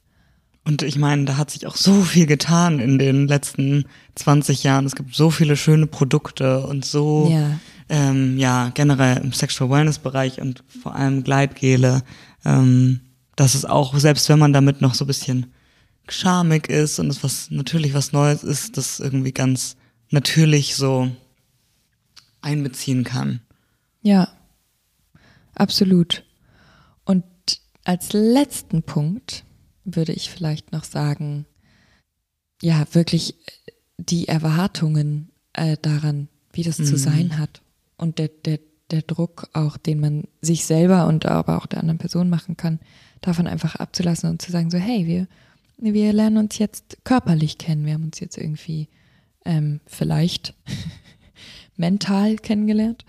Und 0.64 0.84
ich 0.84 0.96
meine, 0.98 1.26
da 1.26 1.38
hat 1.38 1.50
sich 1.50 1.66
auch 1.66 1.76
so 1.76 2.02
viel 2.04 2.28
getan 2.28 2.80
in 2.80 3.00
den 3.00 3.28
letzten 3.28 3.86
20 4.16 4.64
Jahren. 4.64 4.86
Es 4.86 4.96
gibt 4.96 5.16
so 5.16 5.32
viele 5.32 5.58
schöne 5.58 5.88
Produkte 5.88 6.66
und 6.68 6.86
so, 6.86 7.30
Ja. 7.32 7.60
ähm, 7.90 8.38
ja, 8.38 8.70
generell 8.70 9.18
im 9.18 9.34
Sexual 9.34 9.72
Wellness 9.72 9.98
Bereich 10.00 10.40
und 10.40 10.64
vor 10.68 10.94
allem 10.96 11.24
Gleitgele, 11.24 12.04
ähm, 12.46 13.00
dass 13.36 13.56
es 13.56 13.66
auch, 13.66 13.98
selbst 13.98 14.30
wenn 14.30 14.38
man 14.40 14.54
damit 14.54 14.82
noch 14.82 14.94
so 14.94 15.04
ein 15.04 15.08
bisschen 15.08 15.52
schamig 16.08 16.68
ist 16.70 17.00
und 17.00 17.08
es 17.10 17.24
was, 17.24 17.50
natürlich 17.50 17.94
was 17.96 18.12
Neues 18.12 18.44
ist, 18.44 18.78
das 18.78 19.00
irgendwie 19.00 19.32
ganz 19.32 19.78
natürlich 20.12 20.76
so 20.76 21.10
einbeziehen 22.42 23.04
kann. 23.04 23.42
Ja, 24.04 24.28
absolut. 25.56 26.24
Und 27.04 27.24
als 27.84 28.14
letzten 28.14 28.84
Punkt 28.84 29.44
würde 29.84 30.14
ich 30.14 30.30
vielleicht 30.30 30.72
noch 30.72 30.84
sagen, 30.84 31.45
ja, 32.62 32.86
wirklich 32.91 33.36
die 33.98 34.28
Erwartungen 34.28 35.32
äh, 35.53 35.78
daran, 35.82 36.28
wie 36.53 36.64
das 36.64 36.78
zu 36.78 36.98
sein 36.98 37.38
hat. 37.38 37.62
Und 37.98 38.20
der, 38.20 38.30
der, 38.30 38.60
der 38.90 39.02
Druck 39.02 39.49
auch, 39.53 39.78
den 39.78 39.99
man 39.99 40.24
sich 40.41 40.66
selber 40.66 41.08
und 41.08 41.26
aber 41.26 41.58
auch 41.58 41.66
der 41.66 41.80
anderen 41.80 41.98
Person 41.98 42.30
machen 42.30 42.58
kann, 42.58 42.80
davon 43.22 43.48
einfach 43.48 43.76
abzulassen 43.76 44.30
und 44.30 44.41
zu 44.41 44.52
sagen, 44.52 44.70
so, 44.72 44.78
hey, 44.78 45.06
wir, 45.08 45.28
wir 45.78 46.14
lernen 46.14 46.38
uns 46.38 46.58
jetzt 46.58 46.98
körperlich 47.03 47.58
kennen, 47.58 47.86
wir 47.86 47.94
haben 47.94 48.06
uns 48.06 48.20
jetzt 48.20 48.38
irgendwie 48.38 48.90
ähm, 49.45 49.80
vielleicht 49.86 50.53
mental 51.78 52.36
kennengelernt, 52.36 53.06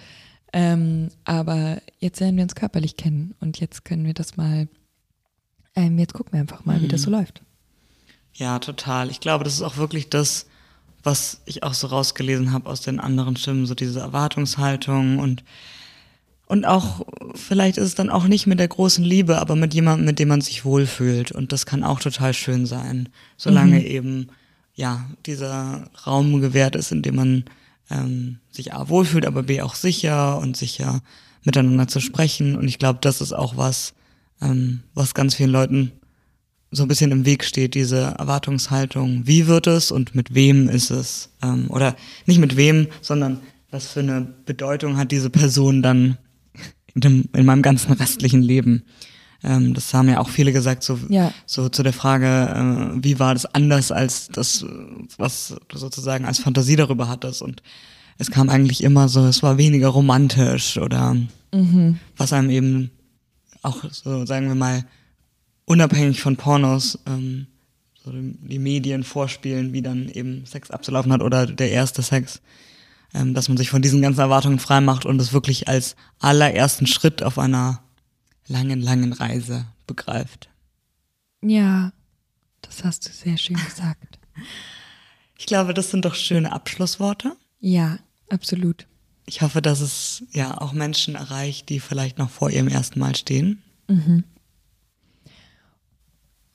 ähm, 0.53 1.09
aber 1.24 1.81
jetzt 1.99 2.20
lernen 2.20 2.36
wir 2.36 2.44
uns 2.44 2.55
körperlich 2.55 2.97
kennen. 2.97 3.35
Und 3.40 3.59
jetzt 3.61 3.85
können 3.85 4.05
wir 4.05 4.15
das 4.15 4.36
mal, 4.36 4.69
ähm, 5.74 5.99
jetzt 5.99 6.15
gucken 6.15 6.32
wir 6.32 6.40
einfach 6.40 6.65
mal, 6.65 6.81
wie 6.81 6.89
das 6.89 7.03
so 7.03 7.11
läuft. 7.11 7.43
Ja, 8.35 8.59
total. 8.59 9.11
Ich 9.11 9.20
glaube, 9.20 9.44
das 9.44 9.55
ist 9.55 9.62
auch 9.62 9.77
wirklich 9.77 10.09
das, 10.09 10.47
was 11.03 11.40
ich 11.44 11.62
auch 11.62 11.74
so 11.74 11.89
rausgelesen 11.89 12.53
habe 12.53 12.69
aus 12.69 12.81
den 12.81 13.01
anderen 13.01 13.36
Stimmen, 13.36 13.66
so 13.66 13.74
diese 13.74 14.01
Erwartungshaltung 14.01 15.19
und 15.19 15.44
und 16.47 16.66
auch 16.66 17.07
vielleicht 17.35 17.78
ist 17.78 17.85
es 17.85 17.94
dann 17.94 18.11
auch 18.11 18.24
nicht 18.24 18.47
mit 18.47 18.59
der 18.59 18.69
großen 18.69 19.03
Liebe, 19.03 19.39
aber 19.39 19.57
mit 19.57 19.73
jemandem, 19.73 20.05
mit 20.05 20.19
dem 20.19 20.28
man 20.28 20.43
sich 20.43 20.66
wohlfühlt 20.66 21.32
und 21.32 21.51
das 21.51 21.65
kann 21.65 21.82
auch 21.82 21.99
total 21.99 22.35
schön 22.35 22.66
sein, 22.66 23.09
solange 23.39 23.86
eben 23.86 24.27
ja 24.74 25.09
dieser 25.24 25.89
Raum 26.07 26.43
gewährt 26.43 26.77
ist, 26.77 26.93
in 26.93 27.01
dem 27.01 27.15
man 27.15 27.44
ähm, 27.89 28.39
sich 28.51 28.74
A 28.74 28.90
wohlfühlt, 28.90 29.24
aber 29.24 29.44
B 29.44 29.62
auch 29.62 29.74
sicher 29.74 30.39
und 30.39 30.55
sicher 30.57 31.01
miteinander 31.43 31.89
zu 31.89 32.01
sprechen 32.01 32.57
und 32.57 32.69
ich 32.69 32.78
glaube, 32.78 32.99
das 33.01 33.23
ist 33.23 33.32
auch 33.32 33.57
was, 33.57 33.94
ähm, 34.43 34.81
was 34.94 35.14
ganz 35.14 35.35
vielen 35.35 35.51
Leuten 35.51 35.93
so 36.70 36.82
ein 36.82 36.89
bisschen 36.89 37.10
im 37.12 37.27
Weg 37.27 37.44
steht, 37.44 37.74
diese 37.74 38.14
Erwartungshaltung, 38.19 39.27
wie 39.27 39.47
wird 39.47 39.66
es 39.66 39.90
und 39.90 40.14
mit 40.14 40.35
wem 40.35 40.69
ist 40.69 40.90
es? 40.90 41.28
Ähm, 41.43 41.66
oder 41.69 41.94
nicht 42.27 42.39
mit 42.40 42.56
wem, 42.56 42.86
sondern 43.02 43.40
was 43.70 43.89
für 43.89 44.01
eine 44.01 44.27
Bedeutung 44.47 44.97
hat 44.97 45.12
diese 45.12 45.28
Person 45.31 45.82
dann 45.82 46.16
in, 46.94 47.01
dem, 47.02 47.24
in 47.35 47.44
meinem 47.44 47.62
ganzen 47.62 47.93
restlichen 47.93 48.43
Leben? 48.43 48.85
Ähm, 49.44 49.74
das 49.74 49.93
haben 49.93 50.09
ja 50.09 50.19
auch 50.20 50.31
viele 50.31 50.52
gesagt, 50.52 50.82
so, 50.82 50.98
Ja. 51.09 51.32
so 51.47 51.69
zu 51.69 51.82
der 51.82 51.93
Frage, 51.93 52.27
äh, 52.97 53.05
wie 53.05 53.19
war 53.19 53.35
das 53.35 53.44
anders 53.55 53.93
als 53.93 54.28
das, 54.28 54.64
was 55.19 55.55
du 55.69 55.77
sozusagen 55.78 56.24
als 56.24 56.39
Fantasie 56.39 56.77
darüber 56.77 57.09
hattest? 57.09 57.43
Und 57.43 57.62
es 58.19 58.31
kam 58.31 58.48
eigentlich 58.48 58.82
immer 58.82 59.09
so, 59.09 59.27
es 59.27 59.43
war 59.43 59.59
weniger 59.59 59.89
romantisch 59.89 60.78
oder 60.78 61.16
was 62.16 62.32
einem 62.32 62.48
eben 62.51 62.90
auch 63.62 63.84
so, 63.90 64.26
sagen 64.26 64.48
wir 64.48 64.55
mal, 64.55 64.84
unabhängig 65.64 66.20
von 66.20 66.36
Pornos 66.36 66.98
ähm, 67.06 67.47
so 68.05 68.10
die 68.10 68.34
die 68.43 68.59
Medien 68.59 69.05
vorspielen, 69.05 69.72
wie 69.72 69.82
dann 69.82 70.09
eben 70.09 70.44
Sex 70.47 70.70
abzulaufen 70.70 71.12
hat 71.12 71.22
oder 71.22 71.47
der 71.47 71.70
erste 71.70 72.02
Sex, 72.02 72.40
ähm, 73.14 73.34
dass 73.34 73.48
man 73.48 73.56
sich 73.56 73.70
von 73.70 73.82
diesen 73.82 74.02
ganzen 74.02 74.20
Erwartungen 74.20 74.59
frei 74.59 74.80
macht 74.80 75.06
und 75.06 75.20
es 75.20 75.32
wirklich 75.32 75.68
als 75.68 75.97
allerersten 76.18 76.86
Schritt 76.86 77.22
auf 77.22 77.39
einer 77.39 77.82
langen, 78.47 78.80
langen 78.80 79.12
Reise 79.12 79.66
begreift. 79.86 80.48
Ja, 81.43 81.93
das 82.60 82.84
hast 82.84 83.06
du 83.06 83.12
sehr 83.12 83.36
schön 83.36 83.56
gesagt. 83.56 84.18
Ich 85.39 85.47
glaube, 85.47 85.74
das 85.74 85.90
sind 85.90 86.05
doch 86.05 86.14
schöne 86.14 86.52
Abschlussworte. 86.52 87.36
Ja, 87.60 87.98
absolut. 88.30 88.86
Ich 89.27 89.43
hoffe, 89.43 89.62
dass 89.62 89.81
es 89.81 90.24
ja 90.32 90.61
auch 90.61 90.73
Menschen 90.73 91.15
erreicht, 91.15 91.69
die 91.69 91.81
vielleicht 91.81 92.19
noch 92.19 92.31
vor 92.31 92.51
ihrem 92.51 92.69
ersten 92.69 92.99
Mal 92.99 93.15
stehen. 93.15 93.62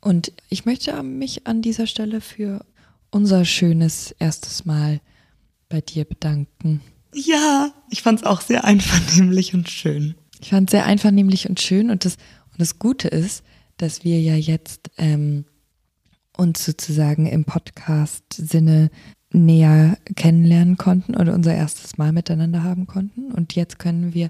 Und 0.02 0.32
ich 0.50 0.66
möchte 0.66 1.02
mich 1.04 1.48
an 1.48 1.62
dieser 1.62 1.88
Stelle 1.88 2.22
für 2.22 2.66
unser 3.10 3.46
schönes 3.46 4.12
erstes 4.20 4.66
Mal 4.66 5.02
bei 5.70 5.82
dir 5.82 6.06
bedanken. 6.06 6.82
Ja, 7.14 7.72
ich 7.90 8.02
fand 8.02 8.20
es 8.20 8.26
auch 8.26 8.42
sehr 8.42 8.64
einvernehmlich 8.64 9.54
und 9.54 9.70
schön. 9.70 10.16
Ich 10.40 10.50
fand 10.50 10.70
es 10.70 10.72
sehr 10.72 10.86
einvernehmlich 10.86 11.50
und 11.50 11.60
schön 11.60 11.90
und 11.90 12.06
das, 12.06 12.16
und 12.52 12.60
das 12.60 12.80
Gute 12.80 13.08
ist, 13.08 13.44
dass 13.78 14.04
wir 14.04 14.22
ja 14.22 14.36
jetzt 14.36 14.92
ähm, 14.98 15.46
uns 16.36 16.64
sozusagen 16.64 17.26
im 17.26 17.46
Podcast-Sinne 17.46 18.90
näher 19.32 19.98
kennenlernen 20.16 20.78
konnten 20.78 21.16
oder 21.16 21.34
unser 21.34 21.54
erstes 21.54 21.98
Mal 21.98 22.12
miteinander 22.12 22.64
haben 22.64 22.88
konnten. 22.88 23.32
Und 23.32 23.56
jetzt 23.56 23.80
können 23.80 24.14
wir 24.14 24.30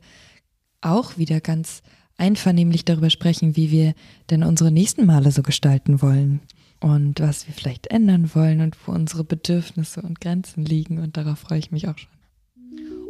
auch 0.81 1.17
wieder 1.17 1.39
ganz 1.39 1.81
einvernehmlich 2.17 2.85
darüber 2.85 3.09
sprechen, 3.09 3.55
wie 3.55 3.71
wir 3.71 3.93
denn 4.29 4.43
unsere 4.43 4.71
nächsten 4.71 5.05
Male 5.05 5.31
so 5.31 5.43
gestalten 5.43 6.01
wollen. 6.01 6.41
und 6.79 7.19
was 7.19 7.47
wir 7.47 7.55
vielleicht 7.55 7.87
ändern 7.87 8.29
wollen 8.35 8.61
und 8.61 8.77
wo 8.85 8.91
unsere 8.91 9.23
Bedürfnisse 9.23 10.01
und 10.01 10.21
Grenzen 10.21 10.63
liegen. 10.63 10.99
Und 10.99 11.17
darauf 11.17 11.39
freue 11.39 11.57
ich 11.59 11.71
mich 11.71 11.87
auch 11.87 11.97
schon. 11.97 12.11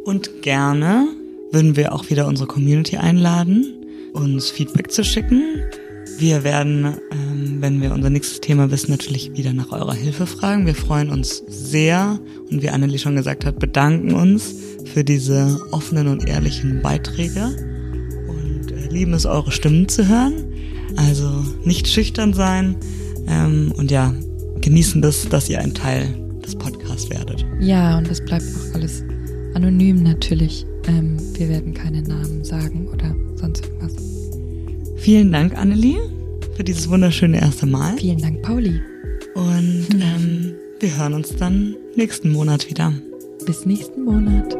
Und 0.04 0.42
gerne 0.42 1.06
würden 1.52 1.76
wir 1.76 1.92
auch 1.92 2.08
wieder 2.08 2.26
unsere 2.26 2.48
Community 2.48 2.96
einladen, 2.96 3.64
uns 4.14 4.50
Feedback 4.50 4.90
zu 4.90 5.04
schicken. 5.04 5.42
Wir 6.16 6.44
werden, 6.44 6.94
ähm, 7.12 7.58
wenn 7.60 7.80
wir 7.80 7.92
unser 7.92 8.10
nächstes 8.10 8.40
Thema 8.40 8.70
wissen, 8.70 8.90
natürlich 8.90 9.36
wieder 9.36 9.52
nach 9.52 9.72
eurer 9.72 9.94
Hilfe 9.94 10.26
fragen. 10.26 10.66
Wir 10.66 10.74
freuen 10.74 11.10
uns 11.10 11.42
sehr 11.46 12.18
und 12.50 12.62
wie 12.62 12.70
Annelie 12.70 12.98
schon 12.98 13.16
gesagt 13.16 13.44
hat, 13.44 13.58
bedanken 13.58 14.14
uns 14.14 14.54
für 14.92 15.04
diese 15.04 15.60
offenen 15.70 16.08
und 16.08 16.26
ehrlichen 16.26 16.80
Beiträge 16.82 17.54
und 18.28 18.72
äh, 18.72 18.88
lieben 18.88 19.14
es, 19.14 19.26
eure 19.26 19.52
Stimmen 19.52 19.88
zu 19.88 20.08
hören. 20.08 20.52
Also 20.96 21.44
nicht 21.64 21.86
schüchtern 21.86 22.32
sein 22.32 22.76
ähm, 23.28 23.72
und 23.76 23.90
ja, 23.90 24.14
genießen 24.60 25.02
das, 25.02 25.28
dass 25.28 25.48
ihr 25.48 25.60
ein 25.60 25.74
Teil 25.74 26.08
des 26.44 26.56
Podcasts 26.56 27.10
werdet. 27.10 27.44
Ja, 27.60 27.98
und 27.98 28.10
das 28.10 28.24
bleibt 28.24 28.44
auch 28.44 28.74
alles 28.74 29.04
anonym 29.54 30.02
natürlich. 30.02 30.66
Ähm, 30.86 31.16
wir 31.34 31.48
werden 31.48 31.74
keine 31.74 32.02
Namen 32.02 32.44
sagen 32.44 32.88
oder 32.88 33.14
sonst 33.36 33.64
irgendwas. 33.64 34.07
Vielen 34.98 35.32
Dank, 35.32 35.56
Annelie, 35.56 35.98
für 36.56 36.64
dieses 36.64 36.88
wunderschöne 36.88 37.40
erste 37.40 37.66
Mal. 37.66 37.96
Vielen 37.98 38.18
Dank, 38.18 38.42
Pauli. 38.42 38.80
Und 39.34 39.86
hm. 39.90 40.00
ähm, 40.00 40.54
wir 40.80 40.98
hören 40.98 41.14
uns 41.14 41.34
dann 41.36 41.76
nächsten 41.94 42.32
Monat 42.32 42.68
wieder. 42.68 42.92
Bis 43.46 43.64
nächsten 43.64 44.04
Monat. 44.04 44.56